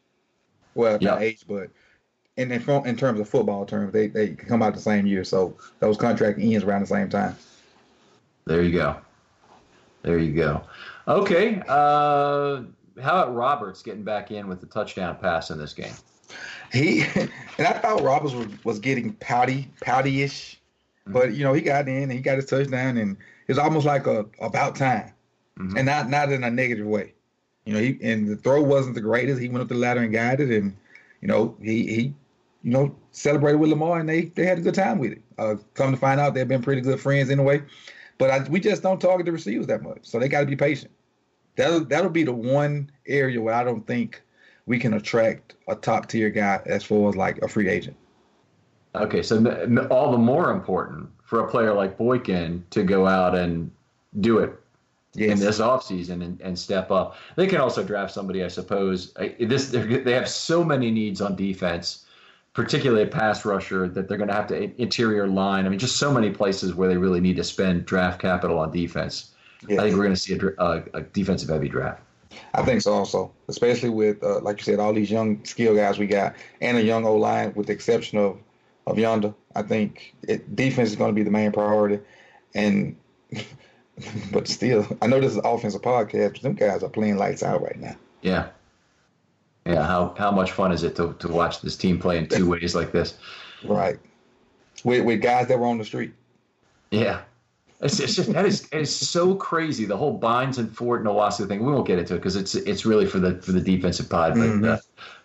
Well, 0.75 0.97
Yeah. 1.01 1.11
not 1.11 1.21
age, 1.23 1.45
but 1.47 1.69
in 2.37 2.51
in, 2.51 2.59
front- 2.59 2.85
in 2.85 2.95
terms 2.95 3.19
of 3.19 3.27
football 3.27 3.65
terms, 3.65 3.91
they 3.93 4.07
they 4.07 4.29
come 4.35 4.61
out 4.61 4.73
the 4.75 4.79
same 4.79 5.07
year, 5.07 5.23
so 5.23 5.55
those 5.79 5.97
contract 5.97 6.37
ends 6.39 6.63
around 6.63 6.81
the 6.81 6.87
same 6.87 7.09
time. 7.09 7.35
There 8.45 8.61
you 8.61 8.71
go. 8.71 8.95
There 10.03 10.17
you 10.19 10.33
go. 10.33 10.61
Okay. 11.07 11.61
Uh, 11.67 12.61
how 13.01 13.23
about 13.23 13.33
Roberts 13.35 13.81
getting 13.81 14.03
back 14.03 14.31
in 14.31 14.47
with 14.47 14.59
the 14.61 14.67
touchdown 14.67 15.15
pass 15.17 15.49
in 15.49 15.57
this 15.57 15.73
game? 15.73 15.93
He 16.71 17.01
and 17.15 17.31
I 17.67 17.73
thought 17.73 18.01
Roberts 18.01 18.33
was, 18.33 18.47
was 18.63 18.79
getting 18.79 19.13
pouty, 19.13 19.69
pouty-ish, 19.81 20.59
but 21.07 21.33
you 21.33 21.43
know 21.43 21.53
he 21.53 21.61
got 21.61 21.87
in 21.87 22.03
and 22.03 22.11
he 22.11 22.19
got 22.19 22.35
his 22.37 22.45
touchdown, 22.45 22.97
and 22.97 23.17
it's 23.47 23.59
almost 23.59 23.85
like 23.85 24.07
a 24.07 24.25
about 24.39 24.75
time, 24.75 25.11
Mhm. 25.57 25.77
and 25.77 25.85
not 25.85 26.09
not 26.09 26.31
in 26.31 26.43
a 26.43 26.51
negative 26.51 26.85
way. 26.85 27.13
You 27.65 27.73
know, 27.73 27.79
he 27.79 27.99
and 28.01 28.27
the 28.27 28.35
throw 28.35 28.61
wasn't 28.61 28.95
the 28.95 29.01
greatest. 29.01 29.41
He 29.41 29.49
went 29.49 29.61
up 29.61 29.67
the 29.67 29.75
ladder 29.75 30.01
and 30.01 30.11
got 30.11 30.39
it, 30.39 30.49
and 30.49 30.75
you 31.21 31.27
know 31.27 31.55
he 31.61 31.87
he 31.87 32.01
you 32.63 32.71
know 32.71 32.95
celebrated 33.11 33.57
with 33.57 33.69
Lamar, 33.69 33.99
and 33.99 34.07
they 34.07 34.25
they 34.25 34.45
had 34.45 34.57
a 34.59 34.61
good 34.61 34.75
time 34.75 34.99
with 34.99 35.13
it. 35.13 35.21
Uh, 35.37 35.55
come 35.73 35.91
to 35.91 35.97
find 35.97 36.19
out, 36.19 36.33
they've 36.33 36.47
been 36.47 36.61
pretty 36.61 36.81
good 36.81 36.99
friends 36.99 37.29
anyway. 37.29 37.61
But 38.17 38.29
I, 38.29 38.43
we 38.49 38.59
just 38.59 38.83
don't 38.83 38.99
target 38.99 39.25
the 39.25 39.31
receivers 39.31 39.67
that 39.67 39.81
much, 39.81 39.99
so 40.03 40.19
they 40.19 40.27
got 40.27 40.41
to 40.41 40.45
be 40.45 40.55
patient. 40.55 40.91
That'll 41.55 41.85
that'll 41.85 42.09
be 42.09 42.23
the 42.23 42.33
one 42.33 42.91
area 43.07 43.41
where 43.41 43.53
I 43.53 43.63
don't 43.63 43.85
think 43.87 44.21
we 44.69 44.77
can 44.77 44.93
attract 44.93 45.55
a 45.67 45.75
top 45.75 46.07
tier 46.07 46.29
guy 46.29 46.61
as 46.67 46.83
far 46.83 47.09
as 47.09 47.15
like 47.15 47.39
a 47.39 47.47
free 47.47 47.67
agent. 47.67 47.97
Okay, 48.93 49.23
so 49.23 49.35
all 49.89 50.11
the 50.11 50.17
more 50.17 50.51
important 50.51 51.09
for 51.23 51.39
a 51.39 51.49
player 51.49 51.73
like 51.73 51.97
Boykin 51.97 52.63
to 52.69 52.83
go 52.83 53.07
out 53.07 53.35
and 53.35 53.71
do 54.19 54.37
it 54.37 54.53
yes. 55.15 55.31
in 55.31 55.39
this 55.39 55.59
offseason 55.59 56.23
and, 56.23 56.39
and 56.41 56.57
step 56.57 56.91
up. 56.91 57.17
They 57.35 57.47
can 57.47 57.59
also 57.59 57.83
draft 57.83 58.13
somebody, 58.13 58.43
I 58.43 58.47
suppose. 58.47 59.11
This 59.39 59.69
they 59.69 60.13
have 60.13 60.29
so 60.29 60.63
many 60.63 60.91
needs 60.91 61.19
on 61.19 61.35
defense, 61.35 62.05
particularly 62.53 63.03
a 63.03 63.07
pass 63.07 63.45
rusher, 63.45 63.87
that 63.87 64.07
they're 64.07 64.17
going 64.19 64.29
to 64.29 64.35
have 64.35 64.47
to 64.47 64.81
interior 64.81 65.27
line. 65.27 65.65
I 65.65 65.69
mean, 65.69 65.79
just 65.79 65.97
so 65.97 66.13
many 66.13 66.29
places 66.29 66.75
where 66.75 66.89
they 66.89 66.97
really 66.97 67.21
need 67.21 67.37
to 67.37 67.43
spend 67.43 67.87
draft 67.87 68.21
capital 68.21 68.59
on 68.59 68.71
defense. 68.71 69.31
Yes. 69.67 69.79
I 69.79 69.83
think 69.83 69.97
we're 69.97 70.03
going 70.03 70.15
to 70.15 70.21
see 70.21 70.37
a, 70.37 70.63
a, 70.63 70.83
a 70.93 71.01
defensive 71.01 71.49
heavy 71.49 71.69
draft. 71.69 72.03
I 72.53 72.63
think 72.63 72.81
so 72.81 72.93
also, 72.93 73.31
especially 73.47 73.89
with 73.89 74.23
uh, 74.23 74.39
like 74.41 74.57
you 74.57 74.63
said, 74.63 74.79
all 74.79 74.93
these 74.93 75.11
young 75.11 75.43
skill 75.45 75.75
guys 75.75 75.97
we 75.97 76.07
got, 76.07 76.35
and 76.61 76.77
a 76.77 76.81
young 76.81 77.05
O 77.05 77.15
line, 77.15 77.53
with 77.55 77.67
the 77.67 77.73
exception 77.73 78.17
of 78.17 78.39
of 78.85 78.97
Yanda. 78.97 79.33
I 79.55 79.61
think 79.61 80.15
it, 80.23 80.55
defense 80.55 80.89
is 80.89 80.95
going 80.95 81.09
to 81.09 81.15
be 81.15 81.23
the 81.23 81.31
main 81.31 81.51
priority, 81.51 81.99
and 82.53 82.95
but 84.31 84.47
still, 84.47 84.85
I 85.01 85.07
know 85.07 85.19
this 85.19 85.31
is 85.31 85.37
an 85.37 85.45
offensive 85.45 85.81
podcast, 85.81 86.33
but 86.33 86.41
them 86.41 86.53
guys 86.53 86.83
are 86.83 86.89
playing 86.89 87.17
lights 87.17 87.43
out 87.43 87.61
right 87.61 87.79
now. 87.79 87.95
Yeah, 88.21 88.49
yeah. 89.65 89.85
How 89.85 90.15
how 90.17 90.31
much 90.31 90.51
fun 90.51 90.71
is 90.71 90.83
it 90.83 90.95
to 90.97 91.13
to 91.19 91.27
watch 91.27 91.61
this 91.61 91.75
team 91.75 91.99
play 91.99 92.17
in 92.17 92.27
two 92.27 92.49
ways 92.49 92.75
like 92.75 92.91
this? 92.91 93.17
Right, 93.63 93.99
with 94.83 95.05
with 95.05 95.21
guys 95.21 95.47
that 95.47 95.59
were 95.59 95.67
on 95.67 95.77
the 95.77 95.85
street. 95.85 96.13
Yeah, 96.91 97.21
it's, 97.81 97.99
it's 97.99 98.15
just 98.15 98.33
that 98.33 98.45
is 98.45 98.67
is 98.69 98.93
so 98.93 99.35
crazy. 99.35 99.85
The 99.85 99.95
whole 99.95 100.19
Bynes 100.19 100.57
and 100.57 100.75
Fort 100.75 100.99
and 100.99 101.09
Onwuasor 101.09 101.47
thing. 101.47 101.63
We 101.63 101.71
won't 101.71 101.87
get 101.87 101.97
into 101.97 102.15
it 102.15 102.17
because 102.17 102.35
it's 102.35 102.55
it's 102.55 102.85
really 102.85 103.05
for 103.05 103.19
the 103.19 103.41
for 103.41 103.53
the 103.53 103.61
defensive 103.61 104.09
pod. 104.09 104.33
But 104.33 104.41
mm-hmm. 104.41 104.65
uh, 104.65 104.77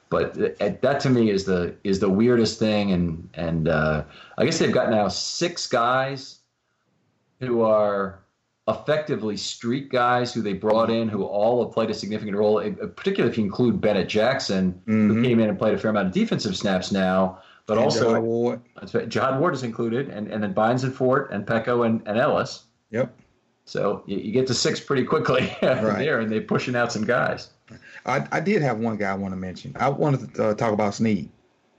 but 0.08 0.34
that 0.82 1.00
to 1.00 1.10
me 1.10 1.30
is 1.30 1.44
the 1.44 1.74
is 1.82 1.98
the 1.98 2.08
weirdest 2.08 2.60
thing. 2.60 2.92
And 2.92 3.28
and 3.34 3.68
uh, 3.68 4.04
I 4.38 4.44
guess 4.44 4.58
they've 4.58 4.72
got 4.72 4.90
now 4.90 5.08
six 5.08 5.66
guys 5.66 6.40
who 7.40 7.62
are 7.62 8.20
effectively 8.68 9.36
street 9.36 9.90
guys 9.90 10.32
who 10.32 10.40
they 10.40 10.54
brought 10.54 10.90
in 10.90 11.08
who 11.08 11.24
all 11.24 11.62
have 11.64 11.74
played 11.74 11.90
a 11.90 11.94
significant 11.94 12.36
role. 12.36 12.60
Particularly 12.94 13.32
if 13.32 13.36
you 13.36 13.44
include 13.44 13.80
Bennett 13.80 14.08
Jackson, 14.08 14.74
mm-hmm. 14.86 15.08
who 15.08 15.22
came 15.24 15.40
in 15.40 15.48
and 15.48 15.58
played 15.58 15.74
a 15.74 15.78
fair 15.78 15.90
amount 15.90 16.06
of 16.06 16.14
defensive 16.14 16.56
snaps 16.56 16.92
now 16.92 17.42
but 17.66 17.74
and 17.74 17.84
also 17.84 18.12
John 18.12 18.22
Ward. 18.22 18.60
Jihad 19.08 19.40
Ward 19.40 19.54
is 19.54 19.62
included, 19.62 20.08
and, 20.08 20.28
and 20.28 20.42
then 20.42 20.54
Bynes 20.54 20.84
and 20.84 20.94
Fort 20.94 21.30
and 21.32 21.46
Peko 21.46 21.86
and, 21.86 22.02
and 22.06 22.18
Ellis. 22.18 22.64
Yep. 22.90 23.14
So 23.64 24.02
you, 24.06 24.18
you 24.18 24.32
get 24.32 24.46
to 24.48 24.54
six 24.54 24.80
pretty 24.80 25.04
quickly 25.04 25.56
right. 25.62 25.98
there, 25.98 26.20
and 26.20 26.30
they're 26.30 26.42
pushing 26.42 26.76
out 26.76 26.92
some 26.92 27.04
guys. 27.04 27.50
I, 28.04 28.26
I 28.30 28.40
did 28.40 28.60
have 28.62 28.78
one 28.78 28.96
guy 28.96 29.10
I 29.10 29.14
want 29.14 29.32
to 29.32 29.36
mention. 29.36 29.74
I 29.78 29.88
wanted 29.88 30.34
to 30.34 30.48
uh, 30.50 30.54
talk 30.54 30.72
about 30.72 30.94
Snead, 30.94 31.30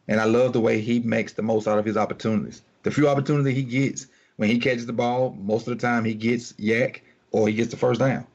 and 0.08 0.20
I 0.20 0.26
love 0.26 0.54
the 0.54 0.62
way 0.62 0.82
he 0.82 1.00
makes 1.00 1.34
the 1.34 1.44
most 1.44 1.68
out 1.68 1.78
of 1.78 1.86
his 1.86 1.98
opportunities. 1.98 2.64
The 2.84 2.92
few 2.92 3.08
opportunities 3.08 3.56
he 3.56 3.64
gets 3.64 4.08
when 4.38 4.50
he 4.50 4.60
catches 4.60 4.86
the 4.86 4.94
ball, 4.94 5.36
most 5.40 5.68
of 5.68 5.78
the 5.78 5.82
time 5.82 6.04
he 6.06 6.14
gets 6.14 6.54
YAC 6.54 7.02
or 7.32 7.48
he 7.48 7.54
gets 7.54 7.72
the 7.72 7.78
first 7.78 8.00
down. 8.00 8.26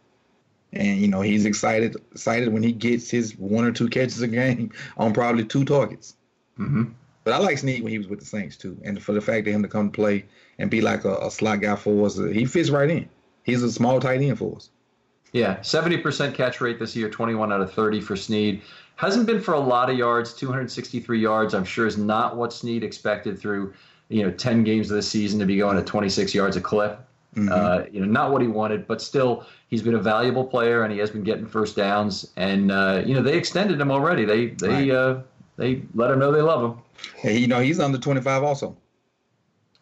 And 0.72 1.00
you 1.00 1.08
know 1.08 1.20
he's 1.20 1.46
excited 1.46 1.96
excited 2.12 2.52
when 2.52 2.62
he 2.62 2.70
gets 2.70 3.10
his 3.10 3.36
one 3.36 3.64
or 3.64 3.72
two 3.72 3.88
catches 3.88 4.22
a 4.22 4.28
game 4.28 4.70
on 4.96 5.12
probably 5.12 5.44
two 5.44 5.64
targets. 5.64 6.14
Mm-hmm. 6.58 6.92
But 7.30 7.40
I 7.40 7.44
like 7.44 7.58
Snead 7.58 7.84
when 7.84 7.92
he 7.92 7.98
was 7.98 8.08
with 8.08 8.18
the 8.18 8.26
Saints 8.26 8.56
too, 8.56 8.76
and 8.82 9.00
for 9.00 9.12
the 9.12 9.20
fact 9.20 9.44
that 9.44 9.52
him 9.52 9.62
to 9.62 9.68
come 9.68 9.88
play 9.88 10.24
and 10.58 10.68
be 10.68 10.80
like 10.80 11.04
a, 11.04 11.14
a 11.18 11.30
slot 11.30 11.60
guy 11.60 11.76
for 11.76 12.04
us, 12.04 12.16
he 12.16 12.44
fits 12.44 12.70
right 12.70 12.90
in. 12.90 13.08
He's 13.44 13.62
a 13.62 13.70
small 13.70 14.00
tight 14.00 14.20
end 14.20 14.36
for 14.36 14.56
us. 14.56 14.68
Yeah, 15.32 15.58
70% 15.58 16.34
catch 16.34 16.60
rate 16.60 16.80
this 16.80 16.96
year, 16.96 17.08
21 17.08 17.52
out 17.52 17.60
of 17.60 17.72
30 17.72 18.00
for 18.00 18.16
Snead. 18.16 18.62
Hasn't 18.96 19.26
been 19.28 19.40
for 19.40 19.54
a 19.54 19.60
lot 19.60 19.88
of 19.88 19.96
yards, 19.96 20.34
263 20.34 21.20
yards. 21.20 21.54
I'm 21.54 21.64
sure 21.64 21.86
is 21.86 21.96
not 21.96 22.36
what 22.36 22.52
Snead 22.52 22.82
expected 22.82 23.38
through, 23.38 23.74
you 24.08 24.24
know, 24.24 24.32
10 24.32 24.64
games 24.64 24.90
of 24.90 24.96
the 24.96 25.02
season 25.02 25.38
to 25.38 25.46
be 25.46 25.56
going 25.56 25.78
at 25.78 25.86
26 25.86 26.34
yards 26.34 26.56
a 26.56 26.60
clip. 26.60 26.98
Mm-hmm. 27.36 27.48
Uh, 27.52 27.84
you 27.92 28.00
know, 28.00 28.06
not 28.06 28.32
what 28.32 28.42
he 28.42 28.48
wanted, 28.48 28.88
but 28.88 29.00
still, 29.00 29.46
he's 29.68 29.82
been 29.82 29.94
a 29.94 30.02
valuable 30.02 30.44
player 30.44 30.82
and 30.82 30.92
he 30.92 30.98
has 30.98 31.12
been 31.12 31.22
getting 31.22 31.46
first 31.46 31.76
downs. 31.76 32.28
And 32.36 32.72
uh, 32.72 33.04
you 33.06 33.14
know, 33.14 33.22
they 33.22 33.38
extended 33.38 33.80
him 33.80 33.92
already. 33.92 34.24
They 34.24 34.46
they 34.48 34.90
right. 34.90 34.90
uh, 34.90 35.20
they 35.60 35.82
let 35.94 36.10
him 36.10 36.18
know 36.18 36.32
they 36.32 36.40
love 36.40 36.62
him. 36.64 36.82
Hey, 37.16 37.36
you 37.36 37.46
know, 37.46 37.60
he's 37.60 37.78
under 37.78 37.98
25 37.98 38.42
also. 38.42 38.76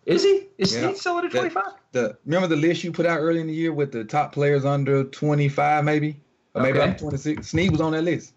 Is 0.06 0.24
he? 0.24 0.48
Is 0.58 0.74
yeah. 0.74 0.88
he 0.88 0.94
still 0.96 1.16
under 1.16 1.28
25? 1.28 1.62
The, 1.92 2.18
remember 2.26 2.48
the 2.48 2.56
list 2.56 2.82
you 2.82 2.90
put 2.90 3.06
out 3.06 3.20
early 3.20 3.40
in 3.40 3.46
the 3.46 3.54
year 3.54 3.72
with 3.72 3.92
the 3.92 4.04
top 4.04 4.32
players 4.32 4.64
under 4.64 5.04
25, 5.04 5.84
maybe, 5.84 6.20
or 6.54 6.62
maybe 6.62 6.78
okay. 6.78 6.88
under 6.88 6.98
26. 6.98 7.46
Snead 7.46 7.70
was 7.70 7.80
on 7.80 7.92
that 7.92 8.02
list. 8.02 8.34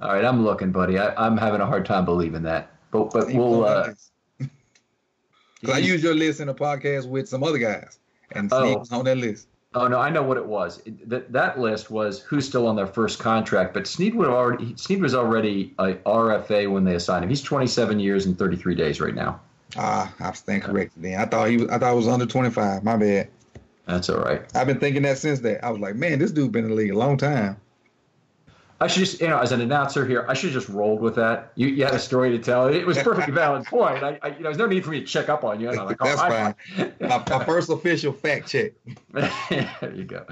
All 0.00 0.12
right, 0.12 0.24
I'm 0.24 0.44
looking, 0.44 0.70
buddy. 0.70 0.98
I, 0.98 1.26
am 1.26 1.36
having 1.36 1.60
a 1.60 1.66
hard 1.66 1.84
time 1.84 2.04
believing 2.04 2.42
that, 2.44 2.70
but 2.92 3.10
but 3.10 3.32
we'll. 3.32 3.64
Uh, 3.64 3.92
Because 4.38 4.50
I 5.74 5.78
used 5.78 6.04
your 6.04 6.14
list 6.14 6.40
in 6.40 6.48
a 6.48 6.54
podcast 6.54 7.08
with 7.08 7.28
some 7.28 7.42
other 7.42 7.58
guys, 7.58 7.98
and 8.32 8.48
Snead 8.50 8.76
oh. 8.76 8.78
was 8.78 8.92
on 8.92 9.04
that 9.06 9.16
list. 9.16 9.48
Oh 9.74 9.88
no, 9.88 9.98
I 9.98 10.08
know 10.08 10.22
what 10.22 10.36
it 10.36 10.46
was. 10.46 10.80
It, 10.86 11.08
that 11.08 11.32
that 11.32 11.58
list 11.58 11.90
was 11.90 12.20
who's 12.20 12.46
still 12.46 12.66
on 12.66 12.76
their 12.76 12.86
first 12.86 13.18
contract, 13.18 13.74
but 13.74 13.86
Snead 13.86 14.14
would 14.14 14.28
already 14.28 14.74
Snead 14.76 15.02
was 15.02 15.14
already 15.14 15.74
a 15.78 15.94
RFA 15.94 16.70
when 16.70 16.84
they 16.84 16.94
assigned 16.94 17.24
him. 17.24 17.30
He's 17.30 17.42
27 17.42 17.98
years 17.98 18.26
and 18.26 18.38
33 18.38 18.74
days 18.74 19.00
right 19.00 19.14
now. 19.14 19.40
Ah, 19.76 20.12
I 20.20 20.32
stand 20.32 20.62
corrected 20.62 21.02
then. 21.02 21.20
I 21.20 21.24
thought 21.26 21.48
he 21.48 21.56
was. 21.56 21.68
I 21.68 21.78
thought 21.78 21.92
it 21.92 21.96
was 21.96 22.08
under 22.08 22.26
25. 22.26 22.84
My 22.84 22.96
bad. 22.96 23.28
That's 23.86 24.08
all 24.08 24.20
right. 24.20 24.42
I've 24.54 24.66
been 24.66 24.78
thinking 24.78 25.02
that 25.02 25.18
since 25.18 25.40
then. 25.40 25.58
I 25.62 25.70
was 25.70 25.80
like, 25.80 25.96
man, 25.96 26.18
this 26.18 26.30
dude 26.30 26.52
been 26.52 26.64
in 26.64 26.70
the 26.70 26.76
league 26.76 26.92
a 26.92 26.98
long 26.98 27.16
time. 27.16 27.56
I 28.84 28.86
should 28.86 29.00
just, 29.00 29.20
you 29.22 29.28
know, 29.28 29.38
as 29.38 29.50
an 29.50 29.62
announcer 29.62 30.04
here, 30.04 30.26
I 30.28 30.34
should 30.34 30.52
have 30.52 30.62
just 30.62 30.68
rolled 30.68 31.00
with 31.00 31.14
that. 31.14 31.52
You, 31.54 31.68
you 31.68 31.86
had 31.86 31.94
a 31.94 31.98
story 31.98 32.30
to 32.32 32.38
tell. 32.38 32.68
It 32.68 32.86
was 32.86 32.98
a 32.98 33.02
perfectly 33.02 33.32
valid 33.32 33.64
point. 33.64 34.04
I, 34.04 34.18
I, 34.22 34.28
you 34.28 34.34
know, 34.34 34.42
there's 34.42 34.58
no 34.58 34.66
need 34.66 34.84
for 34.84 34.90
me 34.90 35.00
to 35.00 35.06
check 35.06 35.30
up 35.30 35.42
on 35.42 35.58
you. 35.58 35.72
Like, 35.72 35.96
oh, 36.00 36.04
That's 36.04 36.20
fine. 36.20 36.92
my, 37.00 37.44
first 37.46 37.70
official 37.70 38.12
fact 38.12 38.48
check. 38.48 38.72
there 39.14 39.94
you 39.94 40.04
go. 40.04 40.26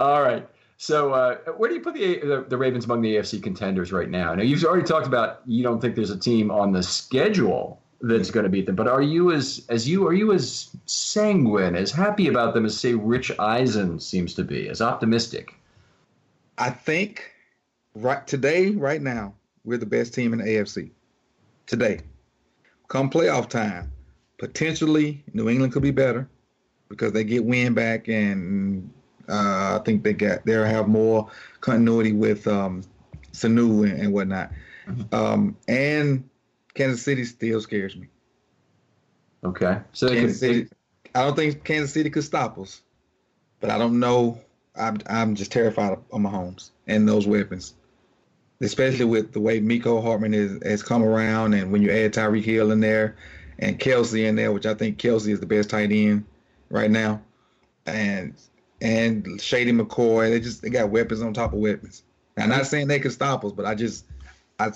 All 0.00 0.22
right. 0.22 0.44
So, 0.76 1.12
uh, 1.12 1.36
where 1.56 1.68
do 1.68 1.76
you 1.76 1.80
put 1.80 1.94
the, 1.94 2.18
the, 2.18 2.46
the 2.48 2.56
Ravens 2.56 2.84
among 2.84 3.00
the 3.02 3.14
AFC 3.14 3.40
contenders 3.40 3.92
right 3.92 4.10
now? 4.10 4.34
Now, 4.34 4.42
you've 4.42 4.64
already 4.64 4.84
talked 4.84 5.06
about 5.06 5.42
you 5.46 5.62
don't 5.62 5.80
think 5.80 5.94
there's 5.94 6.10
a 6.10 6.18
team 6.18 6.50
on 6.50 6.72
the 6.72 6.82
schedule 6.82 7.80
that's 8.00 8.32
going 8.32 8.44
to 8.44 8.50
beat 8.50 8.66
them, 8.66 8.74
but 8.74 8.88
are 8.88 9.02
you 9.02 9.30
as 9.30 9.64
as 9.68 9.88
you 9.88 10.04
are 10.08 10.14
you 10.14 10.32
as 10.32 10.76
sanguine, 10.86 11.76
as 11.76 11.92
happy 11.92 12.26
about 12.26 12.54
them 12.54 12.64
as 12.66 12.76
say 12.76 12.94
Rich 12.94 13.30
Eisen 13.38 14.00
seems 14.00 14.34
to 14.34 14.42
be, 14.42 14.68
as 14.68 14.82
optimistic? 14.82 15.54
I 16.58 16.70
think 16.70 17.34
right 18.02 18.26
today, 18.26 18.70
right 18.70 19.02
now, 19.02 19.34
we're 19.64 19.78
the 19.78 19.86
best 19.86 20.14
team 20.14 20.32
in 20.32 20.38
the 20.38 20.44
AFC. 20.44 20.90
Today, 21.66 22.00
come 22.88 23.10
playoff 23.10 23.48
time, 23.48 23.92
potentially 24.38 25.22
New 25.34 25.48
England 25.48 25.72
could 25.72 25.82
be 25.82 25.90
better 25.90 26.28
because 26.88 27.12
they 27.12 27.24
get 27.24 27.44
Wynn 27.44 27.74
back, 27.74 28.08
and 28.08 28.90
uh, 29.28 29.78
I 29.78 29.82
think 29.84 30.02
they 30.02 30.14
got 30.14 30.44
they'll 30.46 30.64
have 30.64 30.88
more 30.88 31.28
continuity 31.60 32.12
with 32.12 32.46
um, 32.46 32.82
Sanu 33.32 33.88
and, 33.90 34.00
and 34.00 34.12
whatnot. 34.12 34.50
Mm-hmm. 34.86 35.14
Um, 35.14 35.56
and 35.66 36.28
Kansas 36.74 37.02
City 37.02 37.24
still 37.24 37.60
scares 37.60 37.96
me. 37.96 38.08
Okay, 39.44 39.80
so 39.92 40.08
Kansas 40.08 40.40
City, 40.40 40.68
I 41.14 41.24
don't 41.24 41.36
think 41.36 41.64
Kansas 41.64 41.92
City 41.92 42.08
could 42.08 42.24
stop 42.24 42.58
us, 42.58 42.80
but 43.60 43.70
I 43.70 43.78
don't 43.78 44.00
know. 44.00 44.40
I'm 44.74 44.98
I'm 45.10 45.34
just 45.34 45.52
terrified 45.52 45.92
of, 45.92 45.98
of 46.12 46.20
Mahomes 46.20 46.70
and 46.86 47.06
those 47.06 47.26
weapons 47.26 47.74
especially 48.60 49.04
with 49.04 49.32
the 49.32 49.40
way 49.40 49.60
Mecole 49.60 50.02
Hardman 50.02 50.34
is, 50.34 50.58
has 50.64 50.82
come 50.82 51.02
around, 51.02 51.54
and 51.54 51.70
when 51.70 51.82
you 51.82 51.90
add 51.90 52.12
Tyreek 52.12 52.44
Hill 52.44 52.70
in 52.70 52.80
there 52.80 53.16
and 53.58 53.78
Kelce 53.78 54.24
in 54.24 54.36
there, 54.36 54.52
which 54.52 54.66
I 54.66 54.74
think 54.74 54.98
Kelce 54.98 55.28
is 55.28 55.40
the 55.40 55.46
best 55.46 55.70
tight 55.70 55.92
end 55.92 56.24
right 56.70 56.90
now, 56.90 57.20
and 57.86 58.34
and 58.80 59.40
Shady 59.40 59.72
McCoy, 59.72 60.30
they 60.30 60.40
just 60.40 60.62
they 60.62 60.70
got 60.70 60.90
weapons 60.90 61.22
on 61.22 61.32
top 61.32 61.52
of 61.52 61.58
weapons. 61.58 62.02
Now, 62.36 62.44
I'm 62.44 62.50
not 62.50 62.66
saying 62.66 62.88
they 62.88 63.00
can 63.00 63.10
stop 63.10 63.44
us, 63.44 63.52
but 63.52 63.66
I 63.66 63.74
just 63.74 64.04
I 64.58 64.70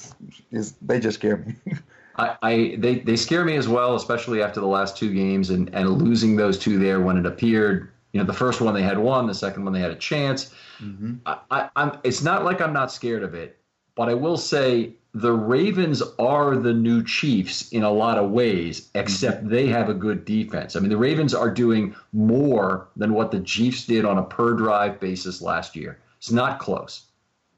they 0.81 1.01
just 1.01 1.19
scare 1.19 1.39
me. 1.39 1.55
I, 2.17 2.37
I, 2.43 2.77
they 2.79 2.97
they 2.97 3.17
scare 3.17 3.45
me 3.45 3.57
as 3.57 3.69
well, 3.69 3.97
especially 3.97 4.43
after 4.43 4.61
the 4.61 4.67
last 4.67 4.97
two 4.97 5.13
games 5.13 5.51
and 5.51 5.75
and 5.75 5.89
losing 5.89 6.37
those 6.37 6.59
two 6.59 6.79
there 6.79 7.01
when 7.01 7.17
it 7.17 7.27
appeared. 7.27 7.91
You 8.13 8.21
know, 8.21 8.27
the 8.27 8.35
first 8.35 8.61
one 8.61 8.75
they 8.75 8.83
had 8.83 8.99
won, 8.99 9.27
the 9.27 9.35
second 9.35 9.65
one 9.65 9.73
they 9.73 9.81
had 9.81 9.91
a 9.91 9.97
chance. 9.97 10.53
Mm-hmm. 10.81 11.15
I, 11.25 11.39
I, 11.51 11.71
I'm. 11.77 11.99
It's 12.05 12.23
not 12.23 12.45
like 12.45 12.61
I'm 12.61 12.75
not 12.75 12.93
scared 12.93 13.23
of 13.23 13.35
it. 13.35 13.59
But 13.95 14.09
I 14.09 14.15
will 14.15 14.37
say 14.37 14.95
the 15.15 15.33
Ravens 15.33 16.03
are 16.19 16.57
the 16.57 16.73
new 16.73 17.05
Chiefs 17.05 17.71
in 17.71 17.83
a 17.83 17.91
lot 17.91 18.19
of 18.19 18.31
ways, 18.31 18.89
except 18.95 19.41
mm-hmm. 19.41 19.51
they 19.51 19.67
have 19.67 19.89
a 19.89 19.95
good 19.95 20.25
defense. 20.25 20.75
I 20.75 20.81
mean, 20.81 20.89
the 20.89 20.97
Ravens 20.97 21.35
are 21.35 21.51
doing 21.51 21.95
more 22.13 22.89
than 22.97 23.13
what 23.13 23.31
the 23.31 23.41
Chiefs 23.41 23.85
did 23.87 24.05
on 24.05 24.19
a 24.19 24.23
per 24.23 24.55
drive 24.55 25.01
basis 25.01 25.43
last 25.43 25.77
year. 25.77 25.99
It's 26.17 26.31
not 26.31 26.59
close, 26.59 27.03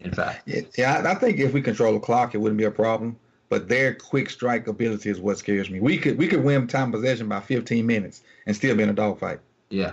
in 0.01 0.11
fact. 0.11 0.49
Yeah, 0.77 1.03
I 1.07 1.15
think 1.15 1.39
if 1.39 1.53
we 1.53 1.63
control 1.63 1.93
the 1.93 2.01
clock, 2.01 2.35
it 2.35 2.39
wouldn't 2.39 2.59
be 2.59 2.65
a 2.65 2.71
problem. 2.71 3.17
But 3.51 3.69
their 3.69 3.95
quick 3.95 4.31
strike 4.31 4.67
ability 4.67 5.11
is 5.11 5.21
what 5.21 5.39
scares 5.39 5.71
me. 5.71 5.79
We 5.79 5.99
could 5.99 6.19
we 6.19 6.27
could 6.27 6.43
win 6.43 6.67
time 6.67 6.91
possession 6.91 7.29
by 7.29 7.41
15 7.41 7.87
minutes 7.87 8.23
and 8.47 8.57
still 8.57 8.75
be 8.75 8.83
in 8.83 8.89
a 8.89 8.95
dogfight. 8.95 9.39
Yeah, 9.69 9.93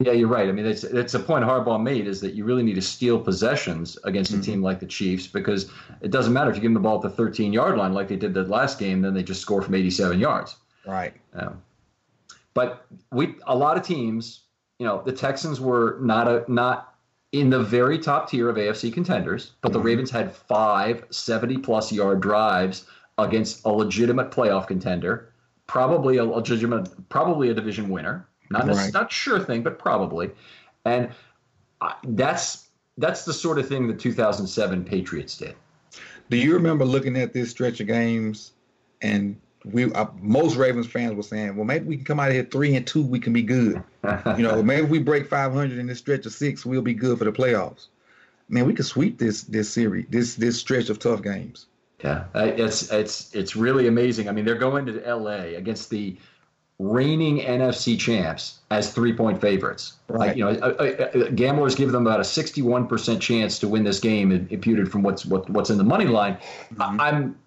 yeah, 0.00 0.12
you're 0.12 0.28
right. 0.28 0.48
I 0.48 0.52
mean, 0.52 0.66
it's 0.66 0.84
it's 0.84 1.14
a 1.14 1.20
point 1.20 1.44
Harbaugh 1.44 1.82
made 1.82 2.06
is 2.06 2.20
that 2.20 2.34
you 2.34 2.44
really 2.44 2.62
need 2.62 2.74
to 2.74 2.82
steal 2.82 3.18
possessions 3.18 3.96
against 4.04 4.32
a 4.32 4.34
mm-hmm. 4.34 4.42
team 4.42 4.62
like 4.62 4.80
the 4.80 4.86
Chiefs 4.86 5.26
because 5.26 5.70
it 6.00 6.10
doesn't 6.10 6.32
matter 6.32 6.50
if 6.50 6.56
you 6.56 6.62
give 6.62 6.70
them 6.72 6.74
the 6.74 6.80
ball 6.80 6.96
at 6.96 7.02
the 7.02 7.10
13 7.10 7.52
yard 7.52 7.78
line 7.78 7.92
like 7.92 8.08
they 8.08 8.16
did 8.16 8.34
the 8.34 8.42
last 8.44 8.78
game, 8.78 9.02
then 9.02 9.14
they 9.14 9.22
just 9.22 9.40
score 9.40 9.62
from 9.62 9.74
87 9.74 10.18
yards. 10.18 10.56
Right. 10.86 11.14
Um, 11.32 11.62
but 12.54 12.86
we 13.12 13.36
a 13.46 13.56
lot 13.56 13.76
of 13.76 13.84
teams 13.84 14.44
you 14.78 14.86
know, 14.86 15.02
the 15.02 15.12
Texans 15.12 15.60
were 15.60 15.98
not 16.00 16.28
a 16.28 16.44
not 16.48 16.94
in 17.32 17.50
the 17.50 17.62
very 17.62 17.98
top 17.98 18.28
tier 18.30 18.48
of 18.48 18.56
AFC 18.56 18.92
contenders, 18.92 19.52
but 19.60 19.72
the 19.72 19.80
Ravens 19.80 20.10
had 20.10 20.32
five 20.32 21.04
70 21.10 21.58
plus 21.58 21.92
yard 21.92 22.20
drives 22.20 22.86
against 23.18 23.64
a 23.64 23.70
legitimate 23.70 24.30
playoff 24.30 24.66
contender, 24.66 25.32
probably 25.66 26.18
a 26.18 26.24
legitimate, 26.24 27.08
probably 27.08 27.50
a 27.50 27.54
division 27.54 27.88
winner. 27.88 28.28
Not 28.54 28.68
Right. 28.68 28.92
not 28.94 29.12
sure 29.12 29.40
thing, 29.40 29.62
but 29.62 29.78
probably. 29.78 30.30
And 30.84 31.10
I, 31.80 31.94
that's 32.04 32.68
that's 32.98 33.24
the 33.24 33.32
sort 33.32 33.58
of 33.58 33.68
thing 33.68 33.88
the 33.88 33.94
2007 33.94 34.84
Patriots 34.84 35.36
did. 35.36 35.54
Do 36.30 36.36
you 36.36 36.54
remember 36.54 36.84
looking 36.84 37.16
at 37.16 37.32
this 37.32 37.50
stretch 37.50 37.80
of 37.80 37.86
games, 37.86 38.52
and 39.02 39.36
we 39.64 39.92
uh, 39.92 40.06
most 40.20 40.56
Ravens 40.56 40.86
fans 40.86 41.14
were 41.14 41.22
saying, 41.22 41.56
"Well, 41.56 41.64
maybe 41.64 41.86
we 41.86 41.96
can 41.96 42.04
come 42.04 42.20
out 42.20 42.28
of 42.28 42.34
here 42.34 42.44
three 42.44 42.74
and 42.76 42.86
two. 42.86 43.02
We 43.02 43.18
can 43.18 43.32
be 43.32 43.42
good. 43.42 43.82
You 44.36 44.42
know, 44.42 44.62
maybe 44.62 44.84
if 44.84 44.90
we 44.90 44.98
break 44.98 45.26
500 45.26 45.78
in 45.78 45.86
this 45.86 45.98
stretch 45.98 46.26
of 46.26 46.32
six, 46.32 46.66
we'll 46.66 46.82
be 46.82 46.94
good 46.94 47.18
for 47.18 47.24
the 47.24 47.32
playoffs." 47.32 47.86
Man, 48.50 48.66
we 48.66 48.74
could 48.74 48.84
sweep 48.84 49.18
this 49.18 49.42
this 49.44 49.70
series, 49.70 50.06
this 50.10 50.34
this 50.34 50.58
stretch 50.58 50.90
of 50.90 50.98
tough 50.98 51.22
games. 51.22 51.66
Yeah, 52.02 52.24
it's 52.34 52.92
it's 52.92 53.34
it's 53.34 53.56
really 53.56 53.86
amazing. 53.86 54.28
I 54.28 54.32
mean, 54.32 54.44
they're 54.44 54.54
going 54.56 54.84
to 54.86 55.02
L.A. 55.06 55.54
against 55.54 55.88
the 55.88 56.18
reigning 56.78 57.40
NFC 57.40 57.98
champs 57.98 58.58
as 58.70 58.92
three 58.92 59.12
point 59.12 59.40
favorites. 59.40 59.94
Right. 60.08 60.28
Like, 60.28 60.36
you 60.36 60.44
know, 60.44 60.50
uh, 60.50 60.74
uh, 60.78 61.18
uh, 61.18 61.28
gamblers 61.30 61.74
give 61.74 61.92
them 61.92 62.06
about 62.06 62.20
a 62.20 62.24
sixty 62.24 62.62
one 62.62 62.86
percent 62.86 63.20
chance 63.22 63.58
to 63.60 63.68
win 63.68 63.84
this 63.84 64.00
game, 64.00 64.32
imputed 64.50 64.90
from 64.90 65.02
what's 65.02 65.24
what, 65.24 65.48
what's 65.50 65.70
in 65.70 65.78
the 65.78 65.84
money 65.84 66.06
line. 66.06 66.36
I, 66.78 67.08
I'm 67.08 67.38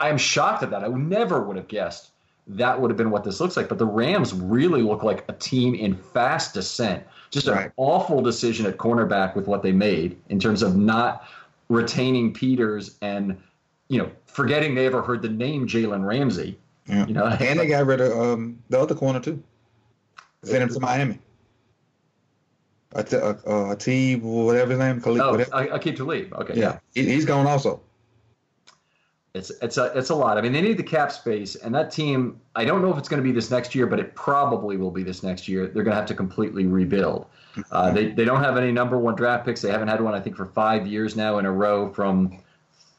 I'm 0.00 0.18
shocked 0.18 0.62
at 0.62 0.70
that. 0.70 0.84
I 0.84 0.88
never 0.88 1.42
would 1.42 1.56
have 1.56 1.68
guessed 1.68 2.10
that 2.46 2.80
would 2.80 2.90
have 2.90 2.96
been 2.96 3.10
what 3.10 3.24
this 3.24 3.40
looks 3.40 3.56
like. 3.56 3.68
But 3.68 3.78
the 3.78 3.86
Rams 3.86 4.32
really 4.32 4.82
look 4.82 5.02
like 5.02 5.24
a 5.28 5.32
team 5.32 5.74
in 5.74 5.94
fast 5.94 6.54
descent. 6.54 7.04
Just 7.30 7.48
an 7.48 7.72
awful 7.76 8.22
decision 8.22 8.66
at 8.66 8.76
cornerback 8.76 9.34
with 9.34 9.48
what 9.48 9.62
they 9.62 9.72
made 9.72 10.16
in 10.28 10.38
terms 10.38 10.62
of 10.62 10.76
not 10.76 11.26
retaining 11.68 12.32
Peters 12.32 12.96
and 13.02 13.36
you 13.88 13.98
know 13.98 14.10
forgetting 14.26 14.74
they 14.74 14.86
ever 14.86 15.02
heard 15.02 15.22
the 15.22 15.28
name 15.28 15.66
Jalen 15.66 16.06
Ramsey. 16.06 16.58
Yeah. 16.88 17.06
You 17.06 17.14
know, 17.14 17.26
And 17.26 17.58
they 17.58 17.66
got 17.66 17.86
rid 17.86 18.00
of 18.00 18.12
um, 18.18 18.62
the 18.68 18.80
other 18.80 18.94
corner 18.94 19.20
too. 19.20 19.42
Sent 20.44 20.62
him 20.62 20.68
to 20.68 20.80
Miami. 20.80 21.18
A, 22.92 23.02
t- 23.02 23.16
a, 23.16 23.36
a, 23.46 23.72
a 23.72 23.76
T, 23.76 24.16
whatever 24.16 24.70
his 24.70 24.78
name, 24.78 25.00
Khalid, 25.00 25.20
oh, 25.20 25.30
whatever. 25.32 25.54
I, 25.54 25.70
I 25.70 25.78
keep 25.78 25.96
to 25.96 26.04
leave. 26.04 26.32
Okay, 26.32 26.54
yeah, 26.58 26.78
he, 26.94 27.04
he's 27.04 27.24
gone 27.24 27.46
also. 27.46 27.80
It's 29.34 29.50
it's 29.60 29.76
a 29.76 29.92
it's 29.98 30.08
a 30.08 30.14
lot. 30.14 30.38
I 30.38 30.40
mean, 30.40 30.52
they 30.52 30.62
need 30.62 30.78
the 30.78 30.82
cap 30.82 31.12
space, 31.12 31.56
and 31.56 31.74
that 31.74 31.90
team. 31.90 32.40
I 32.54 32.64
don't 32.64 32.80
know 32.80 32.90
if 32.90 32.96
it's 32.96 33.08
going 33.08 33.22
to 33.22 33.24
be 33.24 33.32
this 33.32 33.50
next 33.50 33.74
year, 33.74 33.86
but 33.86 33.98
it 33.98 34.14
probably 34.14 34.78
will 34.78 34.90
be 34.90 35.02
this 35.02 35.22
next 35.22 35.46
year. 35.46 35.66
They're 35.66 35.82
going 35.82 35.92
to 35.92 36.00
have 36.00 36.06
to 36.06 36.14
completely 36.14 36.64
rebuild. 36.64 37.26
Uh, 37.70 37.90
they 37.90 38.12
they 38.12 38.24
don't 38.24 38.42
have 38.42 38.56
any 38.56 38.72
number 38.72 38.98
one 38.98 39.14
draft 39.14 39.44
picks. 39.44 39.60
They 39.60 39.70
haven't 39.70 39.88
had 39.88 40.00
one, 40.00 40.14
I 40.14 40.20
think, 40.20 40.36
for 40.36 40.46
five 40.46 40.86
years 40.86 41.16
now 41.16 41.38
in 41.38 41.44
a 41.44 41.52
row. 41.52 41.92
From 41.92 42.38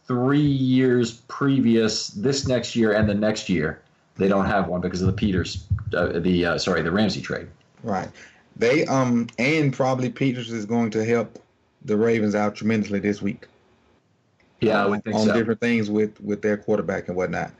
three 0.08 0.39
years 0.39 1.14
previous, 1.28 2.08
this 2.10 2.47
next 2.47 2.76
year 2.76 2.93
and 2.93 3.08
the 3.08 3.14
next 3.14 3.49
year, 3.49 3.82
they 4.16 4.28
don't 4.28 4.45
have 4.45 4.68
one 4.68 4.82
because 4.82 5.01
of 5.01 5.08
the 5.08 5.14
Peters, 5.14 5.66
uh, 5.93 6.20
the 6.20 6.45
uh, 6.45 6.58
sorry, 6.58 6.82
the 6.82 6.91
Ramsey 6.91 7.22
trade. 7.22 7.47
Right. 7.84 8.10
They 8.55 8.86
um 8.86 9.28
and 9.38 9.72
probably 9.72 10.10
Peters 10.10 10.51
is 10.51 10.66
going 10.66 10.89
to 10.91 11.05
help 11.05 11.39
the 11.86 11.95
Ravens 11.95 12.34
out 12.34 12.55
tremendously 12.55 12.99
this 12.99 13.22
week. 13.22 13.47
Yeah, 14.62 14.82
I 14.82 14.86
on, 14.86 14.91
would 14.91 15.03
think 15.03 15.16
on 15.16 15.28
so. 15.28 15.34
different 15.34 15.60
things 15.60 15.89
with 15.89 16.20
with 16.22 16.41
their 16.41 16.58
quarterback 16.58 17.08
and 17.08 17.16
whatnot. 17.16 17.51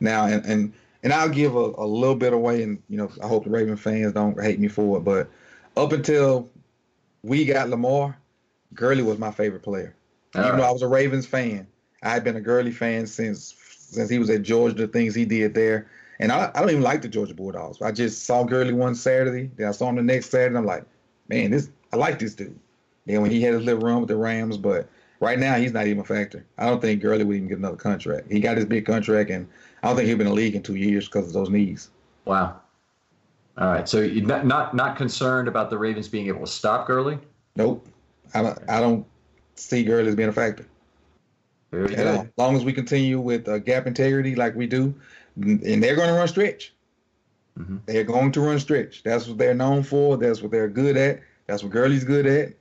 Now 0.00 0.24
and 0.26 0.44
and 0.46 0.72
and 1.02 1.12
I'll 1.12 1.28
give 1.28 1.54
a, 1.54 1.58
a 1.76 1.86
little 1.86 2.16
bit 2.16 2.32
away, 2.32 2.62
and 2.62 2.82
you 2.88 2.96
know 2.96 3.10
I 3.22 3.26
hope 3.28 3.44
the 3.44 3.50
Raven 3.50 3.76
fans 3.76 4.12
don't 4.14 4.40
hate 4.40 4.58
me 4.58 4.68
for 4.68 4.96
it, 4.96 5.00
but 5.00 5.28
up 5.76 5.92
until 5.92 6.48
we 7.22 7.44
got 7.44 7.68
Lamar, 7.68 8.16
Gurley 8.72 9.02
was 9.02 9.18
my 9.18 9.30
favorite 9.30 9.62
player. 9.62 9.94
All 10.34 10.40
Even 10.40 10.52
right. 10.52 10.58
though 10.58 10.68
I 10.68 10.72
was 10.72 10.82
a 10.82 10.88
Ravens 10.88 11.26
fan, 11.26 11.66
I 12.06 12.10
had 12.10 12.22
been 12.22 12.36
a 12.36 12.40
Gurley 12.40 12.70
fan 12.70 13.06
since 13.06 13.54
since 13.58 14.08
he 14.08 14.18
was 14.18 14.30
at 14.30 14.42
Georgia. 14.42 14.74
The 14.74 14.86
things 14.86 15.14
he 15.14 15.24
did 15.24 15.54
there, 15.54 15.88
and 16.20 16.30
I, 16.30 16.50
I 16.54 16.60
don't 16.60 16.70
even 16.70 16.82
like 16.82 17.02
the 17.02 17.08
Georgia 17.08 17.34
Bulldogs. 17.34 17.82
I 17.82 17.90
just 17.90 18.24
saw 18.24 18.44
Gurley 18.44 18.72
one 18.72 18.94
Saturday, 18.94 19.50
then 19.56 19.66
I 19.66 19.72
saw 19.72 19.88
him 19.88 19.96
the 19.96 20.02
next 20.02 20.30
Saturday. 20.30 20.48
And 20.48 20.58
I'm 20.58 20.66
like, 20.66 20.84
man, 21.28 21.50
this 21.50 21.68
I 21.92 21.96
like 21.96 22.20
this 22.20 22.34
dude. 22.34 22.58
Then 23.06 23.22
when 23.22 23.30
he 23.32 23.42
had 23.42 23.54
his 23.54 23.64
little 23.64 23.80
run 23.80 24.00
with 24.00 24.08
the 24.08 24.16
Rams, 24.16 24.56
but 24.56 24.88
right 25.18 25.38
now 25.38 25.56
he's 25.56 25.72
not 25.72 25.86
even 25.86 26.00
a 26.00 26.04
factor. 26.04 26.46
I 26.58 26.66
don't 26.66 26.80
think 26.80 27.02
Gurley 27.02 27.24
would 27.24 27.36
even 27.36 27.48
get 27.48 27.58
another 27.58 27.76
contract. 27.76 28.30
He 28.30 28.38
got 28.38 28.56
his 28.56 28.66
big 28.66 28.86
contract, 28.86 29.30
and 29.30 29.48
I 29.82 29.88
don't 29.88 29.96
think 29.96 30.08
he'll 30.08 30.16
be 30.16 30.22
in 30.22 30.28
the 30.28 30.34
league 30.34 30.54
in 30.54 30.62
two 30.62 30.76
years 30.76 31.06
because 31.06 31.26
of 31.26 31.32
those 31.32 31.50
knees. 31.50 31.90
Wow. 32.24 32.60
All 33.58 33.68
right, 33.68 33.88
so 33.88 34.00
you're 34.00 34.24
not 34.24 34.46
not 34.46 34.74
not 34.74 34.96
concerned 34.96 35.48
about 35.48 35.70
the 35.70 35.78
Ravens 35.78 36.06
being 36.06 36.28
able 36.28 36.40
to 36.40 36.46
stop 36.46 36.86
Gurley. 36.86 37.18
Nope, 37.56 37.88
I 38.32 38.42
don't. 38.42 38.58
I 38.68 38.80
don't 38.80 39.06
see 39.56 39.82
Gurley 39.82 40.08
as 40.08 40.14
being 40.14 40.28
a 40.28 40.32
factor. 40.32 40.66
Very 41.76 41.94
good. 41.94 42.06
As 42.06 42.26
long 42.38 42.56
as 42.56 42.64
we 42.64 42.72
continue 42.72 43.20
with 43.20 43.46
uh, 43.48 43.58
gap 43.58 43.86
integrity 43.86 44.34
like 44.34 44.54
we 44.54 44.66
do, 44.66 44.94
and 45.36 45.82
they're 45.82 45.96
going 45.96 46.08
to 46.08 46.14
run 46.14 46.26
stretch. 46.26 46.72
Mhm. 47.58 47.80
They're 47.86 48.04
going 48.04 48.32
to 48.32 48.40
run 48.40 48.58
stretch. 48.58 49.02
That's 49.02 49.28
what 49.28 49.36
they're 49.36 49.54
known 49.54 49.82
for. 49.82 50.16
That's 50.16 50.40
what 50.40 50.50
they're 50.50 50.68
good 50.68 50.96
at. 50.96 51.20
That's 51.46 51.62
what 51.62 51.72
Gurley's 51.72 52.04
good 52.04 52.26
at. 52.26 52.52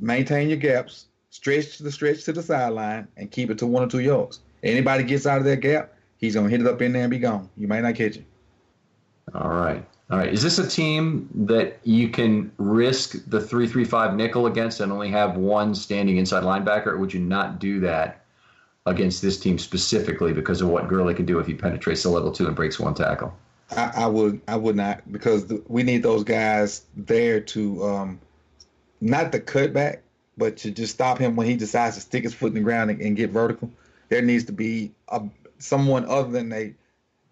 Maintain 0.00 0.48
your 0.48 0.58
gaps, 0.58 1.06
stretch 1.30 1.78
the 1.78 1.92
stretch 1.92 2.24
to 2.24 2.32
the 2.32 2.42
sideline, 2.42 3.06
and 3.16 3.30
keep 3.30 3.50
it 3.50 3.58
to 3.58 3.66
one 3.66 3.84
or 3.84 3.88
two 3.88 4.00
yards. 4.00 4.40
Anybody 4.62 5.04
gets 5.04 5.26
out 5.26 5.38
of 5.38 5.44
that 5.44 5.60
gap, 5.60 5.94
he's 6.18 6.34
going 6.34 6.46
to 6.46 6.50
hit 6.50 6.60
it 6.60 6.66
up 6.66 6.82
in 6.82 6.92
there 6.92 7.02
and 7.02 7.10
be 7.10 7.18
gone. 7.18 7.48
You 7.56 7.68
might 7.68 7.82
not 7.82 7.94
catch 7.94 8.16
it. 8.16 8.24
All 9.34 9.50
right. 9.50 9.84
All 10.10 10.18
right. 10.18 10.32
Is 10.32 10.42
this 10.42 10.58
a 10.58 10.68
team 10.68 11.28
that 11.46 11.78
you 11.84 12.08
can 12.08 12.50
risk 12.58 13.16
the 13.28 13.40
three-three-five 13.40 14.16
nickel 14.16 14.46
against 14.46 14.80
and 14.80 14.90
only 14.90 15.08
have 15.10 15.36
one 15.36 15.74
standing 15.74 16.16
inside 16.16 16.42
linebacker, 16.42 16.88
or 16.88 16.98
would 16.98 17.14
you 17.14 17.20
not 17.20 17.60
do 17.60 17.78
that 17.80 18.19
against 18.90 19.22
this 19.22 19.38
team 19.38 19.58
specifically 19.58 20.32
because 20.32 20.60
of 20.60 20.68
what 20.68 20.88
Gurley 20.88 21.14
can 21.14 21.24
do 21.24 21.38
if 21.38 21.46
he 21.46 21.54
penetrates 21.54 22.02
the 22.02 22.10
level 22.10 22.32
two 22.32 22.46
and 22.46 22.56
breaks 22.56 22.78
one 22.78 22.94
tackle? 22.94 23.32
I, 23.76 23.92
I 23.94 24.06
would 24.06 24.40
I 24.48 24.56
would 24.56 24.76
not 24.76 25.10
because 25.10 25.52
we 25.68 25.82
need 25.82 26.02
those 26.02 26.24
guys 26.24 26.82
there 26.96 27.40
to 27.40 27.84
um, 27.84 28.20
not 29.00 29.32
the 29.32 29.40
cutback, 29.40 29.98
but 30.36 30.56
to 30.58 30.70
just 30.70 30.92
stop 30.94 31.18
him 31.18 31.36
when 31.36 31.46
he 31.46 31.54
decides 31.56 31.94
to 31.94 32.00
stick 32.02 32.24
his 32.24 32.34
foot 32.34 32.48
in 32.48 32.54
the 32.54 32.60
ground 32.60 32.90
and, 32.90 33.00
and 33.00 33.16
get 33.16 33.30
vertical. 33.30 33.70
There 34.08 34.22
needs 34.22 34.44
to 34.46 34.52
be 34.52 34.90
a, 35.08 35.22
someone 35.58 36.04
other 36.06 36.30
than 36.30 36.52
a 36.52 36.74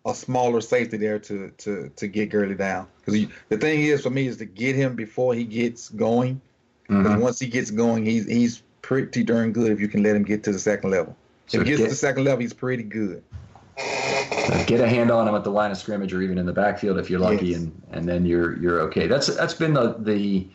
a 0.06 0.14
smaller 0.14 0.60
safety 0.60 0.96
there 0.96 1.18
to 1.18 1.50
to 1.58 1.90
to 1.96 2.06
get 2.06 2.30
Gurley 2.30 2.54
down. 2.54 2.86
Because 3.04 3.26
the 3.48 3.58
thing 3.58 3.82
is 3.82 4.02
for 4.02 4.10
me 4.10 4.26
is 4.28 4.36
to 4.36 4.44
get 4.44 4.76
him 4.76 4.94
before 4.94 5.34
he 5.34 5.44
gets 5.44 5.88
going. 5.88 6.40
Because 6.86 7.12
Mhm. 7.12 7.20
once 7.20 7.40
he 7.40 7.48
gets 7.48 7.70
going, 7.70 8.04
he's 8.04 8.26
he's 8.26 8.62
pretty 8.80 9.22
darn 9.24 9.52
good 9.52 9.72
if 9.72 9.80
you 9.80 9.88
can 9.88 10.02
let 10.02 10.14
him 10.16 10.22
get 10.22 10.44
to 10.44 10.52
the 10.52 10.58
second 10.58 10.90
level. 10.90 11.16
So 11.48 11.60
if 11.60 11.64
he 11.64 11.70
gets 11.70 11.78
get- 11.80 11.84
to 11.86 11.90
the 11.90 11.96
second 11.96 12.24
level, 12.24 12.40
he's 12.40 12.52
pretty 12.52 12.82
good. 12.84 13.22
Get 14.66 14.80
a 14.80 14.88
hand 14.88 15.10
on 15.10 15.28
him 15.28 15.34
at 15.34 15.44
the 15.44 15.50
line 15.50 15.70
of 15.70 15.76
scrimmage 15.78 16.12
or 16.12 16.22
even 16.22 16.38
in 16.38 16.46
the 16.46 16.52
backfield 16.52 16.98
if 16.98 17.08
you're 17.10 17.20
lucky, 17.20 17.48
Yes. 17.48 17.58
and, 17.58 17.82
and 17.92 18.08
then 18.08 18.24
you're 18.26 18.56
you're 18.58 18.80
okay. 18.82 19.06
That's 19.06 19.26
that's 19.28 19.54
been 19.54 19.74
the, 19.74 19.96
the 19.98 20.46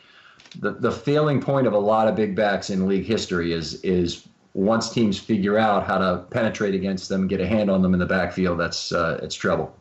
the 0.60 0.72
the 0.72 0.92
failing 0.92 1.42
point 1.42 1.68
of 1.68 1.74
a 1.74 1.78
lot 1.80 2.08
of 2.08 2.16
big 2.16 2.36
backs 2.36 2.70
in 2.70 2.88
league 2.88 3.06
history 3.06 3.54
is 3.54 3.76
is 3.84 4.28
once 4.54 4.92
teams 4.92 5.18
figure 5.20 5.58
out 5.58 5.86
how 5.86 5.98
to 5.98 6.24
penetrate 6.32 6.76
against 6.76 7.10
them, 7.10 7.28
get 7.28 7.40
a 7.42 7.48
hand 7.48 7.72
on 7.72 7.82
them 7.82 7.94
in 7.94 8.00
the 8.00 8.06
backfield, 8.06 8.60
that's 8.60 8.92
uh, 8.92 9.20
it's 9.24 9.36
trouble. 9.36 9.76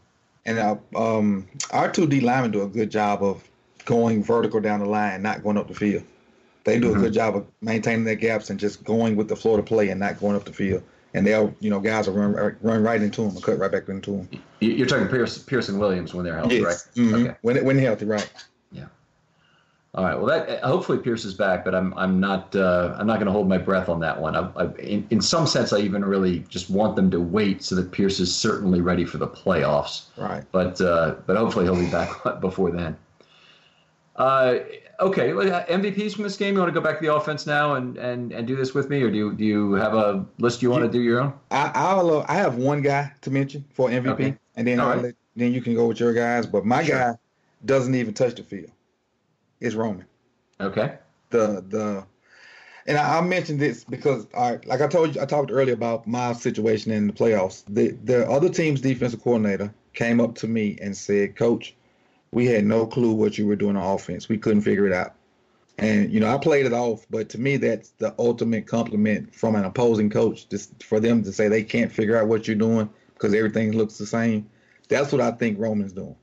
And 0.47 0.59
uh, 0.59 0.77
um, 0.97 1.47
our 1.71 1.91
two 1.91 2.07
D 2.07 2.21
linemen 2.21 2.51
do 2.53 2.63
a 2.63 2.69
good 2.69 2.91
job 2.91 3.23
of 3.23 3.43
going 3.85 4.23
vertical 4.23 4.61
down 4.61 4.81
the 4.81 4.87
line, 4.87 5.21
not 5.23 5.43
going 5.43 5.57
up 5.59 5.69
the 5.69 5.75
field. 5.75 6.05
They 6.65 6.79
do 6.79 6.95
a 6.95 6.99
good 6.99 7.13
job 7.13 7.35
of 7.35 7.47
maintaining 7.61 8.05
their 8.05 8.15
gaps 8.15 8.49
and 8.51 8.61
just 8.61 8.85
going 8.85 9.17
with 9.17 9.29
the 9.29 9.35
flow 9.37 9.57
to 9.57 9.63
play 9.65 9.89
and 9.89 9.99
not 9.99 10.21
going 10.21 10.37
up 10.37 10.45
the 10.45 10.53
field. 10.53 10.83
And 11.15 11.27
they'll, 11.27 11.55
you 11.61 11.69
know, 11.71 11.79
guys 11.81 12.07
will 12.09 12.15
run 12.15 12.57
run 12.63 12.83
right 12.83 13.03
into 13.03 13.23
them 13.23 13.35
and 13.35 13.43
cut 13.43 13.59
right 13.59 13.71
back 13.71 13.89
into 13.89 14.13
them. 14.13 14.29
You- 14.61 14.71
You're 14.73 14.87
talking 14.87 15.09
Pierce, 15.09 15.39
Pearson 15.39 15.79
Williams 15.79 16.15
when 16.15 16.25
they're 16.25 16.37
healthy, 16.37 16.63
right? 16.65 16.77
Mhm. 16.95 17.27
Okay. 17.27 17.37
When 17.43 17.65
when 17.65 17.79
healthy, 17.79 18.07
right? 18.07 18.31
Yeah. 18.73 18.87
All 19.95 20.05
right. 20.05 20.15
Well, 20.17 20.25
that 20.27 20.63
hopefully 20.63 20.97
Pierce 20.99 21.27
is 21.27 21.35
back, 21.35 21.67
but 21.67 21.75
I'm 21.75 21.93
I'm 21.99 22.19
not 22.19 22.57
uh, 22.57 22.97
I'm 22.99 23.07
not 23.07 23.17
going 23.17 23.27
to 23.27 23.33
hold 23.33 23.47
my 23.47 23.59
breath 23.59 23.91
on 23.91 24.01
that 24.01 24.19
one. 24.19 24.35
I, 24.35 24.51
I, 24.57 24.65
in 24.77 25.07
in 25.11 25.21
some 25.21 25.47
sense, 25.47 25.71
I 25.75 25.81
even 25.81 26.03
really 26.03 26.39
just 26.49 26.71
want 26.71 26.97
them 26.97 27.11
to 27.11 27.21
wait 27.21 27.63
so 27.63 27.75
that 27.75 27.93
Pierce 27.93 28.19
is 28.19 28.35
certainly 28.35 28.81
ready 28.81 29.05
for 29.05 29.19
the 29.19 29.29
playoffs. 29.29 30.05
Right. 30.17 30.45
But 30.51 30.81
uh, 30.81 31.17
but 31.27 31.37
hopefully 31.37 31.67
he'll 31.67 31.77
be 31.77 31.91
back 31.91 32.09
before 32.41 32.71
then. 32.71 32.97
Uh, 34.17 34.61
okay. 35.03 35.29
MVPs 35.31 36.15
from 36.15 36.25
this 36.25 36.37
game. 36.37 36.55
You 36.55 36.61
want 36.61 36.73
to 36.73 36.79
go 36.81 36.85
back 36.85 36.99
to 37.01 37.07
the 37.07 37.15
offense 37.15 37.47
now 37.47 37.75
and, 37.75 37.97
and, 37.99 38.33
and 38.33 38.47
do 38.47 38.57
this 38.57 38.75
with 38.75 38.89
me, 38.91 39.03
or 39.03 39.11
do 39.11 39.17
you, 39.17 39.33
do 39.35 39.45
you 39.45 39.73
have 39.75 39.95
a 39.95 40.25
list 40.39 40.63
you 40.63 40.71
want 40.71 40.85
to 40.85 40.91
do 40.91 41.01
your 41.01 41.21
own? 41.21 41.33
I 41.51 41.71
I'll, 41.75 42.19
uh, 42.19 42.27
I 42.29 42.35
have 42.35 42.57
one 42.57 42.83
guy 42.83 43.13
to 43.23 43.31
mention 43.31 43.65
for 43.75 43.89
MVP, 43.89 44.09
Okay. 44.13 44.37
and 44.57 44.67
then 44.67 44.81
I'll 44.81 44.89
right. 44.95 45.03
let, 45.03 45.15
then 45.37 45.53
you 45.53 45.61
can 45.63 45.75
go 45.75 45.87
with 45.87 46.01
your 46.01 46.13
guys. 46.13 46.47
But 46.47 46.65
my 46.65 46.83
Sure. 46.85 46.99
guy 46.99 47.13
doesn't 47.65 47.95
even 47.95 48.15
touch 48.15 48.35
the 48.37 48.43
field. 48.43 48.71
It's 49.61 49.75
Roman. 49.75 50.05
Okay. 50.61 50.99
the 51.31 51.65
the 51.69 52.05
and 52.87 52.99
I, 52.99 53.19
I 53.19 53.21
mentioned 53.21 53.61
this 53.61 53.85
because 53.85 54.27
all 54.35 54.51
right, 54.51 54.67
like 54.67 54.81
I 54.81 54.89
told 54.89 55.15
you, 55.15 55.23
I 55.23 55.25
talked 55.25 55.51
earlier 55.53 55.75
about 55.75 56.07
my 56.07 56.33
situation 56.33 56.91
in 56.93 57.07
the 57.07 57.13
playoffs. 57.13 57.65
The 57.69 57.93
the 58.05 58.29
other 58.29 58.49
team's 58.49 58.81
defensive 58.81 59.23
coordinator 59.23 59.73
came 59.95 60.21
up 60.21 60.35
to 60.37 60.49
me 60.49 60.79
and 60.83 60.97
said, 60.97 61.37
"Coach, 61.37 61.75
we 62.33 62.47
had 62.47 62.65
no 62.65 62.87
clue 62.87 63.13
what 63.13 63.39
you 63.39 63.47
were 63.47 63.57
doing 63.57 63.77
on 63.77 63.95
offense. 63.95 64.29
We 64.29 64.39
couldn't 64.39 64.63
figure 64.63 64.87
it 64.87 64.93
out. 64.93 65.15
And 65.79 66.13
you 66.13 66.21
know, 66.21 66.33
I 66.33 66.39
played 66.39 66.67
it 66.67 66.73
off, 66.73 67.07
but 67.11 67.29
to 67.31 67.39
me, 67.39 67.57
that's 67.57 67.91
the 67.91 68.15
ultimate 68.19 68.67
compliment 68.67 69.35
from 69.35 69.55
an 69.55 69.65
opposing 69.65 70.11
coach. 70.11 70.49
Just 70.49 70.83
for 70.83 71.01
them 71.01 71.23
to 71.25 71.33
say 71.33 71.49
they 71.49 71.63
can't 71.63 71.93
figure 71.93 72.17
out 72.17 72.29
what 72.29 72.47
you're 72.47 72.57
doing 72.57 72.91
because 73.15 73.35
everything 73.35 73.73
looks 73.73 73.99
the 73.99 74.07
same. 74.07 74.49
That's 74.89 75.13
what 75.13 75.21
I 75.21 75.31
think 75.31 75.59
Roman's 75.59 75.93
doing, 75.93 76.17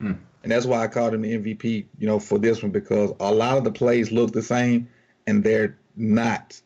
hmm. 0.00 0.12
and 0.42 0.52
that's 0.52 0.66
why 0.66 0.82
I 0.82 0.86
called 0.86 1.14
him 1.14 1.22
the 1.22 1.36
MVP. 1.36 1.86
You 1.98 2.06
know, 2.06 2.20
for 2.20 2.38
this 2.38 2.62
one 2.62 2.70
because 2.70 3.12
a 3.18 3.32
lot 3.32 3.58
of 3.58 3.64
the 3.64 3.72
plays 3.72 4.12
look 4.12 4.32
the 4.32 4.42
same, 4.42 4.88
and 5.26 5.42
they're 5.42 5.76
not. 5.96 6.60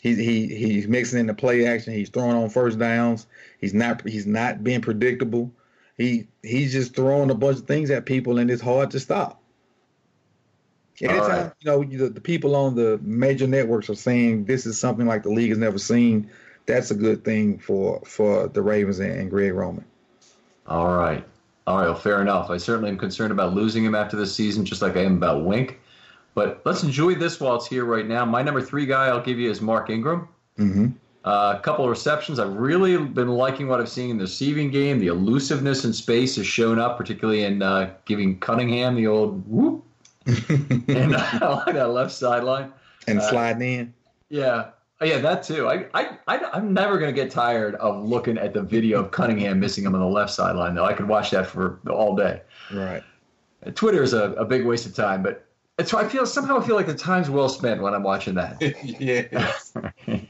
He 0.00 0.14
he 0.14 0.46
he's 0.54 0.86
mixing 0.86 1.18
in 1.18 1.26
the 1.26 1.34
play 1.34 1.66
action. 1.66 1.92
He's 1.92 2.10
throwing 2.10 2.36
on 2.36 2.48
first 2.48 2.78
downs. 2.78 3.26
He's 3.60 3.74
not 3.74 4.08
he's 4.08 4.26
not 4.26 4.62
being 4.62 4.80
predictable. 4.82 5.52
He 6.00 6.28
he's 6.42 6.72
just 6.72 6.96
throwing 6.96 7.30
a 7.30 7.34
bunch 7.34 7.58
of 7.58 7.66
things 7.66 7.90
at 7.90 8.06
people, 8.06 8.38
and 8.38 8.50
it's 8.50 8.62
hard 8.62 8.92
to 8.92 9.00
stop. 9.00 9.42
Anytime 11.02 11.28
right. 11.28 11.52
you 11.60 11.70
know 11.70 11.84
the, 11.84 12.08
the 12.08 12.22
people 12.22 12.56
on 12.56 12.74
the 12.74 12.98
major 13.02 13.46
networks 13.46 13.90
are 13.90 13.94
saying 13.94 14.46
this 14.46 14.64
is 14.64 14.78
something 14.78 15.06
like 15.06 15.24
the 15.24 15.30
league 15.30 15.50
has 15.50 15.58
never 15.58 15.76
seen, 15.76 16.30
that's 16.64 16.90
a 16.90 16.94
good 16.94 17.22
thing 17.22 17.58
for 17.58 18.00
for 18.06 18.48
the 18.48 18.62
Ravens 18.62 18.98
and, 18.98 19.12
and 19.12 19.30
Greg 19.30 19.52
Roman. 19.52 19.84
All 20.66 20.96
right, 20.96 21.22
all 21.66 21.76
right. 21.76 21.84
Well, 21.84 21.94
fair 21.96 22.22
enough. 22.22 22.48
I 22.48 22.56
certainly 22.56 22.88
am 22.88 22.96
concerned 22.96 23.32
about 23.32 23.52
losing 23.52 23.84
him 23.84 23.94
after 23.94 24.16
this 24.16 24.34
season, 24.34 24.64
just 24.64 24.80
like 24.80 24.96
I 24.96 25.02
am 25.02 25.18
about 25.18 25.44
Wink. 25.44 25.80
But 26.32 26.62
let's 26.64 26.82
enjoy 26.82 27.16
this 27.16 27.38
while 27.38 27.56
it's 27.56 27.66
here 27.66 27.84
right 27.84 28.06
now. 28.06 28.24
My 28.24 28.40
number 28.40 28.62
three 28.62 28.86
guy 28.86 29.08
I'll 29.08 29.20
give 29.20 29.38
you 29.38 29.50
is 29.50 29.60
Mark 29.60 29.90
Ingram. 29.90 30.28
Mm-hmm. 30.58 30.86
Uh, 31.24 31.54
a 31.58 31.60
couple 31.60 31.84
of 31.84 31.90
receptions. 31.90 32.38
I've 32.38 32.54
really 32.54 32.96
been 32.96 33.28
liking 33.28 33.68
what 33.68 33.78
I've 33.78 33.90
seen 33.90 34.10
in 34.10 34.16
the 34.16 34.24
receiving 34.24 34.70
game. 34.70 34.98
The 34.98 35.08
elusiveness 35.08 35.84
in 35.84 35.92
space 35.92 36.36
has 36.36 36.46
shown 36.46 36.78
up, 36.78 36.96
particularly 36.96 37.44
in 37.44 37.60
uh, 37.62 37.94
giving 38.06 38.38
Cunningham 38.40 38.94
the 38.94 39.06
old 39.06 39.46
whoop 39.46 39.84
and 40.26 41.16
I 41.16 41.62
like 41.66 41.74
that 41.74 41.90
left 41.90 42.12
sideline. 42.12 42.72
And 43.06 43.18
uh, 43.18 43.30
sliding 43.30 43.62
in. 43.62 43.94
Yeah. 44.28 44.70
Oh, 45.00 45.06
yeah, 45.06 45.18
that 45.18 45.42
too. 45.42 45.66
I, 45.66 45.86
I, 45.94 46.18
I, 46.26 46.58
am 46.58 46.74
never 46.74 46.98
going 46.98 47.14
to 47.14 47.18
get 47.18 47.30
tired 47.30 47.74
of 47.76 48.04
looking 48.06 48.36
at 48.36 48.52
the 48.52 48.62
video 48.62 49.00
of 49.00 49.10
Cunningham 49.12 49.58
missing 49.58 49.84
him 49.84 49.94
on 49.94 50.00
the 50.00 50.06
left 50.06 50.30
sideline, 50.30 50.74
though. 50.74 50.84
I 50.84 50.92
could 50.92 51.08
watch 51.08 51.30
that 51.30 51.46
for 51.46 51.80
all 51.88 52.14
day. 52.14 52.42
Right. 52.70 53.02
Twitter 53.74 54.02
is 54.02 54.12
a, 54.12 54.32
a 54.32 54.44
big 54.44 54.66
waste 54.66 54.84
of 54.84 54.94
time, 54.94 55.22
but 55.22 55.46
it's, 55.78 55.94
I 55.94 56.06
feel 56.06 56.26
somehow 56.26 56.60
I 56.60 56.66
feel 56.66 56.76
like 56.76 56.86
the 56.86 56.94
time's 56.94 57.30
well 57.30 57.48
spent 57.48 57.80
when 57.80 57.94
I'm 57.94 58.02
watching 58.02 58.34
that. 58.34 58.60
yeah. 59.00 60.20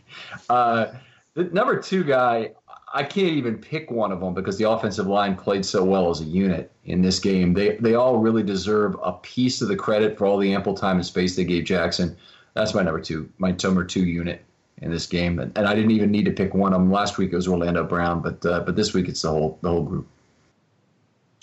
Uh, 0.51 0.95
the 1.35 1.45
number 1.45 1.81
two 1.81 2.03
guy, 2.03 2.51
I 2.93 3.05
can't 3.05 3.29
even 3.29 3.57
pick 3.59 3.91
one 3.91 4.11
of 4.11 4.21
them 4.21 4.35
because 4.35 4.59
the 4.59 4.69
offensive 4.69 5.07
line 5.07 5.37
played 5.37 5.65
so 5.65 5.85
well 5.85 6.11
as 6.11 6.21
a 6.21 6.25
unit 6.25 6.73
in 6.85 7.03
this 7.03 7.21
game. 7.21 7.55
They 7.55 7.77
they 7.77 7.95
all 7.95 8.19
really 8.19 8.43
deserve 8.43 8.97
a 9.03 9.13
piece 9.13 9.63
of 9.63 9.69
the 9.69 9.77
credit 9.77 10.19
for 10.19 10.27
all 10.27 10.39
the 10.39 10.53
ample 10.53 10.75
time 10.75 10.97
and 10.97 11.07
space 11.07 11.37
they 11.37 11.45
gave 11.45 11.65
Jackson. 11.65 12.17
That's 12.55 12.75
my 12.75 12.83
number 12.83 13.01
two, 13.01 13.31
my 13.39 13.55
number 13.63 13.85
two 13.85 14.05
unit 14.05 14.45
in 14.79 14.91
this 14.91 15.07
game, 15.07 15.39
and, 15.39 15.57
and 15.57 15.69
I 15.69 15.75
didn't 15.75 15.93
even 15.93 16.11
need 16.11 16.25
to 16.25 16.33
pick 16.33 16.53
one 16.53 16.73
of 16.73 16.81
them. 16.81 16.91
Last 16.91 17.17
week 17.17 17.33
it 17.33 17.37
was 17.37 17.47
Orlando 17.47 17.85
Brown, 17.85 18.21
but 18.21 18.45
uh, 18.45 18.61
but 18.61 18.75
this 18.75 18.93
week 18.93 19.09
it's 19.09 19.23
the 19.23 19.31
whole 19.31 19.59
the 19.63 19.69
whole 19.69 19.85
group. 19.85 20.09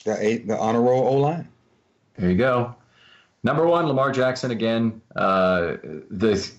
The 0.03 0.17
eight, 0.19 0.47
the 0.47 0.57
honor 0.57 0.81
roll 0.81 1.07
O 1.07 1.13
line. 1.13 1.47
There 2.17 2.29
you 2.29 2.38
go. 2.38 2.75
Number 3.43 3.65
one, 3.65 3.85
Lamar 3.85 4.11
Jackson 4.11 4.51
again. 4.51 5.01
Uh, 5.15 5.77
the 6.09 6.51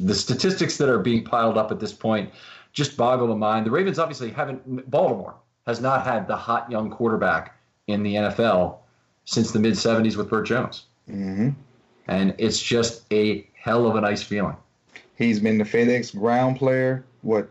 the 0.00 0.14
statistics 0.14 0.76
that 0.76 0.88
are 0.88 0.98
being 0.98 1.24
piled 1.24 1.56
up 1.56 1.70
at 1.70 1.80
this 1.80 1.92
point 1.92 2.30
just 2.72 2.96
boggle 2.96 3.26
the 3.26 3.34
mind. 3.34 3.66
The 3.66 3.70
Ravens 3.70 3.98
obviously 3.98 4.30
haven't. 4.30 4.90
Baltimore 4.90 5.34
has 5.66 5.80
not 5.80 6.04
had 6.04 6.28
the 6.28 6.36
hot 6.36 6.70
young 6.70 6.90
quarterback 6.90 7.58
in 7.86 8.02
the 8.02 8.14
NFL 8.14 8.76
since 9.24 9.50
the 9.50 9.58
mid 9.58 9.74
70s 9.74 10.16
with 10.16 10.28
Bert 10.28 10.46
Jones. 10.46 10.84
Mm-hmm. 11.08 11.50
And 12.08 12.34
it's 12.38 12.60
just 12.60 13.04
a 13.12 13.48
hell 13.54 13.86
of 13.86 13.96
a 13.96 14.00
nice 14.00 14.22
feeling. 14.22 14.56
He's 15.16 15.40
been 15.40 15.58
the 15.58 15.64
FedEx 15.64 16.16
ground 16.16 16.58
player, 16.58 17.04
what, 17.22 17.48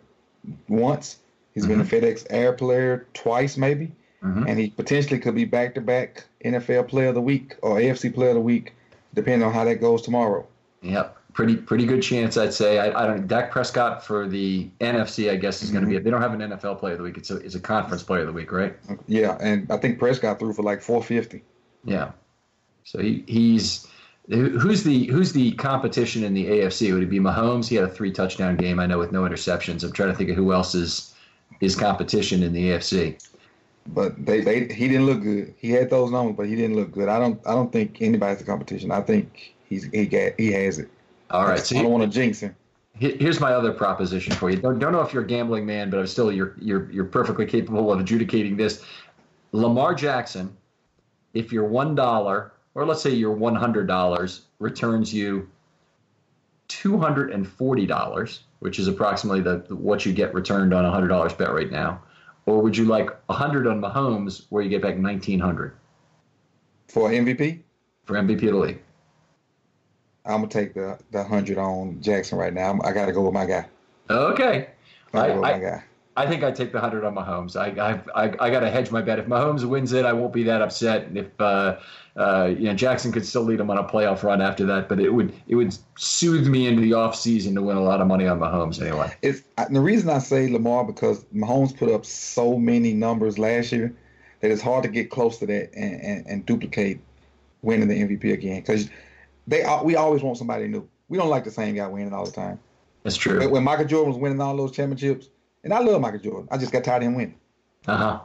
once? 0.69 1.17
He's 1.53 1.63
mm-hmm. 1.63 1.71
been 1.71 1.79
the 1.79 1.85
mm-hmm. 1.85 2.05
FedEx 2.05 2.27
air 2.29 2.53
player 2.53 3.07
twice, 3.13 3.57
maybe. 3.57 3.91
Mm-hmm. 4.23 4.47
And 4.47 4.59
he 4.59 4.69
potentially 4.69 5.19
could 5.19 5.35
be 5.35 5.45
back 5.45 5.75
to 5.75 5.81
back 5.81 6.23
NFL 6.45 6.87
player 6.87 7.09
of 7.09 7.15
the 7.15 7.21
week 7.21 7.55
or 7.61 7.77
AFC 7.77 8.13
player 8.13 8.29
of 8.29 8.35
the 8.35 8.41
week, 8.41 8.73
depending 9.13 9.45
on 9.45 9.53
how 9.53 9.65
that 9.65 9.81
goes 9.81 10.03
tomorrow. 10.03 10.47
Yep 10.81 11.14
pretty 11.35 11.57
pretty 11.57 11.85
good 11.85 12.01
chance, 12.01 12.37
I'd 12.37 12.53
say. 12.53 12.79
I, 12.79 13.03
I 13.03 13.05
don't. 13.05 13.27
Dak 13.27 13.51
Prescott 13.51 14.03
for 14.03 14.27
the 14.27 14.67
NFC, 14.81 15.29
I 15.29 15.35
guess, 15.35 15.61
is 15.61 15.69
going 15.69 15.83
to 15.83 15.87
be. 15.87 15.95
Mm-hmm. 15.95 16.05
They 16.05 16.09
don't 16.09 16.21
have 16.21 16.33
an 16.33 16.39
NFL 16.39 16.79
player 16.79 16.93
of 16.93 16.99
the 16.99 17.03
week. 17.03 17.17
It's 17.17 17.29
a 17.29 17.35
it's 17.37 17.53
a 17.53 17.59
conference 17.59 18.01
player 18.01 18.21
of 18.21 18.27
the 18.27 18.33
week, 18.33 18.51
right? 18.51 18.75
Yeah, 19.07 19.37
and 19.39 19.69
I 19.69 19.77
think 19.77 19.99
Prescott 19.99 20.39
threw 20.39 20.53
for 20.53 20.63
like 20.63 20.81
450. 20.81 21.43
Yeah, 21.83 22.11
so 22.83 22.99
he 22.99 23.23
he's 23.27 23.85
who's 24.27 24.83
the 24.83 25.05
who's 25.05 25.33
the 25.33 25.51
competition 25.53 26.23
in 26.23 26.33
the 26.33 26.45
AFC? 26.45 26.91
Would 26.93 27.03
it 27.03 27.09
be 27.09 27.19
Mahomes? 27.19 27.67
He 27.67 27.75
had 27.75 27.85
a 27.85 27.89
three 27.89 28.11
touchdown 28.11 28.55
game, 28.55 28.79
I 28.79 28.87
know, 28.87 28.97
with 28.97 29.11
no 29.11 29.21
interceptions. 29.21 29.83
I'm 29.83 29.91
trying 29.91 30.09
to 30.09 30.15
think 30.15 30.31
of 30.31 30.35
who 30.35 30.53
else 30.53 30.73
is 30.73 31.13
is 31.59 31.75
competition 31.75 32.41
in 32.41 32.53
the 32.53 32.71
AFC. 32.71 33.21
But 33.87 34.25
they, 34.25 34.41
they 34.41 34.73
he 34.73 34.87
didn't 34.87 35.05
look 35.05 35.21
good. 35.21 35.53
He 35.57 35.69
had 35.69 35.91
those 35.91 36.09
numbers, 36.09 36.35
but 36.37 36.47
he 36.47 36.55
didn't 36.55 36.75
look 36.75 36.91
good. 36.91 37.07
I 37.07 37.19
don't 37.19 37.39
I 37.45 37.51
don't 37.51 37.71
think 37.71 38.01
anybody's 38.01 38.39
the 38.39 38.45
competition. 38.45 38.89
I 38.89 39.01
think 39.01 39.53
he's 39.69 39.83
he 39.85 40.07
got 40.07 40.31
he 40.37 40.51
has 40.53 40.79
it. 40.79 40.89
All 41.29 41.45
right. 41.45 41.59
So 41.59 41.77
I 41.77 41.81
don't 41.81 41.91
want 41.91 42.03
to 42.03 42.09
jinx 42.09 42.39
him. 42.39 42.55
Here's 42.97 43.41
my 43.41 43.51
other 43.51 43.73
proposition 43.73 44.33
for 44.33 44.49
you. 44.49 44.55
Don't, 44.55 44.79
don't 44.79 44.93
know 44.93 45.01
if 45.01 45.11
you're 45.11 45.23
a 45.23 45.27
gambling 45.27 45.65
man, 45.65 45.89
but 45.89 45.99
I'm 45.99 46.07
still 46.07 46.31
you're 46.31 46.55
you're 46.61 46.89
you're 46.91 47.05
perfectly 47.05 47.45
capable 47.45 47.91
of 47.91 47.99
adjudicating 47.99 48.55
this. 48.55 48.85
Lamar 49.51 49.93
Jackson, 49.93 50.55
if 51.33 51.51
you're 51.51 51.65
one 51.65 51.93
dollar, 51.93 52.53
or 52.73 52.85
let's 52.85 53.01
say 53.01 53.09
you're 53.09 53.33
one 53.33 53.55
hundred 53.55 53.87
dollars, 53.87 54.43
returns 54.59 55.13
you 55.13 55.49
two 56.69 56.97
hundred 56.97 57.31
and 57.31 57.45
forty 57.45 57.85
dollars, 57.85 58.43
which 58.59 58.79
is 58.79 58.87
approximately 58.87 59.41
the 59.41 59.57
what 59.75 60.05
you 60.05 60.13
get 60.13 60.33
returned 60.33 60.73
on 60.73 60.85
a 60.85 60.91
hundred 60.91 61.09
dollars 61.09 61.33
bet 61.33 61.51
right 61.51 61.71
now, 61.71 62.01
or 62.45 62.61
would 62.61 62.77
you 62.77 62.85
like 62.85 63.09
a 63.27 63.33
hundred 63.33 63.67
on 63.67 63.81
Mahomes, 63.81 64.45
where 64.49 64.63
you 64.63 64.69
get 64.69 64.81
back 64.81 64.95
nineteen 64.95 65.39
hundred 65.39 65.75
for 66.87 67.09
MVP? 67.09 67.59
For 68.05 68.13
MVP 68.13 68.43
of 68.43 68.53
the 68.53 68.55
league. 68.55 68.81
I'm 70.25 70.37
gonna 70.37 70.47
take 70.47 70.73
the 70.73 70.97
the 71.11 71.23
hundred 71.23 71.57
on 71.57 72.01
Jackson 72.01 72.37
right 72.37 72.53
now. 72.53 72.79
i 72.83 72.91
got 72.91 73.05
to 73.05 73.11
go 73.11 73.21
with 73.23 73.33
my 73.33 73.45
guy. 73.45 73.65
Okay. 74.09 74.69
I, 75.13 75.31
I, 75.31 75.83
I, 76.17 76.27
think 76.27 76.43
I 76.43 76.51
take 76.51 76.73
the 76.73 76.79
hundred 76.79 77.05
on 77.05 77.15
Mahomes. 77.15 77.55
I 77.55 77.67
I 77.81 78.25
I, 78.25 78.35
I 78.39 78.49
got 78.49 78.61
to 78.61 78.69
hedge 78.69 78.91
my 78.91 79.01
bet. 79.01 79.19
If 79.19 79.27
Mahomes 79.27 79.63
wins 79.63 79.93
it, 79.93 80.05
I 80.05 80.13
won't 80.13 80.33
be 80.33 80.43
that 80.43 80.61
upset. 80.61 81.03
And 81.03 81.17
If 81.17 81.39
uh, 81.39 81.77
uh, 82.17 82.53
you 82.57 82.65
know 82.65 82.73
Jackson 82.73 83.11
could 83.11 83.25
still 83.25 83.43
lead 83.43 83.59
him 83.59 83.69
on 83.69 83.77
a 83.77 83.83
playoff 83.83 84.23
run 84.23 84.41
after 84.41 84.65
that, 84.65 84.89
but 84.89 84.99
it 84.99 85.09
would 85.09 85.33
it 85.47 85.55
would 85.55 85.77
soothe 85.97 86.47
me 86.47 86.67
into 86.67 86.81
the 86.81 86.93
off 86.93 87.15
season 87.15 87.55
to 87.55 87.61
win 87.61 87.77
a 87.77 87.83
lot 87.83 88.01
of 88.01 88.07
money 88.07 88.27
on 88.27 88.39
Mahomes 88.39 88.81
anyway. 88.81 89.15
It's 89.21 89.43
the 89.69 89.79
reason 89.79 90.09
I 90.09 90.19
say 90.19 90.49
Lamar 90.49 90.83
because 90.85 91.23
Mahomes 91.25 91.75
put 91.77 91.89
up 91.89 92.05
so 92.05 92.57
many 92.57 92.93
numbers 92.93 93.37
last 93.37 93.71
year 93.71 93.95
that 94.41 94.51
it's 94.51 94.61
hard 94.61 94.83
to 94.83 94.89
get 94.89 95.09
close 95.09 95.37
to 95.39 95.45
that 95.45 95.73
and, 95.75 96.01
and, 96.01 96.27
and 96.27 96.45
duplicate 96.45 96.99
winning 97.61 97.87
the 97.87 98.01
MVP 98.01 98.33
again 98.33 98.61
because 98.61 98.89
they 99.47 99.65
we 99.83 99.95
always 99.95 100.21
want 100.23 100.37
somebody 100.37 100.67
new. 100.67 100.87
We 101.07 101.17
don't 101.17 101.29
like 101.29 101.43
the 101.43 101.51
same 101.51 101.75
guy 101.75 101.87
winning 101.87 102.13
all 102.13 102.25
the 102.25 102.31
time. 102.31 102.59
That's 103.03 103.17
true. 103.17 103.39
When, 103.39 103.51
when 103.51 103.63
Michael 103.63 103.85
Jordan 103.85 104.13
was 104.13 104.19
winning 104.19 104.41
all 104.41 104.55
those 104.57 104.71
championships, 104.71 105.29
and 105.63 105.73
I 105.73 105.79
love 105.79 106.01
Michael 106.01 106.19
Jordan, 106.19 106.47
I 106.51 106.57
just 106.57 106.71
got 106.71 106.83
tired 106.83 107.03
of 107.03 107.09
him 107.09 107.15
winning. 107.15 107.35
Uh 107.87 107.97
huh. 107.97 108.19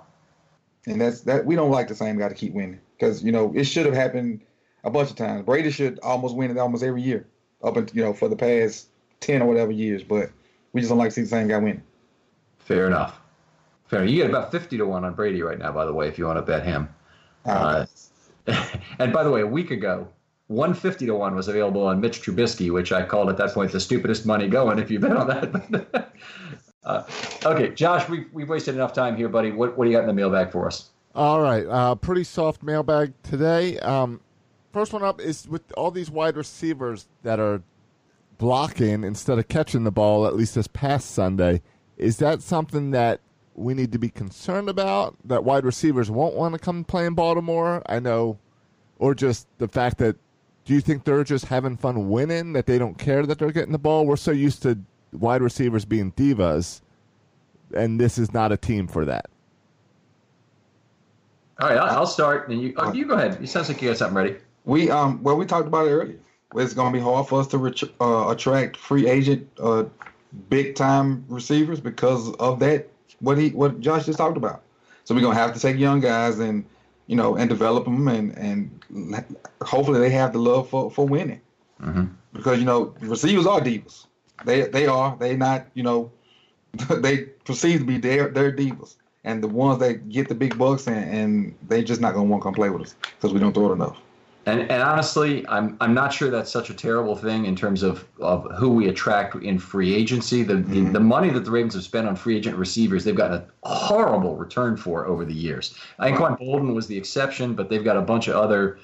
And 0.87 1.01
that's 1.01 1.21
that. 1.23 1.45
We 1.45 1.55
don't 1.57 1.71
like 1.71 1.89
the 1.89 1.95
same 1.95 2.19
guy 2.19 2.29
to 2.29 2.35
keep 2.35 2.55
winning 2.55 2.81
because 2.99 3.23
you 3.23 3.33
know 3.33 3.53
it 3.55 3.65
should 3.65 3.87
have 3.87 3.95
happened 3.95 4.41
a 4.85 4.91
bunch 4.91 5.11
of 5.11 5.17
times. 5.17 5.45
Brady 5.45 5.71
should 5.71 5.99
almost 6.01 6.35
win 6.35 6.51
it 6.51 6.59
almost 6.59 6.83
every 6.83 7.03
year 7.03 7.27
up 7.63 7.77
until 7.77 7.97
you 7.97 8.03
know 8.03 8.15
for 8.15 8.29
the 8.29 8.37
past 8.37 8.89
ten 9.21 9.43
or 9.43 9.47
whatever 9.47 9.71
years, 9.71 10.03
but 10.03 10.31
we 10.73 10.81
just 10.81 10.89
don't 10.89 10.99
like 10.99 11.09
to 11.09 11.15
see 11.15 11.23
the 11.23 11.29
same 11.29 11.49
guy 11.49 11.59
win. 11.59 11.83
Fair 12.59 12.87
enough. 12.87 13.21
Fair. 13.87 14.05
You 14.05 14.17
get 14.23 14.31
about 14.31 14.51
fifty 14.51 14.79
to 14.79 14.87
one 14.87 15.05
on 15.05 15.15
Brady 15.15 15.43
right 15.43 15.59
now, 15.59 15.73
by 15.73 15.85
the 15.85 15.93
way, 15.93 16.09
if 16.09 16.19
you 16.19 16.25
want 16.25 16.39
to 16.39 16.43
bet 16.43 16.65
him. 16.65 16.89
Uh, 17.45 17.87
uh, 18.47 18.67
and 18.99 19.13
by 19.13 19.23
the 19.23 19.31
way, 19.31 19.43
a 19.43 19.47
week 19.47 19.71
ago, 19.71 20.09
150 20.51 21.07
to 21.07 21.15
1 21.15 21.37
was 21.37 21.47
available 21.47 21.87
on 21.87 22.01
Mitch 22.01 22.23
Trubisky, 22.23 22.73
which 22.73 22.91
I 22.91 23.05
called 23.05 23.29
at 23.29 23.37
that 23.37 23.55
point 23.55 23.71
the 23.71 23.79
stupidest 23.79 24.27
money 24.27 24.49
going 24.49 24.81
if 24.81 24.91
you 24.91 24.99
bet 24.99 25.17
on 25.17 25.29
that. 25.29 26.13
uh, 26.85 27.05
okay, 27.45 27.71
Josh, 27.71 28.09
we've, 28.09 28.27
we've 28.33 28.49
wasted 28.49 28.75
enough 28.75 28.93
time 28.93 29.17
here, 29.17 29.29
buddy. 29.29 29.53
What, 29.53 29.79
what 29.79 29.85
do 29.85 29.93
you 29.93 29.97
got 29.97 30.01
in 30.01 30.09
the 30.09 30.13
mailbag 30.13 30.51
for 30.51 30.67
us? 30.67 30.91
All 31.15 31.41
right, 31.41 31.65
uh, 31.67 31.95
pretty 31.95 32.25
soft 32.25 32.65
mailbag 32.65 33.13
today. 33.23 33.79
Um, 33.79 34.21
first 34.73 34.93
one 34.93 35.05
up 35.05 35.21
is 35.21 35.47
with 35.47 35.63
all 35.77 35.93
these 35.93 36.11
wide 36.11 36.37
receivers 36.37 37.07
that 37.23 37.39
are 37.39 37.63
blocking 38.37 39.05
instead 39.05 39.39
of 39.39 39.47
catching 39.47 39.85
the 39.85 39.93
ball, 39.93 40.27
at 40.27 40.35
least 40.35 40.57
this 40.57 40.67
past 40.67 41.13
Sunday. 41.13 41.63
Is 41.97 42.17
that 42.17 42.43
something 42.43 42.91
that 42.91 43.21
we 43.55 43.75
need 43.75 43.93
to 43.93 44.01
be 44.01 44.09
concerned 44.09 44.69
about? 44.69 45.17
That 45.25 45.45
wide 45.45 45.65
receivers 45.65 46.11
won't 46.11 46.35
want 46.35 46.55
to 46.55 46.59
come 46.59 46.83
play 46.83 47.07
in 47.07 47.15
Baltimore? 47.15 47.85
I 47.87 48.01
know, 48.01 48.39
or 48.99 49.15
just 49.15 49.47
the 49.59 49.69
fact 49.69 49.99
that 49.99 50.17
do 50.71 50.77
you 50.77 50.81
think 50.81 51.03
they're 51.03 51.25
just 51.25 51.47
having 51.47 51.77
fun 51.77 52.11
winning 52.11 52.53
that 52.53 52.65
they 52.65 52.79
don't 52.79 52.97
care 52.97 53.27
that 53.27 53.41
they're 53.41 53.51
getting 53.51 53.73
the 53.73 53.79
ball? 53.79 54.07
We're 54.07 54.15
so 54.15 54.31
used 54.31 54.63
to 54.63 54.79
wide 55.11 55.43
receivers 55.43 55.85
being 55.85 56.13
divas, 56.13 56.81
and 57.75 57.99
this 57.99 58.19
is 58.19 58.33
not 58.33 58.53
a 58.53 58.57
team 58.57 58.87
for 58.87 59.05
that. 59.05 59.29
All 61.61 61.71
right, 61.71 61.77
I'll 61.77 62.07
start, 62.07 62.49
and 62.49 62.63
you 62.63 62.73
oh, 62.77 62.93
you 62.93 63.05
go 63.05 63.15
ahead. 63.15 63.43
It 63.43 63.49
sounds 63.49 63.69
like 63.69 63.83
you 63.83 63.89
got 63.89 63.99
something 63.99 64.17
ready. 64.17 64.37
We 64.65 64.89
um 64.91 65.21
well 65.25 65.37
we 65.37 65.45
talked 65.45 65.67
about 65.67 65.89
it 65.89 65.91
earlier. 65.91 66.19
It's 66.55 66.73
going 66.73 66.93
to 66.93 66.97
be 66.97 67.03
hard 67.03 67.27
for 67.27 67.41
us 67.41 67.49
to 67.49 67.91
uh, 68.01 68.31
attract 68.31 68.77
free 68.77 69.09
agent 69.09 69.49
uh, 69.59 69.87
big 70.51 70.77
time 70.77 71.25
receivers 71.27 71.81
because 71.81 72.33
of 72.35 72.61
that 72.61 72.89
what 73.19 73.39
he 73.39 73.49
what 73.49 73.81
Josh 73.81 74.07
just 74.07 74.19
talked 74.19 74.37
about. 74.37 74.63
So 75.03 75.17
we're 75.17 75.21
gonna 75.23 75.35
have 75.35 75.53
to 75.53 75.59
take 75.59 75.79
young 75.79 75.99
guys 75.99 76.39
and 76.39 76.65
you 77.11 77.17
know 77.17 77.37
and 77.37 77.51
develop 77.51 77.85
them 77.85 78.07
and 78.07 78.39
and 78.39 78.71
hopefully 79.63 79.99
they 79.99 80.11
have 80.11 80.33
the 80.33 80.39
love 80.39 80.69
for 80.69 80.91
for 80.93 81.05
winning. 81.05 81.41
Mm-hmm. 81.83 82.05
Because 82.33 82.61
you 82.61 82.65
know 82.65 82.95
receivers 83.01 83.47
are 83.47 83.61
divas. 83.61 84.07
They 84.45 84.63
they 84.63 84.87
are 84.87 85.17
they 85.19 85.37
not 85.37 85.67
you 85.75 85.83
know 85.83 86.13
they 86.91 87.17
perceive 87.45 87.81
to 87.81 87.85
be 87.85 87.99
their 87.99 88.29
their 88.29 88.53
divas 88.53 88.95
and 89.25 89.43
the 89.43 89.49
ones 89.49 89.81
that 89.81 90.09
get 90.09 90.29
the 90.29 90.37
big 90.37 90.57
bucks 90.57 90.87
and, 90.87 91.05
and 91.13 91.55
they 91.69 91.83
just 91.83 92.01
not 92.01 92.15
gonna 92.15 92.29
want 92.29 92.43
to 92.43 92.45
come 92.45 92.55
play 92.55 92.71
with 92.71 92.83
us 92.83 92.95
because 93.17 93.35
we 93.35 93.41
don't 93.41 93.55
throw 93.55 93.71
it 93.71 93.75
enough. 93.75 93.99
And, 94.47 94.61
and 94.63 94.83
honestly, 94.83 95.47
I'm 95.49 95.77
I'm 95.81 95.93
not 95.93 96.15
sure 96.15 96.31
that's 96.31 96.51
such 96.51 96.71
a 96.71 96.75
terrible 96.75 97.15
thing 97.15 97.45
in 97.45 97.55
terms 97.55 97.83
of, 97.83 98.07
of 98.21 98.51
who 98.57 98.71
we 98.71 98.89
attract 98.89 99.35
in 99.37 99.59
free 99.59 99.95
agency. 99.95 100.43
The, 100.43 100.55
mm-hmm. 100.55 100.87
the, 100.87 100.93
the 100.93 101.01
money 101.01 101.29
that 101.31 101.45
the 101.45 101.51
Ravens 101.51 101.75
have 101.75 101.83
spent 101.83 102.09
on 102.09 102.17
free 102.17 102.39
agent 102.39 102.57
receivers, 102.57 103.05
they've 103.05 103.15
gotten 103.15 103.43
a 103.65 103.69
horrible 103.69 104.37
return 104.37 104.79
for 104.79 105.07
over 105.07 105.27
the 105.27 105.35
years. 105.35 105.75
I 105.99 106.07
think 106.07 106.19
Quan 106.19 106.37
Boldin 106.37 106.75
was 106.75 106.87
the 106.87 106.97
exception, 106.97 107.55
but 107.55 107.69
they've 107.69 107.85
got 107.85 107.99
a 107.99 108.03
bunch 108.03 108.29
of 108.29 108.37
other 108.37 108.79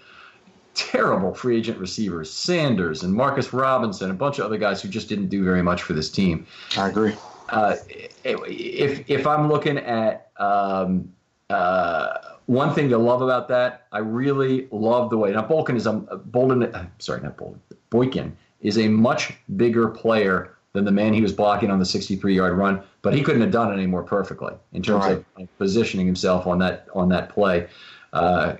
terrible 0.74 1.32
free 1.32 1.56
agent 1.56 1.78
receivers, 1.78 2.30
Sanders 2.30 3.02
and 3.02 3.14
Marcus 3.14 3.54
Robinson, 3.54 4.10
a 4.10 4.14
bunch 4.14 4.38
of 4.38 4.44
other 4.44 4.58
guys 4.58 4.82
who 4.82 4.88
just 4.88 5.08
didn't 5.08 5.28
do 5.28 5.42
very 5.42 5.62
much 5.62 5.82
for 5.82 5.94
this 5.94 6.10
team. 6.10 6.46
I 6.76 6.90
agree. 6.90 7.14
Uh, 7.48 7.76
if 8.24 9.08
if 9.08 9.26
I'm 9.26 9.48
looking 9.48 9.78
at 9.78 10.30
um, 10.36 11.10
uh, 11.48 12.35
one 12.46 12.74
thing 12.74 12.88
to 12.90 12.98
love 12.98 13.22
about 13.22 13.48
that, 13.48 13.86
I 13.92 13.98
really 13.98 14.68
love 14.70 15.10
the 15.10 15.18
way 15.18 15.32
now 15.32 15.46
Bolkin 15.46 15.76
is 15.76 15.86
a 15.86 15.92
Boldin. 15.92 16.74
Uh, 16.74 16.86
sorry, 16.98 17.20
not 17.20 17.36
Boldin. 17.36 17.58
Boykin 17.90 18.36
is 18.60 18.78
a 18.78 18.88
much 18.88 19.34
bigger 19.56 19.88
player 19.88 20.56
than 20.72 20.84
the 20.84 20.92
man 20.92 21.12
he 21.12 21.22
was 21.22 21.32
blocking 21.32 21.70
on 21.70 21.78
the 21.78 21.84
63-yard 21.84 22.56
run, 22.56 22.82
but 23.02 23.14
he 23.14 23.22
couldn't 23.22 23.40
have 23.40 23.50
done 23.50 23.70
it 23.70 23.74
any 23.74 23.86
more 23.86 24.02
perfectly 24.02 24.52
in 24.72 24.82
terms 24.82 25.04
right. 25.04 25.24
of 25.38 25.58
positioning 25.58 26.06
himself 26.06 26.46
on 26.46 26.58
that 26.58 26.86
on 26.94 27.08
that 27.08 27.30
play. 27.30 27.66
Uh, 28.12 28.56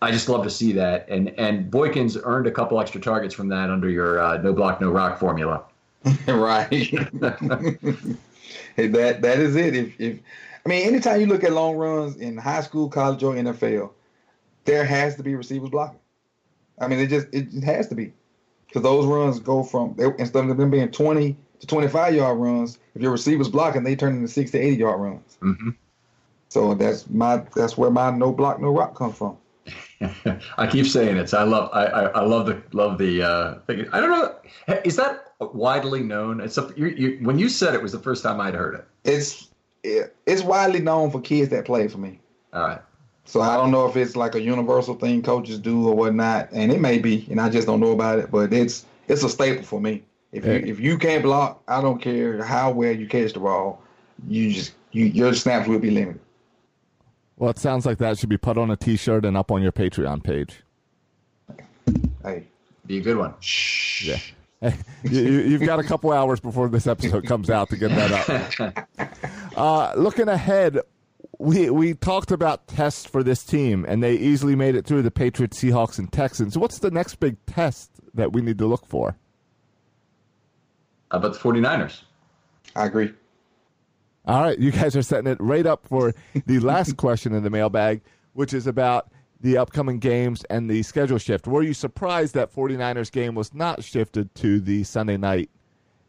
I 0.00 0.12
just 0.12 0.28
love 0.28 0.44
to 0.44 0.50
see 0.50 0.72
that, 0.72 1.08
and 1.08 1.28
and 1.38 1.70
Boykin's 1.70 2.16
earned 2.22 2.46
a 2.46 2.52
couple 2.52 2.80
extra 2.80 3.00
targets 3.00 3.34
from 3.34 3.48
that 3.48 3.68
under 3.70 3.90
your 3.90 4.20
uh, 4.20 4.36
no 4.38 4.52
block 4.52 4.80
no 4.80 4.90
rock 4.90 5.18
formula. 5.18 5.64
right. 6.26 6.70
that 8.76 9.18
that 9.20 9.38
is 9.38 9.56
it. 9.56 9.74
If 9.74 10.00
if 10.00 10.18
I 10.64 10.68
mean, 10.68 10.86
anytime 10.86 11.20
you 11.20 11.26
look 11.26 11.44
at 11.44 11.52
long 11.52 11.76
runs 11.76 12.16
in 12.16 12.36
high 12.36 12.60
school, 12.60 12.88
college, 12.88 13.22
or 13.22 13.34
NFL, 13.34 13.90
there 14.64 14.84
has 14.84 15.16
to 15.16 15.22
be 15.22 15.34
receivers 15.34 15.70
blocking. 15.70 16.00
I 16.80 16.88
mean, 16.88 16.98
it 16.98 17.08
just 17.08 17.26
it 17.32 17.62
has 17.64 17.88
to 17.88 17.94
be 17.94 18.12
because 18.66 18.82
those 18.82 19.06
runs 19.06 19.40
go 19.40 19.62
from 19.62 19.96
instead 20.18 20.48
of 20.48 20.56
them 20.56 20.70
being 20.70 20.90
20 20.90 21.36
to 21.60 21.66
25 21.66 22.14
yard 22.14 22.38
runs, 22.38 22.78
if 22.94 23.02
your 23.02 23.10
receivers 23.10 23.48
blocking, 23.48 23.82
they 23.82 23.96
turn 23.96 24.14
into 24.14 24.28
60 24.28 24.58
to 24.58 24.64
80 24.64 24.76
yard 24.76 25.00
runs. 25.00 25.38
Mm-hmm. 25.42 25.70
So 26.48 26.74
that's 26.74 27.08
my 27.10 27.42
that's 27.54 27.76
where 27.76 27.90
my 27.90 28.10
no 28.10 28.32
block 28.32 28.60
no 28.60 28.70
rock 28.70 28.94
comes 28.94 29.16
from. 29.16 29.36
I 30.58 30.66
keep 30.66 30.86
saying 30.86 31.16
it. 31.16 31.28
So 31.28 31.38
I 31.38 31.42
love 31.42 31.70
I, 31.72 31.84
I, 31.86 32.02
I 32.06 32.20
love 32.22 32.46
the 32.46 32.62
love 32.72 32.98
the 32.98 33.22
uh, 33.22 33.58
thing. 33.66 33.86
I 33.92 34.00
don't 34.00 34.10
know. 34.10 34.80
Is 34.84 34.96
that 34.96 35.32
widely 35.40 36.02
known? 36.02 36.40
It's 36.40 36.56
a, 36.56 36.72
you, 36.76 36.86
you, 36.86 37.18
when 37.22 37.38
you 37.38 37.48
said 37.48 37.74
it 37.74 37.82
was 37.82 37.92
the 37.92 37.98
first 37.98 38.22
time 38.22 38.40
I'd 38.40 38.54
heard 38.54 38.76
it. 38.76 38.86
It's 39.04 39.47
it's 39.82 40.42
widely 40.42 40.80
known 40.80 41.10
for 41.10 41.20
kids 41.20 41.50
that 41.50 41.64
play 41.64 41.88
for 41.88 41.98
me. 41.98 42.20
All 42.52 42.62
right. 42.62 42.80
So 43.24 43.42
I 43.42 43.56
don't 43.56 43.70
know 43.70 43.86
if 43.86 43.96
it's 43.96 44.16
like 44.16 44.34
a 44.34 44.40
universal 44.40 44.94
thing 44.94 45.22
coaches 45.22 45.58
do 45.58 45.86
or 45.88 45.94
whatnot, 45.94 46.48
and 46.50 46.72
it 46.72 46.80
may 46.80 46.98
be, 46.98 47.26
and 47.30 47.40
I 47.40 47.50
just 47.50 47.66
don't 47.66 47.80
know 47.80 47.92
about 47.92 48.18
it. 48.18 48.30
But 48.30 48.52
it's 48.52 48.86
it's 49.06 49.22
a 49.22 49.28
staple 49.28 49.64
for 49.64 49.80
me. 49.80 50.02
If 50.32 50.46
you 50.46 50.52
if 50.52 50.80
you 50.80 50.96
can't 50.96 51.22
block, 51.22 51.62
I 51.68 51.82
don't 51.82 52.00
care 52.00 52.42
how 52.42 52.70
well 52.70 52.92
you 52.92 53.06
catch 53.06 53.34
the 53.34 53.40
ball, 53.40 53.82
you 54.26 54.52
just 54.52 54.72
you 54.92 55.04
your 55.04 55.34
snaps 55.34 55.68
will 55.68 55.78
be 55.78 55.90
limited. 55.90 56.20
Well, 57.36 57.50
it 57.50 57.58
sounds 57.58 57.86
like 57.86 57.98
that 57.98 58.18
should 58.18 58.30
be 58.30 58.36
put 58.36 58.58
on 58.58 58.70
a 58.70 58.76
T-shirt 58.76 59.24
and 59.24 59.36
up 59.36 59.52
on 59.52 59.62
your 59.62 59.72
Patreon 59.72 60.24
page. 60.24 60.62
Hey, 62.22 62.44
be 62.86 62.98
a 62.98 63.00
good 63.00 63.16
one. 63.16 63.34
Shh. 63.40 64.08
Yeah. 64.08 64.72
you, 65.04 65.56
have 65.56 65.64
got 65.64 65.78
a 65.78 65.84
couple 65.84 66.10
hours 66.12 66.40
before 66.40 66.68
this 66.68 66.88
episode 66.88 67.26
comes 67.26 67.48
out 67.48 67.68
to 67.70 67.76
get 67.76 67.90
that 67.90 68.88
up. 68.98 69.14
Uh, 69.58 69.92
looking 69.96 70.28
ahead, 70.28 70.78
we 71.40 71.68
we 71.68 71.92
talked 71.92 72.30
about 72.30 72.68
tests 72.68 73.04
for 73.04 73.24
this 73.24 73.42
team, 73.42 73.84
and 73.88 74.00
they 74.00 74.14
easily 74.14 74.54
made 74.54 74.76
it 74.76 74.86
through 74.86 75.02
the 75.02 75.10
Patriots, 75.10 75.60
Seahawks, 75.60 75.98
and 75.98 76.12
Texans. 76.12 76.56
What's 76.56 76.78
the 76.78 76.92
next 76.92 77.16
big 77.16 77.44
test 77.44 77.90
that 78.14 78.32
we 78.32 78.40
need 78.40 78.58
to 78.58 78.66
look 78.66 78.86
for? 78.86 79.16
How 81.10 81.18
about 81.18 81.32
the 81.32 81.40
49ers? 81.40 82.02
I 82.76 82.86
agree. 82.86 83.12
All 84.26 84.42
right, 84.42 84.58
you 84.60 84.70
guys 84.70 84.94
are 84.94 85.02
setting 85.02 85.28
it 85.28 85.40
right 85.40 85.66
up 85.66 85.88
for 85.88 86.14
the 86.46 86.60
last 86.60 86.96
question 86.98 87.34
in 87.34 87.42
the 87.42 87.50
mailbag, 87.50 88.02
which 88.34 88.54
is 88.54 88.68
about 88.68 89.10
the 89.40 89.56
upcoming 89.56 89.98
games 89.98 90.44
and 90.50 90.70
the 90.70 90.84
schedule 90.84 91.18
shift. 91.18 91.48
Were 91.48 91.62
you 91.62 91.74
surprised 91.74 92.34
that 92.34 92.54
49ers 92.54 93.10
game 93.10 93.34
was 93.34 93.52
not 93.52 93.82
shifted 93.82 94.32
to 94.36 94.60
the 94.60 94.84
Sunday 94.84 95.16
night 95.16 95.50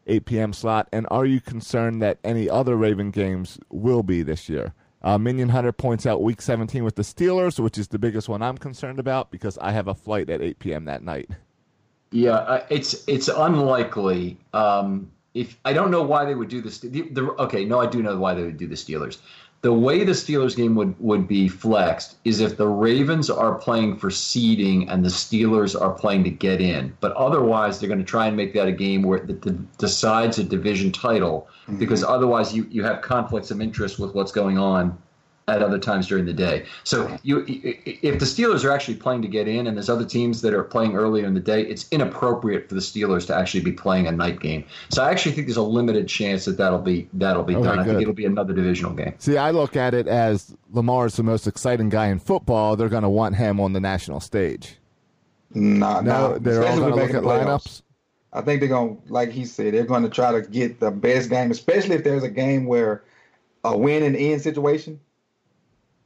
8 0.07 0.25
p.m. 0.25 0.53
slot? 0.53 0.87
And 0.91 1.07
are 1.11 1.25
you 1.25 1.41
concerned 1.41 2.01
that 2.01 2.19
any 2.23 2.49
other 2.49 2.75
Raven 2.75 3.11
games 3.11 3.59
will 3.69 4.03
be 4.03 4.23
this 4.23 4.49
year? 4.49 4.73
Uh, 5.01 5.17
Minion 5.17 5.49
Hunter 5.49 5.71
points 5.71 6.05
out 6.05 6.21
Week 6.21 6.41
17 6.41 6.83
with 6.83 6.95
the 6.95 7.03
Steelers, 7.03 7.59
which 7.59 7.77
is 7.77 7.87
the 7.87 7.99
biggest 7.99 8.27
one 8.27 8.41
I'm 8.41 8.57
concerned 8.57 8.99
about 8.99 9.31
because 9.31 9.57
I 9.59 9.71
have 9.71 9.87
a 9.87 9.95
flight 9.95 10.29
at 10.29 10.41
8 10.41 10.59
p.m. 10.59 10.85
that 10.85 11.03
night. 11.03 11.29
Yeah, 12.11 12.31
uh, 12.31 12.65
it's 12.69 13.07
it's 13.07 13.27
unlikely. 13.27 14.39
Um, 14.51 15.11
if 15.33 15.57
I 15.63 15.73
don't 15.73 15.91
know 15.91 16.01
why 16.01 16.25
they 16.25 16.35
would 16.35 16.49
do 16.49 16.59
this. 16.59 16.79
The, 16.79 16.89
the, 16.89 17.21
okay, 17.39 17.65
no, 17.65 17.79
I 17.79 17.85
do 17.85 18.01
know 18.01 18.17
why 18.17 18.33
they 18.33 18.43
would 18.43 18.57
do 18.57 18.67
the 18.67 18.75
Steelers 18.75 19.19
the 19.61 19.73
way 19.73 20.05
the 20.05 20.13
Steelers 20.13 20.55
game 20.55 20.75
would, 20.75 20.95
would 20.99 21.27
be 21.27 21.49
flexed 21.49 22.15
is 22.23 22.39
if 22.39 22.55
the 22.55 22.67
Ravens 22.67 23.29
are 23.29 23.55
playing 23.55 23.97
for 23.97 24.09
seeding 24.09 24.87
and 24.87 25.03
the 25.03 25.09
Steelers 25.09 25.79
are 25.79 25.91
playing 25.91 26.23
to 26.23 26.29
get 26.29 26.61
in. 26.61 26.95
But 27.01 27.11
otherwise, 27.13 27.79
they're 27.79 27.89
going 27.89 27.99
to 27.99 28.05
try 28.05 28.27
and 28.27 28.37
make 28.37 28.53
that 28.53 28.67
a 28.67 28.71
game 28.71 29.03
where 29.03 29.17
it 29.19 29.77
decides 29.77 30.39
a 30.39 30.45
division 30.45 30.91
title 30.93 31.49
mm-hmm. 31.63 31.77
because 31.77 32.03
otherwise 32.03 32.55
you, 32.55 32.67
you 32.71 32.83
have 32.83 33.01
conflicts 33.01 33.51
of 33.51 33.59
interest 33.59 33.99
with 33.99 34.15
what's 34.15 34.31
going 34.31 34.57
on 34.57 34.97
at 35.55 35.63
other 35.63 35.79
times 35.79 36.07
during 36.07 36.25
the 36.25 36.33
day. 36.33 36.65
So 36.83 37.17
you, 37.23 37.43
if 37.47 38.19
the 38.19 38.25
Steelers 38.25 38.63
are 38.63 38.71
actually 38.71 38.95
playing 38.95 39.21
to 39.23 39.27
get 39.27 39.47
in, 39.47 39.67
and 39.67 39.75
there's 39.75 39.89
other 39.89 40.05
teams 40.05 40.41
that 40.41 40.53
are 40.53 40.63
playing 40.63 40.95
earlier 40.95 41.25
in 41.25 41.33
the 41.33 41.39
day, 41.39 41.61
it's 41.63 41.87
inappropriate 41.91 42.69
for 42.69 42.75
the 42.75 42.81
Steelers 42.81 43.25
to 43.27 43.35
actually 43.35 43.61
be 43.61 43.71
playing 43.71 44.07
a 44.07 44.11
night 44.11 44.39
game. 44.39 44.63
So 44.89 45.03
I 45.03 45.11
actually 45.11 45.33
think 45.33 45.47
there's 45.47 45.57
a 45.57 45.61
limited 45.61 46.07
chance 46.07 46.45
that 46.45 46.57
that'll 46.57 46.79
be 46.79 47.07
that'll 47.13 47.43
be 47.43 47.55
okay, 47.55 47.63
done. 47.63 47.79
I 47.79 47.83
think 47.83 48.01
it'll 48.01 48.13
be 48.13 48.25
another 48.25 48.53
divisional 48.53 48.93
game. 48.93 49.13
See, 49.17 49.37
I 49.37 49.51
look 49.51 49.75
at 49.75 49.93
it 49.93 50.07
as 50.07 50.55
Lamar's 50.71 51.15
the 51.15 51.23
most 51.23 51.47
exciting 51.47 51.89
guy 51.89 52.07
in 52.07 52.19
football. 52.19 52.75
They're 52.75 52.89
going 52.89 53.03
to 53.03 53.09
want 53.09 53.35
him 53.35 53.59
on 53.59 53.73
the 53.73 53.79
national 53.79 54.19
stage. 54.19 54.77
Nah, 55.53 56.01
no, 56.01 56.37
they're 56.37 56.65
all 56.65 56.77
going 56.77 56.91
to 56.91 56.95
look 56.95 57.11
at 57.11 57.23
lineups. 57.23 57.81
I 58.31 58.41
think 58.41 58.59
they're 58.59 58.69
going, 58.69 59.01
to 59.01 59.11
like 59.11 59.31
he 59.31 59.45
said, 59.45 59.73
they're 59.73 59.85
going 59.85 60.03
to 60.03 60.09
try 60.09 60.31
to 60.31 60.41
get 60.41 60.79
the 60.79 60.91
best 60.91 61.31
game, 61.31 61.49
especially 61.49 61.95
if 61.95 62.03
there's 62.03 62.23
a 62.23 62.29
game 62.29 62.65
where 62.65 63.03
a 63.63 63.75
win 63.75 64.03
and 64.03 64.15
end 64.15 64.41
situation 64.41 64.99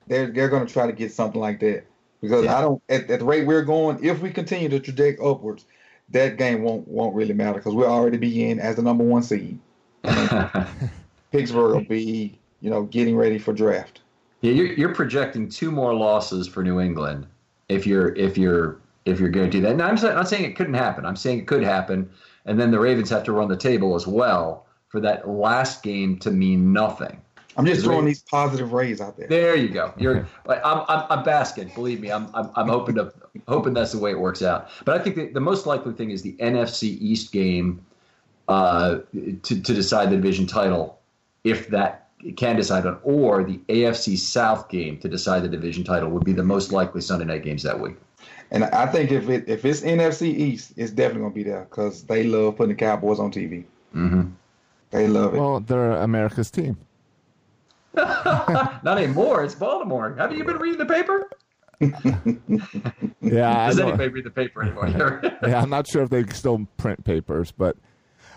they're 0.08 0.28
they're 0.28 0.50
going 0.50 0.66
to 0.66 0.72
try 0.72 0.88
to 0.88 0.94
get 0.94 1.12
something 1.12 1.40
like 1.40 1.60
that 1.60 1.86
because 2.22 2.46
yeah. 2.46 2.58
I 2.58 2.62
don't 2.62 2.82
at, 2.90 3.10
at, 3.10 3.20
the 3.20 3.26
rate 3.26 3.46
we're 3.46 3.64
going. 3.64 4.04
If 4.04 4.22
we 4.22 4.32
continue 4.32 4.70
to 4.70 4.80
traject 4.80 5.22
upwards, 5.22 5.66
that 6.10 6.38
game 6.38 6.64
won't 6.64 6.88
won't 6.88 7.16
really 7.16 7.34
matter 7.34 7.60
because 7.60 7.74
we'll 7.74 7.90
already 7.90 8.18
be 8.18 8.50
in 8.50 8.60
as 8.60 8.78
the 8.78 8.82
number 8.82 9.04
one 9.04 9.24
seed. 9.24 9.60
Pittsburgh 11.32 11.74
will 11.74 11.82
be 11.82 12.38
you 12.62 12.70
know 12.70 12.84
getting 12.84 13.16
ready 13.16 13.40
for 13.40 13.54
draft. 13.54 14.02
Yeah, 14.42 14.52
you're, 14.52 14.74
you're 14.74 14.94
projecting 14.94 15.48
two 15.48 15.72
more 15.72 15.94
losses 15.94 16.48
for 16.48 16.64
New 16.64 16.80
England 16.80 17.28
if 17.70 17.88
you're 17.88 18.16
if 18.16 18.38
you're 18.38 18.80
if 19.06 19.20
you're 19.20 19.30
going 19.30 19.50
to 19.50 19.58
do 19.58 19.62
that. 19.62 19.76
Now 19.76 19.88
I'm 19.88 19.96
not 19.96 20.28
saying 20.28 20.46
it 20.46 20.56
couldn't 20.56 20.74
happen. 20.74 21.06
I'm 21.06 21.16
saying 21.16 21.40
it 21.40 21.48
could 21.48 21.64
happen, 21.64 22.10
and 22.46 22.60
then 22.60 22.72
the 22.72 22.80
Ravens 22.80 23.10
have 23.10 23.24
to 23.24 23.32
run 23.32 23.48
the 23.48 23.58
table 23.58 23.96
as 23.96 24.08
well 24.08 24.66
for 24.90 25.00
that 25.02 25.28
last 25.28 25.82
game 25.82 26.18
to 26.20 26.32
mean 26.32 26.72
nothing. 26.72 27.20
I'm 27.56 27.66
just 27.66 27.84
throwing 27.84 28.06
these 28.06 28.22
positive 28.22 28.74
rays 28.74 29.00
out 29.02 29.18
there. 29.18 29.28
There 29.28 29.56
you 29.56 29.70
go. 29.70 29.94
You're 29.98 30.28
like 30.46 30.62
I'm, 30.66 30.84
I'm, 30.88 31.06
I'm 31.10 31.24
basking. 31.24 31.72
Believe 31.76 32.00
me, 32.00 32.12
I'm, 32.12 32.28
I'm, 32.34 32.50
I'm 32.56 32.68
hoping 32.68 32.96
to 32.96 33.14
hoping 33.48 33.74
that's 33.74 33.92
the 33.92 34.00
way 34.00 34.12
it 34.12 34.20
works 34.20 34.42
out. 34.42 34.70
But 34.86 35.00
I 35.00 35.04
think 35.04 35.16
the, 35.16 35.28
the 35.28 35.40
most 35.40 35.66
likely 35.66 35.94
thing 35.94 36.12
is 36.12 36.22
the 36.22 36.34
NFC 36.34 36.98
East 37.00 37.32
game 37.32 37.86
uh, 38.48 39.00
to 39.44 39.62
to 39.62 39.74
decide 39.74 40.10
the 40.10 40.16
division 40.16 40.48
title, 40.48 41.00
if 41.44 41.68
that 41.70 42.10
can 42.38 42.56
decide 42.56 42.86
on, 42.86 43.00
or 43.04 43.44
the 43.44 43.58
AFC 43.70 44.18
South 44.18 44.70
game 44.70 44.98
to 45.00 45.10
decide 45.10 45.44
the 45.44 45.50
division 45.50 45.84
title 45.84 46.10
would 46.10 46.24
be 46.24 46.34
the 46.34 46.44
most 46.44 46.72
likely 46.72 47.02
Sunday 47.02 47.26
night 47.26 47.44
games 47.44 47.64
that 47.64 47.80
week. 47.80 47.96
And 48.52 48.66
I 48.66 48.86
think 48.86 49.12
if 49.12 49.30
it 49.30 49.48
if 49.48 49.66
it's 49.66 49.82
NFC 49.82 50.28
East, 50.28 50.74
it's 50.78 50.92
definitely 50.92 51.22
gonna 51.22 51.34
be 51.34 51.44
there 51.44 51.68
because 51.70 52.04
they 52.04 52.24
love 52.24 52.58
putting 52.58 52.76
the 52.76 52.80
Cowboys 52.80 53.20
on 53.20 53.32
TV. 53.32 53.66
Mm-hmm. 53.96 54.30
They 54.92 55.08
love 55.08 55.34
it. 55.34 55.40
Well, 55.40 55.60
they're 55.60 55.94
America's 55.94 56.52
team. 56.52 56.78
Not 58.84 58.98
anymore. 58.98 59.44
It's 59.44 59.56
Baltimore. 59.56 60.16
Have 60.18 60.34
you 60.34 60.44
been 60.44 60.58
reading 60.58 60.80
the 60.80 60.86
paper? 60.86 61.30
yeah. 63.22 63.68
Does 63.68 63.80
anybody 63.80 64.10
read 64.10 64.26
the 64.26 64.32
paper 64.32 64.64
anymore? 64.64 65.22
yeah, 65.48 65.62
I'm 65.62 65.70
not 65.70 65.88
sure 65.88 66.04
if 66.04 66.10
they 66.10 66.26
still 66.28 66.68
print 66.78 67.04
papers, 67.04 67.52
but 67.52 67.78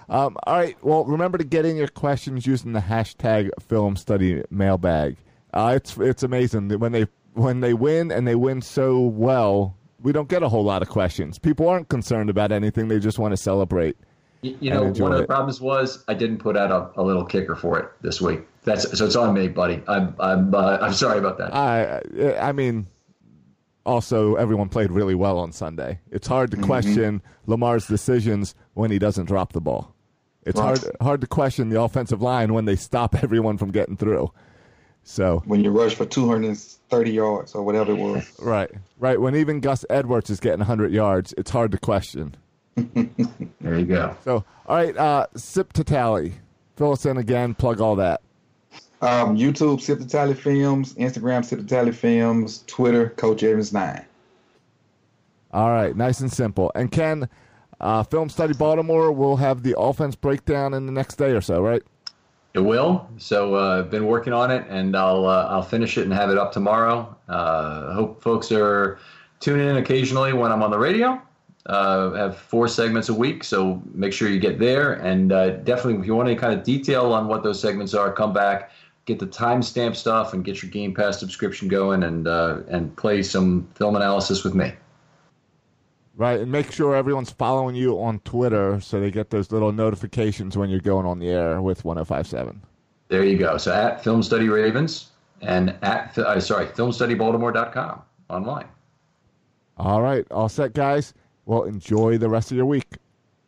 um, 0.08 0.36
all 0.46 0.56
right. 0.56 0.76
Well, 0.82 1.04
remember 1.04 1.38
to 1.38 1.44
get 1.44 1.64
in 1.64 1.76
your 1.76 1.88
questions 1.88 2.46
using 2.46 2.72
the 2.72 2.80
hashtag 2.80 3.50
Film 3.60 3.96
Study 3.96 4.42
Mailbag. 4.50 5.16
Uh, 5.54 5.72
it's 5.76 5.96
it's 5.98 6.22
amazing 6.22 6.68
when 6.78 6.92
they 6.92 7.06
when 7.34 7.60
they 7.60 7.74
win 7.74 8.10
and 8.10 8.26
they 8.26 8.34
win 8.34 8.62
so 8.62 9.00
well. 9.00 9.76
We 10.02 10.12
don't 10.12 10.28
get 10.28 10.42
a 10.42 10.48
whole 10.48 10.64
lot 10.64 10.82
of 10.82 10.88
questions. 10.88 11.38
People 11.38 11.68
aren't 11.68 11.88
concerned 11.88 12.30
about 12.30 12.52
anything; 12.52 12.88
they 12.88 12.98
just 12.98 13.18
want 13.18 13.32
to 13.32 13.36
celebrate. 13.36 13.96
You, 14.42 14.56
you 14.60 14.70
know, 14.70 14.84
one 14.84 15.12
of 15.12 15.18
the 15.18 15.24
it. 15.24 15.28
problems 15.28 15.60
was 15.60 16.04
I 16.08 16.14
didn't 16.14 16.38
put 16.38 16.56
out 16.56 16.70
a, 16.70 17.00
a, 17.00 17.02
little 17.02 17.24
kicker 17.24 17.54
for 17.54 17.78
it 17.78 17.90
this 18.02 18.20
week. 18.20 18.40
That's 18.66 18.98
so 18.98 19.06
it's 19.06 19.14
on 19.14 19.32
me, 19.32 19.46
buddy. 19.46 19.80
I'm 19.86 20.14
I'm 20.18 20.52
uh, 20.52 20.78
I'm 20.82 20.92
sorry 20.92 21.20
about 21.20 21.38
that. 21.38 21.54
I 21.54 22.36
I 22.36 22.50
mean, 22.50 22.88
also 23.86 24.34
everyone 24.34 24.68
played 24.68 24.90
really 24.90 25.14
well 25.14 25.38
on 25.38 25.52
Sunday. 25.52 26.00
It's 26.10 26.26
hard 26.26 26.50
to 26.50 26.56
mm-hmm. 26.56 26.66
question 26.66 27.22
Lamar's 27.46 27.86
decisions 27.86 28.56
when 28.74 28.90
he 28.90 28.98
doesn't 28.98 29.26
drop 29.26 29.52
the 29.52 29.60
ball. 29.60 29.94
It's 30.44 30.58
right. 30.58 30.78
hard 30.78 30.96
hard 31.00 31.20
to 31.20 31.28
question 31.28 31.68
the 31.68 31.80
offensive 31.80 32.20
line 32.20 32.52
when 32.52 32.64
they 32.64 32.74
stop 32.74 33.14
everyone 33.22 33.56
from 33.56 33.70
getting 33.70 33.96
through. 33.96 34.32
So 35.04 35.44
when 35.46 35.62
you 35.62 35.70
rush 35.70 35.94
for 35.94 36.04
230 36.04 37.10
yards 37.12 37.54
or 37.54 37.62
whatever 37.62 37.92
it 37.92 37.98
was. 37.98 38.32
Right, 38.40 38.70
right. 38.98 39.20
When 39.20 39.36
even 39.36 39.60
Gus 39.60 39.84
Edwards 39.88 40.28
is 40.28 40.40
getting 40.40 40.58
100 40.58 40.92
yards, 40.92 41.32
it's 41.38 41.52
hard 41.52 41.70
to 41.70 41.78
question. 41.78 42.34
there 42.74 43.78
you 43.78 43.86
go. 43.86 44.16
So, 44.24 44.44
all 44.66 44.76
right, 44.76 44.96
uh, 44.96 45.28
sip 45.36 45.72
to 45.74 45.84
tally. 45.84 46.34
Fill 46.74 46.92
us 46.92 47.06
in 47.06 47.16
again. 47.16 47.54
Plug 47.54 47.80
all 47.80 47.94
that. 47.96 48.20
Um, 49.02 49.36
YouTube, 49.36 49.80
Sip 49.80 49.98
to 49.98 50.06
Tally 50.06 50.34
Films. 50.34 50.94
Instagram, 50.94 51.44
Sip 51.44 51.60
to 51.60 51.66
Tally 51.66 51.92
Films. 51.92 52.64
Twitter, 52.66 53.10
Coach 53.10 53.42
Evans 53.42 53.72
Nine. 53.72 54.04
All 55.52 55.70
right, 55.70 55.96
nice 55.96 56.20
and 56.20 56.32
simple. 56.32 56.72
And 56.74 56.90
Ken, 56.90 57.28
uh, 57.80 58.02
Film 58.02 58.28
Study 58.28 58.54
Baltimore 58.54 59.12
will 59.12 59.36
have 59.36 59.62
the 59.62 59.78
offense 59.78 60.14
breakdown 60.14 60.74
in 60.74 60.86
the 60.86 60.92
next 60.92 61.16
day 61.16 61.32
or 61.32 61.40
so, 61.40 61.60
right? 61.62 61.82
It 62.54 62.60
will. 62.60 63.06
So 63.18 63.54
uh, 63.54 63.80
I've 63.80 63.90
been 63.90 64.06
working 64.06 64.32
on 64.32 64.50
it, 64.50 64.64
and 64.70 64.96
I'll 64.96 65.26
uh, 65.26 65.46
I'll 65.50 65.62
finish 65.62 65.98
it 65.98 66.04
and 66.04 66.12
have 66.12 66.30
it 66.30 66.38
up 66.38 66.52
tomorrow. 66.52 67.14
Uh, 67.28 67.92
hope 67.92 68.22
folks 68.22 68.50
are 68.50 68.98
tuning 69.40 69.68
in 69.68 69.76
occasionally 69.76 70.32
when 70.32 70.50
I'm 70.50 70.62
on 70.62 70.70
the 70.70 70.78
radio. 70.78 71.20
Uh, 71.66 72.12
have 72.12 72.38
four 72.38 72.68
segments 72.68 73.08
a 73.08 73.14
week, 73.14 73.44
so 73.44 73.82
make 73.92 74.12
sure 74.12 74.28
you 74.28 74.38
get 74.38 74.58
there. 74.58 74.94
And 74.94 75.32
uh, 75.32 75.50
definitely, 75.58 76.00
if 76.00 76.06
you 76.06 76.14
want 76.14 76.28
any 76.28 76.38
kind 76.38 76.54
of 76.54 76.64
detail 76.64 77.12
on 77.12 77.26
what 77.28 77.42
those 77.42 77.60
segments 77.60 77.92
are, 77.92 78.12
come 78.12 78.32
back, 78.32 78.70
get 79.06 79.18
the 79.18 79.26
timestamp 79.26 79.96
stuff, 79.96 80.34
and 80.34 80.44
get 80.44 80.62
your 80.62 80.70
Game 80.70 80.94
Pass 80.94 81.18
subscription 81.18 81.68
going, 81.68 82.02
and 82.02 82.28
uh, 82.28 82.58
and 82.68 82.94
play 82.96 83.22
some 83.22 83.66
film 83.74 83.96
analysis 83.96 84.44
with 84.44 84.54
me. 84.54 84.72
Right, 86.16 86.40
and 86.40 86.50
make 86.50 86.72
sure 86.72 86.96
everyone's 86.96 87.30
following 87.30 87.76
you 87.76 88.00
on 88.00 88.20
Twitter 88.20 88.80
so 88.80 88.98
they 88.98 89.10
get 89.10 89.28
those 89.28 89.52
little 89.52 89.70
notifications 89.70 90.56
when 90.56 90.70
you're 90.70 90.80
going 90.80 91.04
on 91.04 91.18
the 91.18 91.28
air 91.28 91.60
with 91.60 91.84
1057. 91.84 92.62
There 93.08 93.22
you 93.22 93.36
go. 93.36 93.58
So 93.58 93.72
at 93.72 94.02
Film 94.02 94.22
Study 94.22 94.48
Ravens 94.48 95.10
and 95.42 95.76
at, 95.82 96.16
uh, 96.16 96.40
sorry, 96.40 96.66
filmstudybaltimore.com 96.66 98.02
online. 98.30 98.66
All 99.76 100.00
right, 100.00 100.26
all 100.30 100.48
set, 100.48 100.72
guys. 100.72 101.12
Well, 101.44 101.64
enjoy 101.64 102.16
the 102.16 102.30
rest 102.30 102.50
of 102.50 102.56
your 102.56 102.66
week. 102.66 102.96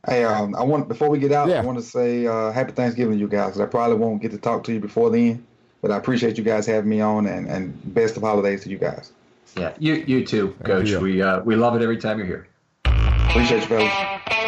Hey, 0.06 0.24
um, 0.24 0.54
I 0.54 0.62
want 0.62 0.88
before 0.88 1.08
we 1.08 1.18
get 1.18 1.32
out, 1.32 1.48
yeah. 1.48 1.60
I 1.60 1.64
want 1.64 1.78
to 1.78 1.84
say 1.84 2.26
uh, 2.26 2.52
Happy 2.52 2.72
Thanksgiving 2.72 3.14
to 3.14 3.18
you 3.18 3.28
guys. 3.28 3.58
I 3.58 3.66
probably 3.66 3.96
won't 3.96 4.20
get 4.20 4.30
to 4.32 4.38
talk 4.38 4.62
to 4.64 4.72
you 4.72 4.78
before 4.78 5.10
then, 5.10 5.44
but 5.80 5.90
I 5.90 5.96
appreciate 5.96 6.38
you 6.38 6.44
guys 6.44 6.66
having 6.66 6.90
me 6.90 7.00
on, 7.00 7.26
and, 7.26 7.48
and 7.48 7.94
best 7.94 8.16
of 8.16 8.22
holidays 8.22 8.62
to 8.64 8.70
you 8.70 8.78
guys. 8.78 9.12
Yeah, 9.56 9.72
you 9.78 9.94
you 9.94 10.26
too, 10.26 10.56
Coach. 10.64 10.90
You. 10.90 11.00
We 11.00 11.22
uh, 11.22 11.40
we 11.40 11.56
love 11.56 11.74
it 11.76 11.82
every 11.82 11.98
time 11.98 12.18
you're 12.18 12.26
here. 12.26 12.48
Appreciate 12.84 13.60
you, 13.62 13.66
fellas. 13.66 14.47